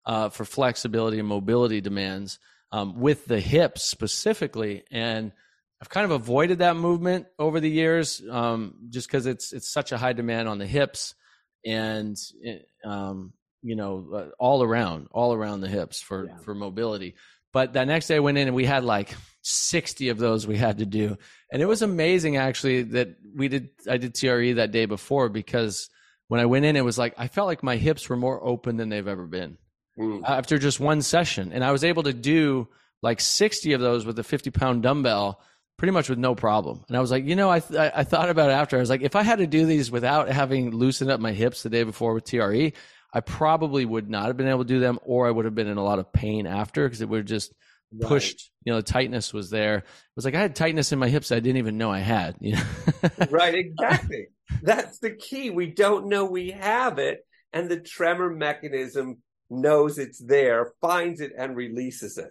uh, 0.09 0.31
for 0.31 0.47
flexibility 0.47 1.19
and 1.19 1.29
mobility 1.29 1.83
demands 1.83 2.39
um, 2.73 2.99
with 2.99 3.27
the 3.27 3.39
hips 3.39 3.85
specifically. 3.85 4.83
And 4.91 5.33
I've 5.81 5.91
kind 5.91 6.07
of 6.07 6.11
avoided 6.11 6.59
that 6.59 6.77
movement 6.77 7.27
over 7.39 7.61
the 7.61 7.71
years 7.71 8.23
um, 8.29 8.75
just 8.89 9.07
because 9.07 9.27
it's 9.27 9.53
it's 9.53 9.71
such 9.71 9.93
a 9.93 9.99
high 9.99 10.15
demand 10.15 10.49
on 10.49 10.59
the 10.59 10.67
hips 10.67 11.15
and 11.65 12.17
um, 12.85 13.35
you 13.63 13.77
know 13.77 14.09
uh, 14.15 14.29
all 14.39 14.63
around 14.63 15.09
all 15.13 15.35
around 15.35 15.61
the 15.61 15.69
hips 15.69 16.01
for 16.01 16.27
yeah. 16.27 16.39
for 16.39 16.55
mobility. 16.55 17.15
But 17.53 17.75
that 17.75 17.87
next 17.87 18.09
day 18.09 18.17
I 18.17 18.21
went 18.21 18.39
in 18.39 18.49
and 18.49 18.57
we 18.57 18.65
had 18.65 18.85
like 18.85 19.15
60 19.43 20.09
of 20.09 20.19
those 20.19 20.47
we 20.47 20.57
had 20.57 20.79
to 20.79 20.87
do. 20.87 21.17
And 21.53 21.63
it 21.63 21.67
was 21.67 21.83
amazing 21.83 22.37
actually 22.37 22.83
that 22.83 23.17
we 23.35 23.49
did 23.49 23.71
I 23.89 23.99
did 23.99 24.15
TRE 24.15 24.55
that 24.55 24.73
day 24.73 24.87
before 24.87 25.29
because 25.29 25.91
when 26.29 26.41
I 26.41 26.47
went 26.47 26.65
in 26.65 26.77
it 26.77 26.85
was 26.85 26.99
like 26.99 27.15
I 27.19 27.29
felt 27.29 27.47
like 27.47 27.63
my 27.63 27.77
hips 27.77 28.09
were 28.09 28.17
more 28.17 28.43
open 28.43 28.79
than 28.79 28.89
they've 28.89 29.07
ever 29.07 29.27
been 29.27 29.59
mm. 29.99 30.23
after 30.27 30.59
just 30.59 30.81
one 30.81 31.03
session. 31.03 31.53
And 31.53 31.65
I 31.65 31.73
was 31.73 31.85
able 31.85 32.05
to 32.05 32.13
do 32.13 32.69
like 33.03 33.21
60 33.21 33.73
of 33.73 33.81
those 33.81 34.05
with 34.05 34.19
a 34.19 34.25
50 34.25 34.51
pound 34.51 34.83
dumbbell 34.83 35.41
pretty 35.79 35.93
much 35.93 36.09
with 36.09 36.19
no 36.19 36.35
problem. 36.35 36.85
And 36.89 36.97
I 36.97 37.01
was 37.01 37.11
like, 37.11 37.25
you 37.25 37.37
know, 37.37 37.51
I, 37.51 37.61
th- 37.61 37.93
I 37.95 38.03
thought 38.03 38.31
about 38.31 38.51
it 38.51 38.55
after. 38.55 38.77
I 38.77 38.81
was 38.81 38.91
like, 38.91 39.03
if 39.03 39.15
I 39.15 39.23
had 39.23 39.39
to 39.39 39.47
do 39.47 39.65
these 39.65 39.91
without 39.91 40.29
having 40.29 40.73
loosened 40.73 41.11
up 41.11 41.21
my 41.21 41.33
hips 41.33 41.63
the 41.63 41.71
day 41.71 41.85
before 41.85 42.15
with 42.15 42.25
TRE, 42.25 42.73
I 43.13 43.21
probably 43.21 43.85
would 43.85 44.11
not 44.11 44.27
have 44.27 44.37
been 44.37 44.49
able 44.49 44.65
to 44.65 44.69
do 44.69 44.81
them, 44.81 44.99
or 45.03 45.27
I 45.27 45.31
would 45.31 45.45
have 45.45 45.55
been 45.55 45.69
in 45.69 45.79
a 45.79 45.85
lot 45.85 45.99
of 46.01 46.13
pain 46.13 46.47
after 46.47 46.85
because 46.85 47.01
it 47.01 47.09
would 47.09 47.19
have 47.19 47.27
just 47.27 47.55
right. 47.93 48.09
pushed. 48.09 48.51
You 48.65 48.73
know, 48.73 48.79
the 48.79 48.83
tightness 48.83 49.33
was 49.33 49.51
there. 49.51 49.79
It 49.79 49.85
was 50.17 50.25
like 50.25 50.35
I 50.35 50.41
had 50.41 50.57
tightness 50.57 50.93
in 50.93 50.99
my 50.99 51.09
hips 51.09 51.33
I 51.33 51.37
didn't 51.37 51.59
even 51.59 51.79
know 51.79 51.91
I 51.91 52.01
had. 52.01 52.37
You 52.41 52.57
know? 52.57 52.63
right, 53.31 53.55
exactly. 53.55 54.27
That's 54.63 54.99
the 54.99 55.13
key. 55.13 55.51
We 55.51 55.69
don't 55.69 56.09
know 56.09 56.27
we 56.27 56.51
have 56.51 56.99
it, 56.99 57.25
and 57.53 57.69
the 57.69 57.81
tremor 57.81 58.31
mechanism 58.31 59.19
knows 59.51 59.99
it's 59.99 60.19
there, 60.19 60.73
finds 60.81 61.21
it, 61.21 61.33
and 61.37 61.57
releases 61.57 62.19
it. 62.19 62.31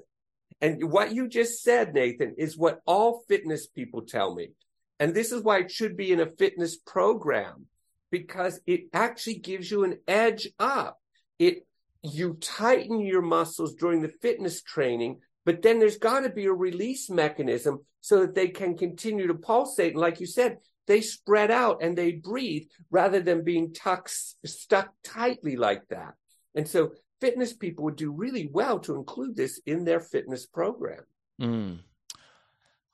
And 0.62 0.92
what 0.92 1.14
you 1.14 1.28
just 1.28 1.62
said, 1.62 1.94
Nathan, 1.94 2.36
is 2.38 2.58
what 2.58 2.82
all 2.86 3.24
fitness 3.28 3.68
people 3.68 4.04
tell 4.04 4.34
me. 4.34 4.52
And 5.00 5.14
this 5.14 5.32
is 5.32 5.44
why 5.44 5.60
it 5.60 5.72
should 5.72 5.96
be 5.96 6.12
in 6.12 6.20
a 6.20 6.32
fitness 6.38 6.78
program 6.78 7.68
because 8.10 8.60
it 8.66 8.86
actually 8.94 9.36
gives 9.36 9.70
you 9.70 9.84
an 9.84 9.98
edge 10.08 10.50
up. 10.60 11.00
It 11.38 11.68
you 12.04 12.36
tighten 12.36 13.00
your 13.02 13.22
muscles 13.22 13.76
during 13.76 14.02
the 14.02 14.14
fitness 14.22 14.62
training, 14.62 15.20
but 15.46 15.62
then 15.62 15.80
there's 15.80 15.98
got 15.98 16.22
to 16.22 16.30
be 16.30 16.46
a 16.46 16.54
release 16.54 17.10
mechanism 17.10 17.80
so 18.02 18.22
that 18.22 18.36
they 18.36 18.48
can 18.48 18.78
continue 18.78 19.28
to 19.28 19.34
pulsate. 19.34 19.94
And 19.94 20.02
like 20.02 20.20
you 20.20 20.26
said, 20.26 20.58
they 20.88 21.02
spread 21.02 21.52
out 21.52 21.80
and 21.82 21.98
they 21.98 22.14
breathe 22.14 22.68
rather 22.90 23.20
than 23.20 23.44
being 23.44 23.74
tucked, 23.74 24.16
stuck 24.46 24.90
tightly 25.04 25.58
like 25.58 25.88
that. 25.90 26.14
And 26.56 26.68
so 26.68 26.94
fitness 27.20 27.54
people 27.54 27.86
would 27.86 27.96
do 27.96 28.12
really 28.12 28.48
well 28.48 28.80
to 28.80 28.96
include 28.96 29.36
this 29.36 29.60
in 29.66 29.86
their 29.86 30.00
fitness 30.00 30.46
program. 30.46 31.04
Mm. 31.42 31.80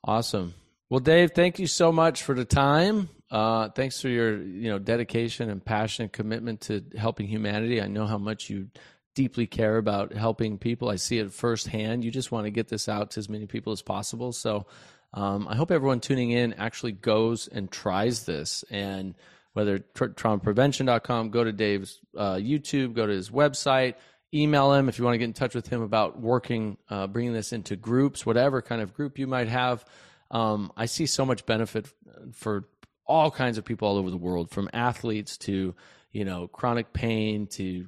Awesome. 0.02 0.54
Well, 0.90 1.00
Dave, 1.00 1.32
thank 1.32 1.58
you 1.58 1.66
so 1.66 1.90
much 1.90 2.22
for 2.22 2.34
the 2.34 2.44
time. 2.44 3.08
Uh, 3.30 3.70
thanks 3.70 4.00
for 4.00 4.08
your 4.08 4.40
you 4.40 4.70
know 4.70 4.78
dedication 4.78 5.50
and 5.50 5.64
passion 5.64 6.04
and 6.04 6.12
commitment 6.12 6.60
to 6.62 6.84
helping 6.96 7.26
humanity. 7.26 7.80
I 7.80 7.88
know 7.88 8.06
how 8.06 8.18
much 8.18 8.50
you 8.50 8.68
deeply 9.14 9.46
care 9.46 9.76
about 9.76 10.12
helping 10.12 10.58
people. 10.58 10.88
I 10.88 10.96
see 10.96 11.18
it 11.18 11.32
firsthand. 11.32 12.04
You 12.04 12.10
just 12.10 12.32
want 12.32 12.44
to 12.46 12.50
get 12.50 12.68
this 12.68 12.88
out 12.88 13.12
to 13.12 13.20
as 13.20 13.28
many 13.28 13.46
people 13.46 13.72
as 13.72 13.82
possible. 13.82 14.32
So 14.32 14.66
um, 15.14 15.46
I 15.48 15.54
hope 15.54 15.70
everyone 15.70 16.00
tuning 16.00 16.32
in 16.32 16.52
actually 16.54 16.92
goes 16.92 17.48
and 17.48 17.70
tries 17.70 18.24
this. 18.24 18.64
And 18.70 19.14
whether 19.52 19.78
tra- 19.94 20.10
traumaprevention.com, 20.10 21.30
go 21.30 21.44
to 21.44 21.52
Dave's 21.52 22.00
uh, 22.16 22.34
YouTube, 22.34 22.94
go 22.94 23.06
to 23.06 23.12
his 23.12 23.30
website, 23.30 23.94
email 24.34 24.72
him 24.72 24.88
if 24.88 24.98
you 24.98 25.04
want 25.04 25.14
to 25.14 25.18
get 25.18 25.24
in 25.24 25.32
touch 25.32 25.54
with 25.54 25.68
him 25.68 25.82
about 25.82 26.20
working, 26.20 26.76
uh, 26.88 27.06
bringing 27.06 27.32
this 27.32 27.52
into 27.52 27.76
groups, 27.76 28.26
whatever 28.26 28.60
kind 28.60 28.82
of 28.82 28.94
group 28.94 29.18
you 29.18 29.26
might 29.26 29.48
have. 29.48 29.84
Um, 30.30 30.72
I 30.76 30.86
see 30.86 31.06
so 31.06 31.24
much 31.24 31.46
benefit 31.46 31.86
for 32.32 32.68
all 33.06 33.30
kinds 33.30 33.58
of 33.58 33.64
people 33.64 33.86
all 33.86 33.96
over 33.96 34.10
the 34.10 34.16
world, 34.16 34.50
from 34.50 34.68
athletes 34.72 35.36
to 35.38 35.74
you 36.12 36.24
know 36.24 36.48
chronic 36.48 36.92
pain 36.92 37.46
to 37.46 37.86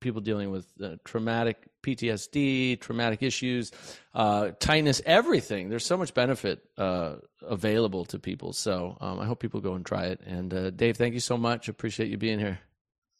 people 0.00 0.20
dealing 0.20 0.50
with 0.50 0.66
uh, 0.82 0.96
traumatic 1.04 1.68
PTSD, 1.82 2.80
traumatic 2.80 3.22
issues, 3.22 3.72
uh, 4.14 4.50
tightness, 4.60 5.00
everything. 5.06 5.68
There's 5.68 5.86
so 5.86 5.96
much 5.96 6.14
benefit 6.14 6.60
uh, 6.76 7.16
available 7.42 8.04
to 8.06 8.18
people. 8.18 8.52
So 8.52 8.96
um, 9.00 9.20
I 9.20 9.26
hope 9.26 9.40
people 9.40 9.60
go 9.60 9.74
and 9.74 9.84
try 9.84 10.06
it. 10.06 10.20
And 10.26 10.52
uh, 10.52 10.70
Dave, 10.70 10.96
thank 10.96 11.14
you 11.14 11.20
so 11.20 11.36
much. 11.36 11.68
Appreciate 11.68 12.10
you 12.10 12.16
being 12.16 12.38
here. 12.38 12.58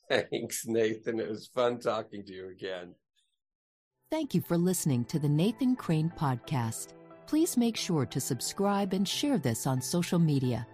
Thanks, 0.09 0.66
Nathan. 0.66 1.20
It 1.20 1.28
was 1.28 1.48
fun 1.48 1.78
talking 1.78 2.24
to 2.24 2.32
you 2.32 2.48
again. 2.51 2.94
Thank 4.10 4.35
you 4.35 4.40
for 4.40 4.56
listening 4.56 5.05
to 5.06 5.18
the 5.18 5.28
Nathan 5.28 5.76
Crane 5.76 6.10
Podcast. 6.18 6.94
Please 7.26 7.59
make 7.59 7.76
sure 7.76 8.06
to 8.06 8.20
subscribe 8.20 8.94
and 8.94 9.06
share 9.06 9.36
this 9.36 9.66
on 9.66 9.82
social 9.82 10.18
media. 10.18 10.66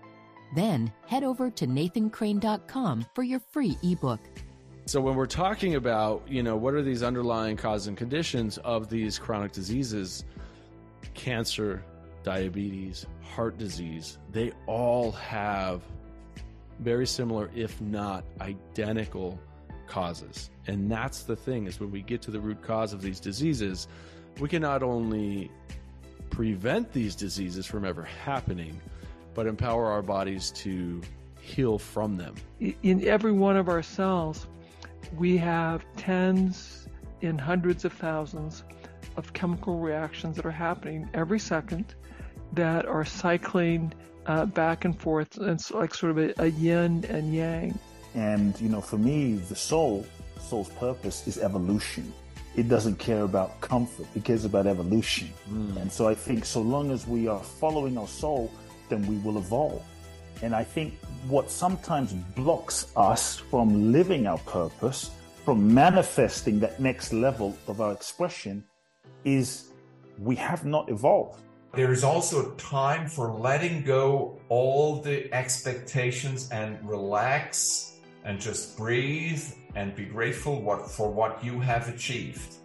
Then 0.54 0.92
head 1.06 1.24
over 1.24 1.50
to 1.50 1.66
nathancrane.com 1.66 3.06
for 3.12 3.24
your 3.24 3.40
free 3.50 3.76
ebook. 3.82 4.20
So 4.86 5.00
when 5.00 5.16
we're 5.16 5.26
talking 5.26 5.74
about, 5.74 6.22
you 6.28 6.44
know, 6.44 6.56
what 6.56 6.74
are 6.74 6.82
these 6.82 7.02
underlying 7.02 7.56
causes 7.56 7.88
and 7.88 7.96
conditions 7.96 8.58
of 8.58 8.88
these 8.88 9.18
chronic 9.18 9.50
diseases, 9.50 10.24
cancer, 11.14 11.82
diabetes, 12.22 13.06
heart 13.22 13.58
disease, 13.58 14.18
they 14.30 14.52
all 14.66 15.10
have 15.12 15.82
very 16.80 17.06
similar 17.06 17.50
if 17.54 17.80
not 17.80 18.24
identical 18.40 19.38
causes. 19.86 20.50
And 20.66 20.90
that's 20.90 21.22
the 21.22 21.36
thing 21.36 21.66
is 21.66 21.80
when 21.80 21.90
we 21.90 22.02
get 22.02 22.22
to 22.22 22.30
the 22.30 22.40
root 22.40 22.62
cause 22.62 22.92
of 22.92 23.02
these 23.02 23.20
diseases, 23.20 23.88
we 24.40 24.48
can 24.48 24.62
not 24.62 24.82
only 24.82 25.50
prevent 26.30 26.92
these 26.92 27.14
diseases 27.14 27.66
from 27.66 27.84
ever 27.84 28.02
happening, 28.02 28.80
but 29.34 29.46
empower 29.46 29.86
our 29.86 30.02
bodies 30.02 30.50
to 30.52 31.00
heal 31.40 31.78
from 31.78 32.16
them. 32.16 32.34
In 32.82 33.06
every 33.06 33.32
one 33.32 33.56
of 33.56 33.68
our 33.68 33.82
cells, 33.82 34.46
we 35.16 35.36
have 35.36 35.84
tens 35.96 36.88
in 37.20 37.38
hundreds 37.38 37.84
of 37.84 37.92
thousands 37.92 38.64
of 39.16 39.32
chemical 39.32 39.78
reactions 39.78 40.36
that 40.36 40.46
are 40.46 40.50
happening 40.50 41.08
every 41.14 41.38
second 41.38 41.94
that 42.52 42.86
are 42.86 43.04
cycling 43.04 43.92
uh, 44.26 44.46
back 44.46 44.84
and 44.84 44.98
forth. 44.98 45.36
And 45.38 45.50
it's 45.50 45.70
like 45.70 45.94
sort 45.94 46.12
of 46.12 46.18
a, 46.18 46.42
a 46.42 46.46
yin 46.46 47.04
and 47.08 47.34
yang. 47.34 47.78
And, 48.14 48.58
you 48.60 48.68
know, 48.68 48.80
for 48.80 48.98
me, 48.98 49.34
the 49.34 49.56
soul, 49.56 50.06
soul's 50.40 50.68
purpose 50.70 51.26
is 51.26 51.38
evolution. 51.38 52.12
It 52.56 52.68
doesn't 52.68 52.98
care 52.98 53.22
about 53.22 53.60
comfort. 53.60 54.06
It 54.14 54.24
cares 54.24 54.44
about 54.44 54.66
evolution. 54.66 55.30
Mm. 55.50 55.76
And 55.82 55.92
so 55.92 56.06
I 56.06 56.14
think 56.14 56.44
so 56.44 56.60
long 56.60 56.92
as 56.92 57.06
we 57.06 57.26
are 57.26 57.40
following 57.40 57.98
our 57.98 58.06
soul, 58.06 58.50
then 58.88 59.04
we 59.06 59.16
will 59.16 59.38
evolve. 59.38 59.82
And 60.42 60.54
I 60.54 60.62
think 60.62 60.94
what 61.28 61.50
sometimes 61.50 62.12
blocks 62.12 62.92
us 62.96 63.36
from 63.36 63.92
living 63.92 64.26
our 64.26 64.38
purpose, 64.38 65.10
from 65.44 65.74
manifesting 65.74 66.60
that 66.60 66.80
next 66.80 67.12
level 67.12 67.56
of 67.66 67.80
our 67.80 67.92
expression, 67.92 68.64
is 69.24 69.72
we 70.18 70.36
have 70.36 70.64
not 70.64 70.88
evolved. 70.90 71.40
There 71.74 71.90
is 71.90 72.04
also 72.04 72.52
time 72.52 73.08
for 73.08 73.32
letting 73.32 73.82
go 73.82 74.38
all 74.48 75.00
the 75.02 75.32
expectations 75.34 76.48
and 76.50 76.78
relax 76.88 77.96
and 78.24 78.40
just 78.40 78.76
breathe 78.76 79.42
and 79.74 79.92
be 79.96 80.04
grateful 80.04 80.62
what, 80.62 80.88
for 80.88 81.10
what 81.10 81.44
you 81.44 81.58
have 81.58 81.88
achieved. 81.88 82.58